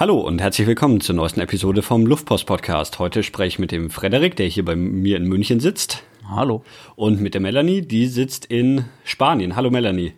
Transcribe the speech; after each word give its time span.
Hallo 0.00 0.20
und 0.20 0.40
herzlich 0.40 0.68
willkommen 0.68 1.00
zur 1.00 1.16
neuesten 1.16 1.40
Episode 1.40 1.82
vom 1.82 2.06
Luftpost 2.06 2.46
Podcast. 2.46 3.00
Heute 3.00 3.24
spreche 3.24 3.48
ich 3.48 3.58
mit 3.58 3.72
dem 3.72 3.90
Frederik, 3.90 4.36
der 4.36 4.46
hier 4.46 4.64
bei 4.64 4.76
mir 4.76 5.16
in 5.16 5.24
München 5.24 5.58
sitzt. 5.58 6.04
Hallo. 6.24 6.62
Und 6.94 7.20
mit 7.20 7.34
der 7.34 7.40
Melanie, 7.40 7.82
die 7.82 8.06
sitzt 8.06 8.44
in 8.44 8.84
Spanien. 9.02 9.56
Hallo 9.56 9.72
Melanie. 9.72 10.12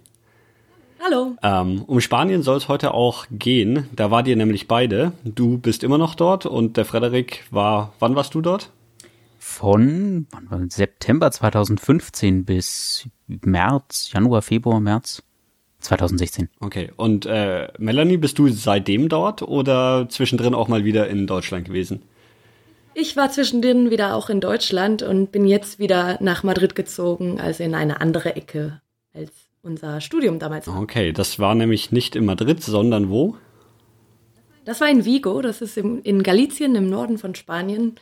Hallo. 1.02 1.34
Ähm, 1.42 1.82
um 1.86 1.98
Spanien 2.02 2.42
soll 2.42 2.58
es 2.58 2.68
heute 2.68 2.92
auch 2.92 3.24
gehen. 3.30 3.88
Da 3.96 4.10
wart 4.10 4.28
ihr 4.28 4.36
nämlich 4.36 4.68
beide. 4.68 5.12
Du 5.24 5.56
bist 5.56 5.82
immer 5.82 5.96
noch 5.96 6.14
dort 6.14 6.44
und 6.44 6.76
der 6.76 6.84
Frederik 6.84 7.46
war, 7.50 7.94
wann 8.00 8.14
warst 8.14 8.34
du 8.34 8.42
dort? 8.42 8.72
Von 9.38 10.26
wann 10.30 10.50
war, 10.50 10.60
September 10.68 11.30
2015 11.30 12.44
bis 12.44 13.08
März, 13.26 14.10
Januar, 14.12 14.42
Februar, 14.42 14.78
März 14.78 15.22
2016. 15.80 16.48
Okay, 16.60 16.90
und 16.96 17.26
äh, 17.26 17.68
Melanie, 17.78 18.16
bist 18.16 18.38
du 18.38 18.48
seitdem 18.48 19.08
dort 19.08 19.42
oder 19.42 20.08
zwischendrin 20.08 20.54
auch 20.54 20.68
mal 20.68 20.84
wieder 20.84 21.08
in 21.08 21.26
Deutschland 21.26 21.64
gewesen? 21.64 22.02
Ich 22.94 23.16
war 23.16 23.30
zwischendrin 23.30 23.90
wieder 23.90 24.14
auch 24.14 24.30
in 24.30 24.40
Deutschland 24.40 25.02
und 25.02 25.32
bin 25.32 25.46
jetzt 25.46 25.78
wieder 25.78 26.18
nach 26.20 26.42
Madrid 26.42 26.74
gezogen, 26.74 27.40
also 27.40 27.62
in 27.62 27.74
eine 27.74 28.00
andere 28.00 28.36
Ecke 28.36 28.80
als 29.14 29.30
unser 29.62 30.00
Studium 30.00 30.38
damals. 30.38 30.66
Okay, 30.68 31.12
das 31.12 31.38
war 31.38 31.54
nämlich 31.54 31.92
nicht 31.92 32.16
in 32.16 32.24
Madrid, 32.24 32.62
sondern 32.62 33.10
wo? 33.10 33.36
Das 34.64 34.80
war 34.80 34.88
in 34.88 35.04
Vigo, 35.04 35.40
das 35.40 35.62
ist 35.62 35.78
im, 35.78 36.02
in 36.02 36.22
Galicien 36.22 36.74
im 36.74 36.90
Norden 36.90 37.18
von 37.18 37.34
Spanien. 37.34 37.96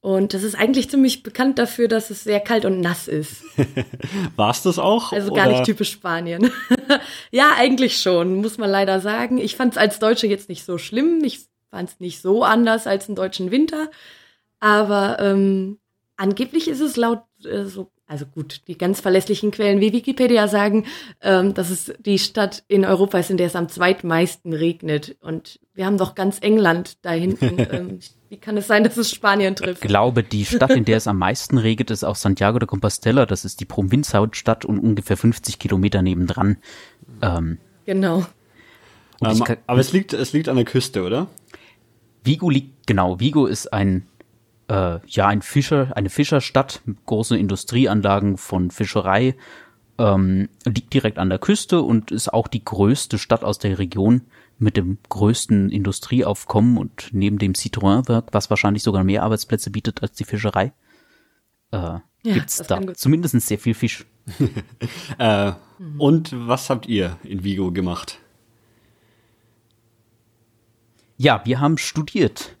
Und 0.00 0.32
das 0.32 0.44
ist 0.44 0.54
eigentlich 0.54 0.88
ziemlich 0.90 1.24
bekannt 1.24 1.58
dafür, 1.58 1.88
dass 1.88 2.10
es 2.10 2.22
sehr 2.22 2.38
kalt 2.38 2.64
und 2.64 2.80
nass 2.80 3.08
ist. 3.08 3.42
War 4.36 4.50
es 4.50 4.62
das 4.62 4.78
auch? 4.78 5.12
Also 5.12 5.32
gar 5.32 5.46
oder? 5.46 5.56
nicht 5.56 5.64
typisch 5.64 5.90
Spanien. 5.90 6.52
ja, 7.32 7.50
eigentlich 7.56 8.00
schon, 8.00 8.36
muss 8.36 8.58
man 8.58 8.70
leider 8.70 9.00
sagen. 9.00 9.38
Ich 9.38 9.56
fand 9.56 9.72
es 9.72 9.78
als 9.78 9.98
Deutsche 9.98 10.28
jetzt 10.28 10.48
nicht 10.48 10.64
so 10.64 10.78
schlimm. 10.78 11.24
Ich 11.24 11.46
fand 11.70 11.90
es 11.90 12.00
nicht 12.00 12.22
so 12.22 12.44
anders 12.44 12.86
als 12.86 13.08
einen 13.08 13.16
deutschen 13.16 13.50
Winter. 13.50 13.90
Aber 14.60 15.18
ähm, 15.20 15.78
angeblich 16.16 16.68
ist 16.68 16.80
es 16.80 16.96
laut 16.96 17.24
äh, 17.44 17.64
so 17.64 17.90
also 18.08 18.24
gut, 18.24 18.62
die 18.68 18.78
ganz 18.78 19.00
verlässlichen 19.00 19.50
Quellen 19.50 19.80
wie 19.80 19.92
Wikipedia 19.92 20.48
sagen, 20.48 20.86
ähm, 21.20 21.52
dass 21.52 21.68
es 21.68 21.92
die 21.98 22.18
Stadt 22.18 22.64
in 22.66 22.86
Europa 22.86 23.18
ist, 23.18 23.30
in 23.30 23.36
der 23.36 23.48
es 23.48 23.54
am 23.54 23.68
zweitmeisten 23.68 24.54
regnet. 24.54 25.18
Und 25.20 25.60
wir 25.74 25.84
haben 25.84 25.98
doch 25.98 26.14
ganz 26.14 26.38
England 26.40 27.04
da 27.04 27.10
hinten. 27.10 27.58
ähm, 27.70 27.98
wie 28.28 28.36
kann 28.36 28.56
es 28.56 28.66
sein, 28.66 28.84
dass 28.84 28.96
es 28.96 29.10
Spanien 29.10 29.56
trifft? 29.56 29.82
Ich 29.82 29.88
glaube, 29.88 30.22
die 30.22 30.44
Stadt, 30.44 30.70
in 30.70 30.84
der 30.84 30.98
es 30.98 31.06
am 31.06 31.18
meisten 31.18 31.56
regnet, 31.58 31.90
ist 31.90 32.04
auch 32.04 32.16
Santiago 32.16 32.58
de 32.58 32.66
Compostela. 32.66 33.24
Das 33.24 33.44
ist 33.44 33.60
die 33.60 33.64
Provinzhauptstadt 33.64 34.64
und 34.64 34.78
ungefähr 34.78 35.16
50 35.16 35.58
Kilometer 35.58 36.02
nebendran. 36.02 36.58
Ähm, 37.22 37.58
genau. 37.86 38.26
Ähm, 39.24 39.42
aber 39.66 39.80
es 39.80 39.92
liegt, 39.92 40.12
es 40.12 40.32
liegt 40.32 40.48
an 40.48 40.56
der 40.56 40.64
Küste, 40.64 41.04
oder? 41.04 41.26
Vigo 42.22 42.50
liegt, 42.50 42.86
genau, 42.86 43.18
Vigo 43.18 43.46
ist 43.46 43.72
ein 43.72 44.06
äh, 44.68 44.98
ja 45.06 45.26
ein 45.26 45.42
Fischer, 45.42 45.92
eine 45.96 46.10
Fischerstadt 46.10 46.82
mit 46.84 47.04
großen 47.06 47.38
Industrieanlagen 47.38 48.36
von 48.36 48.70
Fischerei, 48.70 49.34
ähm, 49.98 50.48
liegt 50.64 50.92
direkt 50.92 51.18
an 51.18 51.30
der 51.30 51.38
Küste 51.38 51.82
und 51.82 52.10
ist 52.10 52.32
auch 52.32 52.48
die 52.48 52.64
größte 52.64 53.18
Stadt 53.18 53.44
aus 53.44 53.58
der 53.58 53.78
Region 53.78 54.22
mit 54.58 54.76
dem 54.76 54.98
größten 55.08 55.70
Industrieaufkommen 55.70 56.76
und 56.78 57.10
neben 57.12 57.38
dem 57.38 57.52
Citroën-Werk, 57.52 58.28
was 58.32 58.50
wahrscheinlich 58.50 58.82
sogar 58.82 59.04
mehr 59.04 59.22
Arbeitsplätze 59.22 59.70
bietet 59.70 60.02
als 60.02 60.12
die 60.16 60.24
Fischerei, 60.24 60.72
äh, 61.70 61.76
ja, 61.76 62.02
gibt's 62.22 62.56
da 62.58 62.80
zumindest 62.94 63.40
sehr 63.40 63.58
viel 63.58 63.74
Fisch. 63.74 64.04
äh, 65.18 65.52
und 65.98 66.32
was 66.34 66.70
habt 66.70 66.86
ihr 66.86 67.16
in 67.22 67.44
Vigo 67.44 67.70
gemacht? 67.70 68.18
Ja, 71.16 71.42
wir 71.44 71.60
haben 71.60 71.78
studiert. 71.78 72.56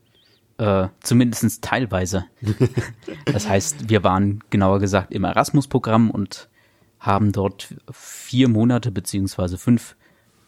Äh, 0.58 0.88
zumindest 1.00 1.62
teilweise. 1.62 2.24
das 3.24 3.48
heißt, 3.48 3.88
wir 3.88 4.02
waren 4.02 4.42
genauer 4.50 4.80
gesagt 4.80 5.12
im 5.12 5.24
Erasmus-Programm 5.24 6.10
und 6.10 6.48
haben 6.98 7.30
dort 7.30 7.74
vier 7.92 8.48
Monate 8.48 8.90
beziehungsweise 8.90 9.56
fünf 9.56 9.96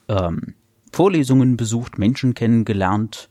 ähm, 0.08 0.54
Vorlesungen 0.92 1.56
besucht, 1.56 1.98
Menschen 1.98 2.34
kennengelernt, 2.34 3.28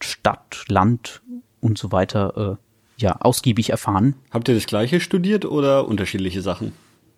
Stadt, 0.00 0.64
Land 0.68 1.22
und 1.60 1.78
so 1.78 1.92
weiter, 1.92 2.58
äh, 2.58 3.02
ja, 3.02 3.16
ausgiebig 3.20 3.70
erfahren. 3.70 4.14
Habt 4.30 4.48
ihr 4.48 4.54
das 4.54 4.66
gleiche 4.66 5.00
studiert 5.00 5.44
oder 5.44 5.86
unterschiedliche 5.88 6.42
Sachen? 6.42 6.72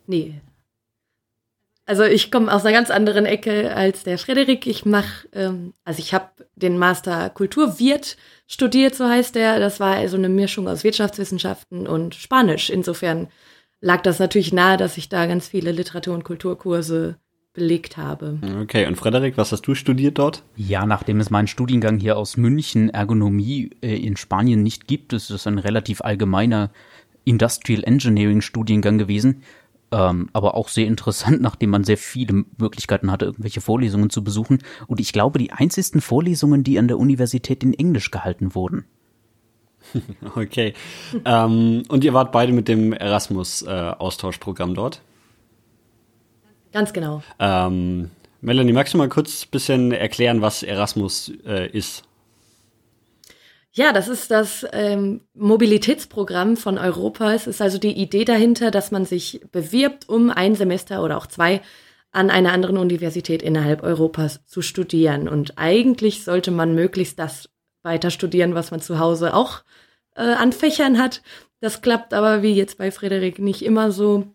Nee, 0.07 0.35
also 1.87 2.03
ich 2.05 2.31
komme 2.31 2.53
aus 2.53 2.65
einer 2.65 2.75
ganz 2.75 2.91
anderen 2.91 3.27
Ecke 3.27 3.75
als 3.77 4.05
der 4.05 4.17
Frederik. 4.17 4.67
Ich 4.67 4.87
mache, 4.87 5.29
ähm, 5.33 5.75
also 5.85 5.99
ich 5.99 6.15
habe 6.15 6.31
den 6.57 6.79
Master 6.79 7.29
Kulturwirt 7.29 8.17
studiert, 8.47 8.95
so 8.95 9.07
heißt 9.07 9.35
der. 9.35 9.59
Das 9.61 9.81
war 9.81 9.97
also 9.97 10.17
eine 10.17 10.31
Mischung 10.31 10.67
aus 10.67 10.83
Wirtschaftswissenschaften 10.83 11.87
und 11.87 12.15
Spanisch. 12.15 12.71
Insofern 12.71 13.29
lag 13.81 14.01
das 14.01 14.19
natürlich 14.19 14.53
nahe, 14.53 14.79
dass 14.79 14.97
ich 14.97 15.11
da 15.11 15.27
ganz 15.27 15.49
viele 15.49 15.73
Literatur- 15.73 16.15
und 16.15 16.25
Kulturkurse 16.25 17.17
belegt 17.55 17.97
habe. 17.97 18.39
Okay, 18.63 18.87
und 18.87 18.97
Frederik, 18.97 19.37
was 19.39 19.53
hast 19.53 19.63
du 19.63 19.75
studiert 19.75 20.19
dort? 20.19 20.43
Ja, 20.57 20.85
nachdem 20.85 21.21
es 21.21 21.31
meinen 21.31 21.47
Studiengang 21.47 21.99
hier 21.99 22.19
aus 22.19 22.37
München 22.37 22.91
Ergonomie 22.91 23.71
äh, 23.81 23.97
in 23.97 24.17
Spanien 24.17 24.63
nicht 24.63 24.87
gibt, 24.87 25.13
ist 25.13 25.31
es 25.31 25.47
ein 25.47 25.59
relativ 25.59 26.03
allgemeiner 26.03 26.71
Industrial 27.25 27.83
Engineering 27.85 28.43
Studiengang 28.43 28.99
gewesen 28.99 29.43
ähm, 29.95 30.29
aber 30.33 30.57
auch 30.57 30.69
sehr 30.69 30.87
interessant, 30.87 31.41
nachdem 31.41 31.71
man 31.71 31.85
sehr 31.85 31.97
viele 31.97 32.45
Möglichkeiten 32.59 33.11
hatte, 33.11 33.27
irgendwelche 33.27 33.61
Vorlesungen 33.61 34.11
zu 34.11 34.25
besuchen. 34.25 34.59
Und 34.87 35.01
ich 35.01 35.13
glaube, 35.13 35.39
die 35.39 35.53
einzigsten 35.53 36.01
Vorlesungen, 36.01 36.65
die 36.65 36.79
an 36.79 36.89
der 36.89 36.99
Universität 36.99 37.63
in 37.63 37.75
Englisch 37.75 38.11
gehalten 38.11 38.55
wurden. 38.55 38.85
Okay. 40.35 40.73
ähm, 41.27 41.83
und 41.89 42.05
ihr 42.05 42.15
wart 42.15 42.33
beide 42.33 42.53
mit 42.53 42.69
dem 42.69 42.95
Erasmus-Austauschprogramm 42.95 44.71
äh, 44.71 44.75
dort? 44.75 45.03
Ganz 46.75 46.93
genau. 46.93 47.23
Ähm, 47.39 48.11
Melanie, 48.41 48.73
magst 48.73 48.95
du 48.95 48.99
mal 48.99 49.09
kurz 49.09 49.45
ein 49.45 49.51
bisschen 49.53 49.93
erklären, 49.93 50.43
was 50.43 50.65
Erasmus 50.65 51.33
äh, 51.47 51.71
ist? 51.71 52.03
Ja, 53.71 53.93
das 53.93 54.09
ist 54.09 54.33
das 54.33 54.67
ähm, 54.73 55.21
Mobilitätsprogramm 55.35 56.57
von 56.57 56.77
Europa. 56.77 57.33
Es 57.33 57.47
ist 57.47 57.63
also 57.63 57.79
die 57.79 57.93
Idee 57.93 58.25
dahinter, 58.25 58.73
dass 58.73 58.91
man 58.91 59.05
sich 59.05 59.41
bewirbt, 59.53 60.09
um 60.09 60.31
ein 60.31 60.57
Semester 60.57 61.05
oder 61.05 61.17
auch 61.17 61.29
zwei 61.29 61.63
an 62.11 62.29
einer 62.29 62.53
anderen 62.53 62.77
Universität 62.77 63.41
innerhalb 63.41 63.85
Europas 63.85 64.45
zu 64.45 64.61
studieren. 64.61 65.29
Und 65.29 65.57
eigentlich 65.57 66.25
sollte 66.25 66.51
man 66.51 66.75
möglichst 66.75 67.21
das 67.21 67.51
weiter 67.85 68.11
studieren, 68.11 68.57
was 68.57 68.73
man 68.73 68.81
zu 68.81 68.99
Hause 68.99 69.35
auch 69.35 69.63
äh, 70.17 70.23
an 70.23 70.53
Fächern 70.53 70.99
hat. 70.99 71.23
Das 71.61 71.83
klappt 71.83 72.15
aber 72.15 72.43
wie 72.43 72.53
jetzt 72.53 72.79
bei 72.79 72.91
Frederik 72.91 73.39
nicht 73.39 73.63
immer 73.63 73.93
so. 73.93 74.34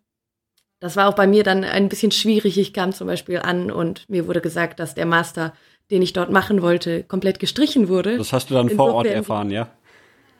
Das 0.79 0.95
war 0.95 1.09
auch 1.09 1.15
bei 1.15 1.27
mir 1.27 1.43
dann 1.43 1.63
ein 1.63 1.89
bisschen 1.89 2.11
schwierig. 2.11 2.57
Ich 2.57 2.73
kam 2.73 2.93
zum 2.93 3.07
Beispiel 3.07 3.39
an 3.39 3.69
und 3.69 4.09
mir 4.09 4.27
wurde 4.27 4.41
gesagt, 4.41 4.79
dass 4.79 4.95
der 4.95 5.05
Master 5.05 5.53
den 5.91 6.01
ich 6.01 6.13
dort 6.13 6.31
machen 6.31 6.61
wollte, 6.61 7.03
komplett 7.03 7.39
gestrichen 7.39 7.89
wurde. 7.89 8.17
Das 8.17 8.33
hast 8.33 8.49
du 8.49 8.53
dann 8.53 8.69
vor 8.69 8.93
Ort 8.93 9.07
erfahren, 9.07 9.49
ja? 9.49 9.69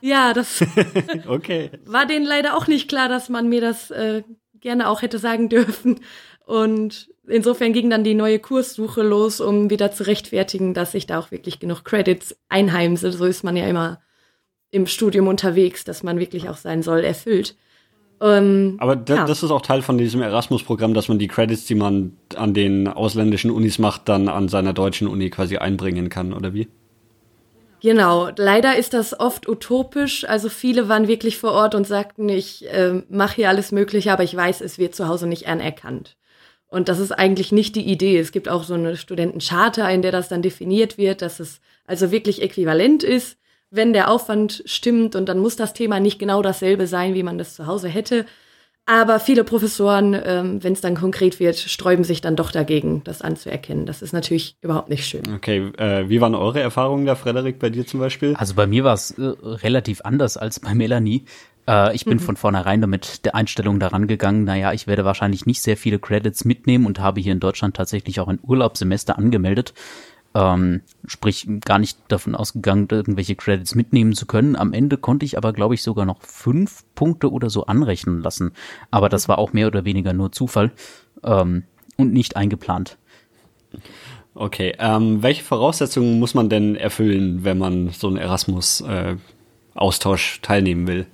Ja, 0.01 0.33
das 0.33 0.63
okay. 1.27 1.72
war 1.85 2.05
denen 2.05 2.25
leider 2.25 2.55
auch 2.55 2.67
nicht 2.67 2.88
klar, 2.88 3.09
dass 3.09 3.27
man 3.29 3.50
mir 3.50 3.59
das 3.59 3.91
äh, 3.91 4.23
gerne 4.61 4.88
auch 4.88 5.01
hätte 5.01 5.19
sagen 5.19 5.50
dürfen. 5.50 6.00
Und 6.45 7.09
insofern 7.27 7.73
ging 7.73 7.89
dann 7.89 8.03
die 8.03 8.13
neue 8.13 8.39
Kurssuche 8.39 9.01
los, 9.01 9.41
um 9.41 9.69
wieder 9.69 9.91
zu 9.91 10.07
rechtfertigen, 10.07 10.73
dass 10.73 10.94
ich 10.94 11.06
da 11.06 11.19
auch 11.19 11.31
wirklich 11.31 11.59
genug 11.59 11.83
Credits 11.83 12.38
einheimse. 12.47 13.11
So 13.11 13.25
ist 13.25 13.44
man 13.44 13.57
ja 13.57 13.67
immer 13.67 14.01
im 14.71 14.88
Studium 14.88 15.27
unterwegs, 15.27 15.83
dass 15.83 16.03
man 16.03 16.19
wirklich 16.19 16.47
auch 16.47 16.57
sein 16.57 16.81
Soll 16.81 17.03
erfüllt. 17.03 17.56
Ähm, 18.22 18.75
Aber 18.80 18.96
das, 18.96 19.18
ja. 19.18 19.25
das 19.25 19.44
ist 19.44 19.52
auch 19.52 19.62
Teil 19.62 19.81
von 19.81 19.97
diesem 19.97 20.22
Erasmus-Programm, 20.22 20.94
dass 20.94 21.07
man 21.07 21.19
die 21.19 21.28
Credits, 21.28 21.66
die 21.66 21.75
man 21.75 22.18
an 22.35 22.53
den 22.53 22.88
ausländischen 22.88 23.52
Unis 23.52 23.80
macht, 23.80 24.09
dann 24.09 24.28
an 24.28 24.50
seiner 24.50 24.74
deutschen 24.74 25.07
Uni 25.07 25.30
quasi 25.30 25.57
einbringen 25.57 26.09
kann, 26.09 26.34
oder 26.34 26.53
wie? 26.53 26.68
Genau, 27.81 28.30
leider 28.35 28.75
ist 28.75 28.94
das 28.94 29.18
oft 29.18 29.48
utopisch. 29.48 30.25
Also 30.25 30.50
viele 30.50 30.89
waren 30.89 31.07
wirklich 31.07 31.38
vor 31.38 31.54
Ort 31.54 31.75
und 31.75 31.88
sagten, 31.88 32.27
ich 32.27 32.68
äh, 32.69 33.01
mache 33.10 33.36
hier 33.38 33.50
alles 33.50 33.71
Mögliche, 33.71 34.12
aber 34.12 34.24
ich 34.24 34.36
weiß, 34.36 34.60
es 34.60 34.77
wird 34.77 34.95
zu 34.95 35.07
Hause 35.07 35.27
nicht 35.27 35.48
anerkannt. 35.48 36.18
Und 36.68 36.89
das 36.89 37.00
ist 37.00 37.13
eigentlich 37.13 37.51
nicht 37.54 37.75
die 37.75 37.89
Idee. 37.89 38.19
Es 38.19 38.31
gibt 38.31 38.50
auch 38.50 38.63
so 38.63 38.74
eine 38.74 38.98
Studentencharta, 38.98 39.89
in 39.89 40.01
der 40.01 40.12
das 40.12 40.27
dann 40.27 40.42
definiert 40.42 40.98
wird, 40.98 41.22
dass 41.22 41.39
es 41.39 41.62
also 41.88 42.12
wirklich 42.12 42.42
äquivalent 42.42 43.01
ist 43.01 43.38
wenn 43.71 43.94
der 43.94 44.10
Aufwand 44.10 44.63
stimmt 44.66 45.16
und 45.16 45.27
dann 45.30 45.39
muss 45.39 45.56
das 45.56 45.74
Thema 45.74 46.00
nicht 46.00 46.19
genau 46.19 46.42
dasselbe 46.42 46.88
sein, 46.88 47.13
wie 47.13 47.24
man 47.24 47.38
das 47.38 47.56
zu 47.56 47.68
Hause 47.68 47.88
hätte. 47.88 48.25
Aber 48.86 49.19
viele 49.19 49.44
Professoren, 49.44 50.19
ähm, 50.25 50.63
wenn 50.63 50.74
es 50.74 50.81
dann 50.81 50.95
konkret 50.95 51.39
wird, 51.39 51.57
sträuben 51.57 52.04
sich 52.04 52.21
dann 52.21 52.36
doch 52.36 52.51
dagegen, 52.51 53.04
das 53.04 53.21
anzuerkennen. 53.21 53.86
Das 53.86 54.01
ist 54.01 54.13
natürlich 54.13 54.56
überhaupt 54.62 54.89
nicht 54.89 55.06
schön. 55.06 55.21
Okay, 55.36 55.71
äh, 55.77 56.10
wie 56.10 56.19
waren 56.21 56.33
eure 56.33 56.60
Erfahrungen 56.60 57.06
da, 57.06 57.13
Frederik, 57.13 57.60
bei 57.60 57.69
dir 57.69 57.86
zum 57.86 58.00
Beispiel? 58.00 58.33
Also 58.36 58.56
bei 58.56 58.66
mir 58.66 58.83
war 58.83 58.95
es 58.95 59.12
äh, 59.12 59.21
relativ 59.21 60.01
anders 60.04 60.38
als 60.38 60.60
bei 60.60 60.74
Melanie. 60.74 61.25
Äh, 61.68 61.95
ich 61.95 62.04
bin 62.04 62.15
mhm. 62.15 62.22
von 62.22 62.36
vornherein 62.36 62.81
damit 62.81 63.25
der 63.25 63.36
Einstellung 63.36 63.80
daran 63.80 64.07
gegangen, 64.07 64.44
naja, 64.44 64.74
ich 64.74 64.88
werde 64.88 65.06
wahrscheinlich 65.06 65.45
nicht 65.45 65.62
sehr 65.62 65.77
viele 65.77 66.00
Credits 66.00 66.44
mitnehmen 66.44 66.88
und 66.88 67.00
habe 67.00 67.22
hier 67.22 67.33
in 67.33 67.39
Deutschland 67.39 67.75
tatsächlich 67.75 68.19
auch 68.19 68.27
ein 68.27 68.39
Urlaubssemester 68.42 69.19
angemeldet. 69.19 69.75
Äh, 70.39 70.39
Ähm, 70.39 70.81
sprich, 71.06 71.47
gar 71.65 71.80
nicht 71.80 71.97
davon 72.07 72.36
ausgegangen, 72.36 72.88
irgendwelche 72.89 73.36
Credits 73.36 73.75
mitnehmen 73.75 74.13
zu 74.13 74.25
können. 74.25 74.56
Am 74.56 74.71
Ende 74.74 74.97
konnte 74.97 75.25
ich 75.25 75.38
aber, 75.38 75.51
glaube 75.53 75.74
ich, 75.74 75.83
sogar 75.83 76.06
noch 76.06 76.21
fünf 76.21 76.86
Punkte 76.95 77.31
oder 77.31 77.50
so 77.50 77.65
anrechnen 77.65 78.21
lassen. 78.21 78.53
Aber 78.89 79.09
das 79.09 79.27
war 79.27 79.38
auch 79.38 79.51
mehr 79.51 79.68
oder 79.68 79.83
weniger 79.83 80.13
nur 80.13 80.31
Zufall 80.31 80.71
ähm, 81.24 81.63
und 81.97 82.13
nicht 82.13 82.38
eingeplant. 82.38 82.97
Okay, 84.33 84.75
ähm, 84.80 85.21
welche 85.21 85.44
Voraussetzungen 85.44 86.19
muss 86.19 86.33
man 86.33 86.50
denn 86.50 86.75
erfüllen, 86.75 87.44
wenn 87.44 87.57
man 87.57 87.89
so 87.89 88.07
einen 88.07 88.15
Erasmus-Austausch 88.18 90.38
äh, 90.38 90.41
teilnehmen 90.41 90.88
will? 90.88 91.06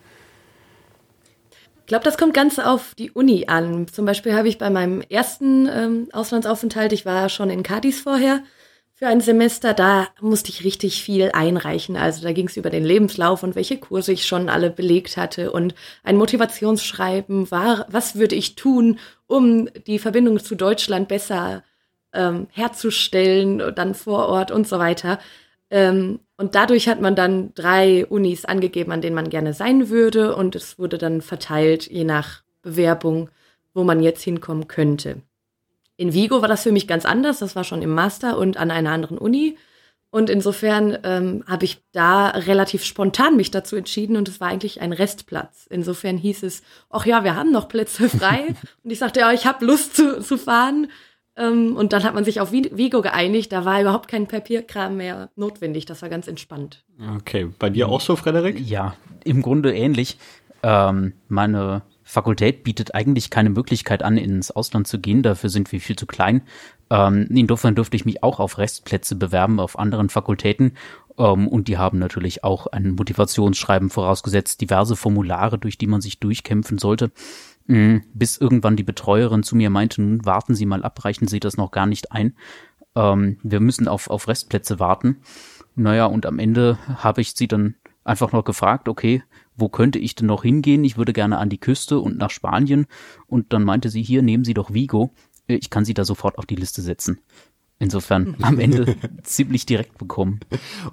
Ich 1.81 1.87
glaube, 1.87 2.03
das 2.03 2.17
kommt 2.17 2.35
ganz 2.35 2.59
auf 2.59 2.93
die 2.95 3.11
Uni 3.11 3.45
an. 3.47 3.87
Zum 3.87 4.05
Beispiel 4.05 4.35
habe 4.35 4.47
ich 4.47 4.59
bei 4.59 4.69
meinem 4.69 5.01
ersten 5.01 5.67
ähm, 5.67 6.09
Auslandsaufenthalt, 6.11 6.93
ich 6.93 7.05
war 7.05 7.29
schon 7.29 7.49
in 7.49 7.63
Cadiz 7.63 8.01
vorher, 8.01 8.41
für 8.97 9.07
ein 9.07 9.19
Semester, 9.19 9.73
da 9.73 10.07
musste 10.21 10.49
ich 10.49 10.63
richtig 10.63 11.03
viel 11.03 11.29
einreichen. 11.33 11.97
Also 11.97 12.23
da 12.23 12.31
ging 12.31 12.47
es 12.47 12.55
über 12.55 12.69
den 12.69 12.85
Lebenslauf 12.85 13.43
und 13.43 13.55
welche 13.55 13.77
Kurse 13.77 14.13
ich 14.13 14.25
schon 14.25 14.47
alle 14.47 14.69
belegt 14.69 15.17
hatte 15.17 15.51
und 15.51 15.75
ein 16.03 16.15
Motivationsschreiben 16.15 17.51
war, 17.51 17.85
was 17.89 18.15
würde 18.15 18.35
ich 18.35 18.55
tun, 18.55 18.99
um 19.27 19.67
die 19.85 19.99
Verbindung 19.99 20.39
zu 20.39 20.55
Deutschland 20.55 21.09
besser 21.09 21.63
ähm, 22.13 22.47
herzustellen, 22.51 23.75
dann 23.75 23.95
vor 23.95 24.27
Ort 24.29 24.51
und 24.51 24.65
so 24.65 24.79
weiter. 24.79 25.19
Ähm, 25.69 26.21
und 26.37 26.55
dadurch 26.55 26.87
hat 26.87 27.01
man 27.01 27.17
dann 27.17 27.53
drei 27.53 28.05
Unis 28.05 28.45
angegeben, 28.45 28.93
an 28.93 29.01
denen 29.01 29.15
man 29.15 29.29
gerne 29.29 29.53
sein 29.53 29.89
würde 29.89 30.37
und 30.37 30.55
es 30.55 30.79
wurde 30.79 30.97
dann 30.97 31.21
verteilt, 31.21 31.85
je 31.87 32.05
nach 32.05 32.43
Bewerbung, 32.61 33.29
wo 33.73 33.83
man 33.83 34.01
jetzt 34.01 34.23
hinkommen 34.23 34.69
könnte. 34.69 35.21
In 35.97 36.13
Vigo 36.13 36.41
war 36.41 36.47
das 36.47 36.63
für 36.63 36.71
mich 36.71 36.87
ganz 36.87 37.05
anders. 37.05 37.39
Das 37.39 37.55
war 37.55 37.63
schon 37.63 37.81
im 37.81 37.93
Master 37.93 38.37
und 38.37 38.57
an 38.57 38.71
einer 38.71 38.91
anderen 38.91 39.17
Uni. 39.17 39.57
Und 40.15 40.29
insofern 40.29 40.97
ähm, 41.03 41.43
habe 41.45 41.65
ich 41.65 41.83
da 41.91 42.29
relativ 42.29 42.85
spontan 42.85 43.35
mich 43.35 43.51
dazu 43.51 43.75
entschieden 43.75 44.15
und 44.15 44.29
es 44.29 44.39
war 44.39 44.47
eigentlich 44.47 44.79
ein 44.79 44.93
Restplatz. 44.93 45.67
Insofern 45.69 46.17
hieß 46.17 46.43
es, 46.43 46.63
ach 46.89 47.05
ja, 47.05 47.25
wir 47.25 47.35
haben 47.35 47.51
noch 47.51 47.67
Plätze 47.67 48.07
frei. 48.17 48.55
und 48.83 48.91
ich 48.91 48.99
sagte, 48.99 49.19
ja, 49.19 49.33
ich 49.33 49.45
habe 49.45 49.65
Lust 49.65 49.97
zu, 49.97 50.21
zu 50.21 50.37
fahren. 50.37 50.87
Ähm, 51.35 51.75
und 51.75 51.91
dann 51.91 52.03
hat 52.03 52.13
man 52.13 52.23
sich 52.23 52.39
auf 52.39 52.51
Vigo 52.53 53.01
geeinigt. 53.01 53.51
Da 53.51 53.65
war 53.65 53.81
überhaupt 53.81 54.07
kein 54.07 54.27
Papierkram 54.27 54.95
mehr 54.95 55.31
notwendig. 55.35 55.85
Das 55.85 56.01
war 56.01 56.07
ganz 56.07 56.27
entspannt. 56.27 56.85
Okay, 57.17 57.49
bei 57.59 57.69
dir 57.69 57.89
auch 57.89 57.99
so, 57.99 58.15
Frederik? 58.15 58.57
Ja, 58.59 58.95
im 59.25 59.41
Grunde 59.41 59.75
ähnlich. 59.75 60.17
Ähm, 60.63 61.13
meine 61.27 61.81
Fakultät 62.07 62.63
bietet 62.63 62.93
eigentlich 62.93 63.31
keine 63.31 63.49
Möglichkeit 63.49 64.03
an, 64.03 64.15
ins 64.17 64.51
Ausland 64.51 64.87
zu 64.87 64.99
gehen. 64.99 65.23
Dafür 65.23 65.49
sind 65.49 65.71
wir 65.71 65.81
viel 65.81 65.95
zu 65.95 66.05
klein. 66.05 66.43
Ähm, 66.91 67.27
insofern 67.31 67.73
dürfte 67.73 67.97
ich 67.97 68.05
mich 68.05 68.21
auch 68.21 68.39
auf 68.39 68.59
Restplätze 68.59 69.15
bewerben 69.15 69.59
auf 69.59 69.77
anderen 69.77 70.09
Fakultäten. 70.09 70.73
Ähm, 71.17 71.47
und 71.47 71.67
die 71.67 71.79
haben 71.79 71.97
natürlich 71.97 72.43
auch 72.43 72.67
ein 72.67 72.91
Motivationsschreiben 72.91 73.89
vorausgesetzt, 73.89 74.61
diverse 74.61 74.95
Formulare, 74.95 75.57
durch 75.57 75.79
die 75.79 75.87
man 75.87 75.99
sich 75.99 76.19
durchkämpfen 76.19 76.77
sollte. 76.77 77.11
Mhm, 77.65 78.03
bis 78.13 78.37
irgendwann 78.37 78.75
die 78.75 78.83
Betreuerin 78.83 79.41
zu 79.41 79.55
mir 79.55 79.71
meinte, 79.71 79.99
nun 79.99 80.23
warten 80.25 80.53
Sie 80.53 80.67
mal 80.67 80.83
ab, 80.83 81.03
reichen 81.03 81.27
Sie 81.27 81.39
das 81.39 81.57
noch 81.57 81.71
gar 81.71 81.87
nicht 81.87 82.11
ein. 82.11 82.35
Ähm, 82.95 83.39
wir 83.41 83.59
müssen 83.59 83.87
auf, 83.87 84.11
auf 84.11 84.27
Restplätze 84.27 84.79
warten. 84.79 85.17
Naja, 85.75 86.05
und 86.05 86.27
am 86.27 86.37
Ende 86.37 86.77
habe 86.97 87.21
ich 87.21 87.33
sie 87.33 87.47
dann 87.47 87.75
einfach 88.03 88.31
noch 88.31 88.45
gefragt, 88.45 88.87
okay, 88.87 89.23
wo 89.55 89.69
könnte 89.69 89.99
ich 89.99 90.15
denn 90.15 90.27
noch 90.27 90.43
hingehen? 90.43 90.83
Ich 90.83 90.97
würde 90.97 91.13
gerne 91.13 91.37
an 91.37 91.49
die 91.49 91.59
Küste 91.59 91.99
und 91.99 92.17
nach 92.17 92.29
Spanien. 92.29 92.85
Und 93.27 93.53
dann 93.53 93.63
meinte 93.63 93.89
sie, 93.89 94.03
hier, 94.03 94.21
nehmen 94.21 94.43
Sie 94.43 94.53
doch 94.53 94.73
Vigo. 94.73 95.11
Ich 95.47 95.69
kann 95.69 95.85
Sie 95.85 95.93
da 95.93 96.05
sofort 96.05 96.37
auf 96.37 96.45
die 96.45 96.55
Liste 96.55 96.81
setzen. 96.81 97.19
Insofern 97.77 98.37
am 98.41 98.57
Ende 98.57 98.95
ziemlich 99.23 99.65
direkt 99.65 99.97
bekommen. 99.97 100.39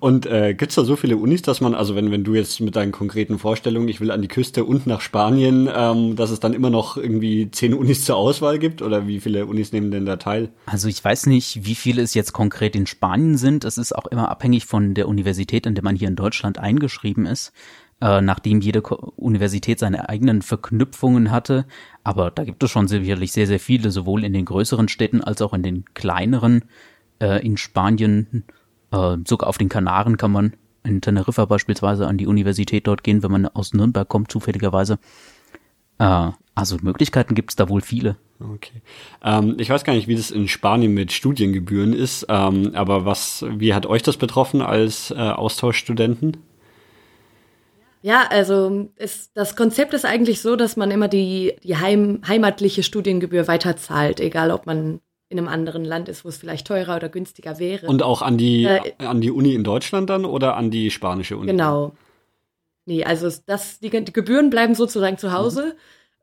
Und 0.00 0.26
äh, 0.26 0.54
gibt 0.54 0.76
da 0.76 0.84
so 0.84 0.96
viele 0.96 1.16
Unis, 1.16 1.42
dass 1.42 1.60
man, 1.60 1.74
also 1.74 1.94
wenn, 1.94 2.10
wenn 2.10 2.24
du 2.24 2.34
jetzt 2.34 2.60
mit 2.60 2.74
deinen 2.74 2.90
konkreten 2.90 3.38
Vorstellungen, 3.38 3.88
ich 3.88 4.00
will 4.00 4.10
an 4.10 4.20
die 4.20 4.28
Küste 4.28 4.64
und 4.64 4.86
nach 4.86 5.00
Spanien, 5.00 5.68
ähm, 5.72 6.16
dass 6.16 6.30
es 6.30 6.40
dann 6.40 6.54
immer 6.54 6.70
noch 6.70 6.96
irgendwie 6.96 7.50
zehn 7.52 7.72
Unis 7.72 8.04
zur 8.04 8.16
Auswahl 8.16 8.58
gibt? 8.58 8.82
Oder 8.82 9.06
wie 9.06 9.20
viele 9.20 9.46
Unis 9.46 9.72
nehmen 9.72 9.92
denn 9.92 10.06
da 10.06 10.16
teil? 10.16 10.50
Also 10.66 10.88
ich 10.88 11.02
weiß 11.02 11.26
nicht, 11.26 11.64
wie 11.64 11.76
viele 11.76 12.02
es 12.02 12.14
jetzt 12.14 12.32
konkret 12.32 12.74
in 12.74 12.86
Spanien 12.86 13.36
sind. 13.36 13.64
Es 13.64 13.78
ist 13.78 13.94
auch 13.94 14.06
immer 14.06 14.28
abhängig 14.28 14.66
von 14.66 14.94
der 14.94 15.06
Universität, 15.06 15.66
in 15.66 15.76
der 15.76 15.84
man 15.84 15.94
hier 15.94 16.08
in 16.08 16.16
Deutschland 16.16 16.58
eingeschrieben 16.58 17.26
ist 17.26 17.52
äh, 18.02 18.20
nachdem 18.20 18.60
jede 18.60 18.82
Universität 18.82 19.78
seine 19.78 20.08
eigenen 20.08 20.42
Verknüpfungen 20.42 21.30
hatte. 21.30 21.66
Aber 22.02 22.32
da 22.32 22.42
gibt 22.42 22.60
es 22.64 22.70
schon 22.70 22.88
sicherlich 22.88 23.30
sehr, 23.30 23.46
sehr 23.46 23.60
viele, 23.60 23.92
sowohl 23.92 24.24
in 24.24 24.32
den 24.32 24.44
größeren 24.44 24.88
Städten 24.88 25.22
als 25.22 25.40
auch 25.40 25.54
in 25.54 25.62
den 25.62 25.84
kleineren. 25.94 26.64
Äh, 27.20 27.46
in 27.46 27.56
Spanien, 27.56 28.42
äh, 28.90 29.16
sogar 29.24 29.48
auf 29.48 29.56
den 29.56 29.68
Kanaren 29.68 30.16
kann 30.16 30.32
man 30.32 30.54
in 30.82 31.00
Teneriffa 31.00 31.44
beispielsweise 31.44 32.08
an 32.08 32.18
die 32.18 32.26
Universität 32.26 32.88
dort 32.88 33.04
gehen, 33.04 33.22
wenn 33.22 33.30
man 33.30 33.46
aus 33.46 33.72
Nürnberg 33.72 34.08
kommt, 34.08 34.32
zufälligerweise. 34.32 34.98
Äh, 35.98 36.30
also 36.56 36.78
Möglichkeiten 36.82 37.36
gibt 37.36 37.50
es 37.50 37.56
da 37.56 37.68
wohl 37.68 37.82
viele. 37.82 38.16
Okay. 38.40 38.82
Ähm, 39.22 39.54
ich 39.58 39.70
weiß 39.70 39.84
gar 39.84 39.92
nicht, 39.92 40.08
wie 40.08 40.16
das 40.16 40.32
in 40.32 40.48
Spanien 40.48 40.92
mit 40.92 41.12
Studiengebühren 41.12 41.92
ist, 41.92 42.26
ähm, 42.28 42.72
aber 42.74 43.04
was, 43.04 43.44
wie 43.48 43.74
hat 43.74 43.86
euch 43.86 44.02
das 44.02 44.16
betroffen 44.16 44.60
als 44.60 45.12
äh, 45.12 45.14
Austauschstudenten? 45.14 46.38
Ja, 48.02 48.26
also 48.30 48.88
ist, 48.96 49.30
das 49.34 49.54
Konzept 49.54 49.94
ist 49.94 50.04
eigentlich 50.04 50.42
so, 50.42 50.56
dass 50.56 50.76
man 50.76 50.90
immer 50.90 51.08
die, 51.08 51.54
die 51.62 51.76
heim, 51.76 52.20
heimatliche 52.26 52.82
Studiengebühr 52.82 53.46
weiterzahlt, 53.46 54.18
egal 54.18 54.50
ob 54.50 54.66
man 54.66 55.00
in 55.28 55.38
einem 55.38 55.48
anderen 55.48 55.84
Land 55.84 56.08
ist, 56.08 56.24
wo 56.24 56.28
es 56.28 56.36
vielleicht 56.36 56.66
teurer 56.66 56.96
oder 56.96 57.08
günstiger 57.08 57.58
wäre. 57.58 57.86
Und 57.86 58.02
auch 58.02 58.20
an 58.20 58.36
die, 58.36 58.64
äh, 58.64 58.92
an 58.98 59.20
die 59.20 59.30
Uni 59.30 59.54
in 59.54 59.64
Deutschland 59.64 60.10
dann 60.10 60.24
oder 60.24 60.56
an 60.56 60.70
die 60.70 60.90
spanische 60.90 61.36
Uni? 61.36 61.46
Genau. 61.46 61.92
Nee, 62.84 63.04
also 63.04 63.30
das, 63.46 63.78
die, 63.78 63.90
die 63.90 64.12
Gebühren 64.12 64.50
bleiben 64.50 64.74
sozusagen 64.74 65.16
zu 65.16 65.32
Hause. 65.32 65.76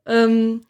Mhm. 0.06 0.12
Ähm, 0.12 0.66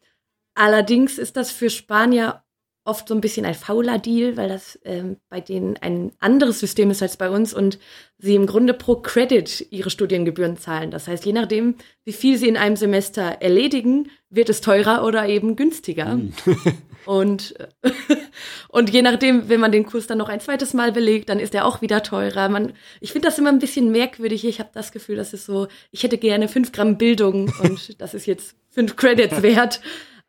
allerdings 0.55 1.19
ist 1.19 1.37
das 1.37 1.51
für 1.51 1.71
Spanier 1.71 2.43
oft 2.85 3.09
so 3.09 3.15
ein 3.15 3.21
bisschen 3.21 3.45
ein 3.45 3.55
fauler 3.55 3.99
Deal, 3.99 4.37
weil 4.37 4.49
das 4.49 4.79
ähm, 4.85 5.19
bei 5.29 5.41
denen 5.41 5.77
ein 5.79 6.13
anderes 6.19 6.61
System 6.61 6.91
ist 6.91 7.03
als 7.03 7.17
bei 7.17 7.29
uns 7.29 7.53
und 7.53 7.79
sie 8.19 8.35
im 8.35 8.47
Grunde 8.47 8.73
pro 8.73 8.97
Credit 8.97 9.67
ihre 9.71 9.91
Studiengebühren 9.91 10.57
zahlen. 10.57 10.91
Das 10.91 11.07
heißt, 11.07 11.27
je 11.27 11.33
nachdem, 11.33 11.75
wie 12.05 12.13
viel 12.13 12.39
sie 12.39 12.49
in 12.49 12.57
einem 12.57 12.77
Semester 12.77 13.23
erledigen, 13.41 14.11
wird 14.31 14.49
es 14.49 14.63
teurer 14.63 15.05
oder 15.05 15.29
eben 15.29 15.57
günstiger. 15.57 16.17
Mm. 16.17 16.33
und, 17.05 17.55
und 18.69 18.91
je 18.91 19.03
nachdem, 19.03 19.49
wenn 19.51 19.61
man 19.61 19.73
den 19.73 19.85
Kurs 19.85 20.07
dann 20.07 20.19
noch 20.19 20.31
ein 20.31 20.41
zweites 20.41 20.73
Mal 20.73 20.91
belegt, 20.91 21.29
dann 21.29 21.39
ist 21.39 21.55
er 21.55 21.67
auch 21.67 21.83
wieder 21.83 22.03
teurer. 22.03 22.49
Man, 22.49 22.73
ich 23.01 23.13
finde 23.13 23.29
das 23.29 23.39
immer 23.39 23.51
ein 23.51 23.59
bisschen 23.59 23.93
merkwürdig. 23.93 24.47
Ich 24.47 24.59
habe 24.59 24.71
das 24.73 24.91
Gefühl, 24.91 25.17
das 25.17 25.35
ist 25.35 25.45
so, 25.45 25.69
ich 25.91 26.03
hätte 26.03 26.17
gerne 26.17 26.49
fünf 26.49 26.73
Gramm 26.73 26.97
Bildung 26.97 27.53
und 27.63 28.01
das 28.01 28.15
ist 28.15 28.27
jetzt 28.27 28.57
fünf 28.71 28.97
Credits 28.97 29.43
wert. 29.43 29.81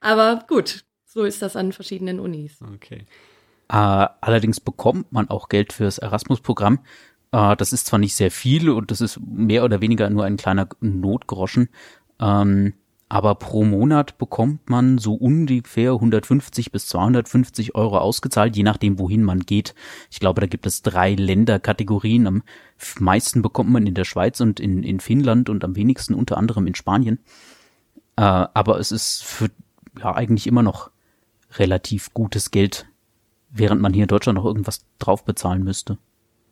Aber 0.01 0.43
gut, 0.47 0.83
so 1.13 1.23
ist 1.23 1.41
das 1.41 1.57
an 1.57 1.73
verschiedenen 1.73 2.21
Unis. 2.21 2.59
Okay. 2.75 3.05
Äh, 3.67 4.07
allerdings 4.21 4.61
bekommt 4.61 5.11
man 5.11 5.29
auch 5.29 5.49
Geld 5.49 5.73
fürs 5.73 5.97
Erasmus-Programm. 5.97 6.79
Äh, 7.33 7.55
das 7.57 7.73
ist 7.73 7.87
zwar 7.87 7.99
nicht 7.99 8.15
sehr 8.15 8.31
viel 8.31 8.69
und 8.69 8.91
das 8.91 9.01
ist 9.01 9.19
mehr 9.19 9.65
oder 9.65 9.81
weniger 9.81 10.09
nur 10.09 10.23
ein 10.23 10.37
kleiner 10.37 10.69
Notgroschen, 10.79 11.67
ähm, 12.19 12.73
aber 13.09 13.35
pro 13.35 13.65
Monat 13.65 14.17
bekommt 14.19 14.69
man 14.69 14.97
so 14.97 15.15
ungefähr 15.15 15.91
150 15.91 16.71
bis 16.71 16.87
250 16.87 17.75
Euro 17.75 17.97
ausgezahlt, 17.97 18.55
je 18.55 18.63
nachdem, 18.63 18.97
wohin 18.97 19.23
man 19.23 19.41
geht. 19.41 19.75
Ich 20.09 20.21
glaube, 20.21 20.39
da 20.39 20.47
gibt 20.47 20.65
es 20.65 20.81
drei 20.81 21.13
Länderkategorien. 21.15 22.25
Am 22.25 22.43
meisten 22.99 23.41
bekommt 23.41 23.69
man 23.69 23.85
in 23.85 23.95
der 23.95 24.05
Schweiz 24.05 24.39
und 24.39 24.61
in, 24.61 24.83
in 24.83 25.01
Finnland 25.01 25.49
und 25.49 25.65
am 25.65 25.75
wenigsten 25.75 26.13
unter 26.13 26.37
anderem 26.37 26.67
in 26.67 26.75
Spanien. 26.75 27.19
Äh, 28.15 28.21
aber 28.21 28.79
es 28.79 28.93
ist 28.93 29.25
für 29.25 29.49
ja 29.99 30.15
eigentlich 30.15 30.47
immer 30.47 30.63
noch 30.63 30.89
relativ 31.57 32.13
gutes 32.13 32.51
Geld, 32.51 32.87
während 33.49 33.81
man 33.81 33.93
hier 33.93 34.03
in 34.03 34.09
Deutschland 34.09 34.37
noch 34.37 34.45
irgendwas 34.45 34.85
drauf 34.99 35.25
bezahlen 35.25 35.63
müsste. 35.63 35.97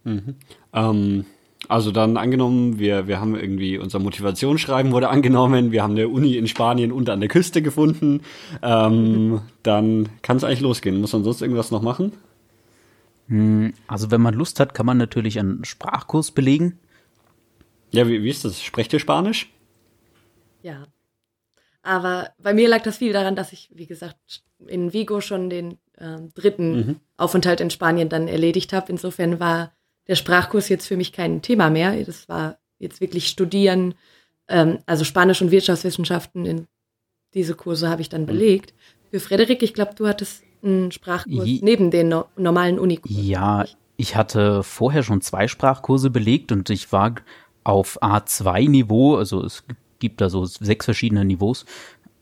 Mhm. 0.04 0.36
Ähm, 0.74 1.26
also 1.68 1.92
dann 1.92 2.18
angenommen, 2.18 2.80
wir, 2.80 3.08
wir 3.08 3.20
haben 3.20 3.36
irgendwie 3.36 3.78
unser 3.78 4.00
Motivationsschreiben 4.00 4.92
wurde 4.92 5.10
angenommen, 5.10 5.72
wir 5.72 5.84
haben 5.84 5.92
eine 5.92 6.08
Uni 6.08 6.38
in 6.38 6.48
Spanien 6.48 6.92
und 6.92 7.10
an 7.10 7.20
der 7.20 7.30
Küste 7.30 7.62
gefunden, 7.62 8.22
ähm, 8.62 9.42
dann 9.64 10.10
kann 10.22 10.38
es 10.38 10.44
eigentlich 10.44 10.62
losgehen. 10.62 11.02
Muss 11.02 11.14
man 11.14 11.24
sonst 11.24 11.42
irgendwas 11.42 11.72
noch 11.72 11.82
machen? 11.82 12.14
Hm, 13.28 13.74
also 13.88 14.10
wenn 14.10 14.22
man 14.22 14.34
Lust 14.34 14.60
hat, 14.60 14.74
kann 14.74 14.86
man 14.86 14.98
natürlich 14.98 15.38
einen 15.38 15.66
Sprachkurs 15.66 16.32
belegen. 16.32 16.80
Ja, 17.92 18.08
wie, 18.08 18.24
wie 18.24 18.30
ist 18.30 18.46
das? 18.46 18.62
Sprecht 18.62 18.94
ihr 18.94 19.00
Spanisch? 19.00 19.52
Ja. 20.62 20.88
Aber 21.82 22.32
bei 22.42 22.54
mir 22.54 22.68
lag 22.68 22.84
das 22.84 22.98
viel 22.98 23.14
daran, 23.14 23.36
dass 23.36 23.54
ich, 23.54 23.70
wie 23.74 23.88
gesagt, 23.88 24.44
in 24.68 24.94
Vigo 24.94 25.22
schon 25.22 25.50
den 25.50 25.78
äh, 25.98 26.18
dritten 26.36 26.76
mhm. 26.76 26.96
Aufenthalt 27.18 27.62
in 27.62 27.70
Spanien 27.70 28.10
dann 28.10 28.28
erledigt 28.28 28.74
habe. 28.74 28.92
Insofern 28.92 29.40
war 29.40 29.72
der 30.08 30.16
Sprachkurs 30.16 30.70
jetzt 30.70 30.88
für 30.88 30.98
mich 30.98 31.14
kein 31.14 31.42
Thema 31.42 31.70
mehr. 31.70 32.04
Das 32.04 32.28
war 32.28 32.58
jetzt 32.80 33.02
wirklich 33.02 33.28
Studieren, 33.28 33.96
ähm, 34.48 34.80
also 34.86 35.04
Spanisch 35.04 35.42
und 35.42 35.52
Wirtschaftswissenschaften. 35.52 36.46
In 36.46 36.68
diese 37.34 37.56
Kurse 37.56 37.90
habe 37.90 38.02
ich 38.02 38.10
dann 38.10 38.24
mhm. 38.24 38.28
belegt. 38.28 38.74
Für 39.12 39.20
Frederik, 39.20 39.64
ich 39.64 39.74
glaube, 39.74 39.94
du 39.96 40.08
hattest 40.08 40.44
einen 40.62 40.92
Sprachkurs 40.92 41.48
Je 41.48 41.60
neben 41.62 41.92
den 41.92 42.10
no 42.10 42.26
normalen 42.36 42.80
Unikursen. 42.80 43.24
Ja, 43.24 43.66
ich 43.96 44.16
hatte 44.16 44.64
vorher 44.64 45.04
schon 45.04 45.22
zwei 45.22 45.48
Sprachkurse 45.48 46.10
belegt 46.10 46.52
und 46.52 46.70
ich 46.70 46.92
war 46.92 47.16
auf 47.64 48.02
A2-Niveau, 48.02 49.16
also 49.16 49.44
es 49.44 49.66
gibt 49.68 49.80
da 50.00 50.30
so 50.30 50.46
sechs 50.46 50.86
verschiedene 50.86 51.26
Niveaus 51.26 51.66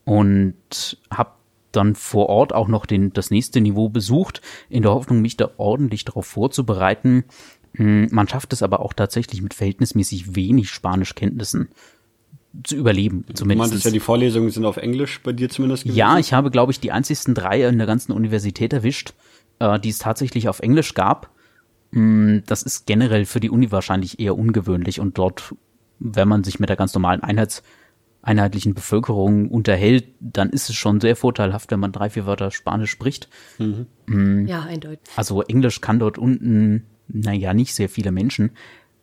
und 0.04 0.98
habe 1.10 1.30
dann 1.72 1.94
vor 1.94 2.28
Ort 2.28 2.54
auch 2.54 2.68
noch 2.68 2.86
den, 2.86 3.12
das 3.12 3.30
nächste 3.30 3.60
Niveau 3.60 3.88
besucht, 3.88 4.40
in 4.68 4.82
der 4.82 4.92
Hoffnung, 4.92 5.20
mich 5.20 5.36
da 5.36 5.50
ordentlich 5.58 6.04
darauf 6.04 6.26
vorzubereiten. 6.26 7.24
Hm, 7.74 8.08
man 8.10 8.26
schafft 8.28 8.52
es 8.52 8.62
aber 8.62 8.80
auch 8.80 8.92
tatsächlich 8.92 9.42
mit 9.42 9.54
verhältnismäßig 9.54 10.34
wenig 10.34 10.70
Spanischkenntnissen 10.70 11.68
zu 12.64 12.76
überleben. 12.76 13.24
Zumindest. 13.34 13.40
Du 13.40 13.46
meintest 13.70 13.84
ja, 13.84 13.90
die 13.90 14.00
Vorlesungen 14.00 14.50
sind 14.50 14.64
auf 14.64 14.78
Englisch 14.78 15.20
bei 15.22 15.32
dir 15.32 15.48
zumindest 15.48 15.84
gewesen? 15.84 15.96
Ja, 15.96 16.18
ich 16.18 16.32
habe, 16.32 16.50
glaube 16.50 16.72
ich, 16.72 16.80
die 16.80 16.92
einzigsten 16.92 17.34
drei 17.34 17.66
in 17.66 17.78
der 17.78 17.86
ganzen 17.86 18.12
Universität 18.12 18.72
erwischt, 18.72 19.12
äh, 19.58 19.78
die 19.78 19.90
es 19.90 19.98
tatsächlich 19.98 20.48
auf 20.48 20.60
Englisch 20.60 20.94
gab. 20.94 21.30
Hm, 21.92 22.42
das 22.46 22.62
ist 22.62 22.86
generell 22.86 23.26
für 23.26 23.40
die 23.40 23.50
Uni 23.50 23.70
wahrscheinlich 23.70 24.18
eher 24.18 24.36
ungewöhnlich 24.36 25.00
und 25.00 25.18
dort, 25.18 25.54
wenn 25.98 26.28
man 26.28 26.44
sich 26.44 26.60
mit 26.60 26.68
der 26.68 26.76
ganz 26.76 26.94
normalen 26.94 27.22
Einheits 27.22 27.62
einheitlichen 28.22 28.74
Bevölkerung 28.74 29.48
unterhält, 29.48 30.08
dann 30.20 30.50
ist 30.50 30.68
es 30.68 30.76
schon 30.76 31.00
sehr 31.00 31.16
vorteilhaft, 31.16 31.70
wenn 31.70 31.80
man 31.80 31.92
drei, 31.92 32.10
vier 32.10 32.26
Wörter 32.26 32.50
Spanisch 32.50 32.90
spricht. 32.90 33.28
Mhm. 33.58 33.86
Mhm. 34.06 34.46
Ja, 34.46 34.62
eindeutig. 34.62 35.00
Also 35.16 35.42
Englisch 35.42 35.80
kann 35.80 35.98
dort 35.98 36.18
unten, 36.18 36.84
naja, 37.08 37.54
nicht 37.54 37.74
sehr 37.74 37.88
viele 37.88 38.10
Menschen. 38.10 38.50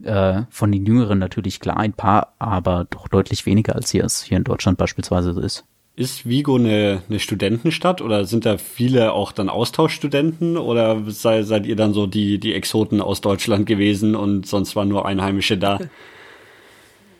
Äh, 0.03 0.43
von 0.49 0.71
den 0.71 0.85
Jüngeren 0.85 1.19
natürlich 1.19 1.59
klar 1.59 1.77
ein 1.77 1.93
paar, 1.93 2.35
aber 2.37 2.85
doch 2.89 3.07
deutlich 3.07 3.45
weniger, 3.45 3.75
als 3.75 3.89
hier 3.91 4.03
es 4.03 4.21
hier 4.21 4.37
in 4.37 4.43
Deutschland 4.43 4.77
beispielsweise 4.77 5.33
so 5.33 5.39
ist. 5.39 5.63
Ist 5.95 6.27
Vigo 6.27 6.57
eine, 6.57 7.01
eine 7.07 7.19
Studentenstadt 7.19 8.01
oder 8.01 8.25
sind 8.25 8.45
da 8.45 8.57
viele 8.57 9.13
auch 9.13 9.31
dann 9.31 9.47
Austauschstudenten 9.47 10.57
oder 10.57 11.01
sei, 11.07 11.43
seid 11.43 11.65
ihr 11.65 11.77
dann 11.77 11.93
so 11.93 12.05
die, 12.05 12.37
die 12.37 12.53
Exoten 12.53 12.99
aus 12.99 13.21
Deutschland 13.21 13.65
gewesen 13.65 14.13
und 14.13 14.45
sonst 14.45 14.75
waren 14.75 14.89
nur 14.89 15.05
Einheimische 15.05 15.57
da? 15.57 15.79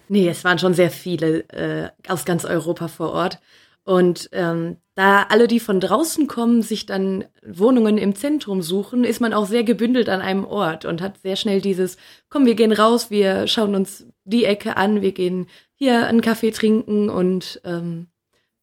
Nee, 0.07 0.29
es 0.29 0.43
waren 0.43 0.59
schon 0.59 0.73
sehr 0.73 0.91
viele 0.91 1.49
äh, 1.49 1.89
aus 2.07 2.25
ganz 2.25 2.45
Europa 2.45 2.87
vor 2.87 3.11
Ort. 3.11 3.39
Und 3.83 4.29
ähm, 4.31 4.77
da 4.95 5.23
alle, 5.29 5.47
die 5.47 5.59
von 5.59 5.79
draußen 5.79 6.27
kommen, 6.27 6.63
sich 6.63 6.87
dann 6.87 7.25
Wohnungen 7.45 7.97
im 7.99 8.15
Zentrum 8.15 8.61
suchen, 8.63 9.03
ist 9.03 9.21
man 9.21 9.33
auch 9.33 9.45
sehr 9.45 9.63
gebündelt 9.63 10.09
an 10.09 10.21
einem 10.21 10.43
Ort 10.43 10.85
und 10.85 11.01
hat 11.01 11.19
sehr 11.21 11.35
schnell 11.35 11.61
dieses, 11.61 11.97
komm, 12.29 12.45
wir 12.45 12.55
gehen 12.55 12.71
raus, 12.71 13.11
wir 13.11 13.45
schauen 13.47 13.75
uns 13.75 14.07
die 14.23 14.45
Ecke 14.45 14.77
an, 14.77 15.01
wir 15.01 15.11
gehen 15.11 15.47
hier 15.75 16.07
einen 16.07 16.21
Kaffee 16.21 16.51
trinken 16.51 17.09
und 17.09 17.61
ähm, 17.63 18.07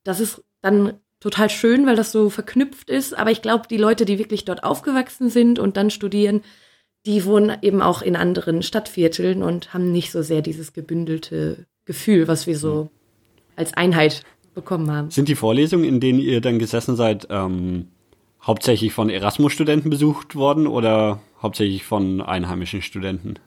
das 0.03 0.19
ist 0.19 0.43
dann 0.61 0.95
total 1.21 1.51
schön, 1.51 1.87
weil 1.87 1.95
das 1.95 2.11
so 2.11 2.29
verknüpft 2.29 2.91
ist. 2.91 3.17
Aber 3.17 3.31
ich 3.31 3.43
glaube, 3.43 3.69
die 3.69 3.77
Leute, 3.77 4.05
die 4.05 4.19
wirklich 4.19 4.45
dort 4.45 4.65
aufgewachsen 4.65 5.31
sind 5.31 5.61
und 5.61 5.77
dann 5.77 5.91
studieren, 5.91 6.43
die 7.07 7.25
wohnen 7.25 7.57
eben 7.63 7.83
auch 7.83 8.03
in 8.03 8.17
anderen 8.17 8.63
Stadtvierteln 8.63 9.43
und 9.43 9.75
haben 9.75 9.91
nicht 9.91 10.13
so 10.13 10.23
sehr 10.23 10.43
dieses 10.43 10.73
gebündelte 10.73 11.67
Gefühl, 11.85 12.29
was 12.29 12.47
wir 12.47 12.57
so 12.57 12.91
als 13.57 13.75
Einheit 13.75 14.23
bekommen 14.55 14.91
haben. 14.91 15.11
Sind 15.11 15.29
die 15.29 15.35
Vorlesungen, 15.35 15.85
in 15.85 16.01
denen 16.01 16.21
ihr 16.21 16.41
dann 16.41 16.59
gesessen 16.59 16.97
seid, 16.97 17.27
ähm, 17.31 17.89
hauptsächlich 18.43 18.93
von 18.93 19.09
Erasmus-Studenten 19.09 19.91
besucht 19.91 20.35
worden 20.35 20.67
oder 20.67 21.21
hauptsächlich 21.41 21.85
von 21.85 22.21
einheimischen 22.21 22.83
Studenten? 22.83 23.39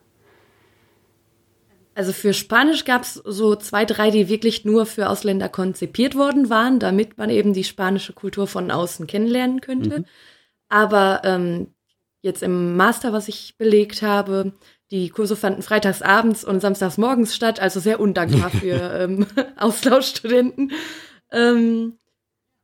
Also 1.94 2.12
für 2.12 2.34
Spanisch 2.34 2.84
gab 2.84 3.04
es 3.04 3.14
so 3.14 3.56
zwei, 3.56 3.86
drei, 3.86 4.12
die 4.12 4.28
wirklich 4.28 4.66
nur 4.66 4.86
für 4.86 5.10
Ausländer 5.10 5.48
konzipiert 5.48 6.16
worden 6.16 6.50
waren, 6.50 6.80
damit 6.80 7.18
man 7.18 7.30
eben 7.30 7.54
die 7.54 7.64
spanische 7.64 8.12
Kultur 8.12 8.48
von 8.48 8.70
außen 8.70 9.08
kennenlernen 9.08 9.62
könnte. 9.62 10.00
Mhm. 10.00 10.06
Aber 10.68 11.22
ähm, 11.24 11.68
jetzt 12.26 12.44
im 12.44 12.76
Master, 12.76 13.14
was 13.14 13.30
ich 13.30 13.56
belegt 13.58 14.02
habe. 14.02 14.54
Die 14.92 15.10
Kurse 15.10 15.36
fanden 15.36 15.62
freitags 15.62 16.02
abends 16.02 16.44
und 16.44 16.60
samstags 16.60 16.98
morgens 16.98 17.36
statt, 17.36 17.60
also 17.60 17.80
sehr 17.80 18.00
undankbar 18.00 18.50
für 18.62 19.00
ähm, 19.00 19.28
Austauschstudenten. 19.58 20.72
Ähm, 21.32 21.94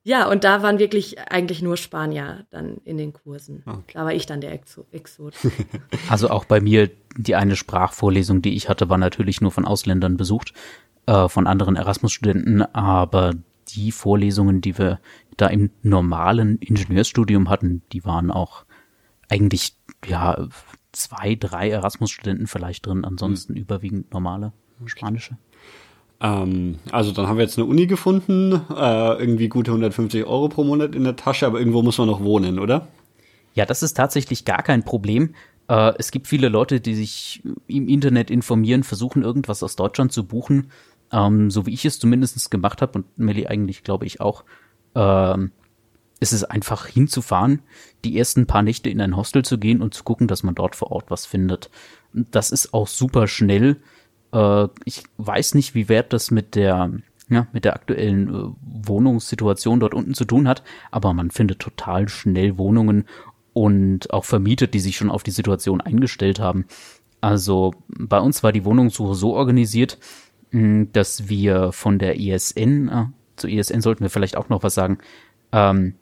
ja, 0.04 0.28
und 0.28 0.44
da 0.44 0.64
waren 0.64 0.80
wirklich 0.80 1.20
eigentlich 1.20 1.62
nur 1.62 1.78
Spanier 1.78 2.48
dann 2.50 2.78
in 2.86 2.98
den 2.98 3.14
Kursen. 3.14 3.62
Okay. 3.68 3.94
Da 3.94 4.04
war 4.04 4.14
ich 4.14 4.26
dann 4.26 4.42
der 4.42 4.52
Exot. 4.52 5.36
Also 6.10 6.30
auch 6.30 6.46
bei 6.46 6.60
mir, 6.60 6.90
die 7.16 7.36
eine 7.36 7.56
Sprachvorlesung, 7.56 8.42
die 8.42 8.56
ich 8.56 8.68
hatte, 8.68 8.90
war 8.90 8.98
natürlich 8.98 9.42
nur 9.42 9.52
von 9.52 9.66
Ausländern 9.66 10.18
besucht, 10.18 10.54
äh, 11.06 11.30
von 11.30 11.46
anderen 11.46 11.76
Erasmus-Studenten, 11.76 12.64
aber 12.64 13.36
die 13.70 13.92
Vorlesungen, 13.92 14.60
die 14.60 14.78
wir 14.78 15.00
da 15.38 15.48
im 15.48 15.70
normalen 15.84 16.58
Ingenieurstudium 16.58 17.48
hatten, 17.50 17.84
die 17.92 18.04
waren 18.04 18.32
auch 18.32 18.66
eigentlich, 19.32 19.76
ja, 20.06 20.48
zwei, 20.92 21.36
drei 21.36 21.70
Erasmus-Studenten 21.70 22.48
vielleicht 22.48 22.86
drin, 22.86 23.06
ansonsten 23.06 23.54
mhm. 23.54 23.60
überwiegend 23.60 24.14
normale 24.14 24.52
spanische. 24.86 25.38
Ähm, 26.20 26.80
also 26.92 27.12
dann 27.12 27.28
haben 27.28 27.38
wir 27.38 27.46
jetzt 27.46 27.58
eine 27.58 27.66
Uni 27.68 27.88
gefunden, 27.88 28.62
äh, 28.76 29.14
irgendwie 29.20 29.48
gute 29.48 29.72
150 29.72 30.26
Euro 30.26 30.50
pro 30.50 30.64
Monat 30.64 30.96
in 30.96 31.04
der 31.04 31.16
Tasche, 31.16 31.48
aber 31.48 31.60
irgendwo 31.60 31.82
muss 31.82 31.98
man 31.98 32.08
noch 32.08 32.22
wohnen, 32.22 32.60
oder? 32.60 32.90
Ja, 33.54 33.66
das 33.66 33.84
ist 33.84 33.94
tatsächlich 33.94 34.44
gar 34.44 34.64
kein 34.64 34.84
Problem. 34.84 35.34
Äh, 35.68 35.94
es 35.98 36.12
gibt 36.12 36.28
viele 36.28 36.50
Leute, 36.50 36.82
die 36.82 36.96
sich 36.96 37.42
im 37.68 37.88
Internet 37.88 38.30
informieren, 38.30 38.84
versuchen 38.84 39.24
irgendwas 39.24 39.64
aus 39.64 39.78
Deutschland 39.78 40.12
zu 40.12 40.26
buchen, 40.26 40.72
ähm, 41.12 41.50
so 41.50 41.66
wie 41.66 41.74
ich 41.74 41.86
es 41.86 42.00
zumindest 42.00 42.52
gemacht 42.52 42.82
habe 42.82 43.00
und 43.00 43.18
Melly 43.18 43.48
eigentlich, 43.48 43.84
glaube 43.84 44.06
ich, 44.06 44.20
auch. 44.20 44.44
Ähm, 44.94 45.52
ist 46.22 46.32
es 46.32 46.44
einfach 46.44 46.86
hinzufahren, 46.86 47.62
die 48.06 48.18
ersten 48.18 48.46
paar 48.46 48.62
Nächte 48.62 48.90
in 48.90 49.02
ein 49.02 49.18
Hostel 49.18 49.44
zu 49.44 49.58
gehen 49.58 49.82
und 49.82 49.94
zu 49.94 50.04
gucken, 50.04 50.28
dass 50.28 50.44
man 50.44 50.56
dort 50.56 50.76
vor 50.76 50.92
Ort 50.92 51.10
was 51.10 51.26
findet. 51.26 51.70
Das 52.14 52.52
ist 52.52 52.74
auch 52.74 52.88
super 52.88 53.28
schnell. 53.28 53.78
Äh, 54.32 54.68
ich 54.86 55.04
weiß 55.18 55.56
nicht, 55.56 55.74
wie 55.74 55.90
wert 55.90 56.14
das 56.14 56.30
mit 56.30 56.54
der, 56.54 56.92
ja, 57.28 57.48
mit 57.52 57.66
der 57.66 57.74
aktuellen 57.74 58.30
äh, 58.30 58.50
Wohnungssituation 58.62 59.80
dort 59.80 59.96
unten 59.96 60.14
zu 60.14 60.26
tun 60.26 60.48
hat, 60.48 60.64
aber 60.92 61.14
man 61.14 61.32
findet 61.32 61.58
total 61.58 62.08
schnell 62.08 62.58
Wohnungen 62.58 63.06
und 63.54 64.14
auch 64.14 64.26
vermietet, 64.26 64.76
die 64.76 64.80
sich 64.80 64.98
schon 64.98 65.10
auf 65.10 65.24
die 65.24 65.32
Situation 65.32 65.82
eingestellt 65.82 66.40
haben. 66.40 66.66
Also 67.20 67.74
bei 67.88 68.20
uns 68.20 68.44
war 68.44 68.52
die 68.52 68.64
Wohnungssuche 68.64 69.16
so 69.16 69.34
organisiert, 69.34 69.98
dass 70.52 71.30
wir 71.30 71.72
von 71.72 71.98
der 71.98 72.20
ISN, 72.20 72.90
äh, 72.90 73.06
zu 73.38 73.48
ISN 73.48 73.82
sollten 73.82 74.04
wir 74.04 74.12
vielleicht 74.12 74.38
auch 74.38 74.50
noch 74.50 74.62
was 74.62 74.76
sagen, 74.76 75.00
ähm, 75.52 75.96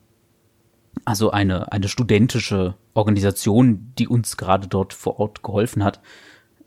also 1.05 1.31
eine, 1.31 1.71
eine 1.71 1.87
studentische 1.87 2.75
Organisation, 2.93 3.93
die 3.97 4.07
uns 4.07 4.37
gerade 4.37 4.67
dort 4.67 4.93
vor 4.93 5.19
Ort 5.19 5.43
geholfen 5.43 5.83
hat. 5.83 6.01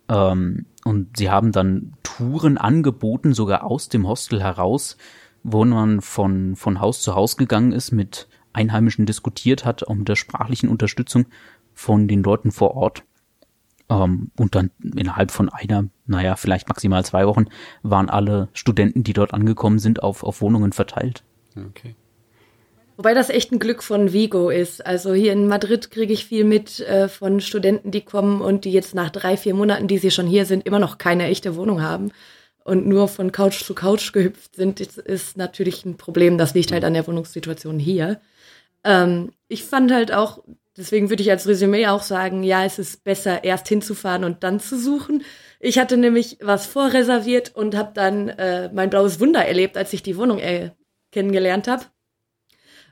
Ähm, 0.08 0.66
und 0.84 1.16
sie 1.16 1.30
haben 1.30 1.52
dann 1.52 1.94
Touren 2.02 2.58
angeboten, 2.58 3.34
sogar 3.34 3.64
aus 3.64 3.88
dem 3.88 4.06
Hostel 4.06 4.42
heraus, 4.42 4.96
wo 5.42 5.64
man 5.64 6.00
von, 6.00 6.56
von 6.56 6.80
Haus 6.80 7.02
zu 7.02 7.14
Haus 7.14 7.36
gegangen 7.36 7.72
ist, 7.72 7.92
mit 7.92 8.28
Einheimischen 8.52 9.06
diskutiert 9.06 9.64
hat, 9.64 9.82
um 9.82 10.04
der 10.04 10.16
sprachlichen 10.16 10.68
Unterstützung 10.68 11.26
von 11.72 12.08
den 12.08 12.22
Leuten 12.22 12.50
vor 12.50 12.74
Ort. 12.76 13.04
Ähm, 13.88 14.30
und 14.36 14.54
dann 14.54 14.70
innerhalb 14.82 15.30
von 15.30 15.48
einer, 15.48 15.84
naja, 16.06 16.36
vielleicht 16.36 16.68
maximal 16.68 17.04
zwei 17.04 17.26
Wochen 17.26 17.46
waren 17.82 18.10
alle 18.10 18.48
Studenten, 18.52 19.04
die 19.04 19.12
dort 19.12 19.34
angekommen 19.34 19.78
sind, 19.78 20.02
auf, 20.02 20.22
auf 20.22 20.40
Wohnungen 20.40 20.72
verteilt. 20.72 21.24
Okay. 21.56 21.96
Wobei 23.02 23.14
das 23.14 23.30
echt 23.30 23.50
ein 23.50 23.58
Glück 23.58 23.82
von 23.82 24.12
Vigo 24.12 24.48
ist. 24.48 24.86
Also 24.86 25.12
hier 25.12 25.32
in 25.32 25.48
Madrid 25.48 25.90
kriege 25.90 26.12
ich 26.12 26.24
viel 26.24 26.44
mit 26.44 26.78
äh, 26.78 27.08
von 27.08 27.40
Studenten, 27.40 27.90
die 27.90 28.02
kommen 28.02 28.40
und 28.40 28.64
die 28.64 28.70
jetzt 28.70 28.94
nach 28.94 29.10
drei, 29.10 29.36
vier 29.36 29.54
Monaten, 29.54 29.88
die 29.88 29.98
sie 29.98 30.12
schon 30.12 30.28
hier 30.28 30.46
sind, 30.46 30.64
immer 30.64 30.78
noch 30.78 30.98
keine 30.98 31.24
echte 31.24 31.56
Wohnung 31.56 31.82
haben 31.82 32.12
und 32.62 32.86
nur 32.86 33.08
von 33.08 33.32
Couch 33.32 33.64
zu 33.64 33.74
Couch 33.74 34.12
gehüpft 34.12 34.54
sind. 34.54 34.78
Das 34.78 34.98
ist 34.98 35.36
natürlich 35.36 35.84
ein 35.84 35.96
Problem. 35.96 36.38
Das 36.38 36.54
liegt 36.54 36.70
halt 36.70 36.84
an 36.84 36.94
der 36.94 37.04
Wohnungssituation 37.04 37.80
hier. 37.80 38.20
Ähm, 38.84 39.32
ich 39.48 39.64
fand 39.64 39.90
halt 39.90 40.12
auch, 40.12 40.44
deswegen 40.76 41.10
würde 41.10 41.24
ich 41.24 41.30
als 41.32 41.48
Resümee 41.48 41.88
auch 41.88 42.02
sagen, 42.02 42.44
ja, 42.44 42.64
es 42.64 42.78
ist 42.78 43.02
besser, 43.02 43.42
erst 43.42 43.66
hinzufahren 43.66 44.22
und 44.22 44.44
dann 44.44 44.60
zu 44.60 44.78
suchen. 44.78 45.24
Ich 45.58 45.80
hatte 45.80 45.96
nämlich 45.96 46.38
was 46.40 46.66
vorreserviert 46.66 47.50
und 47.52 47.74
habe 47.74 47.90
dann 47.94 48.28
äh, 48.28 48.70
mein 48.72 48.90
blaues 48.90 49.18
Wunder 49.18 49.44
erlebt, 49.44 49.76
als 49.76 49.92
ich 49.92 50.04
die 50.04 50.16
Wohnung 50.16 50.38
äh, 50.38 50.70
kennengelernt 51.10 51.66
habe 51.66 51.86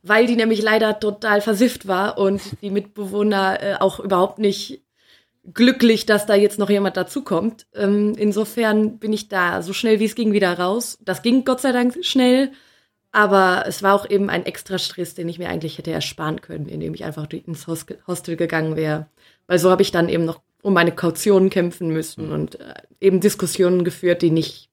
weil 0.03 0.27
die 0.27 0.37
nämlich 0.37 0.63
leider 0.63 0.99
total 0.99 1.41
versifft 1.41 1.87
war 1.87 2.19
und 2.19 2.41
die 2.63 2.71
Mitbewohner 2.71 3.63
äh, 3.63 3.75
auch 3.81 4.01
überhaupt 4.01 4.39
nicht 4.39 4.83
glücklich, 5.53 6.07
dass 6.07 6.27
da 6.27 6.35
jetzt 6.35 6.59
noch 6.59 6.71
jemand 6.71 6.97
dazukommt. 6.97 7.67
Ähm, 7.75 8.15
insofern 8.17 8.99
bin 8.99 9.13
ich 9.13 9.29
da 9.29 9.63
so 9.63 9.73
schnell 9.73 10.01
wie 10.01 10.05
es 10.05 10.15
ging 10.15 10.33
wieder 10.33 10.59
raus. 10.59 10.99
Das 11.03 11.23
ging 11.23 11.45
Gott 11.45 11.61
sei 11.61 11.73
Dank 11.73 12.05
schnell, 12.05 12.53
aber 13.13 13.65
es 13.67 13.83
war 13.83 13.95
auch 13.95 14.09
eben 14.09 14.31
ein 14.31 14.47
extra 14.47 14.79
Stress, 14.79 15.15
den 15.15 15.29
ich 15.29 15.39
mir 15.39 15.49
eigentlich 15.49 15.79
hätte 15.79 15.91
ersparen 15.91 16.41
können, 16.41 16.69
indem 16.69 16.95
ich 16.95 17.05
einfach 17.05 17.29
ins 17.31 17.67
Hostel 17.67 18.37
gegangen 18.37 18.77
wäre. 18.77 19.07
Weil 19.47 19.59
so 19.59 19.71
habe 19.71 19.83
ich 19.83 19.91
dann 19.91 20.09
eben 20.09 20.25
noch 20.25 20.41
um 20.63 20.75
meine 20.75 20.93
Kaution 20.93 21.51
kämpfen 21.51 21.89
müssen 21.89 22.33
und 22.33 22.61
äh, 22.61 22.75
eben 23.01 23.21
Diskussionen 23.21 23.85
geführt, 23.85 24.23
die 24.23 24.31
nicht 24.31 24.70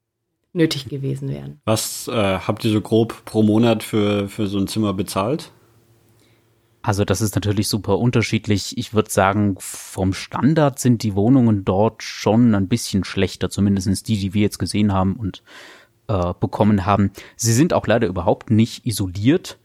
nötig 0.58 0.90
gewesen 0.90 1.30
wären. 1.30 1.62
Was 1.66 2.08
äh, 2.08 2.12
habt 2.12 2.66
ihr 2.66 2.72
so 2.72 2.82
grob 2.82 3.24
pro 3.26 3.44
Monat 3.44 3.84
für, 3.84 4.28
für 4.28 4.48
so 4.48 4.58
ein 4.58 4.68
Zimmer 4.68 4.94
bezahlt? 4.94 5.52
Also 6.82 7.04
das 7.04 7.22
ist 7.22 7.36
natürlich 7.36 7.68
super 7.68 7.98
unterschiedlich. 8.00 8.78
Ich 8.78 8.94
würde 8.94 9.12
sagen, 9.12 9.58
vom 9.60 10.14
Standard 10.14 10.80
sind 10.80 11.04
die 11.04 11.16
Wohnungen 11.16 11.66
dort 11.66 12.02
schon 12.02 12.56
ein 12.56 12.70
bisschen 12.70 13.04
schlechter, 13.04 13.50
zumindest 13.50 14.08
die, 14.08 14.18
die 14.18 14.34
wir 14.34 14.42
jetzt 14.42 14.58
gesehen 14.58 14.94
haben 14.94 15.18
und 15.18 15.44
äh, 16.08 16.34
bekommen 16.40 16.86
haben. 16.86 17.12
Sie 17.36 17.52
sind 17.52 17.74
auch 17.74 17.86
leider 17.88 18.08
überhaupt 18.08 18.52
nicht 18.52 18.86
isoliert 18.86 19.60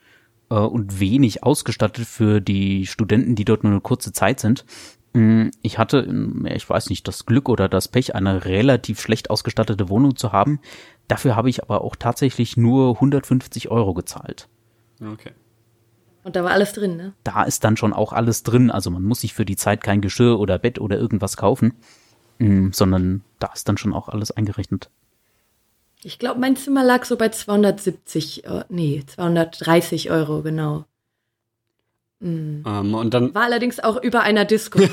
äh, 0.51 0.55
und 0.55 0.99
wenig 0.99 1.45
ausgestattet 1.45 2.07
für 2.07 2.41
die 2.41 2.87
Studenten, 2.87 3.37
die 3.37 3.45
dort 3.45 3.63
nur 3.63 3.73
eine 3.73 3.81
kurze 3.81 4.13
Zeit 4.13 4.41
sind. 4.41 4.65
Mm, 5.13 5.49
ich 5.63 5.79
hatte, 5.79 6.07
ich 6.47 6.69
weiß 6.69 6.91
nicht, 6.91 7.07
das 7.07 7.27
Glück 7.27 7.49
oder 7.49 7.69
das 7.69 7.89
Pech, 7.89 8.15
eine 8.15 8.45
relativ 8.45 9.01
schlecht 9.01 9.31
ausgestattete 9.31 9.89
Wohnung 9.89 10.17
zu 10.17 10.33
haben. 10.33 10.61
Dafür 11.09 11.37
habe 11.37 11.51
ich 11.51 11.63
aber 11.63 11.83
auch 11.83 11.97
tatsächlich 11.97 12.57
nur 12.57 12.95
150 12.95 13.71
Euro 13.71 13.95
gezahlt. 13.95 14.49
Okay. 15.01 15.33
Und 16.25 16.37
da 16.37 16.45
war 16.45 16.53
alles 16.53 16.73
drin, 16.73 16.97
ne? 16.97 17.15
Da 17.25 17.43
ist 17.43 17.65
dann 17.65 17.77
schon 17.77 17.93
auch 17.93 18.13
alles 18.13 18.43
drin. 18.45 18.71
Also 18.71 18.91
man 18.91 19.03
muss 19.03 19.23
sich 19.23 19.35
für 19.35 19.45
die 19.45 19.57
Zeit 19.57 19.83
kein 19.83 20.01
Geschirr 20.01 20.39
oder 20.39 20.59
Bett 20.59 20.81
oder 20.81 20.97
irgendwas 20.97 21.37
kaufen, 21.37 21.75
mm, 22.39 22.71
sondern 22.73 23.23
da 23.39 23.51
ist 23.53 23.69
dann 23.69 23.77
schon 23.77 23.93
auch 23.93 24.09
alles 24.09 24.31
eingerechnet. 24.31 24.89
Ich 26.05 26.19
glaube, 26.19 26.41
mein 26.41 26.57
Zimmer 26.57 26.83
lag 26.83 27.05
so 27.05 27.17
bei 27.17 27.29
270, 27.29 28.45
äh, 28.45 28.65
nee, 28.69 29.05
230 29.07 30.11
Euro, 30.11 30.43
genau. 30.43 30.85
Mhm. 32.23 32.63
Um, 32.65 32.95
und 32.95 33.13
dann 33.15 33.35
war 33.35 33.43
allerdings 33.43 33.81
auch 33.81 34.01
über 34.01 34.21
einer 34.21 34.45
Disco. 34.45 34.79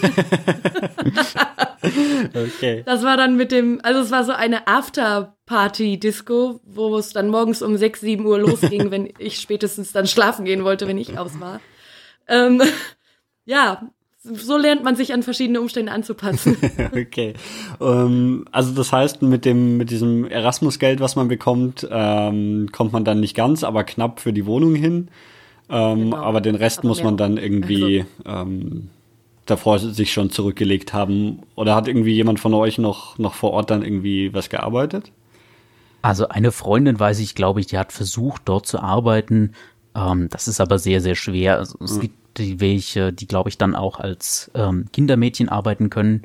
okay. 2.33 2.83
Das 2.86 3.03
war 3.03 3.17
dann 3.17 3.38
mit 3.38 3.51
dem, 3.51 3.79
also 3.83 4.00
es 4.01 4.09
war 4.12 4.24
so 4.24 4.31
eine 4.31 4.67
After-Party-Disco, 4.67 6.59
wo 6.65 6.98
es 6.98 7.13
dann 7.13 7.29
morgens 7.29 7.62
um 7.62 7.77
6, 7.77 8.01
7 8.01 8.25
Uhr 8.25 8.39
losging, 8.39 8.89
wenn 8.91 9.13
ich 9.19 9.39
spätestens 9.39 9.91
dann 9.91 10.07
schlafen 10.07 10.43
gehen 10.45 10.63
wollte, 10.63 10.88
wenn 10.88 10.98
ich 10.98 11.19
aus 11.19 11.39
war. 11.39 11.62
Ähm, 12.27 12.63
ja, 13.45 13.89
so 14.21 14.57
lernt 14.57 14.83
man 14.83 14.95
sich 14.95 15.13
an 15.13 15.21
verschiedene 15.21 15.62
Umstände 15.62 15.91
anzupassen. 15.91 16.57
okay. 16.91 17.33
Um, 17.77 18.45
also 18.51 18.74
das 18.74 18.91
heißt, 18.91 19.21
mit 19.21 19.45
dem 19.45 19.77
mit 19.77 19.91
diesem 19.91 20.25
Erasmus-Geld, 20.25 21.00
was 21.00 21.15
man 21.15 21.27
bekommt, 21.27 21.88
ähm, 21.91 22.69
kommt 22.71 22.91
man 22.91 23.05
dann 23.05 23.19
nicht 23.19 23.36
ganz, 23.36 23.63
aber 23.63 23.83
knapp 23.83 24.19
für 24.19 24.33
die 24.33 24.48
Wohnung 24.48 24.74
hin. 24.74 25.09
Ähm, 25.70 26.12
genau. 26.12 26.18
Aber 26.18 26.42
den 26.42 26.56
Rest 26.56 26.80
aber 26.80 26.90
muss 26.90 27.04
man 27.04 27.18
dann 27.18 27.38
irgendwie 27.38 28.06
also. 28.24 28.42
ähm, 28.42 28.90
davor 29.46 29.80
sich 29.80 30.12
schon 30.12 30.30
zurückgelegt 30.30 30.94
haben. 30.94 31.40
Oder 31.56 31.76
hat 31.76 31.88
irgendwie 31.88 32.14
jemand 32.14 32.40
von 32.40 32.54
euch 32.54 32.78
noch, 32.78 33.18
noch 33.18 33.34
vor 33.34 33.52
Ort 33.52 33.70
dann 33.70 33.84
irgendwie 33.84 34.34
was 34.34 34.50
gearbeitet? 34.50 35.12
Also 36.02 36.28
eine 36.30 36.52
Freundin 36.52 37.00
weiß 37.00 37.20
ich, 37.20 37.36
glaube 37.36 37.60
ich, 37.60 37.68
die 37.68 37.78
hat 37.78 37.92
versucht, 37.92 38.44
dort 38.46 38.66
zu 38.66 38.80
arbeiten. 38.80 39.54
Ähm, 39.96 40.30
das 40.30 40.48
ist 40.48 40.62
aber 40.62 40.80
sehr, 40.80 41.02
sehr 41.02 41.16
schwer. 41.16 41.58
Also 41.58 41.78
es 41.84 41.98
mhm. 41.98 42.02
gibt 42.02 42.16
die 42.38 42.60
welche, 42.60 43.12
die, 43.12 43.28
glaube 43.28 43.50
ich, 43.50 43.58
dann 43.58 43.76
auch 43.76 44.00
als 44.00 44.50
ähm, 44.54 44.86
Kindermädchen 44.94 45.50
arbeiten 45.50 45.90
können, 45.90 46.24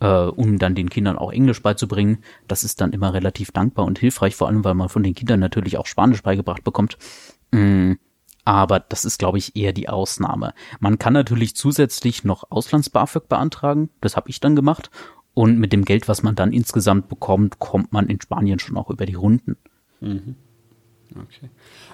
äh, 0.00 0.06
um 0.06 0.58
dann 0.58 0.74
den 0.74 0.90
Kindern 0.90 1.16
auch 1.16 1.32
Englisch 1.32 1.62
beizubringen. 1.62 2.18
Das 2.48 2.64
ist 2.64 2.80
dann 2.80 2.92
immer 2.92 3.14
relativ 3.14 3.52
dankbar 3.52 3.84
und 3.84 3.98
hilfreich, 3.98 4.34
vor 4.34 4.48
allem, 4.48 4.64
weil 4.64 4.74
man 4.74 4.88
von 4.88 5.02
den 5.02 5.14
Kindern 5.14 5.38
natürlich 5.38 5.76
auch 5.78 5.86
Spanisch 5.86 6.22
beigebracht 6.22 6.64
bekommt. 6.64 6.98
Mm 7.52 7.92
aber 8.48 8.80
das 8.80 9.04
ist, 9.04 9.18
glaube 9.18 9.36
ich, 9.36 9.56
eher 9.56 9.74
die 9.74 9.90
Ausnahme. 9.90 10.54
Man 10.80 10.98
kann 10.98 11.12
natürlich 11.12 11.54
zusätzlich 11.54 12.24
noch 12.24 12.50
Auslands-BAföG 12.50 13.28
beantragen, 13.28 13.90
das 14.00 14.16
habe 14.16 14.30
ich 14.30 14.40
dann 14.40 14.56
gemacht, 14.56 14.90
und 15.34 15.58
mit 15.58 15.70
dem 15.70 15.84
Geld, 15.84 16.08
was 16.08 16.22
man 16.22 16.34
dann 16.34 16.54
insgesamt 16.54 17.10
bekommt, 17.10 17.58
kommt 17.58 17.92
man 17.92 18.08
in 18.08 18.18
Spanien 18.22 18.58
schon 18.58 18.78
auch 18.78 18.88
über 18.88 19.04
die 19.04 19.16
Runden. 19.16 19.58
Mhm. 20.00 20.36
Okay. 21.10 21.50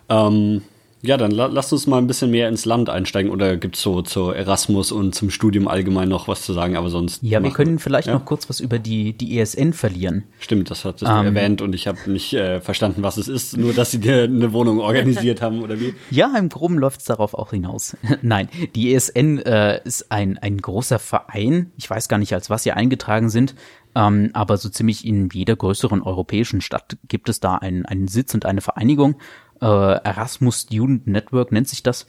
Ähm, 0.08 0.62
ja, 1.04 1.16
dann 1.16 1.30
la 1.30 1.46
lasst 1.46 1.72
uns 1.72 1.86
mal 1.86 1.98
ein 1.98 2.06
bisschen 2.06 2.30
mehr 2.30 2.48
ins 2.48 2.64
Land 2.64 2.88
einsteigen 2.88 3.30
oder 3.30 3.56
gibt's 3.56 3.82
so 3.82 4.02
zur 4.02 4.34
Erasmus 4.34 4.90
und 4.90 5.14
zum 5.14 5.30
Studium 5.30 5.68
allgemein 5.68 6.08
noch 6.08 6.28
was 6.28 6.42
zu 6.42 6.52
sagen, 6.52 6.76
aber 6.76 6.88
sonst. 6.88 7.22
Ja, 7.22 7.42
wir 7.42 7.50
können 7.50 7.78
vielleicht 7.78 8.08
ja? 8.08 8.14
noch 8.14 8.24
kurz 8.24 8.48
was 8.48 8.60
über 8.60 8.78
die, 8.78 9.12
die 9.12 9.38
ESN 9.38 9.72
verlieren. 9.72 10.24
Stimmt, 10.38 10.70
das 10.70 10.84
hat 10.84 11.02
es 11.02 11.08
ähm, 11.08 11.26
erwähnt 11.26 11.60
und 11.60 11.74
ich 11.74 11.86
habe 11.86 11.98
nicht 12.10 12.32
äh, 12.32 12.60
verstanden, 12.60 13.02
was 13.02 13.18
es 13.18 13.28
ist, 13.28 13.56
nur 13.56 13.74
dass 13.74 13.90
sie 13.90 14.00
dir 14.00 14.24
eine 14.24 14.52
Wohnung 14.52 14.80
organisiert 14.80 15.42
haben 15.42 15.62
oder 15.62 15.78
wie. 15.78 15.94
Ja, 16.10 16.32
im 16.38 16.48
Groben 16.48 16.78
läuft's 16.78 17.04
darauf 17.04 17.34
auch 17.34 17.50
hinaus. 17.50 17.96
Nein, 18.22 18.48
die 18.74 18.94
ESN 18.94 19.38
äh, 19.38 19.80
ist 19.84 20.10
ein, 20.10 20.38
ein 20.38 20.58
großer 20.58 20.98
Verein. 20.98 21.72
Ich 21.76 21.88
weiß 21.90 22.08
gar 22.08 22.18
nicht, 22.18 22.32
als 22.32 22.50
was 22.50 22.62
sie 22.62 22.72
eingetragen 22.72 23.30
sind. 23.30 23.54
Ähm, 23.96 24.30
aber 24.32 24.56
so 24.56 24.68
ziemlich 24.68 25.06
in 25.06 25.28
jeder 25.32 25.54
größeren 25.56 26.02
europäischen 26.02 26.60
Stadt 26.60 26.96
gibt 27.08 27.28
es 27.28 27.40
da 27.40 27.56
einen, 27.56 27.86
einen 27.86 28.08
Sitz 28.08 28.34
und 28.34 28.44
eine 28.44 28.60
Vereinigung 28.60 29.16
äh, 29.64 29.94
Erasmus 30.04 30.60
Student 30.60 31.06
Network 31.06 31.50
nennt 31.50 31.68
sich 31.68 31.82
das 31.82 32.06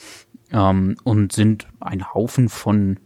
ähm, 0.51 0.97
und 1.03 1.31
sind 1.31 1.67
ein 1.79 2.13
Haufen 2.13 2.49
von 2.49 2.99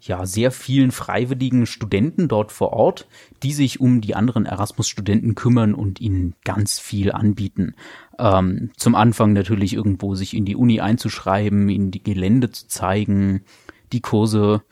ja 0.00 0.24
sehr 0.24 0.52
vielen 0.52 0.92
freiwilligen 0.92 1.66
Studenten 1.66 2.28
dort 2.28 2.52
vor 2.52 2.72
Ort, 2.72 3.08
die 3.42 3.52
sich 3.52 3.80
um 3.80 4.00
die 4.00 4.14
anderen 4.14 4.46
Erasmus-Studenten 4.46 5.34
kümmern 5.34 5.74
und 5.74 6.00
ihnen 6.00 6.36
ganz 6.44 6.78
viel 6.78 7.10
anbieten. 7.10 7.74
Ähm, 8.16 8.70
zum 8.76 8.94
Anfang 8.94 9.32
natürlich 9.32 9.74
irgendwo 9.74 10.14
sich 10.14 10.36
in 10.36 10.44
die 10.44 10.54
Uni 10.54 10.80
einzuschreiben, 10.80 11.68
ihnen 11.68 11.90
die 11.90 12.04
Gelände 12.04 12.52
zu 12.52 12.68
zeigen, 12.68 13.42
die 13.92 14.00
Kurse 14.00 14.62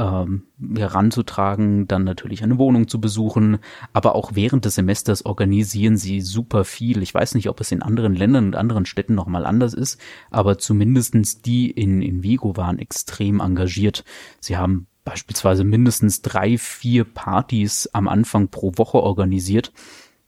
ähm, 0.00 0.44
heranzutragen, 0.76 1.86
dann 1.86 2.04
natürlich 2.04 2.42
eine 2.42 2.58
Wohnung 2.58 2.88
zu 2.88 3.00
besuchen, 3.00 3.58
aber 3.92 4.14
auch 4.14 4.32
während 4.34 4.64
des 4.64 4.76
Semesters 4.76 5.26
organisieren 5.26 5.98
sie 5.98 6.22
super 6.22 6.64
viel. 6.64 7.02
Ich 7.02 7.12
weiß 7.12 7.34
nicht, 7.34 7.48
ob 7.50 7.60
es 7.60 7.70
in 7.70 7.82
anderen 7.82 8.14
Ländern 8.14 8.46
und 8.46 8.56
anderen 8.56 8.86
Städten 8.86 9.14
nochmal 9.14 9.44
anders 9.44 9.74
ist, 9.74 10.00
aber 10.30 10.58
zumindestens 10.58 11.42
die 11.42 11.70
in, 11.70 12.00
in 12.00 12.22
Vigo 12.22 12.56
waren 12.56 12.78
extrem 12.78 13.40
engagiert. 13.40 14.04
Sie 14.40 14.56
haben 14.56 14.86
beispielsweise 15.04 15.64
mindestens 15.64 16.22
drei, 16.22 16.56
vier 16.56 17.04
Partys 17.04 17.88
am 17.92 18.08
Anfang 18.08 18.48
pro 18.48 18.72
Woche 18.76 18.98
organisiert, 19.02 19.72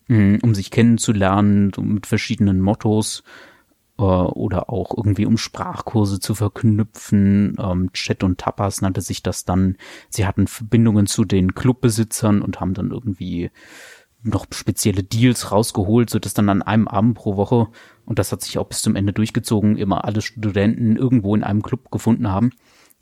mm, 0.09 0.37
um 0.43 0.55
sich 0.55 0.71
kennenzulernen, 0.71 1.73
mit 1.79 2.07
verschiedenen 2.07 2.61
Mottos 2.61 3.23
oder 4.03 4.71
auch 4.71 4.97
irgendwie 4.97 5.27
um 5.27 5.37
Sprachkurse 5.37 6.21
zu 6.21 6.35
verknüpfen. 6.35 7.57
Ähm, 7.59 7.93
Chat 7.93 8.23
und 8.23 8.39
Tapas 8.39 8.81
nannte 8.81 9.01
sich 9.01 9.23
das 9.23 9.45
dann. 9.45 9.77
Sie 10.09 10.27
hatten 10.27 10.47
Verbindungen 10.47 11.07
zu 11.07 11.25
den 11.25 11.55
Clubbesitzern 11.55 12.43
und 12.43 12.61
haben 12.61 12.75
dann 12.75 12.91
irgendwie 12.91 13.51
noch 14.23 14.47
spezielle 14.53 15.03
Deals 15.03 15.51
rausgeholt, 15.51 16.09
so 16.09 16.19
dass 16.19 16.35
dann 16.35 16.49
an 16.49 16.63
einem 16.63 16.89
Abend 16.89 17.17
pro 17.17 17.37
Woche, 17.37 17.69
und 18.05 18.19
das 18.19 18.31
hat 18.33 18.43
sich 18.43 18.59
auch 18.59 18.69
bis 18.69 18.83
zum 18.83 18.95
Ende 18.95 19.13
durchgezogen, 19.13 19.77
immer 19.77 20.05
alle 20.05 20.21
Studenten 20.21 20.97
irgendwo 20.97 21.35
in 21.35 21.43
einem 21.43 21.63
Club 21.63 21.91
gefunden 21.91 22.29
haben, 22.29 22.51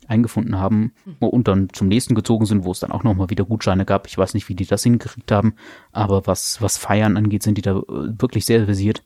eingefunden 0.07 0.57
haben 0.57 0.93
und 1.19 1.47
dann 1.47 1.69
zum 1.73 1.87
nächsten 1.87 2.15
gezogen 2.15 2.45
sind, 2.45 2.63
wo 2.63 2.71
es 2.71 2.79
dann 2.79 2.91
auch 2.91 3.03
nochmal 3.03 3.29
wieder 3.29 3.45
Gutscheine 3.45 3.85
gab. 3.85 4.07
Ich 4.07 4.17
weiß 4.17 4.33
nicht, 4.33 4.49
wie 4.49 4.55
die 4.55 4.65
das 4.65 4.83
hingekriegt 4.83 5.31
haben, 5.31 5.53
aber 5.91 6.25
was, 6.25 6.61
was 6.61 6.77
Feiern 6.77 7.17
angeht, 7.17 7.43
sind 7.43 7.57
die 7.57 7.61
da 7.61 7.77
äh, 7.77 7.83
wirklich 7.87 8.45
sehr 8.45 8.65
versiert. 8.65 9.03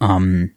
Ähm, 0.00 0.52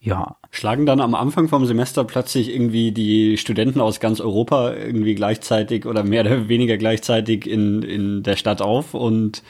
ja. 0.00 0.36
Schlagen 0.50 0.86
dann 0.86 1.00
am 1.00 1.14
Anfang 1.14 1.48
vom 1.48 1.66
Semester 1.66 2.04
plötzlich 2.04 2.52
irgendwie 2.52 2.90
die 2.90 3.36
Studenten 3.36 3.80
aus 3.80 4.00
ganz 4.00 4.20
Europa 4.20 4.72
irgendwie 4.72 5.14
gleichzeitig 5.14 5.86
oder 5.86 6.02
mehr 6.02 6.22
oder 6.22 6.48
weniger 6.48 6.76
gleichzeitig 6.78 7.46
in, 7.46 7.82
in 7.82 8.22
der 8.22 8.36
Stadt 8.36 8.62
auf 8.62 8.94
und 8.94 9.42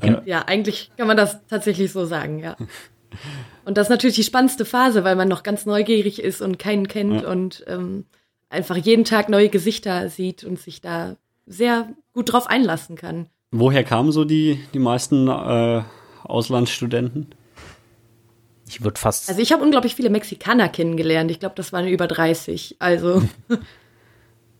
äh, 0.00 0.16
ja, 0.24 0.42
eigentlich 0.46 0.90
kann 0.96 1.06
man 1.06 1.16
das 1.16 1.46
tatsächlich 1.46 1.92
so 1.92 2.04
sagen, 2.04 2.40
ja. 2.40 2.56
Und 3.64 3.76
das 3.76 3.86
ist 3.86 3.90
natürlich 3.90 4.16
die 4.16 4.24
spannendste 4.24 4.64
Phase, 4.64 5.04
weil 5.04 5.16
man 5.16 5.28
noch 5.28 5.42
ganz 5.42 5.66
neugierig 5.66 6.22
ist 6.22 6.40
und 6.40 6.58
keinen 6.58 6.88
kennt 6.88 7.22
ja. 7.22 7.30
und 7.30 7.64
ähm, 7.68 8.06
einfach 8.48 8.76
jeden 8.76 9.04
Tag 9.04 9.28
neue 9.28 9.48
Gesichter 9.48 10.08
sieht 10.08 10.44
und 10.44 10.58
sich 10.58 10.80
da 10.80 11.16
sehr 11.46 11.90
gut 12.14 12.32
drauf 12.32 12.46
einlassen 12.46 12.96
kann. 12.96 13.28
Woher 13.50 13.84
kamen 13.84 14.12
so 14.12 14.24
die, 14.24 14.60
die 14.72 14.78
meisten 14.78 15.28
äh, 15.28 15.82
Auslandsstudenten? 16.24 17.34
Ich 18.72 18.82
würde 18.82 18.98
fast. 18.98 19.28
Also 19.28 19.42
ich 19.42 19.52
habe 19.52 19.62
unglaublich 19.62 19.94
viele 19.94 20.08
Mexikaner 20.08 20.70
kennengelernt. 20.70 21.30
Ich 21.30 21.40
glaube, 21.40 21.54
das 21.56 21.74
waren 21.74 21.86
über 21.86 22.06
30. 22.06 22.76
Also. 22.78 23.22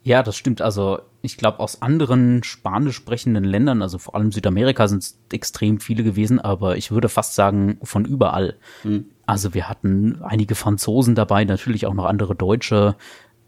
ja, 0.02 0.22
das 0.22 0.36
stimmt. 0.36 0.60
Also 0.60 0.98
ich 1.22 1.38
glaube, 1.38 1.60
aus 1.60 1.80
anderen 1.80 2.42
spanisch 2.42 2.96
sprechenden 2.96 3.44
Ländern, 3.44 3.80
also 3.80 3.96
vor 3.96 4.14
allem 4.14 4.30
Südamerika, 4.30 4.86
sind 4.86 5.02
es 5.02 5.18
extrem 5.32 5.80
viele 5.80 6.04
gewesen, 6.04 6.40
aber 6.40 6.76
ich 6.76 6.90
würde 6.90 7.08
fast 7.08 7.34
sagen, 7.34 7.78
von 7.82 8.04
überall. 8.04 8.58
Mhm. 8.84 9.06
Also 9.24 9.54
wir 9.54 9.66
hatten 9.66 10.20
einige 10.22 10.56
Franzosen 10.56 11.14
dabei, 11.14 11.44
natürlich 11.44 11.86
auch 11.86 11.94
noch 11.94 12.04
andere 12.04 12.34
Deutsche, 12.34 12.96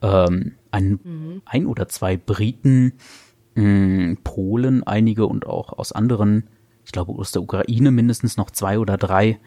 ähm, 0.01 0.53
ein, 0.71 0.99
mhm. 1.05 1.43
ein 1.45 1.67
oder 1.67 1.89
zwei 1.89 2.17
Briten, 2.17 2.95
mh, 3.55 3.63
hm, 3.63 4.19
Polen, 4.25 4.83
einige 4.83 5.27
und 5.27 5.47
auch 5.47 5.75
aus 5.77 5.93
anderen, 5.93 6.49
ich 6.87 6.93
glaube 6.93 7.13
aus 7.13 7.33
der 7.33 7.43
Ukraine 7.43 7.91
mindestens 7.91 8.39
noch 8.39 8.51
zwei 8.51 8.79
oder 8.79 8.97
drei 8.97 9.39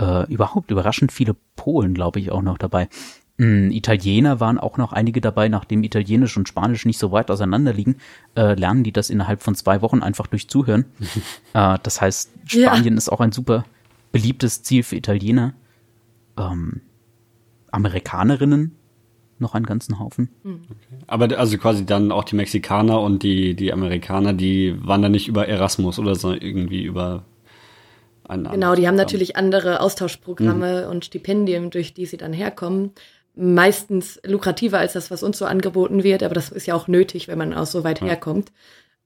äh, 0.00 0.30
überhaupt 0.32 0.70
überraschend 0.70 1.12
viele 1.12 1.36
Polen, 1.56 1.94
glaube 1.94 2.20
ich, 2.20 2.30
auch 2.30 2.42
noch 2.42 2.58
dabei. 2.58 2.88
Mm, 3.36 3.70
Italiener 3.70 4.40
waren 4.40 4.58
auch 4.58 4.76
noch 4.78 4.92
einige 4.92 5.20
dabei, 5.20 5.48
nachdem 5.48 5.84
Italienisch 5.84 6.36
und 6.36 6.48
Spanisch 6.48 6.84
nicht 6.86 6.98
so 6.98 7.12
weit 7.12 7.30
auseinander 7.30 7.72
liegen, 7.72 7.96
äh, 8.36 8.54
lernen 8.54 8.82
die 8.84 8.92
das 8.92 9.10
innerhalb 9.10 9.42
von 9.42 9.54
zwei 9.54 9.80
Wochen 9.82 10.02
einfach 10.02 10.26
durch 10.26 10.48
Zuhören. 10.48 10.86
äh, 11.54 11.78
das 11.82 12.00
heißt, 12.00 12.30
Spanien 12.46 12.94
ja. 12.94 12.98
ist 12.98 13.08
auch 13.08 13.20
ein 13.20 13.32
super 13.32 13.64
beliebtes 14.12 14.62
Ziel 14.62 14.82
für 14.82 14.96
Italiener. 14.96 15.54
Ähm, 16.36 16.80
Amerikanerinnen 17.70 18.74
noch 19.38 19.54
einen 19.54 19.66
ganzen 19.66 19.98
Haufen. 19.98 20.30
Okay. 20.42 21.04
Aber 21.06 21.38
also 21.38 21.58
quasi 21.58 21.86
dann 21.86 22.10
auch 22.10 22.24
die 22.24 22.34
Mexikaner 22.34 23.00
und 23.00 23.22
die, 23.22 23.54
die 23.54 23.72
Amerikaner, 23.72 24.32
die 24.32 24.74
waren 24.84 25.02
dann 25.02 25.12
nicht 25.12 25.28
über 25.28 25.46
Erasmus 25.46 25.98
oder 25.98 26.14
so 26.14 26.32
irgendwie 26.32 26.82
über 26.82 27.24
Genau, 28.28 28.74
die 28.74 28.86
haben 28.86 28.96
natürlich 28.96 29.36
andere 29.36 29.80
Austauschprogramme 29.80 30.84
mhm. 30.84 30.90
und 30.90 31.04
Stipendien, 31.04 31.70
durch 31.70 31.94
die 31.94 32.06
sie 32.06 32.18
dann 32.18 32.32
herkommen. 32.32 32.92
Meistens 33.34 34.20
lukrativer 34.24 34.78
als 34.78 34.92
das, 34.92 35.10
was 35.10 35.22
uns 35.22 35.38
so 35.38 35.46
angeboten 35.46 36.02
wird, 36.02 36.22
aber 36.22 36.34
das 36.34 36.50
ist 36.50 36.66
ja 36.66 36.74
auch 36.74 36.88
nötig, 36.88 37.28
wenn 37.28 37.38
man 37.38 37.54
aus 37.54 37.72
so 37.72 37.84
weit 37.84 38.00
ja. 38.00 38.08
herkommt. 38.08 38.52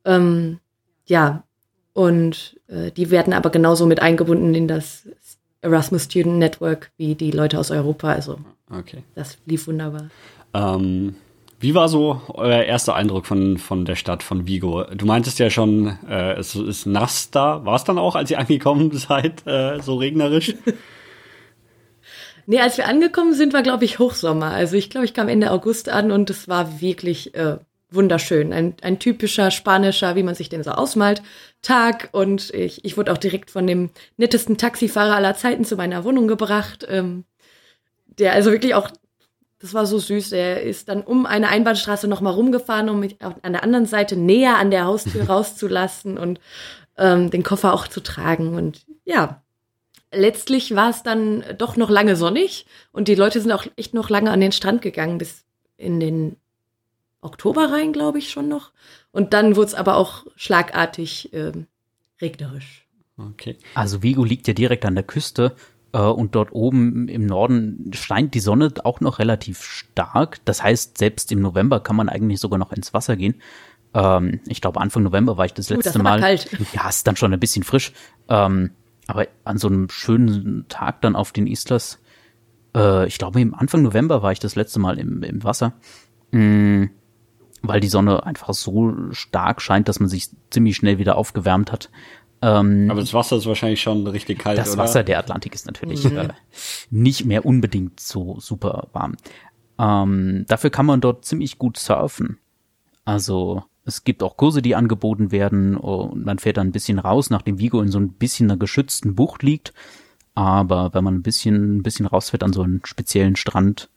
Ähm, 0.05 0.59
ja, 1.07 1.45
und 1.93 2.59
äh, 2.69 2.91
die 2.91 3.11
werden 3.11 3.33
aber 3.33 3.51
genauso 3.51 3.87
mit 3.87 4.01
eingebunden 4.01 4.55
in 4.55 4.67
das 4.67 5.09
Erasmus 5.61 6.05
Student 6.05 6.39
Network 6.39 6.91
wie 6.97 7.15
die 7.15 7.31
Leute 7.31 7.59
aus 7.59 7.71
Europa. 7.71 8.13
Also 8.13 8.39
okay. 8.71 9.03
das 9.15 9.39
lief 9.47 9.67
wunderbar. 9.67 10.09
Ähm, 10.55 11.15
wie 11.62 11.75
war 11.75 11.88
so 11.88 12.20
euer 12.35 12.64
erster 12.64 12.96
Eindruck 12.96 13.25
von, 13.25 13.57
von 13.57 13.85
der 13.85 13.94
Stadt, 13.94 14.25
von 14.25 14.48
Vigo? 14.48 14.85
Du 14.94 15.07
meintest 15.07 15.38
ja 15.38 15.48
schon, 15.48 15.96
äh, 16.09 16.33
es 16.33 16.57
ist 16.57 16.87
nass 16.87 17.31
da. 17.31 17.64
War 17.64 17.77
es 17.77 17.85
dann 17.85 17.98
auch, 17.98 18.16
als 18.16 18.33
ihr 18.33 18.38
angekommen 18.40 18.90
seid, 18.90 19.46
äh, 19.46 19.81
so 19.81 19.94
regnerisch? 19.94 20.55
nee, 22.46 22.61
als 22.61 22.79
wir 22.79 22.88
angekommen 22.88 23.33
sind, 23.35 23.53
war, 23.53 23.62
glaube 23.62 23.85
ich, 23.85 24.01
Hochsommer. 24.01 24.51
Also 24.51 24.77
ich 24.77 24.90
glaube, 24.90 25.05
ich 25.05 25.14
kam 25.14 25.29
Ende 25.29 25.53
August 25.53 25.88
an 25.88 26.11
und 26.11 26.31
es 26.31 26.48
war 26.48 26.81
wirklich 26.81 27.35
äh, 27.37 27.59
wunderschön. 27.90 28.53
Ein, 28.53 28.75
ein 28.83 28.98
typischer 28.98 29.53
spanischer, 29.53 30.16
wie 30.16 30.25
man 30.25 30.35
sich 30.35 30.48
den 30.48 30.64
so 30.64 30.72
ausmalt, 30.72 31.22
Tag. 31.62 32.09
Und 32.11 32.53
ich, 32.53 32.85
ich 32.85 32.96
wurde 32.96 33.12
auch 33.12 33.18
direkt 33.18 33.53
von 33.53 33.68
dem 33.68 33.90
nettesten 34.16 34.59
Taxifahrer 34.59 35.14
aller 35.14 35.37
Zeiten 35.37 35.64
zu 35.64 35.77
meiner 35.77 36.03
Wohnung 36.03 36.27
gebracht. 36.27 36.85
Ähm, 36.88 37.25
der 38.18 38.33
also 38.33 38.51
wirklich 38.51 38.75
auch, 38.75 38.90
das 39.62 39.75
war 39.75 39.87
so 39.87 40.01
süß, 40.01 40.33
er 40.33 40.62
ist 40.62 40.88
dann 40.88 41.03
um 41.03 41.25
eine 41.25 41.48
Einbahnstraße 41.48 42.09
nochmal 42.09 42.35
rumgefahren, 42.35 42.90
um 42.90 42.98
mich 42.98 43.16
an 43.22 43.53
der 43.53 43.62
anderen 43.62 43.87
Seite 43.87 44.16
näher 44.16 44.59
an 44.59 44.72
der 44.72 44.85
Haustür 44.87 45.22
rauszulassen 45.29 46.18
und 46.18 46.40
ähm, 46.98 47.31
den 47.31 47.44
Koffer 47.44 47.72
auch 47.72 47.87
zu 47.87 48.03
tragen. 48.03 48.57
Und 48.57 48.85
ja, 49.05 49.40
letztlich 50.11 50.75
war 50.75 50.90
es 50.90 51.05
dann 51.05 51.44
doch 51.59 51.77
noch 51.77 51.90
lange 51.90 52.16
sonnig 52.16 52.66
und 52.90 53.07
die 53.07 53.14
Leute 53.14 53.40
sind 53.40 53.53
auch 53.53 53.64
echt 53.77 53.94
noch 53.94 54.11
lange 54.11 54.33
an 54.33 54.40
den 54.40 54.51
Strand 54.51 54.83
gegangen, 54.83 55.18
bis 55.18 55.44
in 55.77 56.01
den 56.01 56.37
Oktober 57.20 57.70
rein, 57.70 57.92
glaube 57.92 58.18
ich, 58.18 58.31
schon 58.31 58.48
noch. 58.48 58.72
Und 59.12 59.33
dann 59.33 59.55
wurde 59.55 59.68
es 59.68 59.75
aber 59.75 59.96
auch 59.96 60.27
schlagartig 60.35 61.33
äh, 61.33 61.53
regnerisch. 62.20 62.88
Okay. 63.16 63.59
Also 63.75 64.03
Vigo 64.03 64.25
liegt 64.25 64.48
ja 64.48 64.55
direkt 64.55 64.85
an 64.85 64.96
der 64.96 65.05
Küste 65.05 65.55
und 65.99 66.35
dort 66.35 66.53
oben 66.53 67.09
im 67.09 67.27
Norden 67.27 67.91
scheint 67.93 68.35
die 68.35 68.41
Sonne 68.41 68.73
auch 68.85 69.01
noch 69.01 69.19
relativ 69.19 69.63
stark. 69.63 70.39
Das 70.45 70.63
heißt, 70.63 70.99
selbst 70.99 71.31
im 71.33 71.41
November 71.41 71.81
kann 71.81 71.97
man 71.97 72.09
eigentlich 72.09 72.41
sogar 72.41 72.59
noch 72.59 72.73
ins 72.73 72.95
Wasser 72.95 73.17
gehen. 73.17 73.35
Ähm, 73.95 74.41
ich 74.47 74.61
glaube, 74.61 74.81
Anfang 74.81 75.03
November 75.03 75.37
war 75.37 75.45
ich 75.45 75.55
das 75.55 75.69
letzte 75.69 75.91
uh, 75.91 75.93
das 75.93 76.03
Mal. 76.03 76.21
Kalt. 76.21 76.49
Ja, 76.73 76.89
ist 76.89 77.07
dann 77.07 77.17
schon 77.17 77.33
ein 77.33 77.41
bisschen 77.41 77.63
frisch. 77.63 77.93
Ähm, 78.29 78.71
aber 79.07 79.27
an 79.45 79.59
so 79.59 79.69
einem 79.69 79.91
schönen 79.91 80.67
Tag 80.69 81.03
dann 81.03 81.17
auf 81.17 81.33
den 81.33 81.47
Islas, 81.47 81.99
äh, 82.75 83.07
ich 83.07 83.19
glaube, 83.19 83.41
im 83.41 83.55
Anfang 83.55 83.83
November 83.83 84.23
war 84.23 84.33
ich 84.33 84.41
das 84.41 84.55
letzte 84.57 84.79
Mal 84.79 84.99
im, 84.99 85.23
im 85.23 85.45
Wasser. 85.45 85.75
Mm 86.31 86.87
weil 87.63 87.81
die 87.81 87.89
Sonne 87.89 88.27
einfach 88.27 88.53
so 88.53 88.93
stark 89.13 89.63
scheint, 89.63 89.89
dass 89.89 90.01
man 90.01 90.09
sich 90.09 90.29
ziemlich 90.51 90.77
schnell 90.77 90.99
wieder 90.99 91.17
aufgewärmt 91.17 91.73
hat. 91.73 91.91
Ähm, 92.43 92.91
Aber 92.91 93.01
das 93.01 93.15
Wasser 93.15 93.37
ist 93.37 93.47
wahrscheinlich 93.47 93.81
schon 93.81 94.07
richtig 94.07 94.41
kalt, 94.41 94.59
Das 94.59 94.73
oder? 94.73 94.83
Wasser 94.83 95.05
der 95.05 95.21
Atlantik 95.21 95.55
ist 95.55 95.67
natürlich 95.67 96.05
mhm. 96.05 96.17
äh, 96.17 96.29
nicht 96.91 97.25
mehr 97.25 97.47
unbedingt 97.47 98.01
so 98.01 98.37
super 98.41 98.89
warm. 98.93 99.17
Ähm, 99.79 100.45
dafür 100.49 100.71
kann 100.71 100.87
man 100.87 101.01
dort 101.01 101.25
ziemlich 101.25 101.59
gut 101.59 101.79
surfen. 101.79 102.39
Also 103.05 103.63
es 103.85 104.05
gibt 104.05 104.23
auch 104.23 104.37
Kurse, 104.37 104.61
die 104.61 104.75
angeboten 104.75 105.31
werden 105.33 105.77
und 105.77 106.25
man 106.25 106.39
fährt 106.39 106.57
dann 106.57 106.69
ein 106.69 106.73
bisschen 106.73 106.99
raus, 106.99 107.31
nachdem 107.31 107.59
Vigo 107.59 107.81
in 107.81 107.91
so 107.91 107.99
ein 107.99 108.13
bisschen 108.13 108.51
einer 108.51 108.59
geschützten 108.59 109.15
Bucht 109.15 109.43
liegt. 109.43 109.73
Aber 110.35 110.95
wenn 110.95 111.05
man 111.05 111.15
ein 111.15 111.23
bisschen, 111.23 111.79
ein 111.79 111.83
bisschen 111.83 112.07
rausfährt 112.07 112.43
an 112.43 112.53
so 112.53 112.63
einen 112.63 112.81
speziellen 112.85 113.37
Strand, 113.37 113.91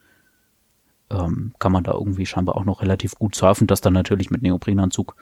ähm, 1.10 1.54
kann 1.60 1.72
man 1.72 1.84
da 1.84 1.94
irgendwie 1.94 2.26
scheinbar 2.26 2.58
auch 2.58 2.66
noch 2.66 2.82
relativ 2.82 3.16
gut 3.16 3.36
surfen, 3.36 3.68
das 3.68 3.82
dann 3.82 3.94
natürlich 3.94 4.32
mit 4.32 4.42
Neoprenanzug. 4.42 5.16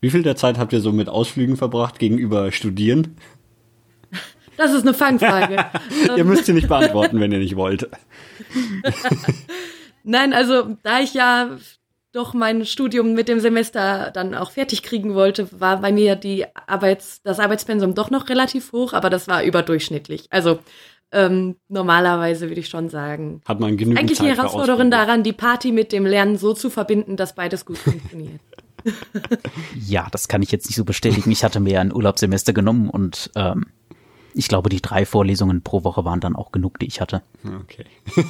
Wie 0.00 0.10
viel 0.10 0.22
der 0.22 0.36
Zeit 0.36 0.58
habt 0.58 0.72
ihr 0.72 0.80
so 0.80 0.92
mit 0.92 1.08
Ausflügen 1.08 1.56
verbracht 1.56 1.98
gegenüber 1.98 2.52
Studieren? 2.52 3.16
Das 4.56 4.72
ist 4.72 4.82
eine 4.82 4.94
Fangfrage. 4.94 5.64
ihr 6.16 6.24
müsst 6.24 6.46
sie 6.46 6.52
nicht 6.52 6.68
beantworten, 6.68 7.20
wenn 7.20 7.32
ihr 7.32 7.38
nicht 7.38 7.56
wollt. 7.56 7.88
Nein, 10.02 10.32
also 10.32 10.76
da 10.82 11.00
ich 11.00 11.14
ja 11.14 11.58
doch 12.12 12.32
mein 12.32 12.64
Studium 12.64 13.12
mit 13.12 13.28
dem 13.28 13.40
Semester 13.40 14.10
dann 14.12 14.34
auch 14.34 14.50
fertig 14.50 14.82
kriegen 14.82 15.14
wollte, 15.14 15.48
war 15.60 15.80
bei 15.80 15.92
mir 15.92 16.16
die 16.16 16.46
Arbeits, 16.66 17.20
das 17.22 17.40
Arbeitspensum 17.40 17.94
doch 17.94 18.10
noch 18.10 18.28
relativ 18.30 18.72
hoch, 18.72 18.94
aber 18.94 19.10
das 19.10 19.28
war 19.28 19.42
überdurchschnittlich. 19.42 20.26
Also 20.30 20.58
ähm, 21.12 21.56
normalerweise 21.68 22.48
würde 22.48 22.60
ich 22.60 22.68
schon 22.68 22.88
sagen. 22.88 23.42
Hat 23.46 23.60
man 23.60 23.76
genügend 23.76 24.00
Eigentlich 24.00 24.18
Zeit 24.18 24.26
die 24.26 24.36
Herausforderung 24.36 24.90
daran, 24.90 25.22
die 25.22 25.32
Party 25.32 25.72
mit 25.72 25.92
dem 25.92 26.06
Lernen 26.06 26.36
so 26.36 26.54
zu 26.54 26.70
verbinden, 26.70 27.16
dass 27.16 27.34
beides 27.34 27.66
gut 27.66 27.78
funktioniert. 27.78 28.40
Ja, 29.74 30.08
das 30.10 30.28
kann 30.28 30.42
ich 30.42 30.52
jetzt 30.52 30.66
nicht 30.66 30.76
so 30.76 30.84
bestätigen. 30.84 31.30
Ich 31.30 31.44
hatte 31.44 31.60
mir 31.60 31.80
ein 31.80 31.94
Urlaubssemester 31.94 32.52
genommen 32.52 32.90
und 32.90 33.30
ähm, 33.34 33.66
ich 34.34 34.48
glaube, 34.48 34.68
die 34.68 34.82
drei 34.82 35.06
Vorlesungen 35.06 35.62
pro 35.62 35.82
Woche 35.82 36.04
waren 36.04 36.20
dann 36.20 36.36
auch 36.36 36.52
genug, 36.52 36.78
die 36.78 36.86
ich 36.86 37.00
hatte. 37.00 37.22
Okay. 37.62 37.84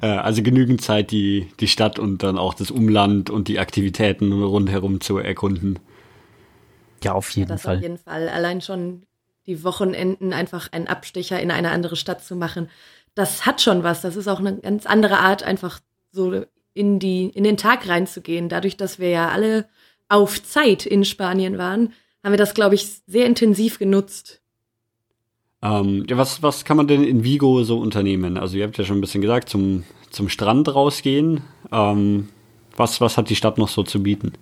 Äh, 0.00 0.06
also 0.06 0.42
genügend 0.42 0.80
Zeit, 0.80 1.12
die, 1.12 1.48
die 1.60 1.68
Stadt 1.68 2.00
und 2.00 2.24
dann 2.24 2.38
auch 2.38 2.54
das 2.54 2.72
Umland 2.72 3.30
und 3.30 3.46
die 3.46 3.60
Aktivitäten 3.60 4.32
rundherum 4.32 5.00
zu 5.00 5.18
erkunden. 5.18 5.78
Ja, 7.04 7.12
auf 7.12 7.30
jeden 7.30 7.50
ja, 7.50 7.54
das 7.54 7.62
Fall. 7.62 7.76
Auf 7.76 7.82
jeden 7.82 7.98
Fall. 7.98 8.28
Allein 8.28 8.60
schon 8.60 9.06
die 9.46 9.62
Wochenenden 9.62 10.32
einfach 10.32 10.72
einen 10.72 10.88
Abstecher 10.88 11.40
in 11.40 11.52
eine 11.52 11.70
andere 11.70 11.94
Stadt 11.94 12.24
zu 12.24 12.34
machen, 12.34 12.68
das 13.14 13.46
hat 13.46 13.60
schon 13.60 13.84
was. 13.84 14.00
Das 14.00 14.16
ist 14.16 14.26
auch 14.26 14.40
eine 14.40 14.56
ganz 14.56 14.86
andere 14.86 15.18
Art, 15.18 15.42
einfach 15.44 15.80
so 16.10 16.44
in 16.74 16.98
die, 16.98 17.28
in 17.28 17.44
den 17.44 17.56
Tag 17.56 17.88
reinzugehen. 17.88 18.48
Dadurch, 18.48 18.76
dass 18.76 18.98
wir 18.98 19.08
ja 19.08 19.28
alle 19.28 19.66
auf 20.08 20.42
Zeit 20.42 20.84
in 20.84 21.04
Spanien 21.04 21.56
waren, 21.56 21.92
haben 22.22 22.32
wir 22.32 22.38
das, 22.38 22.54
glaube 22.54 22.74
ich, 22.74 23.00
sehr 23.06 23.26
intensiv 23.26 23.78
genutzt. 23.78 24.40
Ähm, 25.62 26.04
ja, 26.08 26.18
was, 26.18 26.42
was 26.42 26.64
kann 26.64 26.76
man 26.76 26.86
denn 26.86 27.04
in 27.04 27.24
Vigo 27.24 27.62
so 27.64 27.78
unternehmen? 27.78 28.36
Also 28.36 28.58
ihr 28.58 28.64
habt 28.64 28.76
ja 28.76 28.84
schon 28.84 28.98
ein 28.98 29.00
bisschen 29.00 29.22
gesagt, 29.22 29.48
zum, 29.48 29.84
zum 30.10 30.28
Strand 30.28 30.74
rausgehen. 30.74 31.40
Ähm, 31.72 32.28
was, 32.76 33.00
was 33.00 33.16
hat 33.16 33.30
die 33.30 33.36
Stadt 33.36 33.56
noch 33.56 33.68
so 33.68 33.82
zu 33.82 34.02
bieten? 34.02 34.32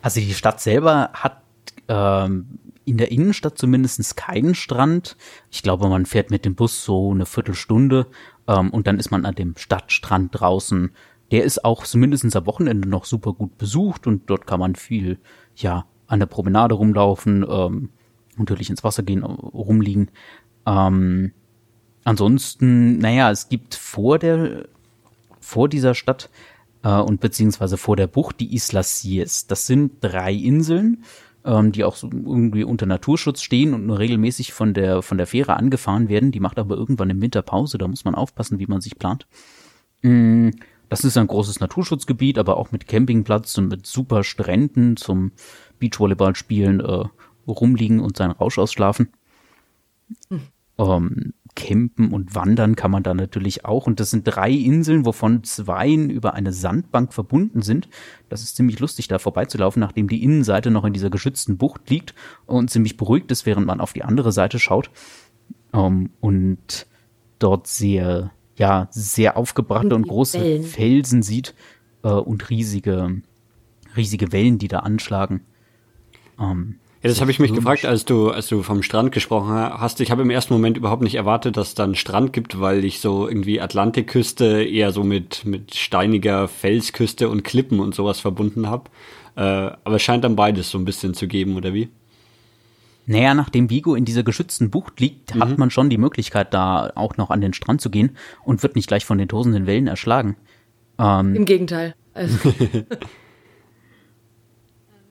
Also 0.00 0.20
die 0.20 0.34
Stadt 0.34 0.60
selber 0.60 1.10
hat 1.12 1.42
ähm, 1.88 2.58
in 2.84 2.98
der 2.98 3.10
Innenstadt 3.10 3.58
zumindest 3.58 4.16
keinen 4.16 4.54
Strand. 4.54 5.16
Ich 5.50 5.62
glaube, 5.62 5.88
man 5.88 6.06
fährt 6.06 6.30
mit 6.30 6.44
dem 6.44 6.54
Bus 6.54 6.84
so 6.84 7.10
eine 7.10 7.26
Viertelstunde 7.26 8.06
ähm, 8.46 8.70
und 8.70 8.86
dann 8.86 8.98
ist 8.98 9.10
man 9.10 9.24
an 9.24 9.34
dem 9.34 9.56
Stadtstrand 9.56 10.38
draußen. 10.38 10.92
Der 11.34 11.42
ist 11.42 11.64
auch 11.64 11.82
zumindest 11.82 12.36
am 12.36 12.46
Wochenende 12.46 12.88
noch 12.88 13.06
super 13.06 13.32
gut 13.32 13.58
besucht 13.58 14.06
und 14.06 14.30
dort 14.30 14.46
kann 14.46 14.60
man 14.60 14.76
viel, 14.76 15.18
ja, 15.56 15.84
an 16.06 16.20
der 16.20 16.26
Promenade 16.26 16.76
rumlaufen, 16.76 17.44
ähm, 17.48 17.88
natürlich 18.36 18.70
ins 18.70 18.84
Wasser 18.84 19.02
gehen, 19.02 19.24
rumliegen. 19.24 20.12
Ähm, 20.64 21.32
ansonsten, 22.04 22.98
naja, 22.98 23.32
es 23.32 23.48
gibt 23.48 23.74
vor 23.74 24.20
der, 24.20 24.68
vor 25.40 25.68
dieser 25.68 25.96
Stadt 25.96 26.30
äh, 26.84 27.00
und 27.00 27.20
beziehungsweise 27.20 27.78
vor 27.78 27.96
der 27.96 28.06
Bucht 28.06 28.38
die 28.38 28.54
Islas 28.54 29.00
Sies. 29.00 29.48
Das 29.48 29.66
sind 29.66 29.94
drei 30.02 30.32
Inseln 30.32 31.02
ähm, 31.44 31.72
die 31.72 31.82
auch 31.82 31.96
so 31.96 32.08
irgendwie 32.12 32.62
unter 32.62 32.86
Naturschutz 32.86 33.42
stehen 33.42 33.74
und 33.74 33.86
nur 33.86 33.98
regelmäßig 33.98 34.52
von 34.52 34.72
der, 34.72 35.02
von 35.02 35.18
der 35.18 35.26
Fähre 35.26 35.56
angefahren 35.56 36.08
werden. 36.08 36.30
Die 36.30 36.38
macht 36.38 36.60
aber 36.60 36.76
irgendwann 36.76 37.10
im 37.10 37.20
Winter 37.20 37.42
Pause, 37.42 37.76
da 37.76 37.88
muss 37.88 38.04
man 38.04 38.14
aufpassen, 38.14 38.60
wie 38.60 38.68
man 38.68 38.80
sich 38.80 39.00
plant. 39.00 39.26
Mm, 40.02 40.50
das 40.94 41.02
ist 41.02 41.16
ein 41.16 41.26
großes 41.26 41.58
Naturschutzgebiet, 41.58 42.38
aber 42.38 42.56
auch 42.56 42.70
mit 42.70 42.86
Campingplatz 42.86 43.58
und 43.58 43.66
mit 43.66 43.84
super 43.84 44.22
Stränden 44.22 44.96
zum 44.96 45.32
Beachvolleyball 45.80 46.36
spielen, 46.36 46.78
äh, 46.78 47.06
rumliegen 47.48 47.98
und 47.98 48.16
seinen 48.16 48.30
Rausch 48.30 48.60
ausschlafen. 48.60 49.08
Hm. 50.28 50.42
Ähm, 50.78 51.32
campen 51.56 52.12
und 52.12 52.36
wandern 52.36 52.76
kann 52.76 52.92
man 52.92 53.02
da 53.02 53.12
natürlich 53.12 53.64
auch. 53.64 53.88
Und 53.88 53.98
das 53.98 54.10
sind 54.12 54.22
drei 54.22 54.52
Inseln, 54.52 55.04
wovon 55.04 55.42
zwei 55.42 55.92
über 55.92 56.34
eine 56.34 56.52
Sandbank 56.52 57.12
verbunden 57.12 57.62
sind. 57.62 57.88
Das 58.28 58.44
ist 58.44 58.54
ziemlich 58.54 58.78
lustig, 58.78 59.08
da 59.08 59.18
vorbeizulaufen, 59.18 59.80
nachdem 59.80 60.06
die 60.06 60.22
Innenseite 60.22 60.70
noch 60.70 60.84
in 60.84 60.92
dieser 60.92 61.10
geschützten 61.10 61.56
Bucht 61.56 61.90
liegt 61.90 62.14
und 62.46 62.70
ziemlich 62.70 62.96
beruhigt 62.96 63.32
ist, 63.32 63.46
während 63.46 63.66
man 63.66 63.80
auf 63.80 63.94
die 63.94 64.04
andere 64.04 64.30
Seite 64.30 64.60
schaut. 64.60 64.92
Um, 65.72 65.80
ähm, 65.80 66.10
und 66.20 66.86
dort 67.40 67.66
sehr, 67.66 68.30
ja, 68.56 68.88
sehr 68.90 69.36
aufgebrachte 69.36 69.94
und, 69.94 70.02
und 70.02 70.08
große 70.08 70.40
Wellen. 70.40 70.62
Felsen 70.62 71.22
sieht 71.22 71.54
äh, 72.02 72.08
und 72.08 72.50
riesige, 72.50 73.22
riesige 73.96 74.32
Wellen, 74.32 74.58
die 74.58 74.68
da 74.68 74.80
anschlagen. 74.80 75.40
Ähm, 76.40 76.76
Ja, 77.02 77.08
das 77.10 77.20
habe 77.20 77.30
ich 77.30 77.38
mich 77.38 77.52
gefragt, 77.52 77.84
als 77.84 78.04
du, 78.04 78.30
als 78.30 78.46
du 78.48 78.62
vom 78.62 78.82
Strand 78.82 79.12
gesprochen 79.12 79.52
hast. 79.52 80.00
Ich 80.00 80.10
habe 80.10 80.22
im 80.22 80.30
ersten 80.30 80.54
Moment 80.54 80.76
überhaupt 80.76 81.02
nicht 81.02 81.16
erwartet, 81.16 81.56
dass 81.56 81.68
es 81.68 81.74
dann 81.74 81.94
Strand 81.94 82.32
gibt, 82.32 82.60
weil 82.60 82.84
ich 82.84 83.00
so 83.00 83.28
irgendwie 83.28 83.60
Atlantikküste 83.60 84.62
eher 84.62 84.90
so 84.90 85.04
mit, 85.04 85.44
mit 85.44 85.74
steiniger 85.74 86.48
Felsküste 86.48 87.28
und 87.28 87.44
Klippen 87.44 87.78
und 87.80 87.94
sowas 87.94 88.20
verbunden 88.20 88.68
habe. 88.68 88.90
Äh, 89.36 89.40
aber 89.42 89.96
es 89.96 90.02
scheint 90.02 90.24
dann 90.24 90.36
beides 90.36 90.70
so 90.70 90.78
ein 90.78 90.84
bisschen 90.84 91.12
zu 91.12 91.26
geben, 91.28 91.56
oder 91.56 91.74
wie? 91.74 91.88
Naja, 93.06 93.34
nachdem 93.34 93.70
Vigo 93.70 93.94
in 93.94 94.04
dieser 94.04 94.22
geschützten 94.22 94.70
Bucht 94.70 95.00
liegt, 95.00 95.34
mhm. 95.34 95.40
hat 95.42 95.58
man 95.58 95.70
schon 95.70 95.90
die 95.90 95.98
Möglichkeit, 95.98 96.54
da 96.54 96.90
auch 96.94 97.16
noch 97.16 97.30
an 97.30 97.40
den 97.40 97.52
Strand 97.52 97.80
zu 97.80 97.90
gehen 97.90 98.16
und 98.44 98.62
wird 98.62 98.76
nicht 98.76 98.88
gleich 98.88 99.04
von 99.04 99.18
den 99.18 99.28
tosenden 99.28 99.66
Wellen 99.66 99.86
erschlagen. 99.86 100.36
Ähm, 100.98 101.34
Im 101.34 101.44
Gegenteil. 101.44 101.94
Also. 102.14 102.54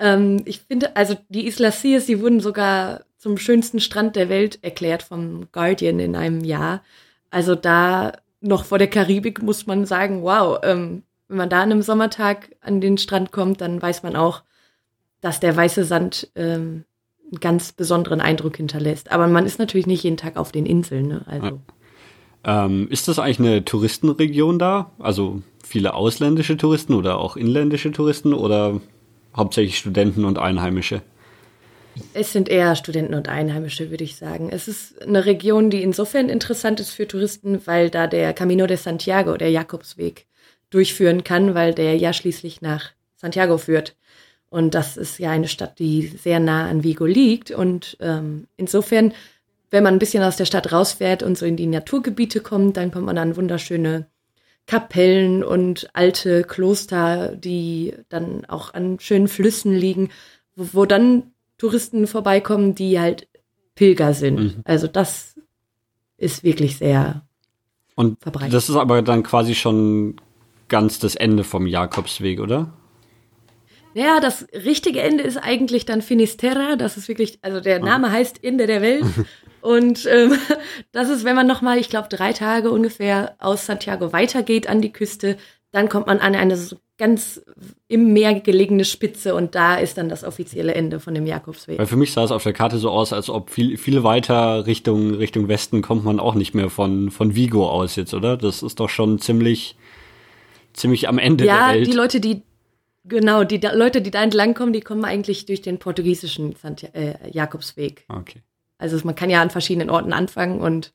Ähm, 0.04 0.42
ich 0.44 0.60
finde, 0.60 0.98
also 0.98 1.16
die 1.30 1.48
Isla 1.48 1.72
Sears, 1.72 2.08
die 2.08 2.20
wurden 2.20 2.42
sogar 2.42 3.06
zum 3.18 3.38
schönsten 3.38 3.80
Strand 3.80 4.18
der 4.18 4.28
Welt 4.28 4.60
erklärt 4.62 5.02
vom 5.02 5.48
Guardian 5.54 6.00
in 6.00 6.18
einem 6.18 6.44
Jahr. 6.44 6.84
Also 7.32 7.56
da 7.56 8.12
noch 8.42 8.66
vor 8.66 8.80
der 8.80 8.90
Karibik 8.90 9.42
muss 9.42 9.66
man 9.66 9.86
sagen, 9.86 10.22
wow, 10.24 10.60
ähm, 10.62 11.04
wenn 11.30 11.38
man 11.38 11.50
da 11.50 11.62
an 11.62 11.72
einem 11.72 11.82
Sommertag 11.82 12.50
an 12.60 12.82
den 12.82 12.98
Strand 12.98 13.32
kommt, 13.32 13.62
dann 13.62 13.82
weiß 13.82 14.04
man 14.04 14.18
auch, 14.18 14.44
dass 15.22 15.40
der 15.40 15.56
weiße 15.56 15.86
Sand 15.86 16.30
ähm, 16.36 16.84
einen 17.34 17.40
ganz 17.40 17.72
besonderen 17.72 18.22
Eindruck 18.22 18.58
hinterlässt. 18.58 19.12
Aber 19.12 19.28
man 19.28 19.46
ist 19.46 19.60
natürlich 19.60 19.88
nicht 19.88 20.04
jeden 20.04 20.18
Tag 20.18 20.38
auf 20.38 20.52
den 20.52 20.66
Inseln. 20.66 21.08
Ne? 21.08 21.22
Also. 21.26 21.60
Ähm, 22.46 22.88
ist 22.90 23.08
das 23.08 23.20
eigentlich 23.20 23.40
eine 23.40 23.66
Touristenregion 23.66 24.60
da? 24.60 24.92
Also 25.00 25.42
viele 25.64 25.96
ausländische 25.96 26.58
Touristen 26.58 26.94
oder 26.94 27.18
auch 27.18 27.36
inländische 27.36 27.92
Touristen 27.92 28.34
oder 28.34 28.80
hauptsächlich 29.36 29.78
Studenten 29.78 30.26
und 30.26 30.38
Einheimische? 30.38 31.02
Es 32.14 32.32
sind 32.34 32.50
eher 32.50 32.76
Studenten 32.76 33.14
und 33.14 33.30
Einheimische, 33.30 33.92
würde 33.92 34.04
ich 34.04 34.16
sagen. 34.16 34.50
Es 34.52 34.68
ist 34.68 35.02
eine 35.02 35.26
Region, 35.26 35.70
die 35.70 35.84
insofern 35.84 36.30
interessant 36.30 36.80
ist 36.80 36.92
für 36.92 37.08
Touristen, 37.08 37.66
weil 37.66 37.90
da 37.90 38.08
der 38.08 38.34
Camino 38.34 38.66
de 38.68 38.78
Santiago, 38.78 39.38
der 39.38 39.52
Jakobsweg, 39.52 40.26
durchführen 40.70 41.24
kann, 41.24 41.54
weil 41.54 41.74
der 41.74 41.96
ja 41.98 42.14
schließlich 42.14 42.62
nach 42.62 42.92
Santiago 43.16 43.58
führt. 43.58 43.96
Und 44.54 44.76
das 44.76 44.98
ist 44.98 45.18
ja 45.18 45.32
eine 45.32 45.48
Stadt, 45.48 45.80
die 45.80 46.06
sehr 46.06 46.40
nah 46.40 46.70
an 46.70 46.84
Vigo 46.84 47.08
liegt. 47.08 47.50
Und 47.50 47.98
ähm, 48.00 48.46
insofern, 48.56 49.12
wenn 49.72 49.82
man 49.82 49.96
ein 49.96 50.00
bisschen 50.00 50.22
aus 50.22 50.38
der 50.38 50.46
Stadt 50.46 50.72
rausfährt 50.72 51.24
und 51.24 51.40
so 51.40 51.48
in 51.48 51.58
die 51.58 51.66
Naturgebiete 51.66 52.40
kommt, 52.40 52.78
dann 52.78 52.92
kommt 52.92 53.08
man 53.08 53.18
an 53.18 53.36
wunderschöne 53.36 54.06
Kapellen 54.68 55.44
und 55.44 55.90
alte 55.94 56.44
Kloster, 56.44 57.36
die 57.36 57.96
dann 58.10 58.46
auch 58.46 58.76
an 58.76 59.00
schönen 59.00 59.28
Flüssen 59.28 59.74
liegen, 59.74 60.10
wo, 60.56 60.68
wo 60.74 60.86
dann 60.86 61.32
Touristen 61.58 62.06
vorbeikommen, 62.06 62.76
die 62.76 63.00
halt 63.00 63.28
Pilger 63.74 64.14
sind. 64.14 64.40
Mhm. 64.40 64.56
Also 64.66 64.86
das 64.86 65.34
ist 66.18 66.44
wirklich 66.44 66.78
sehr 66.78 67.26
und 67.96 68.22
verbreitet. 68.22 68.54
Das 68.54 68.70
ist 68.70 68.76
aber 68.76 69.02
dann 69.02 69.24
quasi 69.24 69.56
schon 69.56 70.18
ganz 70.68 71.00
das 71.00 71.16
Ende 71.16 71.44
vom 71.44 71.66
Jakobsweg, 71.66 72.40
oder? 72.40 72.72
Ja, 73.94 74.20
das 74.20 74.48
richtige 74.54 75.02
Ende 75.02 75.24
ist 75.24 75.38
eigentlich 75.38 75.86
dann 75.86 76.02
Finisterra. 76.02 76.76
Das 76.76 76.98
ist 76.98 77.08
wirklich, 77.08 77.40
also 77.42 77.60
der 77.60 77.78
ah. 77.78 77.86
Name 77.86 78.12
heißt 78.12 78.44
Ende 78.44 78.68
der 78.68 78.82
Welt. 78.82 79.06
Und 79.62 80.06
ähm, 80.08 80.38
das 80.92 81.10
ist, 81.10 81.24
wenn 81.24 81.36
man 81.36 81.48
nochmal, 81.48 81.78
ich 81.78 81.90
glaube, 81.90 82.10
drei 82.10 82.34
Tage 82.34 82.70
ungefähr 82.70 83.36
aus 83.40 83.66
Santiago 83.66 84.12
weitergeht 84.12 84.68
an 84.68 84.82
die 84.82 84.92
Küste, 84.92 85.38
dann 85.72 85.90
kommt 85.90 86.08
man 86.08 86.20
an 86.20 86.36
eine 86.36 86.56
so 86.58 86.76
ganz 86.98 87.42
im 87.88 88.14
Meer 88.14 88.40
gelegene 88.40 88.86
Spitze 88.86 89.34
und 89.34 89.56
da 89.56 89.76
ist 89.76 89.98
dann 89.98 90.10
das 90.10 90.24
offizielle 90.24 90.76
Ende 90.76 91.00
von 91.00 91.16
dem 91.16 91.26
Jakobsweg. 91.26 91.80
Weil 91.80 91.88
für 91.88 91.96
mich 91.96 92.14
sah 92.14 92.24
es 92.24 92.32
auf 92.32 92.44
der 92.44 92.54
Karte 92.54 92.78
so 92.78 92.92
aus, 92.92 93.12
als 93.14 93.30
ob 93.30 93.50
viel, 93.50 93.78
viel 93.78 94.04
weiter 94.04 94.68
Richtung, 94.68 95.16
Richtung 95.16 95.48
Westen 95.48 95.82
kommt 95.82 96.04
man 96.04 96.20
auch 96.20 96.36
nicht 96.36 96.54
mehr 96.54 96.70
von, 96.70 97.10
von 97.10 97.36
Vigo 97.36 97.68
aus 97.68 97.96
jetzt, 97.96 98.14
oder? 98.14 98.38
Das 98.38 98.62
ist 98.62 98.80
doch 98.80 98.90
schon 98.90 99.18
ziemlich, 99.20 99.76
ziemlich 100.74 101.10
am 101.10 101.18
Ende 101.18 101.46
ja, 101.46 101.70
der 101.70 101.76
Welt. 101.76 101.88
Ja, 101.88 101.92
die 101.92 101.98
Leute, 101.98 102.20
die, 102.20 102.44
genau, 103.04 103.44
die 103.44 103.60
da, 103.60 103.74
Leute, 103.74 104.02
die 104.02 104.12
da 104.12 104.24
entlang 104.24 104.54
kommen, 104.54 104.74
die 104.74 104.82
kommen 104.82 105.06
eigentlich 105.06 105.46
durch 105.46 105.62
den 105.62 105.80
portugiesischen 105.80 106.56
Santi 106.56 106.88
äh, 106.88 107.30
Jakobsweg. 107.32 108.06
Okay. 108.08 108.42
Also 108.78 109.00
man 109.06 109.16
kann 109.16 109.30
ja 109.30 109.42
an 109.42 109.50
verschiedenen 109.50 109.90
Orten 109.90 110.14
anfangen 110.14 110.60
und 110.60 110.94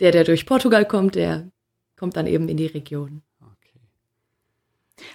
der, 0.00 0.12
der 0.12 0.24
durch 0.24 0.46
Portugal 0.46 0.84
kommt, 0.84 1.14
der 1.14 1.50
kommt 1.96 2.16
dann 2.16 2.26
eben 2.26 2.48
in 2.48 2.56
die 2.56 2.66
Region. 2.66 3.22
Okay. 3.40 3.80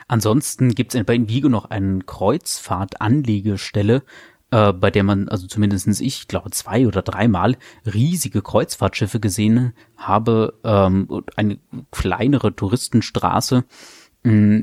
Ansonsten 0.08 0.73
gibt 0.73 0.95
es 0.95 1.00
in 1.00 1.30
Vigo 1.30 1.50
noch 1.50 1.65
eine 1.65 2.00
Kreuzfahrtanlegestelle, 2.00 4.04
äh, 4.52 4.73
bei 4.73 4.89
der 4.89 5.04
man, 5.04 5.28
also 5.28 5.47
zumindestens 5.47 6.00
ich 6.00 6.28
glaube 6.28 6.52
zwei 6.52 6.88
oder 6.88 7.02
dreimal 7.02 7.58
riesige 7.86 8.41
Kreuzfahrtschiffe 8.41 9.19
gesehen 9.19 9.73
habe, 9.97 10.58
ähm, 10.63 11.23
eine 11.36 11.60
kleinere 11.91 12.56
Touristenstraße, 12.56 13.65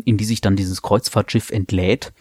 in 0.04 0.16
die 0.16 0.24
sich 0.24 0.40
dann 0.40 0.56
dieses 0.56 0.82
Kreuzfahrtschiff 0.82 1.50
entlädt 1.50 2.12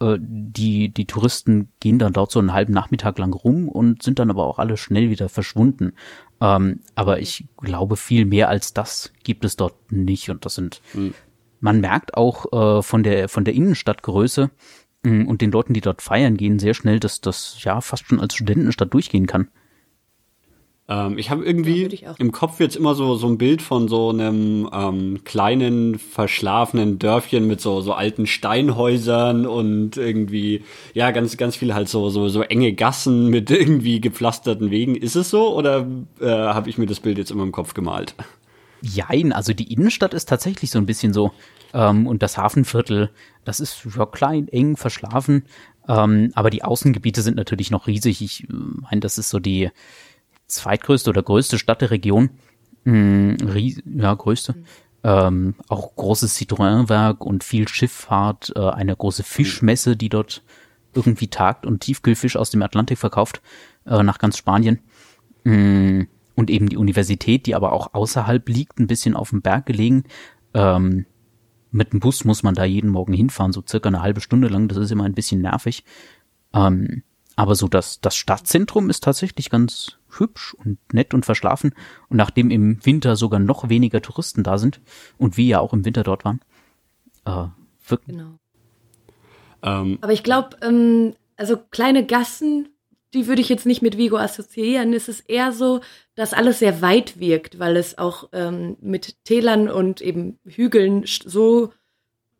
äh, 0.00 0.16
die, 0.20 0.88
die 0.90 1.06
Touristen 1.06 1.68
gehen 1.80 1.98
dann 1.98 2.12
dort 2.12 2.30
so 2.30 2.38
einen 2.38 2.52
halben 2.52 2.72
Nachmittag 2.72 3.18
lang 3.18 3.32
rum 3.32 3.68
und 3.68 4.02
sind 4.02 4.18
dann 4.18 4.30
aber 4.30 4.46
auch 4.46 4.58
alle 4.58 4.76
schnell 4.76 5.10
wieder 5.10 5.28
verschwunden. 5.28 5.92
Ähm, 6.40 6.80
aber 6.94 7.20
ich 7.20 7.46
glaube, 7.56 7.96
viel 7.96 8.24
mehr 8.24 8.48
als 8.48 8.72
das 8.72 9.12
gibt 9.24 9.44
es 9.44 9.56
dort 9.56 9.90
nicht. 9.90 10.30
Und 10.30 10.44
das 10.44 10.54
sind, 10.54 10.80
mhm. 10.94 11.14
man 11.60 11.80
merkt 11.80 12.14
auch 12.14 12.78
äh, 12.78 12.82
von 12.82 13.02
der, 13.02 13.28
von 13.28 13.44
der 13.44 13.54
Innenstadtgröße 13.54 14.50
mh, 15.02 15.28
und 15.28 15.40
den 15.40 15.50
Leuten, 15.50 15.74
die 15.74 15.80
dort 15.80 16.02
feiern 16.02 16.36
gehen, 16.36 16.58
sehr 16.58 16.74
schnell, 16.74 17.00
dass 17.00 17.20
das 17.20 17.62
ja 17.62 17.80
fast 17.80 18.06
schon 18.06 18.20
als 18.20 18.34
Studentenstadt 18.34 18.94
durchgehen 18.94 19.26
kann. 19.26 19.48
Ähm, 20.88 21.18
ich 21.18 21.30
habe 21.30 21.44
irgendwie 21.44 21.82
ja, 21.82 22.12
ich 22.12 22.20
im 22.20 22.32
Kopf 22.32 22.60
jetzt 22.60 22.76
immer 22.76 22.94
so, 22.94 23.14
so 23.16 23.26
ein 23.26 23.36
Bild 23.36 23.60
von 23.60 23.88
so 23.88 24.08
einem 24.08 24.68
ähm, 24.72 25.20
kleinen, 25.24 25.98
verschlafenen 25.98 26.98
Dörfchen 26.98 27.46
mit 27.46 27.60
so, 27.60 27.82
so 27.82 27.92
alten 27.92 28.26
Steinhäusern 28.26 29.46
und 29.46 29.98
irgendwie, 29.98 30.64
ja, 30.94 31.10
ganz, 31.10 31.36
ganz 31.36 31.56
viel 31.56 31.74
halt 31.74 31.90
so, 31.90 32.08
so, 32.08 32.28
so 32.28 32.42
enge 32.42 32.72
Gassen 32.72 33.28
mit 33.28 33.50
irgendwie 33.50 34.00
gepflasterten 34.00 34.70
Wegen. 34.70 34.96
Ist 34.96 35.14
es 35.14 35.28
so 35.28 35.54
oder 35.54 35.86
äh, 36.20 36.26
habe 36.26 36.70
ich 36.70 36.78
mir 36.78 36.86
das 36.86 37.00
Bild 37.00 37.18
jetzt 37.18 37.30
immer 37.30 37.42
im 37.42 37.52
Kopf 37.52 37.74
gemalt? 37.74 38.14
Jein, 38.80 39.32
also 39.32 39.52
die 39.52 39.72
Innenstadt 39.72 40.14
ist 40.14 40.28
tatsächlich 40.28 40.70
so 40.70 40.78
ein 40.78 40.86
bisschen 40.86 41.12
so. 41.12 41.32
Ähm, 41.74 42.06
und 42.06 42.22
das 42.22 42.38
Hafenviertel, 42.38 43.10
das 43.44 43.60
ist 43.60 43.84
ja 43.94 44.06
klein, 44.06 44.48
eng, 44.48 44.76
verschlafen. 44.78 45.44
Ähm, 45.86 46.30
aber 46.34 46.50
die 46.50 46.64
Außengebiete 46.64 47.22
sind 47.22 47.36
natürlich 47.36 47.70
noch 47.70 47.86
riesig. 47.86 48.22
Ich 48.22 48.44
äh, 48.44 48.52
meine, 48.52 49.00
das 49.00 49.18
ist 49.18 49.28
so 49.28 49.38
die, 49.38 49.70
zweitgrößte 50.48 51.10
oder 51.10 51.22
größte 51.22 51.58
Stadt 51.58 51.80
der 51.80 51.90
Region. 51.90 52.30
Mm, 52.84 53.34
ja, 53.96 54.14
größte. 54.14 54.54
Mhm. 54.54 54.64
Ähm, 55.04 55.54
auch 55.68 55.94
großes 55.94 56.36
Citroën-Werk 56.36 57.24
und 57.24 57.44
viel 57.44 57.68
Schifffahrt, 57.68 58.52
äh, 58.56 58.68
eine 58.70 58.96
große 58.96 59.22
Fischmesse, 59.22 59.96
die 59.96 60.08
dort 60.08 60.42
irgendwie 60.94 61.28
tagt 61.28 61.66
und 61.66 61.80
Tiefkühlfisch 61.80 62.36
aus 62.36 62.50
dem 62.50 62.62
Atlantik 62.62 62.98
verkauft 62.98 63.40
äh, 63.86 64.02
nach 64.02 64.18
ganz 64.18 64.36
Spanien. 64.36 64.80
Mm, 65.44 66.02
und 66.34 66.50
eben 66.50 66.68
die 66.68 66.76
Universität, 66.76 67.46
die 67.46 67.54
aber 67.54 67.72
auch 67.72 67.94
außerhalb 67.94 68.48
liegt, 68.48 68.78
ein 68.78 68.86
bisschen 68.86 69.14
auf 69.14 69.30
dem 69.30 69.42
Berg 69.42 69.66
gelegen. 69.66 70.04
Ähm, 70.54 71.04
mit 71.70 71.92
dem 71.92 72.00
Bus 72.00 72.24
muss 72.24 72.42
man 72.42 72.54
da 72.54 72.64
jeden 72.64 72.90
Morgen 72.90 73.12
hinfahren, 73.12 73.52
so 73.52 73.62
circa 73.66 73.88
eine 73.88 74.02
halbe 74.02 74.20
Stunde 74.20 74.48
lang. 74.48 74.68
Das 74.68 74.78
ist 74.78 74.90
immer 74.90 75.04
ein 75.04 75.14
bisschen 75.14 75.40
nervig. 75.40 75.84
Ähm, 76.54 77.02
aber 77.36 77.54
so 77.54 77.68
das, 77.68 78.00
das 78.00 78.16
Stadtzentrum 78.16 78.90
ist 78.90 79.04
tatsächlich 79.04 79.50
ganz 79.50 79.97
hübsch 80.18 80.54
und 80.54 80.78
nett 80.92 81.14
und 81.14 81.24
verschlafen. 81.24 81.74
Und 82.08 82.16
nachdem 82.16 82.50
im 82.50 82.84
Winter 82.84 83.16
sogar 83.16 83.40
noch 83.40 83.68
weniger 83.68 84.02
Touristen 84.02 84.42
da 84.42 84.58
sind 84.58 84.80
und 85.18 85.36
wir 85.36 85.46
ja 85.46 85.60
auch 85.60 85.72
im 85.72 85.84
Winter 85.84 86.02
dort 86.02 86.24
waren, 86.24 86.40
äh, 87.24 87.46
wirklich. 87.88 88.16
Genau. 88.16 88.38
Ähm, 89.62 89.98
Aber 90.00 90.12
ich 90.12 90.22
glaube, 90.22 90.56
ähm, 90.62 91.14
also 91.36 91.56
kleine 91.56 92.04
Gassen, 92.06 92.68
die 93.14 93.26
würde 93.26 93.40
ich 93.40 93.48
jetzt 93.48 93.66
nicht 93.66 93.82
mit 93.82 93.96
Vigo 93.96 94.18
assoziieren. 94.18 94.92
Es 94.92 95.08
ist 95.08 95.28
eher 95.28 95.52
so, 95.52 95.80
dass 96.14 96.34
alles 96.34 96.58
sehr 96.58 96.82
weit 96.82 97.18
wirkt, 97.18 97.58
weil 97.58 97.76
es 97.76 97.96
auch 97.96 98.28
ähm, 98.32 98.76
mit 98.80 99.24
Tälern 99.24 99.70
und 99.70 100.00
eben 100.00 100.38
Hügeln 100.44 101.04
so 101.06 101.72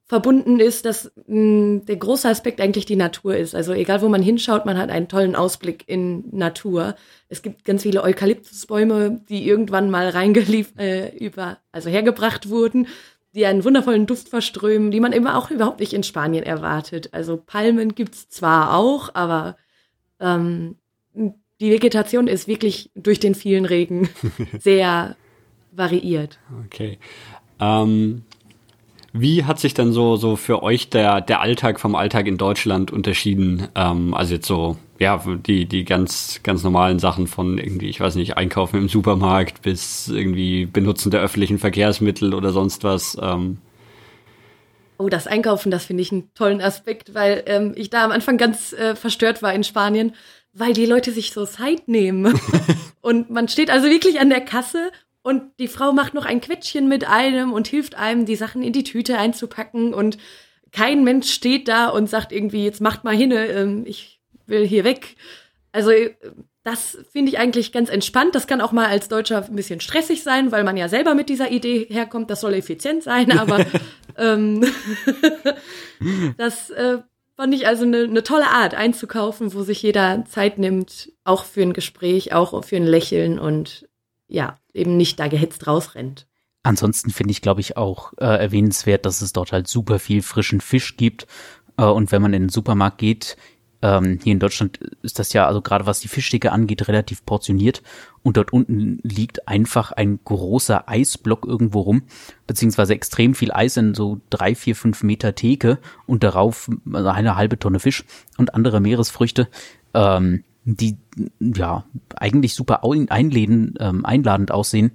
verbunden 0.09 0.59
ist, 0.59 0.87
dass 0.87 1.13
mh, 1.27 1.37
mm, 1.37 1.85
der 1.87 1.97
große 1.97 2.29
Aspekt 2.29 2.61
eigentlich 2.61 2.87
die 2.87 2.97
Natur 2.97 3.37
ist. 3.37 3.55
Also 3.55 3.75
egal, 3.75 4.01
wo 4.01 4.09
man 4.09 4.23
hinschaut, 4.23 4.65
man 4.65 4.79
hat 4.79 4.91
einen 4.91 5.09
tollen 5.09 5.37
Ausblick 5.37 5.85
in 5.87 6.25
Natur. 6.31 6.97
Es 7.29 7.43
gibt 7.43 7.65
ganz 7.65 7.83
viele 7.83 8.03
Eukalyptusbäume, 8.03 9.21
die 9.29 9.47
irgendwann 9.47 9.91
mal 9.91 10.09
reingeliefert, 10.09 10.81
äh, 10.81 11.17
über, 11.17 11.59
also 11.73 11.91
hergebracht 11.91 12.49
wurden, 12.49 12.89
die 13.35 13.45
einen 13.45 13.65
wundervollen 13.65 14.07
Duft 14.07 14.31
verströmen, 14.31 14.91
die 14.91 15.01
man 15.01 15.13
immer 15.13 15.37
auch 15.37 15.51
überhaupt 15.51 15.81
nicht 15.81 15.93
in 15.93 16.03
Spanien 16.03 16.43
erwartet. 16.43 17.11
Also 17.13 17.37
Palmen 17.37 17.95
gibt's 17.95 18.31
zwar 18.31 18.75
auch, 18.75 19.15
aber 19.15 19.57
ähm, 20.21 20.77
die 21.15 21.71
Vegetation 21.71 22.29
ist 22.29 22.49
wirklich 22.49 22.91
durch 22.95 23.21
den 23.21 23.35
vielen 23.35 23.67
Regen 23.67 24.09
sehr 24.59 25.17
variiert. 25.71 26.39
Okay. 26.65 26.99
Ähm, 27.61 28.23
wie 29.21 29.45
hat 29.45 29.59
sich 29.59 29.75
denn 29.75 29.93
so, 29.93 30.17
so 30.17 30.37
für 30.37 30.63
euch 30.63 30.91
der, 30.91 31.21
der 31.21 31.41
Alltag 31.41 31.81
vom 31.81 31.95
Alltag 31.95 32.27
in 32.27 32.39
Deutschland 32.39 32.91
unterschieden? 32.91 33.69
Ähm, 33.75 34.15
also 34.15 34.35
jetzt 34.35 34.47
so 34.47 34.77
ja, 34.99 35.23
die, 35.47 35.67
die 35.67 35.85
ganz, 35.85 36.41
ganz 36.43 36.65
normalen 36.65 36.99
Sachen 36.99 37.27
von 37.29 37.59
irgendwie, 37.59 37.89
ich 37.89 38.01
weiß 38.01 38.17
nicht, 38.17 38.37
Einkaufen 38.37 38.77
im 38.77 38.89
Supermarkt 38.89 39.63
bis 39.63 40.09
irgendwie 40.09 40.67
Benutzen 40.67 41.11
der 41.11 41.21
öffentlichen 41.21 41.59
Verkehrsmittel 41.59 42.35
oder 42.35 42.51
sonst 42.51 42.83
was. 42.85 43.17
Ähm. 43.21 43.59
Oh, 44.99 45.09
das 45.09 45.29
Einkaufen, 45.29 45.71
das 45.71 45.85
finde 45.85 46.03
ich 46.03 46.11
einen 46.11 46.35
tollen 46.35 46.61
Aspekt, 46.61 47.15
weil 47.15 47.45
ähm, 47.47 47.73
ich 47.77 47.91
da 47.91 48.05
am 48.05 48.11
Anfang 48.11 48.39
ganz 48.39 48.73
äh, 48.73 48.97
verstört 48.97 49.41
war 49.43 49.55
in 49.55 49.63
Spanien, 49.63 50.15
weil 50.53 50.73
die 50.73 50.87
Leute 50.87 51.13
sich 51.13 51.33
so 51.33 51.47
Zeit 51.47 51.87
nehmen. 51.87 52.35
und 53.01 53.31
man 53.31 53.47
steht 53.47 53.71
also 53.71 53.89
wirklich 53.89 54.19
an 54.19 54.31
der 54.31 54.41
Kasse 54.41 54.91
und 55.29 55.59
die 55.59 55.69
Frau 55.69 55.93
macht 55.93 56.15
noch 56.15 56.25
ein 56.25 56.41
Quetschchen 56.41 56.89
mit 56.89 57.07
einem 57.07 57.53
und 57.53 57.69
hilft 57.69 57.97
einem, 57.97 58.25
die 58.25 58.35
Sachen 58.35 58.63
in 58.63 58.73
die 58.73 58.83
Tüte 58.83 59.19
einzupacken 59.19 59.93
und 59.93 60.17
kein 60.73 61.05
Mensch 61.05 61.31
steht 61.31 61.69
da 61.69 61.91
und 61.91 62.09
sagt 62.09 62.33
irgendwie, 62.33 62.65
jetzt 62.65 62.81
macht 62.81 63.05
mal 63.05 63.15
hin, 63.15 63.33
ähm, 63.33 63.85
ich 63.87 64.23
will 64.47 64.67
hier 64.67 64.85
weg. 64.85 65.17
Also 65.71 65.91
das 66.65 66.97
finde 67.13 67.31
ich 67.31 67.39
eigentlich 67.39 67.73
ganz 67.73 67.91
entspannt. 67.91 68.35
Das 68.35 68.47
kann 68.47 68.63
auch 68.63 68.73
mal 68.73 68.87
als 68.87 69.09
Deutscher 69.09 69.45
ein 69.45 69.55
bisschen 69.55 69.83
stressig 69.83 70.23
sein, 70.23 70.51
weil 70.51 70.65
man 70.65 70.79
ja 70.79 70.89
selber 70.89 71.15
mit 71.15 71.29
dieser 71.29 71.51
Idee 71.51 71.87
herkommt, 71.91 72.31
das 72.31 72.41
soll 72.41 72.55
effizient 72.55 73.03
sein, 73.03 73.39
aber 73.39 73.67
ähm, 74.17 74.65
das 76.39 76.71
äh, 76.71 77.01
fand 77.37 77.55
ich 77.55 77.67
also 77.67 77.85
eine 77.85 78.09
ne 78.09 78.23
tolle 78.23 78.49
Art 78.49 78.75
einzukaufen, 78.75 79.53
wo 79.53 79.61
sich 79.61 79.83
jeder 79.83 80.25
Zeit 80.25 80.57
nimmt, 80.57 81.13
auch 81.25 81.45
für 81.45 81.61
ein 81.61 81.75
Gespräch, 81.75 82.33
auch 82.33 82.65
für 82.65 82.77
ein 82.77 82.87
Lächeln 82.87 83.39
und 83.39 83.87
ja, 84.27 84.59
eben 84.79 84.97
nicht 84.97 85.21
da 85.21 85.29
gehetzt 85.29 85.67
rausrennt. 85.67 86.27
Ansonsten 86.63 87.11
finde 87.11 87.33
ich, 87.33 87.41
glaube 87.41 87.61
ich, 87.61 87.77
auch 87.77 88.13
äh, 88.19 88.25
erwähnenswert, 88.25 89.07
dass 89.07 89.23
es 89.23 89.33
dort 89.33 89.53
halt 89.53 89.69
super 89.69 89.99
viel 89.99 90.23
frischen 90.23 90.61
Fisch 90.61 90.97
gibt. 90.97 91.27
Äh, 91.77 91.85
und 91.85 92.13
wenn 92.13 92.23
man 92.23 92.35
in 92.35 92.45
den 92.45 92.49
Supermarkt 92.49 92.99
geht, 92.99 93.37
ähm, 93.81 94.19
hier 94.23 94.33
in 94.33 94.41
Deutschland 94.41 94.79
ist 95.03 95.19
das 95.19 95.33
ja, 95.33 95.47
also 95.47 95.63
gerade 95.63 95.87
was 95.87 96.01
die 96.01 96.09
Fischtheke 96.09 96.51
angeht, 96.51 96.89
relativ 96.89 97.25
portioniert. 97.25 97.83
Und 98.23 98.37
dort 98.37 98.53
unten 98.53 98.99
liegt 99.03 99.47
einfach 99.47 99.93
ein 99.93 100.19
großer 100.25 100.89
Eisblock 100.89 101.47
irgendwo 101.47 101.81
rum, 101.81 102.03
beziehungsweise 102.47 102.95
extrem 102.95 103.35
viel 103.35 103.53
Eis 103.53 103.77
in 103.77 103.95
so 103.95 104.21
drei, 104.31 104.55
vier, 104.55 104.75
fünf 104.75 105.03
Meter 105.03 105.35
Theke 105.35 105.79
und 106.07 106.25
darauf 106.25 106.69
also 106.93 107.09
eine 107.09 107.37
halbe 107.37 107.59
Tonne 107.59 107.79
Fisch 107.79 108.05
und 108.37 108.55
andere 108.55 108.81
Meeresfrüchte, 108.81 109.49
ähm, 109.95 110.43
die 110.77 110.99
ja 111.41 111.85
eigentlich 112.17 112.55
super 112.55 112.83
einladend, 112.85 113.79
ähm, 113.81 114.05
einladend 114.05 114.51
aussehen 114.51 114.93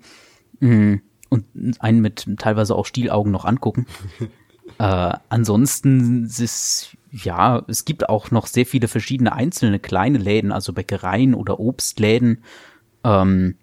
mm, 0.59 0.95
und 1.29 1.45
einen 1.79 2.01
mit 2.01 2.27
teilweise 2.37 2.75
auch 2.75 2.85
Stielaugen 2.85 3.31
noch 3.31 3.45
angucken. 3.45 3.87
äh, 4.79 5.13
ansonsten 5.29 6.25
ist 6.25 6.95
ja, 7.11 7.63
es 7.67 7.85
gibt 7.85 8.09
auch 8.09 8.31
noch 8.31 8.47
sehr 8.47 8.65
viele 8.65 8.87
verschiedene 8.87 9.33
einzelne 9.33 9.79
kleine 9.79 10.17
Läden, 10.17 10.51
also 10.51 10.73
Bäckereien 10.73 11.33
oder 11.33 11.59
Obstläden 11.59 12.43
ähm, 13.03 13.55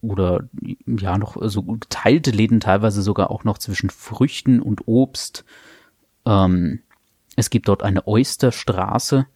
oder 0.00 0.48
ja 0.86 1.18
noch 1.18 1.36
so 1.48 1.62
geteilte 1.62 2.32
Läden 2.32 2.60
teilweise 2.60 3.02
sogar 3.02 3.30
auch 3.30 3.44
noch 3.44 3.58
zwischen 3.58 3.90
Früchten 3.90 4.60
und 4.60 4.86
Obst. 4.86 5.44
Ähm, 6.26 6.80
es 7.36 7.50
gibt 7.50 7.68
dort 7.68 7.82
eine 7.82 8.06
Oysterstraße, 8.06 9.26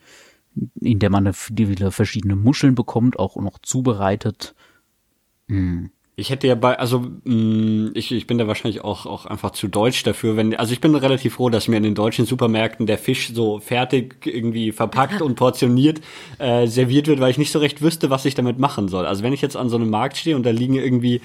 in 0.81 0.99
der 0.99 1.11
man 1.11 1.33
viele 1.33 1.91
verschiedene 1.91 2.37
Muscheln 2.37 2.75
bekommt, 2.75 3.19
auch 3.19 3.37
noch 3.37 3.59
zubereitet. 3.59 4.55
Mm. 5.49 5.87
Ich 6.19 6.31
hätte 6.31 6.47
ja 6.47 6.55
bei, 6.55 6.79
also 6.79 7.01
mh, 7.01 7.11
mm, 7.25 7.91
ich, 7.93 8.11
ich 8.11 8.27
bin 8.27 8.39
da 8.39 8.47
wahrscheinlich 8.47 8.83
auch, 8.83 9.05
auch 9.05 9.27
einfach 9.27 9.51
zu 9.51 9.69
deutsch 9.69 10.03
dafür, 10.03 10.35
wenn, 10.35 10.57
also 10.57 10.73
ich 10.73 10.81
bin 10.81 10.95
relativ 10.95 11.35
froh, 11.35 11.51
dass 11.51 11.69
mir 11.69 11.77
in 11.77 11.83
den 11.83 11.95
deutschen 11.95 12.25
Supermärkten 12.25 12.87
der 12.87 12.97
Fisch 12.97 13.35
so 13.35 13.59
fertig 13.59 14.25
irgendwie 14.25 14.73
verpackt 14.73 15.21
und 15.23 15.35
portioniert 15.35 16.01
äh, 16.39 16.67
serviert 16.69 17.07
wird, 17.07 17.21
weil 17.21 17.31
ich 17.31 17.37
nicht 17.37 17.53
so 17.53 17.59
recht 17.59 17.83
wüsste, 17.83 18.09
was 18.09 18.25
ich 18.25 18.35
damit 18.35 18.59
machen 18.59 18.89
soll. 18.89 19.05
Also 19.05 19.23
wenn 19.23 19.35
ich 19.35 19.43
jetzt 19.43 19.59
an 19.59 19.69
so 19.69 19.77
einem 19.77 19.91
Markt 19.91 20.17
stehe 20.17 20.37
und 20.37 20.47
da 20.47 20.51
liegen 20.51 20.77
irgendwie 20.77 21.21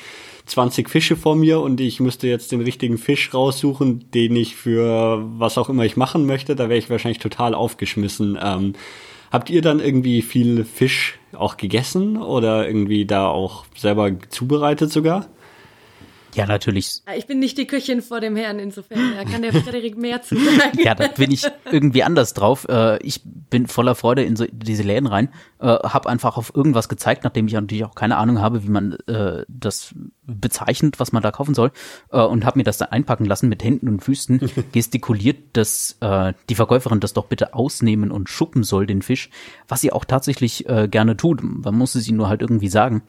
20 0.47 0.89
Fische 0.89 1.15
vor 1.15 1.37
mir 1.37 1.61
und 1.61 1.79
ich 1.79 2.01
müsste 2.01 2.27
jetzt 2.27 2.51
den 2.51 2.59
richtigen 2.59 2.97
Fisch 2.97 3.33
raussuchen, 3.33 4.11
den 4.11 4.35
ich 4.35 4.57
für 4.57 5.25
was 5.37 5.57
auch 5.57 5.69
immer 5.69 5.85
ich 5.85 5.95
machen 5.95 6.25
möchte, 6.25 6.57
da 6.57 6.67
wäre 6.67 6.79
ich 6.79 6.89
wahrscheinlich 6.89 7.19
total 7.19 7.55
aufgeschmissen. 7.55 8.37
Ähm, 8.41 8.73
Habt 9.31 9.49
ihr 9.49 9.61
dann 9.61 9.79
irgendwie 9.79 10.21
viel 10.21 10.65
Fisch 10.65 11.17
auch 11.31 11.55
gegessen 11.55 12.21
oder 12.21 12.67
irgendwie 12.67 13.05
da 13.05 13.27
auch 13.27 13.65
selber 13.77 14.11
zubereitet 14.29 14.91
sogar? 14.91 15.27
Ja, 16.35 16.45
natürlich. 16.45 17.01
Ich 17.17 17.27
bin 17.27 17.39
nicht 17.39 17.57
die 17.57 17.67
Köchin 17.67 18.01
vor 18.01 18.21
dem 18.21 18.35
Herrn, 18.35 18.59
insofern 18.59 19.15
da 19.15 19.25
kann 19.25 19.41
der 19.41 19.53
Frederik 19.53 19.97
mehr 19.97 20.21
zu 20.21 20.35
sagen. 20.35 20.79
ja, 20.79 20.95
da 20.95 21.07
bin 21.07 21.31
ich 21.31 21.45
irgendwie 21.71 22.03
anders 22.03 22.33
drauf. 22.33 22.65
Äh, 22.69 23.01
ich 23.03 23.21
bin 23.23 23.67
voller 23.67 23.95
Freude 23.95 24.23
in 24.23 24.35
so 24.35 24.45
diese 24.51 24.83
Läden 24.83 25.07
rein, 25.07 25.29
äh, 25.59 25.67
habe 25.67 26.09
einfach 26.09 26.37
auf 26.37 26.53
irgendwas 26.55 26.87
gezeigt, 26.87 27.23
nachdem 27.23 27.47
ich 27.47 27.53
natürlich 27.53 27.83
auch 27.83 27.95
keine 27.95 28.17
Ahnung 28.17 28.39
habe, 28.39 28.63
wie 28.63 28.69
man 28.69 28.93
äh, 29.07 29.43
das 29.47 29.93
bezeichnet, 30.23 30.99
was 30.99 31.11
man 31.11 31.21
da 31.21 31.31
kaufen 31.31 31.53
soll, 31.53 31.71
und 32.09 32.45
habe 32.45 32.59
mir 32.59 32.63
das 32.63 32.77
dann 32.77 32.89
einpacken 32.89 33.25
lassen 33.25 33.49
mit 33.49 33.63
Händen 33.63 33.89
und 33.89 34.01
Füßen, 34.01 34.39
gestikuliert, 34.71 35.39
dass 35.53 35.97
die 36.47 36.55
Verkäuferin 36.55 37.01
das 37.01 37.11
doch 37.11 37.25
bitte 37.25 37.53
ausnehmen 37.53 38.11
und 38.11 38.29
schuppen 38.29 38.63
soll, 38.63 38.85
den 38.85 39.01
Fisch, 39.01 39.29
was 39.67 39.81
sie 39.81 39.91
auch 39.91 40.05
tatsächlich 40.05 40.65
gerne 40.89 41.17
tut. 41.17 41.41
Man 41.43 41.75
muss 41.75 41.95
es 41.95 42.07
ihnen 42.07 42.17
nur 42.17 42.29
halt 42.29 42.41
irgendwie 42.41 42.69
sagen. 42.69 43.03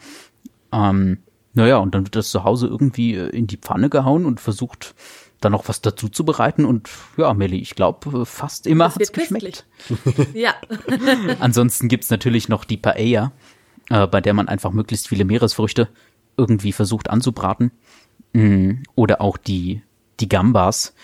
Ähm, 0.73 1.19
naja, 1.55 1.79
und 1.79 1.95
dann 1.95 2.05
wird 2.05 2.17
das 2.17 2.31
zu 2.31 2.45
Hause 2.45 2.67
irgendwie 2.67 3.15
äh, 3.15 3.29
in 3.29 3.47
die 3.47 3.57
Pfanne 3.57 3.91
gehauen 3.91 4.25
und 4.25 4.41
versucht 4.41 4.95
dann 5.41 5.53
noch 5.53 5.69
was 5.69 5.81
dazu 5.81 6.09
zu 6.09 6.25
bereiten 6.25 6.65
und 6.65 6.89
ja, 7.17 7.35
Melli, 7.35 7.59
ich 7.59 7.75
glaube, 7.75 8.21
äh, 8.23 8.25
fast 8.25 8.67
immer 8.67 8.85
das 8.85 8.97
hat's 8.97 9.13
geschmeckt. 9.13 9.67
ja. 10.35 10.55
Ansonsten 11.41 11.89
gibt's 11.89 12.11
natürlich 12.11 12.49
noch 12.49 12.65
die 12.65 12.77
Paella, 12.77 13.33
äh, 13.91 14.07
bei 14.07 14.21
der 14.21 14.35
man 14.35 14.49
einfach 14.49 14.71
möglichst 14.71 15.09
viele 15.09 15.25
Meeresfrüchte 15.25 15.89
irgendwie 16.37 16.73
versucht 16.73 17.11
anzubraten. 17.11 17.73
Mm, 18.33 18.83
oder 18.95 19.21
auch 19.21 19.37
die, 19.37 19.83
die 20.21 20.29
Gambas, 20.29 20.95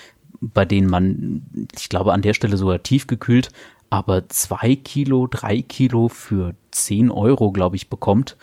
bei 0.41 0.65
denen 0.65 0.89
man, 0.89 1.69
ich 1.77 1.89
glaube, 1.89 2.13
an 2.13 2.23
der 2.23 2.35
Stelle 2.35 2.57
sogar 2.57 2.83
tiefgekühlt, 2.83 3.51
aber 3.91 4.29
zwei 4.29 4.77
Kilo, 4.77 5.27
drei 5.27 5.63
Kilo 5.63 6.09
für 6.09 6.55
zehn 6.71 7.11
Euro, 7.11 7.53
glaube 7.53 7.77
ich, 7.77 7.91
bekommt. 7.91 8.37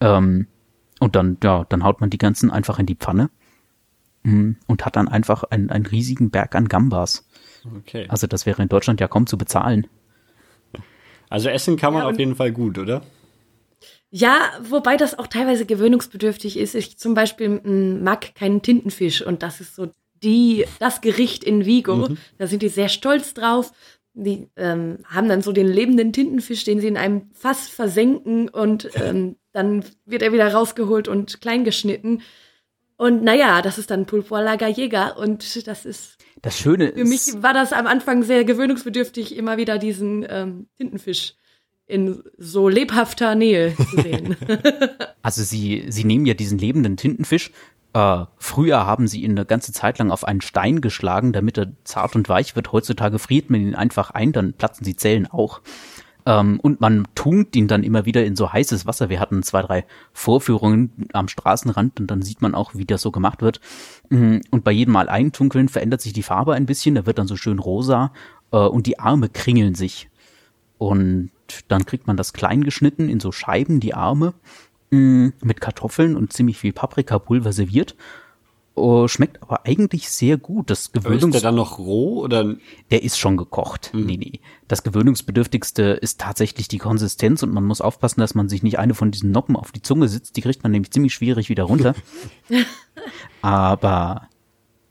Ähm, 0.00 0.46
und 1.00 1.16
dann, 1.16 1.38
ja, 1.42 1.64
dann 1.68 1.84
haut 1.84 2.00
man 2.00 2.10
die 2.10 2.18
ganzen 2.18 2.50
einfach 2.50 2.78
in 2.78 2.86
die 2.86 2.96
Pfanne 2.96 3.30
mm, 4.22 4.52
und 4.66 4.84
hat 4.84 4.96
dann 4.96 5.08
einfach 5.08 5.44
einen, 5.44 5.70
einen 5.70 5.86
riesigen 5.86 6.30
Berg 6.30 6.54
an 6.54 6.68
Gambas. 6.68 7.28
Okay. 7.78 8.06
Also 8.08 8.26
das 8.26 8.46
wäre 8.46 8.62
in 8.62 8.68
Deutschland 8.68 9.00
ja 9.00 9.08
kaum 9.08 9.26
zu 9.26 9.38
bezahlen. 9.38 9.86
Also 11.28 11.48
essen 11.48 11.76
kann 11.76 11.92
man 11.92 12.02
ja, 12.02 12.08
auf 12.08 12.18
jeden 12.18 12.36
Fall 12.36 12.52
gut, 12.52 12.78
oder? 12.78 13.02
Ja, 14.10 14.50
wobei 14.62 14.96
das 14.96 15.18
auch 15.18 15.26
teilweise 15.26 15.66
gewöhnungsbedürftig 15.66 16.58
ist. 16.58 16.74
Ich 16.74 16.98
zum 16.98 17.14
Beispiel 17.14 17.60
mag 18.00 18.34
keinen 18.34 18.62
Tintenfisch 18.62 19.22
und 19.22 19.42
das 19.42 19.60
ist 19.60 19.74
so 19.74 19.92
die, 20.22 20.64
das 20.78 21.00
Gericht 21.00 21.44
in 21.44 21.66
Vigo. 21.66 22.08
Mhm. 22.08 22.18
Da 22.38 22.46
sind 22.46 22.62
die 22.62 22.68
sehr 22.68 22.88
stolz 22.88 23.34
drauf. 23.34 23.72
Die 24.24 24.48
ähm, 24.56 24.98
haben 25.04 25.28
dann 25.28 25.42
so 25.42 25.52
den 25.52 25.68
lebenden 25.68 26.12
Tintenfisch, 26.12 26.64
den 26.64 26.80
sie 26.80 26.88
in 26.88 26.96
einem 26.96 27.30
Fass 27.32 27.68
versenken 27.68 28.48
und 28.48 28.88
ähm, 28.94 29.36
dann 29.52 29.84
wird 30.04 30.22
er 30.22 30.32
wieder 30.32 30.52
rausgeholt 30.52 31.08
und 31.08 31.40
klein 31.40 31.64
geschnitten. 31.64 32.22
Und 32.96 33.22
naja, 33.22 33.62
das 33.62 33.78
ist 33.78 33.90
dann 33.90 34.06
Pulpo 34.06 34.34
a 34.34 34.40
la 34.40 34.56
Gallega 34.56 35.10
und 35.10 35.66
das 35.66 35.86
ist. 35.86 36.16
Das 36.42 36.58
Schöne 36.58 36.88
ist. 36.88 36.98
Für 36.98 37.04
mich 37.04 37.42
war 37.42 37.54
das 37.54 37.72
am 37.72 37.86
Anfang 37.86 38.24
sehr 38.24 38.44
gewöhnungsbedürftig, 38.44 39.36
immer 39.36 39.56
wieder 39.56 39.78
diesen 39.78 40.26
ähm, 40.28 40.66
Tintenfisch 40.76 41.34
in 41.86 42.22
so 42.36 42.68
lebhafter 42.68 43.34
Nähe 43.34 43.74
zu 43.74 44.02
sehen. 44.02 44.36
also 45.22 45.42
sie, 45.42 45.86
sie 45.88 46.04
nehmen 46.04 46.26
ja 46.26 46.34
diesen 46.34 46.58
lebenden 46.58 46.96
Tintenfisch. 46.96 47.50
Äh, 47.92 48.24
früher 48.36 48.86
haben 48.86 49.08
sie 49.08 49.22
ihn 49.22 49.32
eine 49.32 49.46
ganze 49.46 49.72
Zeit 49.72 49.98
lang 49.98 50.10
auf 50.10 50.24
einen 50.24 50.40
Stein 50.40 50.80
geschlagen, 50.80 51.32
damit 51.32 51.58
er 51.58 51.72
zart 51.84 52.16
und 52.16 52.28
weich 52.28 52.54
wird. 52.56 52.72
Heutzutage 52.72 53.18
friert 53.18 53.50
man 53.50 53.60
ihn 53.60 53.74
einfach 53.74 54.10
ein, 54.10 54.32
dann 54.32 54.52
platzen 54.52 54.84
die 54.84 54.96
Zellen 54.96 55.26
auch. 55.26 55.60
Ähm, 56.26 56.60
und 56.60 56.82
man 56.82 57.08
tunkt 57.14 57.56
ihn 57.56 57.68
dann 57.68 57.82
immer 57.82 58.04
wieder 58.04 58.24
in 58.24 58.36
so 58.36 58.52
heißes 58.52 58.84
Wasser. 58.86 59.08
Wir 59.08 59.18
hatten 59.20 59.42
zwei, 59.42 59.62
drei 59.62 59.86
Vorführungen 60.12 61.08
am 61.14 61.28
Straßenrand 61.28 62.00
und 62.00 62.10
dann 62.10 62.20
sieht 62.20 62.42
man 62.42 62.54
auch, 62.54 62.74
wie 62.74 62.84
das 62.84 63.00
so 63.00 63.10
gemacht 63.10 63.40
wird. 63.40 63.60
Mm, 64.10 64.38
und 64.50 64.62
bei 64.62 64.72
jedem 64.72 64.92
Mal 64.92 65.08
eintunkeln 65.08 65.70
verändert 65.70 66.02
sich 66.02 66.12
die 66.12 66.22
Farbe 66.22 66.52
ein 66.52 66.66
bisschen. 66.66 66.94
Da 66.94 67.06
wird 67.06 67.18
dann 67.18 67.28
so 67.28 67.36
schön 67.36 67.58
rosa 67.58 68.12
äh, 68.52 68.58
und 68.58 68.86
die 68.86 68.98
Arme 68.98 69.30
kringeln 69.30 69.74
sich. 69.74 70.10
Und 70.76 71.30
dann 71.68 71.86
kriegt 71.86 72.06
man 72.06 72.18
das 72.18 72.34
klein 72.34 72.62
geschnitten 72.62 73.08
in 73.08 73.20
so 73.20 73.32
Scheiben, 73.32 73.80
die 73.80 73.94
Arme, 73.94 74.34
mm, 74.90 75.28
mit 75.42 75.60
Kartoffeln 75.60 76.16
und 76.16 76.32
ziemlich 76.32 76.58
viel 76.58 76.72
Paprikapulver 76.72 77.52
serviert. 77.52 77.96
Oh, 78.78 79.08
schmeckt 79.08 79.42
aber 79.42 79.66
eigentlich 79.66 80.08
sehr 80.08 80.36
gut. 80.36 80.70
Das 80.70 80.92
Gewöhnungs 80.92 81.34
ist 81.34 81.42
der 81.42 81.50
dann 81.50 81.56
noch 81.56 81.78
roh 81.78 82.20
oder? 82.20 82.54
Der 82.90 83.02
ist 83.02 83.18
schon 83.18 83.36
gekocht. 83.36 83.90
Mhm. 83.92 84.06
Nee, 84.06 84.16
nee. 84.16 84.40
Das 84.68 84.84
Gewöhnungsbedürftigste 84.84 85.82
ist 85.82 86.20
tatsächlich 86.20 86.68
die 86.68 86.78
Konsistenz 86.78 87.42
und 87.42 87.52
man 87.52 87.64
muss 87.64 87.80
aufpassen, 87.80 88.20
dass 88.20 88.36
man 88.36 88.48
sich 88.48 88.62
nicht 88.62 88.78
eine 88.78 88.94
von 88.94 89.10
diesen 89.10 89.32
Noppen 89.32 89.56
auf 89.56 89.72
die 89.72 89.82
Zunge 89.82 90.08
sitzt. 90.08 90.36
Die 90.36 90.42
kriegt 90.42 90.62
man 90.62 90.70
nämlich 90.70 90.92
ziemlich 90.92 91.12
schwierig 91.12 91.48
wieder 91.48 91.64
runter. 91.64 91.94
aber, 93.42 94.28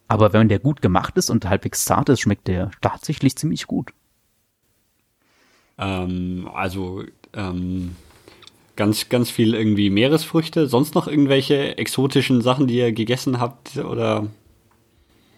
aber 0.09 0.33
wenn 0.33 0.49
der 0.49 0.59
gut 0.59 0.81
gemacht 0.81 1.17
ist 1.17 1.29
und 1.29 1.47
halbwegs 1.47 1.85
zart 1.85 2.09
ist, 2.09 2.19
schmeckt 2.19 2.47
der 2.47 2.71
tatsächlich 2.81 3.37
ziemlich 3.37 3.67
gut. 3.67 3.93
Ähm, 5.77 6.49
also 6.53 7.03
ähm, 7.33 7.95
ganz, 8.77 9.09
ganz 9.09 9.29
viel 9.29 9.53
irgendwie 9.53 9.89
Meeresfrüchte. 9.89 10.67
Sonst 10.67 10.95
noch 10.95 11.07
irgendwelche 11.07 11.77
exotischen 11.77 12.41
Sachen, 12.41 12.67
die 12.67 12.77
ihr 12.77 12.93
gegessen 12.93 13.39
habt 13.39 13.77
oder? 13.77 14.27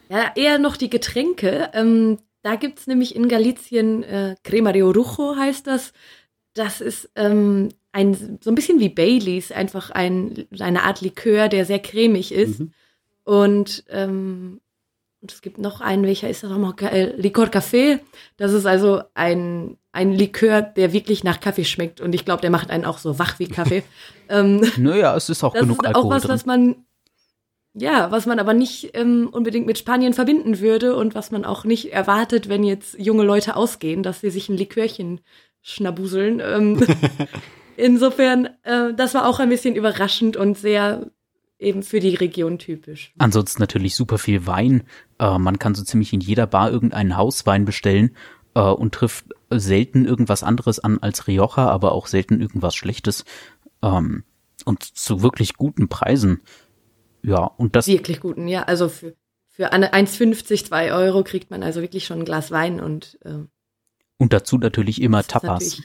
Ja, 0.10 0.32
eher 0.36 0.60
noch 0.60 0.78
die 0.78 0.90
Getränke. 0.90 1.70
Ähm, 1.74 2.20
da 2.42 2.56
gibt's 2.56 2.88
nämlich 2.88 3.16
in 3.16 3.28
Galicien 3.28 4.04
äh, 4.04 4.36
Crema 4.44 4.72
de 4.72 4.84
Orujo 4.84 5.36
heißt 5.36 5.68
das. 5.68 5.94
Das 6.54 6.82
ist 6.82 7.10
ähm, 7.16 7.70
ein 7.92 8.40
so 8.42 8.52
ein 8.52 8.56
bisschen 8.56 8.80
wie 8.80 8.90
Baileys, 8.90 9.52
einfach 9.52 9.92
ein, 9.92 10.48
eine 10.60 10.84
Art 10.84 11.02
Likör, 11.02 11.48
der 11.48 11.66
sehr 11.66 11.80
cremig 11.80 12.32
ist. 12.32 12.60
Mhm. 12.60 12.74
Und, 13.24 13.84
ähm, 13.90 14.62
und 15.22 15.32
es 15.32 15.42
gibt 15.42 15.58
noch 15.58 15.82
einen, 15.82 16.04
welcher 16.04 16.30
ist 16.30 16.44
das 16.44 16.50
nochmal? 16.50 16.74
Äh, 16.82 17.16
Likor 17.16 17.48
Café. 17.48 18.00
Das 18.38 18.54
ist 18.54 18.66
also 18.66 19.02
ein, 19.14 19.78
ein 19.92 20.14
Likör, 20.14 20.62
der 20.62 20.94
wirklich 20.94 21.24
nach 21.24 21.40
Kaffee 21.40 21.66
schmeckt. 21.66 22.00
Und 22.00 22.14
ich 22.14 22.26
glaube, 22.26 22.42
der 22.42 22.52
macht 22.52 22.70
einen 22.70 22.86
auch 22.86 23.00
so 23.00 23.18
wach 23.18 23.40
wie 23.40 23.48
Kaffee. 23.48 23.84
ähm, 24.30 24.62
naja, 24.78 25.16
es 25.16 25.30
ist 25.30 25.44
auch 25.44 25.54
das 25.54 25.62
genug 25.62 25.82
ist 25.82 25.88
Alkohol 25.88 26.06
auch 26.06 26.16
was, 26.16 26.24
drin. 26.24 26.32
was 26.32 26.46
man 26.46 26.76
ja, 27.74 28.12
was 28.12 28.26
man 28.26 28.40
aber 28.40 28.54
nicht 28.54 28.92
ähm, 28.94 29.30
unbedingt 29.32 29.68
mit 29.68 29.78
Spanien 29.78 30.14
verbinden 30.14 30.60
würde 30.60 30.96
und 30.96 31.14
was 31.16 31.32
man 31.32 31.46
auch 31.46 31.66
nicht 31.66 31.94
erwartet, 31.94 32.50
wenn 32.50 32.64
jetzt 32.64 32.98
junge 32.98 33.24
Leute 33.24 33.56
ausgehen, 33.56 34.02
dass 34.02 34.22
sie 34.22 34.32
sich 34.32 34.50
ein 34.50 34.58
Likörchen 34.58 35.22
schnabuseln. 35.62 36.42
Ähm, 36.44 36.84
insofern, 37.78 38.50
äh, 38.64 38.94
das 38.96 39.14
war 39.14 39.28
auch 39.28 39.40
ein 39.40 39.50
bisschen 39.50 39.76
überraschend 39.76 40.36
und 40.36 40.58
sehr 40.58 41.12
eben 41.60 41.84
für 41.84 42.00
die 42.00 42.16
Region 42.16 42.58
typisch. 42.58 43.14
Ansonsten 43.18 43.62
natürlich 43.62 43.96
super 43.96 44.18
viel 44.18 44.48
Wein. 44.48 44.84
Äh, 45.20 45.38
man 45.38 45.60
kann 45.60 45.76
so 45.76 45.84
ziemlich 45.84 46.12
in 46.12 46.22
jeder 46.22 46.48
Bar 46.48 46.72
irgendeinen 46.72 47.18
Hauswein 47.18 47.66
bestellen 47.66 48.16
äh, 48.56 48.62
und 48.62 48.96
trifft 48.96 49.26
selten 49.50 50.06
irgendwas 50.06 50.44
anderes 50.44 50.80
an 50.80 51.00
als 51.00 51.28
Rioja, 51.28 51.70
aber 51.70 51.92
auch 51.94 52.08
selten 52.08 52.42
irgendwas 52.42 52.76
Schlechtes. 52.76 53.26
Ähm, 53.82 54.24
und 54.66 54.84
zu 54.84 55.22
wirklich 55.22 55.56
guten 55.56 55.88
Preisen. 55.88 56.42
Ja, 57.24 57.44
und 57.44 57.76
das. 57.76 57.88
Wirklich 57.88 58.20
guten, 58.20 58.48
ja. 58.48 58.64
Also 58.64 58.90
für, 58.90 59.16
für 59.48 59.74
1,50, 59.74 60.66
2 60.66 60.94
Euro 60.94 61.24
kriegt 61.24 61.50
man 61.52 61.64
also 61.64 61.82
wirklich 61.82 62.06
schon 62.06 62.20
ein 62.20 62.26
Glas 62.26 62.52
Wein 62.52 62.80
und. 62.80 63.18
Äh, 63.24 63.46
und 64.18 64.34
dazu 64.34 64.58
natürlich 64.58 65.02
immer 65.02 65.24
Tapas. 65.24 65.82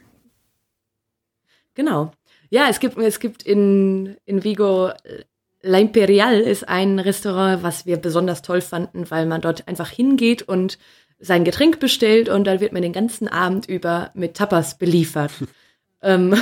Genau. 1.74 2.12
Ja, 2.50 2.68
es 2.68 2.80
gibt, 2.80 2.98
es 2.98 3.20
gibt 3.20 3.42
in, 3.42 4.16
in 4.26 4.44
Vigo 4.44 4.88
äh, 4.88 5.24
La 5.64 5.78
Imperial 5.78 6.40
ist 6.40 6.68
ein 6.68 6.98
Restaurant, 6.98 7.62
was 7.62 7.86
wir 7.86 7.96
besonders 7.96 8.42
toll 8.42 8.60
fanden, 8.60 9.10
weil 9.10 9.24
man 9.24 9.40
dort 9.40 9.66
einfach 9.66 9.88
hingeht 9.88 10.42
und 10.42 10.78
sein 11.24 11.44
Getränk 11.44 11.80
bestellt 11.80 12.28
und 12.28 12.44
dann 12.44 12.60
wird 12.60 12.72
man 12.72 12.82
den 12.82 12.92
ganzen 12.92 13.28
Abend 13.28 13.66
über 13.66 14.10
mit 14.14 14.34
Tapas 14.34 14.78
beliefert. 14.78 15.32
ähm, 16.02 16.34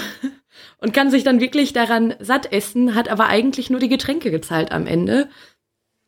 und 0.79 0.93
kann 0.93 1.11
sich 1.11 1.25
dann 1.25 1.41
wirklich 1.41 1.73
daran 1.73 2.15
satt 2.19 2.53
essen, 2.53 2.95
hat 2.95 3.09
aber 3.09 3.29
eigentlich 3.29 3.71
nur 3.71 3.81
die 3.81 3.89
Getränke 3.89 4.31
gezahlt 4.31 4.73
am 4.73 4.87
Ende. 4.87 5.29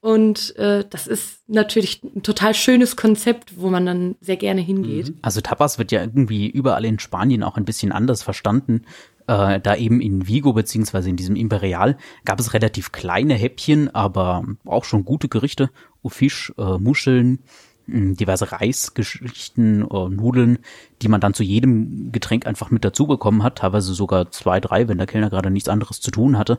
Und 0.00 0.54
äh, 0.56 0.84
das 0.90 1.06
ist 1.06 1.48
natürlich 1.48 2.02
ein 2.02 2.22
total 2.22 2.52
schönes 2.52 2.94
Konzept, 2.94 3.58
wo 3.58 3.70
man 3.70 3.86
dann 3.86 4.16
sehr 4.20 4.36
gerne 4.36 4.60
hingeht. 4.60 5.08
Mhm. 5.08 5.18
Also 5.22 5.40
Tapas 5.40 5.78
wird 5.78 5.92
ja 5.92 6.02
irgendwie 6.02 6.46
überall 6.46 6.84
in 6.84 6.98
Spanien 6.98 7.42
auch 7.42 7.56
ein 7.56 7.64
bisschen 7.64 7.90
anders 7.90 8.22
verstanden. 8.22 8.82
Äh, 9.26 9.60
da 9.60 9.74
eben 9.76 10.02
in 10.02 10.26
Vigo 10.26 10.52
beziehungsweise 10.52 11.08
in 11.08 11.16
diesem 11.16 11.36
Imperial 11.36 11.96
gab 12.26 12.38
es 12.38 12.52
relativ 12.52 12.92
kleine 12.92 13.32
Häppchen, 13.32 13.94
aber 13.94 14.44
auch 14.66 14.84
schon 14.84 15.06
gute 15.06 15.28
Gerichte. 15.28 15.70
Fisch, 16.06 16.52
äh, 16.58 16.76
Muscheln, 16.76 17.38
diverse 17.86 18.52
Reisgeschichten, 18.52 19.82
äh, 19.82 20.08
Nudeln, 20.08 20.58
die 21.02 21.08
man 21.08 21.20
dann 21.20 21.34
zu 21.34 21.42
jedem 21.42 22.12
Getränk 22.12 22.46
einfach 22.46 22.70
mit 22.70 22.84
dazu 22.84 23.06
bekommen 23.06 23.42
hat, 23.42 23.58
teilweise 23.58 23.94
sogar 23.94 24.30
zwei, 24.30 24.60
drei, 24.60 24.88
wenn 24.88 24.98
der 24.98 25.06
Kellner 25.06 25.30
gerade 25.30 25.50
nichts 25.50 25.68
anderes 25.68 26.00
zu 26.00 26.10
tun 26.10 26.38
hatte. 26.38 26.58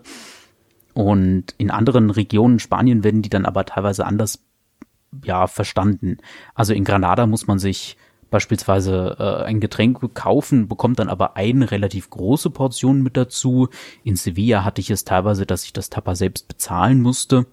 Und 0.94 1.56
in 1.58 1.72
anderen 1.72 2.10
Regionen 2.10 2.60
Spanien 2.60 3.04
werden 3.04 3.22
die 3.22 3.30
dann 3.30 3.46
aber 3.46 3.66
teilweise 3.66 4.06
anders 4.06 4.40
ja 5.24 5.48
verstanden. 5.48 6.18
Also 6.54 6.74
in 6.74 6.84
Granada 6.84 7.26
muss 7.26 7.48
man 7.48 7.60
sich 7.60 7.98
beispielsweise 8.30 9.16
äh, 9.20 9.44
ein 9.46 9.60
Getränk 9.60 10.14
kaufen, 10.14 10.68
bekommt 10.68 11.00
dann 11.00 11.10
aber 11.10 11.38
eine 11.38 11.72
relativ 11.72 12.10
große 12.10 12.50
Portion 12.50 13.02
mit 13.02 13.18
dazu. 13.18 13.70
In 14.04 14.16
Sevilla 14.16 14.64
hatte 14.64 14.82
ich 14.82 14.90
es 14.90 15.06
teilweise, 15.06 15.46
dass 15.46 15.64
ich 15.64 15.74
das 15.74 15.90
Tapa 15.90 16.16
selbst 16.16 16.48
bezahlen 16.48 17.02
musste, 17.02 17.46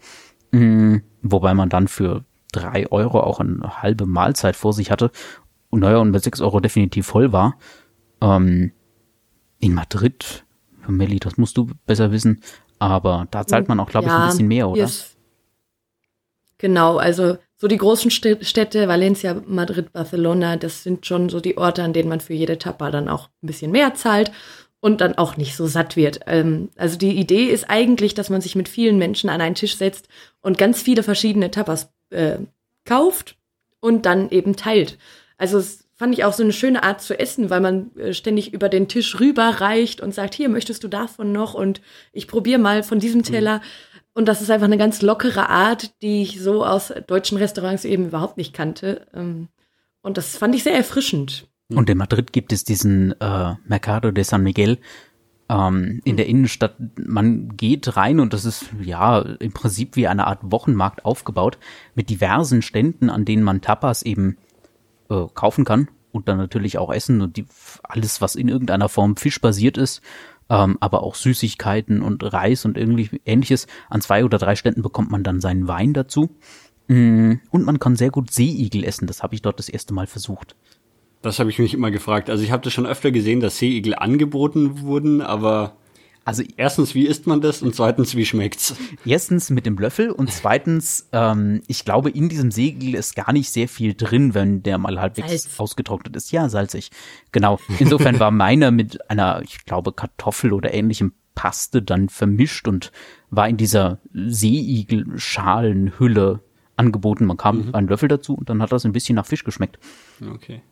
mhm. 0.51 1.03
wobei 1.23 1.55
man 1.55 1.69
dann 1.69 1.89
für 1.89 2.25
drei 2.53 2.91
Euro 2.91 3.21
auch 3.21 3.41
eine 3.41 3.83
halbe 3.83 4.07
Mahlzeit 4.07 4.57
vor 4.57 4.73
sich 4.73 4.91
hatte 4.91 5.11
und 5.71 5.81
naja, 5.81 5.99
und 5.99 6.11
mit 6.11 6.23
sechs 6.23 6.41
Euro 6.41 6.61
definitiv 6.61 7.07
voll 7.07 7.33
war. 7.33 7.59
Ähm, 8.21 8.73
in 9.59 9.75
Madrid, 9.75 10.45
Melli, 10.87 11.19
das 11.19 11.37
musst 11.37 11.57
du 11.57 11.71
besser 11.87 12.13
wissen, 12.13 12.43
aber 12.79 13.27
da 13.31 13.47
zahlt 13.47 13.69
man 13.69 13.81
auch, 13.81 13.89
glaube 13.89 14.09
ja, 14.09 14.17
ich, 14.17 14.23
ein 14.23 14.29
bisschen 14.31 14.49
mehr, 14.49 14.69
oder? 14.69 14.81
Yes. 14.81 15.17
Genau, 16.59 16.99
also 16.99 17.39
so 17.57 17.69
die 17.69 17.77
großen 17.77 18.11
Städte, 18.11 18.89
Valencia, 18.89 19.41
Madrid, 19.47 19.93
Barcelona, 19.93 20.57
das 20.57 20.83
sind 20.83 21.07
schon 21.07 21.29
so 21.29 21.41
die 21.41 21.59
Orte, 21.59 21.83
an 21.83 21.93
denen 21.93 22.09
man 22.09 22.21
für 22.21 22.35
jede 22.35 22.59
Tapa 22.59 22.91
dann 22.91 23.09
auch 23.09 23.31
ein 23.43 23.47
bisschen 23.47 23.71
mehr 23.71 23.95
zahlt 23.95 24.31
und 24.81 25.01
dann 25.01 25.17
auch 25.17 25.37
nicht 25.37 25.57
so 25.57 25.67
satt 25.67 25.97
wird. 25.97 26.21
Ähm, 26.27 26.71
also 26.77 26.99
die 26.99 27.17
Idee 27.17 27.47
ist 27.47 27.71
eigentlich, 27.71 28.15
dass 28.15 28.31
man 28.31 28.41
sich 28.41 28.57
mit 28.57 28.69
vielen 28.69 28.99
Menschen 28.99 29.31
an 29.31 29.41
einen 29.41 29.55
Tisch 29.55 29.77
setzt 29.77 30.09
und 30.41 30.59
ganz 30.59 30.83
viele 30.83 31.03
verschiedene 31.03 31.51
Tapas 31.51 31.93
äh, 32.13 32.39
kauft 32.85 33.37
und 33.81 34.07
dann 34.07 34.31
eben 34.31 34.57
teilt. 34.57 34.99
Also 35.37 35.59
es 35.59 35.89
fand 35.95 36.15
ich 36.15 36.25
auch 36.25 36.33
so 36.33 36.43
eine 36.43 36.53
schöne 36.53 36.83
Art 36.83 37.01
zu 37.01 37.19
essen, 37.19 37.51
weil 37.51 37.61
man 37.61 37.95
äh, 37.97 38.13
ständig 38.13 38.53
über 38.53 38.69
den 38.69 38.89
Tisch 38.89 39.21
rüberreicht 39.21 40.01
und 40.01 40.15
sagt, 40.15 40.35
hier 40.35 40.49
möchtest 40.49 40.83
du 40.85 40.89
davon 40.89 41.33
noch 41.33 41.55
und 41.55 41.81
ich 42.13 42.29
probiere 42.29 42.59
mal 42.59 42.83
von 42.83 42.99
diesem 42.99 43.21
mhm. 43.21 43.25
Teller. 43.25 43.59
Mhm. 43.59 43.63
Und 44.15 44.27
das 44.27 44.43
ist 44.43 44.51
einfach 44.51 44.67
eine 44.67 44.79
ganz 44.79 45.01
lockere 45.01 45.49
Art, 45.49 46.03
die 46.03 46.23
ich 46.23 46.41
so 46.41 46.65
aus 46.65 46.93
deutschen 47.07 47.39
Restaurants 47.39 47.85
eben 47.85 48.07
überhaupt 48.07 48.37
nicht 48.37 48.53
kannte. 48.53 49.07
Ähm, 49.15 49.49
und 50.03 50.17
das 50.19 50.37
fand 50.37 50.55
ich 50.55 50.65
sehr 50.65 50.75
erfrischend. 50.75 51.47
Und 51.73 51.89
in 51.89 51.99
Madrid 51.99 52.33
gibt 52.33 52.53
es 52.53 52.65
diesen 52.65 53.19
äh, 53.21 53.55
Mercado 53.65 54.11
de 54.11 54.25
San 54.25 54.43
Miguel, 54.43 54.79
ähm, 55.53 56.01
in 56.05 56.17
der 56.17 56.27
Innenstadt. 56.27 56.77
Man 56.97 57.57
geht 57.57 57.97
rein 57.97 58.21
und 58.21 58.33
das 58.33 58.45
ist 58.45 58.67
ja 58.83 59.21
im 59.21 59.53
Prinzip 59.53 59.97
wie 59.97 60.09
eine 60.09 60.27
Art 60.27 60.41
Wochenmarkt 60.43 61.05
aufgebaut 61.05 61.59
mit 61.95 62.09
diversen 62.11 62.63
Ständen, 62.63 63.11
an 63.11 63.25
denen 63.25 63.43
man 63.43 63.61
Tapas 63.61 64.03
eben 64.03 64.39
äh, 65.11 65.27
kaufen 65.35 65.65
kann 65.65 65.89
und 66.11 66.29
dann 66.29 66.39
natürlich 66.39 66.79
auch 66.79 66.93
essen 66.93 67.21
und 67.21 67.37
die, 67.37 67.47
alles, 67.83 68.21
was 68.21 68.35
in 68.35 68.49
irgendeiner 68.49 68.89
Form 68.89 69.17
fischbasiert 69.17 69.77
ist, 69.77 70.01
ähm, 70.49 70.79
aber 70.81 71.03
auch 71.03 71.15
Süßigkeiten 71.15 72.03
und 72.03 72.33
Reis 72.33 72.65
und 72.65 72.79
irgendwie 72.79 73.21
ähnliches. 73.27 73.67
An 73.91 74.01
zwei 74.01 74.25
oder 74.25 74.39
drei 74.39 74.57
Ständen 74.57 74.83
bekommt 74.83 75.11
man 75.11 75.23
dann 75.23 75.41
seinen 75.41 75.69
Wein 75.69 75.93
dazu. 75.93 76.31
Mm, 76.89 77.35
und 77.51 77.65
man 77.65 77.79
kann 77.79 77.97
sehr 77.97 78.11
gut 78.11 78.33
Seeigel 78.33 78.85
essen. 78.85 79.07
Das 79.07 79.23
habe 79.23 79.35
ich 79.35 79.43
dort 79.43 79.59
das 79.59 79.69
erste 79.69 79.95
Mal 79.95 80.07
versucht. 80.07 80.57
Das 81.23 81.39
habe 81.39 81.51
ich 81.51 81.59
mich 81.59 81.73
immer 81.73 81.91
gefragt. 81.91 82.31
Also 82.31 82.43
ich 82.43 82.51
habe 82.51 82.63
das 82.63 82.73
schon 82.73 82.87
öfter 82.87 83.13
gesehen, 83.13 83.41
dass 83.41 83.59
Seeigel 83.59 83.95
angeboten 83.95 84.81
wurden, 84.81 85.23
aber 85.23 85.77
also 86.25 86.45
erstens, 86.57 86.95
wie 86.95 87.07
isst 87.07 87.27
man 87.27 87.41
das 87.41 87.63
und 87.63 87.75
zweitens, 87.75 88.15
wie 88.15 88.25
schmeckt's? 88.25 88.77
Erstens 89.05 89.51
mit 89.51 89.67
dem 89.67 89.77
Löffel 89.77 90.13
und 90.13 90.31
zweitens, 90.31 91.09
ähm, 91.13 91.63
ich 91.67 91.85
glaube, 91.85 92.11
in 92.11 92.29
diesem 92.29 92.53
Segel 92.53 92.95
ist 92.95 93.17
gar 93.17 93.33
nicht 93.33 93.51
sehr 93.51 93.67
viel 93.69 93.95
drin, 93.95 94.33
wenn 94.35 94.63
der 94.63 94.79
mal 94.79 95.01
halbwegs 95.01 95.29
Salz. 95.29 95.59
ausgetrocknet 95.59 96.15
ist. 96.15 96.31
Ja, 96.31 96.49
salzig. 96.49 96.93
Genau. 97.33 97.59
Insofern 97.81 98.21
war 98.21 98.31
meiner 98.31 98.71
mit 98.71 99.11
einer, 99.11 99.43
ich 99.43 99.65
glaube, 99.65 99.93
Kartoffel 99.93 100.53
oder 100.53 100.73
ähnlichem 100.73 101.13
Paste 101.35 101.83
dann 101.83 102.09
vermischt 102.09 102.69
und 102.69 102.93
war 103.31 103.49
in 103.49 103.57
dieser 103.57 103.99
Seeigelschalenhülle 104.13 106.39
angeboten. 106.77 107.27
Man 107.27 107.37
kam 107.37 107.67
mhm. 107.67 107.75
einen 107.75 107.89
Löffel 107.89 108.09
dazu 108.09 108.35
und 108.35 108.49
dann 108.49 108.63
hat 108.63 108.71
das 108.71 108.85
ein 108.85 108.93
bisschen 108.93 109.17
nach 109.17 109.27
Fisch 109.27 109.43
geschmeckt. 109.43 109.81
Okay. 110.35 110.63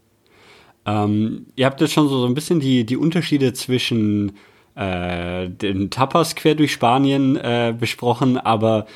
Ähm, 0.87 1.47
ihr 1.57 1.67
habt 1.67 1.81
jetzt 1.81 1.93
schon 1.93 2.09
so, 2.09 2.21
so 2.21 2.27
ein 2.27 2.35
bisschen 2.35 2.61
die, 2.61 2.85
die 2.85 2.97
Unterschiede 2.97 3.53
zwischen 3.53 4.33
äh, 4.75 5.49
den 5.49 5.91
Tapas 5.91 6.35
quer 6.35 6.55
durch 6.55 6.73
Spanien 6.73 7.37
äh, 7.37 7.75
besprochen, 7.79 8.39
aber 8.39 8.87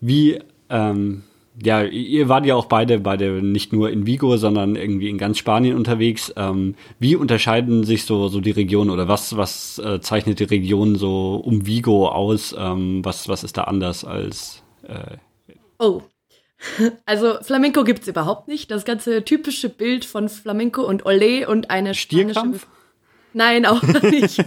wie, 0.00 0.38
ähm, 0.68 1.22
ja, 1.62 1.82
ihr 1.82 2.28
wart 2.28 2.46
ja 2.46 2.54
auch 2.54 2.66
beide, 2.66 3.00
beide 3.00 3.42
nicht 3.42 3.72
nur 3.72 3.90
in 3.90 4.06
Vigo, 4.06 4.36
sondern 4.36 4.76
irgendwie 4.76 5.10
in 5.10 5.18
ganz 5.18 5.38
Spanien 5.38 5.76
unterwegs. 5.76 6.32
Ähm, 6.36 6.74
wie 6.98 7.16
unterscheiden 7.16 7.84
sich 7.84 8.04
so, 8.04 8.28
so 8.28 8.40
die 8.40 8.52
Regionen 8.52 8.90
oder 8.90 9.08
was, 9.08 9.36
was 9.36 9.78
äh, 9.78 10.00
zeichnet 10.00 10.40
die 10.40 10.44
Region 10.44 10.96
so 10.96 11.36
um 11.36 11.66
Vigo 11.66 12.08
aus? 12.08 12.54
Ähm, 12.58 13.04
was, 13.04 13.28
was 13.28 13.44
ist 13.44 13.56
da 13.56 13.64
anders 13.64 14.04
als 14.04 14.62
äh, 14.84 15.16
Oh, 15.82 16.02
also 17.06 17.38
Flamenco 17.42 17.84
gibt's 17.84 18.08
überhaupt 18.08 18.48
nicht. 18.48 18.70
Das 18.70 18.84
ganze 18.84 19.24
typische 19.24 19.68
Bild 19.68 20.04
von 20.04 20.28
Flamenco 20.28 20.82
und 20.82 21.04
Olé 21.04 21.46
und 21.46 21.70
eine 21.70 21.94
Stierkampf? 21.94 22.66
Nein, 23.32 23.66
auch 23.66 23.82
nicht. 23.82 24.44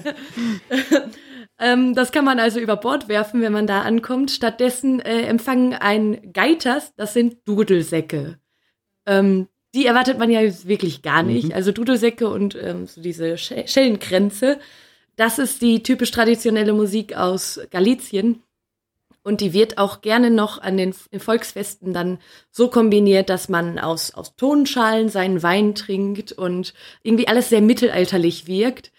ähm, 1.60 1.96
das 1.96 2.12
kann 2.12 2.26
man 2.26 2.40
also 2.40 2.60
über 2.60 2.76
Bord 2.76 3.08
werfen, 3.08 3.42
wenn 3.42 3.54
man 3.54 3.68
da 3.68 3.82
ankommt. 3.82 4.32
Stattdessen 4.32 5.00
äh, 5.00 5.22
empfangen 5.22 5.74
ein 5.74 6.34
Geitas, 6.34 6.94
das 6.96 7.14
sind 7.14 7.48
Dudelsäcke. 7.48 8.40
Ähm, 9.06 9.48
die 9.74 9.86
erwartet 9.86 10.20
man 10.20 10.30
ja 10.30 10.42
wirklich 10.66 11.02
gar 11.02 11.24
nicht. 11.24 11.48
Mhm. 11.48 11.54
Also 11.54 11.72
Dudelsäcke 11.72 12.30
und 12.30 12.56
ähm, 12.62 12.86
so 12.86 13.02
diese 13.02 13.38
Schellenkränze, 13.38 14.60
das 15.16 15.40
ist 15.40 15.62
die 15.62 15.82
typisch 15.84 16.12
traditionelle 16.12 16.74
Musik 16.74 17.16
aus 17.16 17.60
Galizien. 17.72 18.44
Und 19.24 19.40
die 19.40 19.54
wird 19.54 19.78
auch 19.78 20.02
gerne 20.02 20.30
noch 20.30 20.62
an 20.62 20.76
den 20.76 20.94
Volksfesten 20.94 21.94
dann 21.94 22.20
so 22.52 22.68
kombiniert, 22.68 23.30
dass 23.30 23.48
man 23.48 23.80
aus, 23.80 24.14
aus 24.14 24.36
Tonschalen 24.36 25.08
seinen 25.08 25.42
Wein 25.42 25.76
trinkt 25.76 26.34
und 26.34 26.74
irgendwie 27.04 27.30
alles 27.30 27.50
sehr 27.50 27.62
mittelalterlich 27.62 28.48
wirkt. 28.48 28.92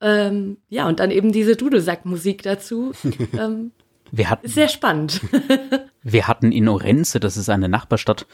Ähm, 0.00 0.58
ja, 0.68 0.86
und 0.86 1.00
dann 1.00 1.10
eben 1.10 1.32
diese 1.32 1.56
Dudelsackmusik 1.56 2.42
dazu. 2.42 2.92
Ähm, 3.38 3.72
wir 4.12 4.30
hatten, 4.30 4.46
ist 4.46 4.54
sehr 4.54 4.68
spannend. 4.68 5.20
wir 6.02 6.28
hatten 6.28 6.52
in 6.52 6.68
Orense, 6.68 7.18
das 7.18 7.36
ist 7.36 7.48
eine 7.48 7.68
Nachbarstadt 7.68 8.26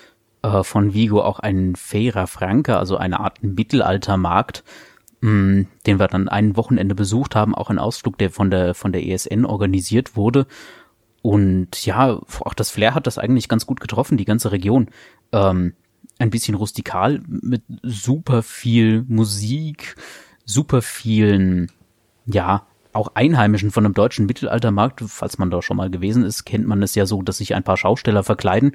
äh, 0.42 0.62
von 0.62 0.92
Vigo, 0.92 1.22
auch 1.22 1.38
einen 1.38 1.76
Feira 1.76 2.26
Franca, 2.26 2.78
also 2.78 2.96
eine 2.98 3.20
Art 3.20 3.42
Mittelaltermarkt, 3.42 4.64
mh, 5.22 5.30
mm, 5.30 5.66
den 5.86 5.98
wir 5.98 6.08
dann 6.08 6.28
ein 6.28 6.56
Wochenende 6.56 6.94
besucht 6.94 7.34
haben, 7.34 7.54
auch 7.54 7.70
ein 7.70 7.78
Ausflug, 7.78 8.18
der 8.18 8.30
von 8.30 8.50
der, 8.50 8.74
von 8.74 8.92
der 8.92 9.06
ESN 9.06 9.44
organisiert 9.44 10.14
wurde. 10.14 10.46
Und 11.22 11.86
ja, 11.86 12.20
auch 12.40 12.54
das 12.54 12.70
Flair 12.70 12.94
hat 12.94 13.06
das 13.06 13.18
eigentlich 13.18 13.48
ganz 13.48 13.66
gut 13.66 13.80
getroffen, 13.80 14.18
die 14.18 14.24
ganze 14.24 14.52
Region. 14.52 14.88
Ähm, 15.32 15.74
ein 16.18 16.30
bisschen 16.30 16.54
rustikal 16.54 17.20
mit 17.26 17.62
super 17.82 18.42
viel 18.42 19.04
Musik, 19.08 19.96
super 20.44 20.82
vielen, 20.82 21.70
ja, 22.26 22.66
auch 22.92 23.12
Einheimischen 23.14 23.70
von 23.70 23.84
einem 23.84 23.94
deutschen 23.94 24.26
Mittelaltermarkt. 24.26 25.02
Falls 25.06 25.38
man 25.38 25.50
da 25.50 25.62
schon 25.62 25.76
mal 25.76 25.90
gewesen 25.90 26.24
ist, 26.24 26.44
kennt 26.44 26.66
man 26.66 26.82
es 26.82 26.94
ja 26.94 27.06
so, 27.06 27.22
dass 27.22 27.38
sich 27.38 27.54
ein 27.54 27.64
paar 27.64 27.76
Schausteller 27.76 28.22
verkleiden. 28.22 28.72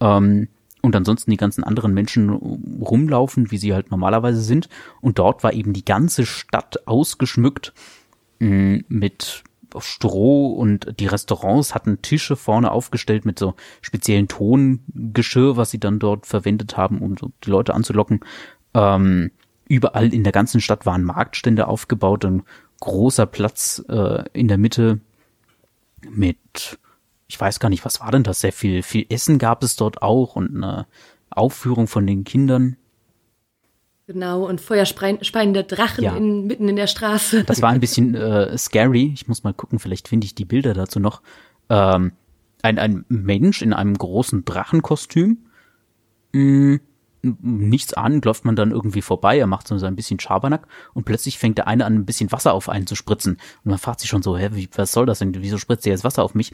Ähm, 0.00 0.48
und 0.82 0.94
ansonsten 0.94 1.30
die 1.30 1.38
ganzen 1.38 1.64
anderen 1.64 1.94
Menschen 1.94 2.28
rumlaufen, 2.28 3.50
wie 3.50 3.56
sie 3.56 3.72
halt 3.72 3.90
normalerweise 3.90 4.42
sind. 4.42 4.68
Und 5.00 5.18
dort 5.18 5.42
war 5.42 5.54
eben 5.54 5.72
die 5.72 5.84
ganze 5.84 6.26
Stadt 6.26 6.86
ausgeschmückt 6.86 7.72
mh, 8.40 8.48
mm, 8.48 8.84
Stroh 9.78 10.52
und 10.52 11.00
die 11.00 11.06
Restaurants 11.06 11.74
hatten 11.74 12.02
Tische 12.02 12.36
vorne 12.36 12.70
aufgestellt 12.70 13.24
mit 13.24 13.38
so 13.38 13.54
speziellen 13.80 14.28
Tongeschirr, 14.28 15.56
was 15.56 15.70
sie 15.70 15.80
dann 15.80 15.98
dort 15.98 16.26
verwendet 16.26 16.76
haben, 16.76 17.00
um 17.00 17.16
so 17.16 17.32
die 17.44 17.50
Leute 17.50 17.74
anzulocken. 17.74 18.20
Ähm, 18.74 19.30
überall 19.68 20.12
in 20.12 20.24
der 20.24 20.32
ganzen 20.32 20.60
Stadt 20.60 20.86
waren 20.86 21.04
Marktstände 21.04 21.68
aufgebaut, 21.68 22.24
ein 22.24 22.42
großer 22.80 23.26
Platz 23.26 23.82
äh, 23.88 24.24
in 24.32 24.48
der 24.48 24.58
Mitte 24.58 25.00
mit, 26.08 26.78
ich 27.26 27.40
weiß 27.40 27.60
gar 27.60 27.68
nicht, 27.68 27.84
was 27.84 28.00
war 28.00 28.10
denn 28.10 28.24
das? 28.24 28.40
Sehr 28.40 28.52
viel, 28.52 28.82
viel 28.82 29.06
Essen 29.08 29.38
gab 29.38 29.62
es 29.62 29.76
dort 29.76 30.02
auch 30.02 30.36
und 30.36 30.56
eine 30.56 30.86
Aufführung 31.30 31.86
von 31.86 32.06
den 32.06 32.24
Kindern. 32.24 32.76
Genau, 34.06 34.46
und 34.46 34.60
feuerspeiende 34.60 35.64
Drachen 35.64 36.04
ja. 36.04 36.14
in, 36.14 36.46
mitten 36.46 36.68
in 36.68 36.76
der 36.76 36.86
Straße. 36.86 37.44
Das 37.44 37.62
war 37.62 37.70
ein 37.70 37.80
bisschen 37.80 38.14
äh, 38.14 38.56
scary. 38.58 39.12
Ich 39.14 39.28
muss 39.28 39.44
mal 39.44 39.54
gucken, 39.54 39.78
vielleicht 39.78 40.08
finde 40.08 40.26
ich 40.26 40.34
die 40.34 40.44
Bilder 40.44 40.74
dazu 40.74 41.00
noch. 41.00 41.22
Ähm, 41.70 42.12
ein, 42.62 42.78
ein 42.78 43.04
Mensch 43.08 43.62
in 43.62 43.72
einem 43.72 43.96
großen 43.96 44.44
Drachenkostüm. 44.44 45.38
Mh, 46.32 46.40
mm, 46.40 46.80
nichts 47.40 47.94
an, 47.94 48.20
läuft 48.22 48.44
man 48.44 48.56
dann 48.56 48.70
irgendwie 48.70 49.02
vorbei, 49.02 49.38
er 49.38 49.46
macht 49.46 49.68
so 49.68 49.74
ein 49.74 49.96
bisschen 49.96 50.20
Schabernack 50.20 50.66
und 50.92 51.04
plötzlich 51.04 51.38
fängt 51.38 51.58
der 51.58 51.66
eine 51.66 51.84
an, 51.86 51.94
ein 51.94 52.04
bisschen 52.04 52.30
Wasser 52.32 52.52
auf 52.52 52.68
einen 52.68 52.86
zu 52.86 52.94
spritzen. 52.94 53.34
Und 53.64 53.70
man 53.70 53.78
fragt 53.78 54.00
sich 54.00 54.10
schon 54.10 54.22
so, 54.22 54.36
hä, 54.36 54.50
wie, 54.52 54.68
was 54.76 54.92
soll 54.92 55.06
das 55.06 55.20
denn? 55.20 55.34
Wieso 55.34 55.58
spritzt 55.58 55.86
der 55.86 55.92
jetzt 55.92 56.04
Wasser 56.04 56.22
auf 56.22 56.34
mich? 56.34 56.52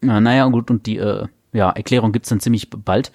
Na, 0.00 0.20
naja, 0.20 0.46
gut, 0.46 0.70
und 0.70 0.86
die 0.86 0.98
äh, 0.98 1.26
ja, 1.52 1.70
Erklärung 1.70 2.12
gibt's 2.12 2.28
dann 2.28 2.40
ziemlich 2.40 2.70
bald. 2.70 3.12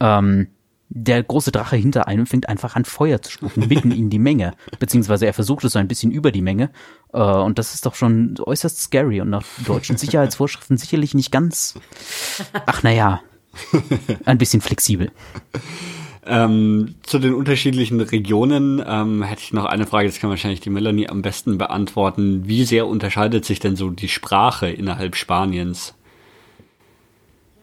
Ähm, 0.00 0.48
der 0.92 1.22
große 1.22 1.52
Drache 1.52 1.76
hinter 1.76 2.08
einem 2.08 2.26
fängt 2.26 2.48
einfach 2.48 2.74
an 2.74 2.84
Feuer 2.84 3.22
zu 3.22 3.30
spucken, 3.30 3.68
mitten 3.68 3.92
in 3.92 4.10
die 4.10 4.18
Menge. 4.18 4.54
Beziehungsweise 4.80 5.24
er 5.24 5.32
versucht 5.32 5.64
es 5.64 5.72
so 5.72 5.78
ein 5.78 5.88
bisschen 5.88 6.10
über 6.10 6.32
die 6.32 6.42
Menge. 6.42 6.70
Äh, 7.12 7.20
und 7.20 7.58
das 7.58 7.74
ist 7.74 7.86
doch 7.86 7.94
schon 7.94 8.34
äußerst 8.38 8.80
scary 8.80 9.20
und 9.20 9.30
nach 9.30 9.44
deutschen 9.64 9.96
Sicherheitsvorschriften 9.96 10.76
sicherlich 10.76 11.14
nicht 11.14 11.30
ganz, 11.30 11.74
ach 12.66 12.82
naja, 12.82 13.20
ein 14.24 14.38
bisschen 14.38 14.60
flexibel. 14.60 15.12
Ähm, 16.26 16.96
zu 17.02 17.18
den 17.18 17.34
unterschiedlichen 17.34 18.00
Regionen 18.00 18.82
ähm, 18.86 19.22
hätte 19.22 19.42
ich 19.42 19.52
noch 19.52 19.64
eine 19.64 19.86
Frage, 19.86 20.08
das 20.08 20.18
kann 20.18 20.30
wahrscheinlich 20.30 20.60
die 20.60 20.70
Melanie 20.70 21.08
am 21.08 21.22
besten 21.22 21.56
beantworten. 21.56 22.46
Wie 22.46 22.64
sehr 22.64 22.86
unterscheidet 22.86 23.44
sich 23.44 23.58
denn 23.58 23.76
so 23.76 23.90
die 23.90 24.08
Sprache 24.08 24.68
innerhalb 24.68 25.16
Spaniens? 25.16 25.94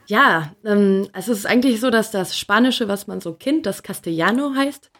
Ja, 0.08 0.54
ähm, 0.66 1.08
also 1.14 1.32
es 1.32 1.40
ist 1.40 1.46
eigentlich 1.46 1.80
so, 1.80 1.90
dass 1.90 2.12
das 2.12 2.38
Spanische, 2.38 2.88
was 2.88 3.08
man 3.08 3.22
so 3.22 3.34
kennt, 3.34 3.66
das 3.66 3.84
Castellano 3.84 4.54
heißt, 4.56 4.92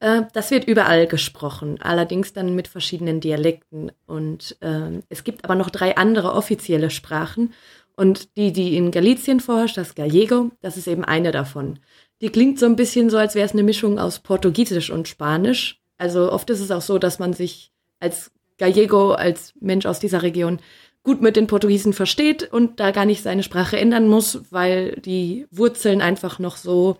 äh, 0.00 0.22
das 0.32 0.50
wird 0.50 0.66
überall 0.66 1.06
gesprochen, 1.06 1.78
allerdings 1.80 2.32
dann 2.32 2.54
mit 2.54 2.68
verschiedenen 2.68 3.20
Dialekten. 3.20 3.92
Und 4.06 4.56
äh, 4.60 5.00
es 5.08 5.24
gibt 5.24 5.44
aber 5.44 5.54
noch 5.54 5.70
drei 5.70 5.96
andere 5.96 6.32
offizielle 6.32 6.90
Sprachen. 6.90 7.52
Und 7.96 8.36
die, 8.36 8.52
die 8.52 8.76
in 8.76 8.90
Galicien 8.90 9.40
vorherrscht, 9.40 9.78
das 9.78 9.94
Gallego, 9.94 10.50
das 10.60 10.76
ist 10.76 10.86
eben 10.86 11.04
eine 11.04 11.32
davon. 11.32 11.78
Die 12.20 12.28
klingt 12.28 12.58
so 12.58 12.66
ein 12.66 12.76
bisschen 12.76 13.08
so, 13.08 13.16
als 13.16 13.34
wäre 13.34 13.46
es 13.46 13.52
eine 13.52 13.62
Mischung 13.62 13.98
aus 13.98 14.18
Portugiesisch 14.20 14.90
und 14.90 15.08
Spanisch. 15.08 15.80
Also 15.96 16.30
oft 16.30 16.50
ist 16.50 16.60
es 16.60 16.70
auch 16.70 16.82
so, 16.82 16.98
dass 16.98 17.18
man 17.18 17.32
sich 17.32 17.72
als 18.00 18.32
Gallego, 18.58 19.12
als 19.12 19.54
Mensch 19.60 19.86
aus 19.86 19.98
dieser 19.98 20.22
Region, 20.22 20.60
gut 21.06 21.22
mit 21.22 21.36
den 21.36 21.46
Portugiesen 21.46 21.92
versteht 21.92 22.52
und 22.52 22.80
da 22.80 22.90
gar 22.90 23.04
nicht 23.04 23.22
seine 23.22 23.44
Sprache 23.44 23.78
ändern 23.78 24.08
muss, 24.08 24.40
weil 24.50 24.96
die 24.96 25.46
Wurzeln 25.52 26.02
einfach 26.02 26.40
noch 26.40 26.56
so 26.56 26.98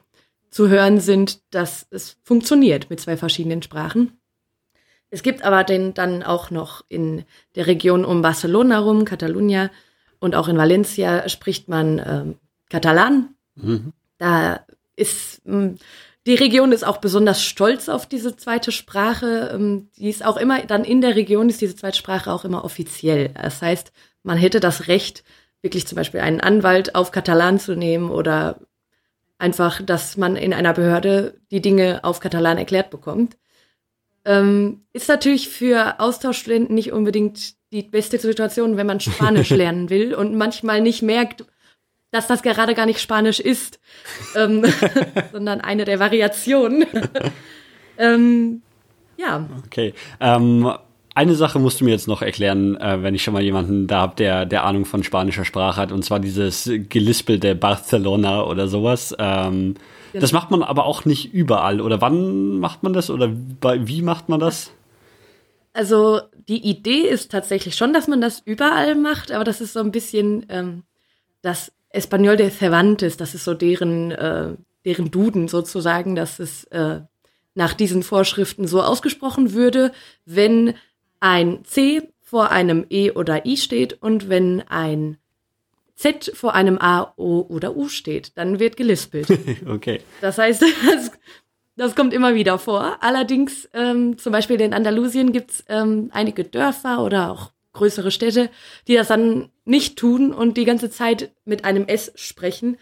zu 0.48 0.68
hören 0.68 1.00
sind, 1.00 1.40
dass 1.50 1.88
es 1.90 2.16
funktioniert 2.22 2.88
mit 2.88 3.00
zwei 3.00 3.16
verschiedenen 3.16 3.62
Sprachen. 3.62 4.12
Es 5.10 5.24
gibt 5.24 5.42
aber 5.42 5.64
den 5.64 5.92
dann 5.92 6.22
auch 6.22 6.52
noch 6.52 6.84
in 6.88 7.24
der 7.56 7.66
Region 7.66 8.04
um 8.04 8.22
Barcelona 8.22 8.78
rum, 8.78 9.04
Catalunya 9.04 9.70
und 10.20 10.36
auch 10.36 10.46
in 10.46 10.56
Valencia 10.56 11.28
spricht 11.28 11.68
man 11.68 11.98
ähm, 11.98 12.34
Katalan. 12.70 13.34
Mhm. 13.56 13.92
Da 14.18 14.64
ist 14.94 15.42
hm, 15.44 15.78
die 16.26 16.34
Region 16.34 16.72
ist 16.72 16.84
auch 16.84 16.96
besonders 16.96 17.42
stolz 17.42 17.88
auf 17.88 18.06
diese 18.06 18.36
zweite 18.36 18.72
Sprache. 18.72 19.52
Ähm, 19.54 19.90
die 19.96 20.10
ist 20.10 20.24
auch 20.24 20.36
immer, 20.36 20.60
dann 20.62 20.84
in 20.84 21.00
der 21.00 21.14
Region 21.14 21.48
ist 21.48 21.60
diese 21.60 21.76
zweite 21.76 21.96
Sprache 21.96 22.32
auch 22.32 22.44
immer 22.44 22.64
offiziell. 22.64 23.30
Das 23.30 23.62
heißt, 23.62 23.92
man 24.24 24.36
hätte 24.36 24.58
das 24.58 24.88
Recht, 24.88 25.22
wirklich 25.62 25.86
zum 25.86 25.96
Beispiel 25.96 26.20
einen 26.20 26.40
Anwalt 26.40 26.94
auf 26.96 27.12
Katalan 27.12 27.60
zu 27.60 27.76
nehmen 27.76 28.10
oder 28.10 28.60
einfach, 29.38 29.80
dass 29.82 30.16
man 30.16 30.34
in 30.36 30.52
einer 30.52 30.72
Behörde 30.72 31.38
die 31.50 31.60
Dinge 31.60 32.00
auf 32.02 32.18
Katalan 32.20 32.58
erklärt 32.58 32.90
bekommt. 32.90 33.36
Ähm, 34.24 34.84
ist 34.92 35.08
natürlich 35.08 35.48
für 35.48 36.00
Austauschstudenten 36.00 36.74
nicht 36.74 36.92
unbedingt 36.92 37.54
die 37.72 37.82
beste 37.82 38.18
Situation, 38.18 38.76
wenn 38.76 38.86
man 38.86 38.98
Spanisch 38.98 39.50
lernen 39.50 39.90
will 39.90 40.14
und 40.14 40.34
manchmal 40.34 40.80
nicht 40.80 41.02
merkt, 41.02 41.44
dass 42.10 42.26
das 42.26 42.42
gerade 42.42 42.74
gar 42.74 42.86
nicht 42.86 43.00
Spanisch 43.00 43.40
ist, 43.40 43.80
ähm, 44.34 44.64
sondern 45.32 45.60
eine 45.60 45.84
der 45.84 45.98
Variationen. 45.98 46.86
ähm, 47.98 48.62
ja. 49.16 49.48
Okay. 49.66 49.94
Ähm, 50.20 50.72
eine 51.14 51.34
Sache 51.34 51.58
musst 51.58 51.80
du 51.80 51.84
mir 51.84 51.92
jetzt 51.92 52.08
noch 52.08 52.20
erklären, 52.20 52.76
äh, 52.76 53.02
wenn 53.02 53.14
ich 53.14 53.24
schon 53.24 53.32
mal 53.32 53.42
jemanden 53.42 53.86
da 53.86 54.02
habe, 54.02 54.16
der, 54.16 54.44
der 54.44 54.64
Ahnung 54.64 54.84
von 54.84 55.02
spanischer 55.02 55.46
Sprache 55.46 55.80
hat, 55.80 55.90
und 55.90 56.04
zwar 56.04 56.20
dieses 56.20 56.70
gelispelte 56.90 57.54
Barcelona 57.54 58.44
oder 58.44 58.68
sowas. 58.68 59.14
Ähm, 59.18 59.76
genau. 60.12 60.20
Das 60.20 60.32
macht 60.32 60.50
man 60.50 60.62
aber 60.62 60.84
auch 60.84 61.06
nicht 61.06 61.32
überall. 61.32 61.80
Oder 61.80 62.02
wann 62.02 62.58
macht 62.58 62.82
man 62.82 62.92
das? 62.92 63.08
Oder 63.08 63.30
wie 63.32 64.02
macht 64.02 64.28
man 64.28 64.40
das? 64.40 64.72
Also 65.72 66.20
die 66.48 66.68
Idee 66.68 67.00
ist 67.00 67.30
tatsächlich 67.30 67.76
schon, 67.76 67.92
dass 67.92 68.08
man 68.08 68.20
das 68.20 68.40
überall 68.44 68.94
macht, 68.94 69.32
aber 69.32 69.44
das 69.44 69.60
ist 69.60 69.72
so 69.72 69.80
ein 69.80 69.92
bisschen 69.92 70.44
ähm, 70.48 70.82
das 71.40 71.72
Español 71.96 72.36
de 72.36 72.50
Cervantes, 72.50 73.16
das 73.16 73.34
ist 73.34 73.44
so 73.44 73.54
deren, 73.54 74.10
äh, 74.12 74.54
deren 74.84 75.10
Duden 75.10 75.48
sozusagen, 75.48 76.14
dass 76.14 76.38
es 76.38 76.64
äh, 76.64 77.00
nach 77.54 77.74
diesen 77.74 78.02
Vorschriften 78.02 78.66
so 78.66 78.82
ausgesprochen 78.82 79.52
würde, 79.52 79.92
wenn 80.24 80.74
ein 81.20 81.64
C 81.64 82.02
vor 82.20 82.50
einem 82.50 82.84
E 82.90 83.10
oder 83.12 83.46
I 83.46 83.56
steht 83.56 84.02
und 84.02 84.28
wenn 84.28 84.62
ein 84.68 85.16
Z 85.94 86.30
vor 86.34 86.54
einem 86.54 86.78
A, 86.78 87.14
O 87.16 87.46
oder 87.48 87.74
U 87.74 87.88
steht, 87.88 88.36
dann 88.36 88.60
wird 88.60 88.76
gelispelt. 88.76 89.28
okay. 89.66 90.02
Das 90.20 90.36
heißt, 90.36 90.62
das, 90.86 91.12
das, 91.76 91.96
kommt 91.96 92.12
immer 92.12 92.34
wieder 92.34 92.58
vor. 92.58 92.98
Allerdings, 93.00 93.68
ähm, 93.72 94.18
zum 94.18 94.32
Beispiel 94.32 94.60
in 94.60 94.74
Andalusien 94.74 95.32
gibt 95.32 95.52
es 95.52 95.64
ähm, 95.68 96.10
einige 96.12 96.44
Dörfer 96.44 97.02
oder 97.02 97.32
auch 97.32 97.52
größere 97.76 98.10
Städte, 98.10 98.50
die 98.88 98.94
das 98.94 99.08
dann 99.08 99.50
nicht 99.64 99.96
tun 99.96 100.32
und 100.32 100.56
die 100.56 100.64
ganze 100.64 100.90
Zeit 100.90 101.32
mit 101.44 101.64
einem 101.64 101.86
S 101.86 102.12
sprechen. 102.16 102.76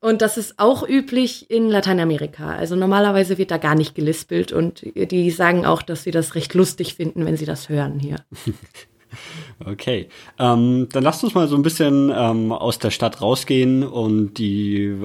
Und 0.00 0.20
das 0.20 0.36
ist 0.36 0.58
auch 0.58 0.86
üblich 0.86 1.50
in 1.50 1.70
Lateinamerika. 1.70 2.54
Also 2.54 2.76
normalerweise 2.76 3.38
wird 3.38 3.50
da 3.50 3.56
gar 3.56 3.74
nicht 3.74 3.94
gelispelt 3.94 4.52
und 4.52 4.84
die 4.94 5.30
sagen 5.30 5.64
auch, 5.64 5.80
dass 5.80 6.02
sie 6.02 6.10
das 6.10 6.34
recht 6.34 6.52
lustig 6.52 6.94
finden, 6.94 7.24
wenn 7.24 7.38
sie 7.38 7.46
das 7.46 7.70
hören 7.70 7.98
hier. 7.98 8.16
Okay, 9.64 10.08
ähm, 10.38 10.88
dann 10.90 11.04
lasst 11.04 11.22
uns 11.22 11.34
mal 11.34 11.46
so 11.46 11.54
ein 11.54 11.62
bisschen 11.62 12.12
ähm, 12.14 12.52
aus 12.52 12.78
der 12.78 12.90
Stadt 12.90 13.20
rausgehen 13.20 13.84
und 13.84 14.34
die, 14.34 14.96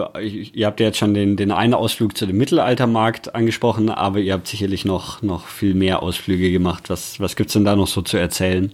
ihr 0.53 0.65
habt 0.65 0.79
ja 0.79 0.87
jetzt 0.87 0.97
schon 0.97 1.13
den, 1.13 1.37
den 1.37 1.51
einen 1.51 1.73
Ausflug 1.73 2.17
zu 2.17 2.25
dem 2.25 2.37
Mittelaltermarkt 2.37 3.35
angesprochen, 3.35 3.89
aber 3.89 4.19
ihr 4.19 4.33
habt 4.33 4.47
sicherlich 4.47 4.85
noch, 4.85 5.21
noch 5.21 5.45
viel 5.45 5.75
mehr 5.75 6.01
Ausflüge 6.01 6.51
gemacht. 6.51 6.89
Was, 6.89 7.19
was 7.19 7.35
gibt's 7.35 7.53
denn 7.53 7.65
da 7.65 7.75
noch 7.75 7.87
so 7.87 8.01
zu 8.01 8.17
erzählen? 8.17 8.73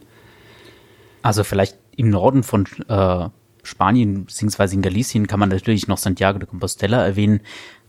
Also 1.26 1.43
vielleicht 1.43 1.76
im 1.97 2.11
Norden 2.11 2.43
von 2.43 2.67
äh, 2.88 3.30
Spanien 3.63 4.26
beziehungsweise 4.26 4.76
in 4.76 4.84
Galicien 4.84 5.26
kann 5.26 5.39
man 5.39 5.49
natürlich 5.49 5.88
noch 5.88 5.97
Santiago 5.97 6.38
de 6.38 6.47
Compostela 6.47 7.03
erwähnen. 7.03 7.41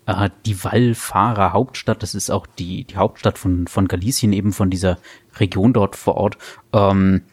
Äh, 0.07 0.31
die 0.47 0.65
Wallfahrer 0.65 1.53
Hauptstadt, 1.53 2.03
das 2.03 2.15
ist 2.15 2.31
auch 2.31 2.47
die, 2.47 2.85
die 2.85 2.97
Hauptstadt 2.97 3.37
von, 3.37 3.67
von 3.67 3.89
Galicien, 3.89 4.33
eben 4.33 4.55
von 4.55 4.71
dieser 4.71 4.97
Region 5.39 5.75
dort 5.75 5.97
vor 5.97 6.15
Ort. 6.15 6.39
Ähm, 6.73 7.25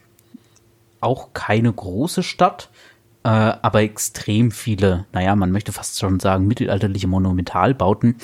auch 0.99 1.31
keine 1.31 1.71
große 1.71 2.21
Stadt, 2.21 2.69
äh, 3.23 3.29
aber 3.29 3.83
extrem 3.83 4.51
viele, 4.51 5.05
naja, 5.13 5.37
man 5.37 5.51
möchte 5.51 5.71
fast 5.71 5.97
schon 5.99 6.19
sagen, 6.19 6.47
mittelalterliche 6.47 7.07
Monumentalbauten. 7.07 8.17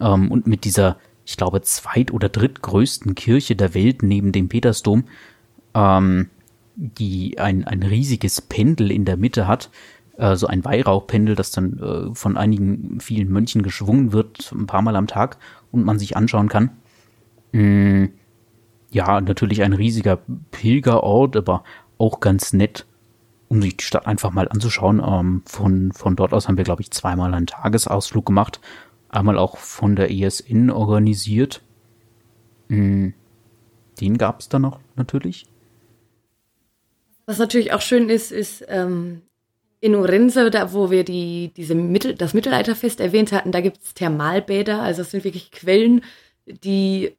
Ähm, 0.00 0.30
und 0.30 0.46
mit 0.46 0.64
dieser, 0.64 0.96
ich 1.26 1.36
glaube, 1.36 1.60
zweit- 1.60 2.10
oder 2.10 2.30
drittgrößten 2.30 3.14
Kirche 3.14 3.54
der 3.54 3.74
Welt 3.74 4.02
neben 4.02 4.32
dem 4.32 4.48
Petersdom, 4.48 5.04
ähm, 5.74 6.30
die 6.78 7.38
ein, 7.38 7.64
ein 7.64 7.82
riesiges 7.82 8.40
Pendel 8.40 8.92
in 8.92 9.04
der 9.04 9.16
Mitte 9.16 9.48
hat, 9.48 9.70
äh, 10.16 10.36
so 10.36 10.46
ein 10.46 10.64
Weihrauchpendel, 10.64 11.34
das 11.34 11.50
dann 11.50 11.78
äh, 11.78 12.14
von 12.14 12.36
einigen 12.36 13.00
vielen 13.00 13.30
Mönchen 13.30 13.62
geschwungen 13.62 14.12
wird, 14.12 14.52
ein 14.52 14.66
paar 14.66 14.82
Mal 14.82 14.94
am 14.94 15.08
Tag 15.08 15.38
und 15.72 15.84
man 15.84 15.98
sich 15.98 16.16
anschauen 16.16 16.48
kann. 16.48 16.70
Mm, 17.50 18.06
ja, 18.90 19.20
natürlich 19.20 19.62
ein 19.62 19.72
riesiger 19.72 20.18
Pilgerort, 20.52 21.36
aber 21.36 21.64
auch 21.98 22.20
ganz 22.20 22.52
nett, 22.52 22.86
um 23.48 23.60
sich 23.60 23.76
die 23.76 23.84
Stadt 23.84 24.06
einfach 24.06 24.30
mal 24.30 24.48
anzuschauen. 24.48 25.02
Ähm, 25.04 25.42
von, 25.46 25.90
von 25.90 26.14
dort 26.14 26.32
aus 26.32 26.46
haben 26.46 26.58
wir, 26.58 26.64
glaube 26.64 26.82
ich, 26.82 26.92
zweimal 26.92 27.34
einen 27.34 27.46
Tagesausflug 27.48 28.26
gemacht. 28.26 28.60
Einmal 29.08 29.36
auch 29.36 29.56
von 29.56 29.96
der 29.96 30.12
ESN 30.12 30.70
organisiert. 30.70 31.60
Mm, 32.68 33.08
den 34.00 34.16
gab 34.16 34.38
es 34.38 34.48
da 34.48 34.60
noch 34.60 34.78
natürlich. 34.94 35.47
Was 37.28 37.36
natürlich 37.36 37.74
auch 37.74 37.82
schön 37.82 38.08
ist, 38.08 38.32
ist 38.32 38.64
ähm, 38.68 39.20
in 39.80 39.94
Orense, 39.94 40.50
da 40.50 40.72
wo 40.72 40.90
wir 40.90 41.04
die, 41.04 41.52
diese 41.54 41.74
Mittel, 41.74 42.14
das 42.14 42.32
Mittelalterfest 42.32 43.00
erwähnt 43.00 43.32
hatten, 43.32 43.52
da 43.52 43.60
gibt 43.60 43.82
es 43.82 43.92
Thermalbäder. 43.92 44.80
Also 44.80 45.02
es 45.02 45.10
sind 45.10 45.24
wirklich 45.24 45.50
Quellen, 45.50 46.00
die 46.46 47.14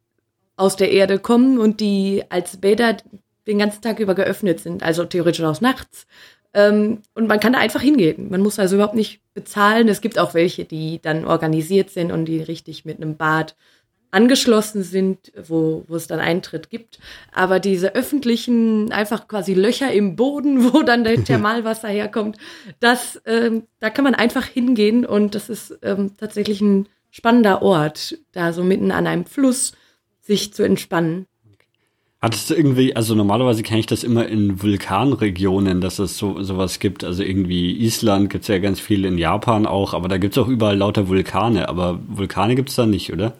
aus 0.56 0.76
der 0.76 0.92
Erde 0.92 1.20
kommen 1.20 1.60
und 1.60 1.80
die 1.80 2.24
als 2.30 2.58
Bäder 2.58 2.98
den 3.46 3.60
ganzen 3.60 3.84
Tag 3.84 4.00
über 4.00 4.16
geöffnet 4.16 4.62
sind, 4.62 4.82
also 4.82 5.06
theoretisch 5.06 5.46
auch 5.46 5.62
nachts. 5.62 6.08
Ähm, 6.56 7.04
und 7.14 7.28
man 7.28 7.40
kann 7.40 7.54
da 7.54 7.60
einfach 7.60 7.82
hingehen. 7.82 8.32
Man 8.32 8.42
muss 8.42 8.58
also 8.58 8.78
überhaupt 8.78 8.96
nicht 8.96 9.22
bezahlen. 9.36 9.90
Es 9.90 10.02
gibt 10.02 10.18
auch 10.18 10.34
welche, 10.34 10.66
die 10.66 11.00
dann 11.00 11.24
organisiert 11.24 11.92
sind 11.92 12.12
und 12.12 12.26
die 12.26 12.42
richtig 12.42 12.84
mit 12.84 12.98
einem 12.98 13.16
Bad 13.16 13.56
angeschlossen 14.12 14.84
sind, 14.84 15.32
wo, 15.48 15.84
wo 15.88 15.96
es 15.96 16.08
dann 16.08 16.20
Eintritt 16.20 16.70
gibt. 16.70 17.00
Aber 17.32 17.60
diese 17.60 17.96
öffentlichen, 17.96 18.92
einfach 18.92 19.28
quasi 19.28 19.54
Löcher 19.54 19.92
im 19.92 20.16
Boden, 20.16 20.74
wo 20.74 20.82
dann 20.82 21.04
der 21.04 21.24
Thermalwasser 21.24 21.90
herkommt, 21.90 22.38
das, 22.80 23.22
ähm, 23.26 23.64
da 23.80 23.90
kann 23.90 24.04
man 24.04 24.16
einfach 24.16 24.46
hingehen 24.46 25.06
und 25.06 25.36
das 25.36 25.50
ist 25.50 25.78
ähm, 25.82 26.18
tatsächlich 26.18 26.62
ein 26.62 26.88
spannender 27.12 27.62
Ort, 27.62 28.18
da 28.32 28.54
so 28.54 28.64
mitten 28.64 28.92
an 28.92 29.08
einem 29.08 29.26
Fluss 29.26 29.74
sich 30.22 30.54
zu 30.54 30.64
entspannen. 30.64 31.26
Hattest 32.22 32.50
du 32.50 32.54
irgendwie, 32.54 32.98
also 32.98 33.16
normalerweise 33.16 33.64
kenne 33.64 33.80
ich 33.80 33.86
das 33.86 34.04
immer 34.04 34.28
in 34.28 34.62
Vulkanregionen, 34.62 35.80
dass 35.80 36.00
es 36.00 36.18
so 36.18 36.44
sowas 36.44 36.80
gibt. 36.80 37.06
Also 37.06 37.24
irgendwie 37.24 37.72
Island 37.82 38.30
gibt's 38.30 38.50
ja 38.50 38.60
ganz 38.60 38.82
viel, 38.82 39.06
in 39.06 39.18
Japan 39.18 39.66
auch, 39.66 39.94
aber 39.94 40.10
da 40.10 40.18
gibt's 40.18 40.38
auch 40.38 40.50
überall 40.50 40.76
lauter 40.76 41.08
Vulkane. 41.08 41.70
Aber 41.70 42.00
Vulkane 42.08 42.56
gibt's 42.56 42.76
da 42.76 42.86
nicht, 42.86 43.14
oder? 43.14 43.34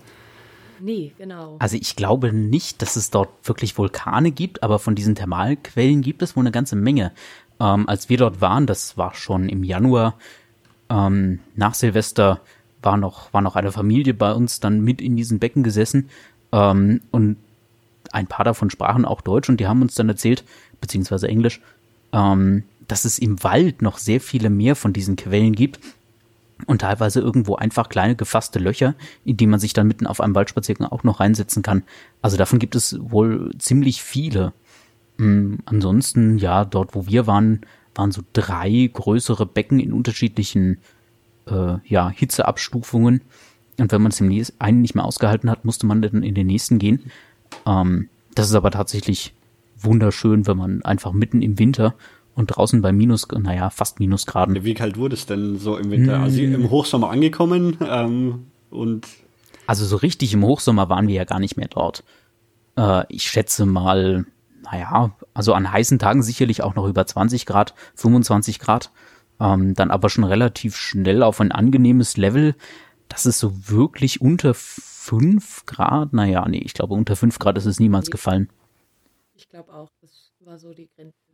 Nee, 0.82 1.14
genau. 1.18 1.58
Also 1.60 1.78
ich 1.78 1.96
glaube 1.96 2.34
nicht, 2.34 2.82
dass 2.82 2.96
es 2.96 3.12
dort 3.12 3.30
wirklich 3.44 3.78
Vulkane 3.78 4.32
gibt, 4.32 4.64
aber 4.64 4.80
von 4.80 4.96
diesen 4.96 5.16
Thermalquellen 5.16 6.02
gibt 6.02 6.22
es 6.22 6.36
wohl 6.36 6.44
eine 6.44 6.52
ganze 6.52 6.76
Menge. 6.76 7.12
Ähm, 7.60 7.88
als 7.90 8.10
wir 8.10 8.18
dort 8.18 8.42
waren, 8.42 8.66
das 8.66 8.98
war 8.98 9.14
schon 9.14 9.50
im 9.50 9.64
Januar, 9.64 10.16
ähm, 10.90 11.40
nach 11.56 11.74
Silvester, 11.74 12.42
war 12.82 12.98
noch, 12.98 13.34
war 13.34 13.42
noch 13.42 13.56
eine 13.56 13.72
Familie 13.72 14.14
bei 14.14 14.34
uns 14.34 14.60
dann 14.60 14.82
mit 14.82 15.02
in 15.02 15.16
diesen 15.16 15.40
Becken 15.40 15.64
gesessen. 15.64 16.10
Ähm, 16.52 17.02
und 17.12 17.38
ein 18.12 18.28
paar 18.28 18.46
davon 18.46 18.70
sprachen 18.70 19.06
auch 19.06 19.22
Deutsch 19.22 19.50
und 19.50 19.60
die 19.60 19.68
haben 19.68 19.82
uns 19.82 19.96
dann 19.96 20.10
erzählt, 20.10 20.44
beziehungsweise 20.82 21.28
Englisch, 21.28 21.62
ähm, 22.14 22.64
dass 22.88 23.06
es 23.06 23.20
im 23.20 23.44
Wald 23.44 23.82
noch 23.82 23.98
sehr 23.98 24.20
viele 24.22 24.50
mehr 24.50 24.76
von 24.76 24.94
diesen 24.94 25.16
Quellen 25.16 25.54
gibt 25.54 25.80
und 26.66 26.82
teilweise 26.82 27.20
irgendwo 27.20 27.56
einfach 27.56 27.90
kleine 27.90 28.16
gefasste 28.16 28.60
Löcher, 28.60 28.96
in 29.26 29.38
die 29.38 29.48
man 29.48 29.60
sich 29.60 29.74
dann 29.74 29.88
mitten 29.88 30.08
auf 30.08 30.22
einem 30.22 30.36
Waldspaziergang 30.36 30.88
auch 30.88 31.04
noch 31.04 31.20
reinsetzen 31.20 31.64
kann. 31.64 31.84
Also 32.22 32.38
davon 32.38 32.60
gibt 32.60 32.76
es 32.76 32.98
wohl 33.02 33.52
ziemlich 33.58 34.04
viele. 34.04 34.54
Ähm, 35.20 35.60
ansonsten, 35.66 36.38
ja, 36.38 36.66
dort 36.66 36.96
wo 36.96 37.08
wir 37.08 37.28
waren, 37.28 37.62
waren 37.96 38.12
so 38.12 38.22
drei 38.34 38.90
größere 38.92 39.46
Becken 39.46 39.80
in 39.80 39.94
unterschiedlichen 39.94 40.78
äh, 41.48 41.78
ja, 41.86 42.10
Hitzeabstufungen. 42.10 43.22
Und 43.78 43.92
wenn 43.92 44.02
man 44.02 44.12
es 44.12 44.22
im 44.22 44.46
einen 44.60 44.82
nicht 44.82 44.96
mehr 44.96 45.06
ausgehalten 45.06 45.50
hat, 45.50 45.66
musste 45.66 45.86
man 45.86 46.02
dann 46.02 46.24
in 46.24 46.36
den 46.36 46.48
nächsten 46.48 46.80
gehen. 46.80 47.12
Ähm, 47.66 48.10
das 48.36 48.50
ist 48.50 48.56
aber 48.56 48.72
tatsächlich 48.72 49.34
wunderschön, 49.78 50.48
wenn 50.48 50.58
man 50.58 50.82
einfach 50.84 51.14
mitten 51.14 51.42
im 51.42 51.58
Winter 51.58 51.96
und 52.40 52.48
draußen 52.48 52.82
bei 52.82 52.92
Minus, 52.92 53.28
naja, 53.32 53.70
fast 53.70 54.00
Minusgraden. 54.00 54.64
Wie 54.64 54.74
kalt 54.74 54.98
wurde 54.98 55.16
es 55.16 55.26
denn 55.26 55.58
so 55.58 55.78
im 55.78 55.92
Winter? 55.92 56.16
Hm. 56.16 56.24
Also 56.24 56.42
im 56.42 56.70
Hochsommer 56.70 57.10
angekommen 57.10 57.78
ähm, 57.88 58.48
und 58.70 59.06
also 59.70 59.86
so 59.86 59.98
richtig 59.98 60.34
im 60.34 60.44
Hochsommer 60.44 60.90
waren 60.90 61.08
wir 61.08 61.14
ja 61.14 61.26
gar 61.26 61.40
nicht 61.40 61.56
mehr 61.56 61.68
dort. 61.68 62.04
Äh, 62.76 63.04
ich 63.10 63.30
schätze 63.30 63.68
mal, 63.68 64.26
naja, 64.64 65.16
also 65.36 65.54
an 65.54 65.72
heißen 65.72 66.00
Tagen 66.00 66.24
sicherlich 66.24 66.64
auch 66.64 66.74
noch 66.74 66.88
über 66.88 67.06
20 67.06 67.46
Grad, 67.46 67.76
25 67.94 68.58
Grad. 68.58 68.92
Ähm, 69.40 69.76
dann 69.76 69.92
aber 69.92 70.10
schon 70.10 70.24
relativ 70.24 70.76
schnell 70.76 71.22
auf 71.22 71.40
ein 71.40 71.52
angenehmes 71.52 72.18
Level. 72.18 72.56
Das 73.10 73.28
ist 73.28 73.38
so 73.38 73.70
wirklich 73.70 74.22
unter 74.22 74.56
5 74.56 75.68
Grad? 75.68 76.14
Naja, 76.14 76.48
nee, 76.50 76.64
ich 76.66 76.74
glaube, 76.74 76.96
unter 76.96 77.16
5 77.16 77.38
Grad 77.38 77.56
ist 77.56 77.66
es 77.68 77.80
niemals 77.80 78.10
gefallen. 78.10 78.50
Ich 79.36 79.50
glaube 79.50 79.72
auch, 79.72 79.92
das 80.02 80.32
war 80.40 80.58
so 80.58 80.74
die 80.74 80.90
Grenze. 80.96 81.29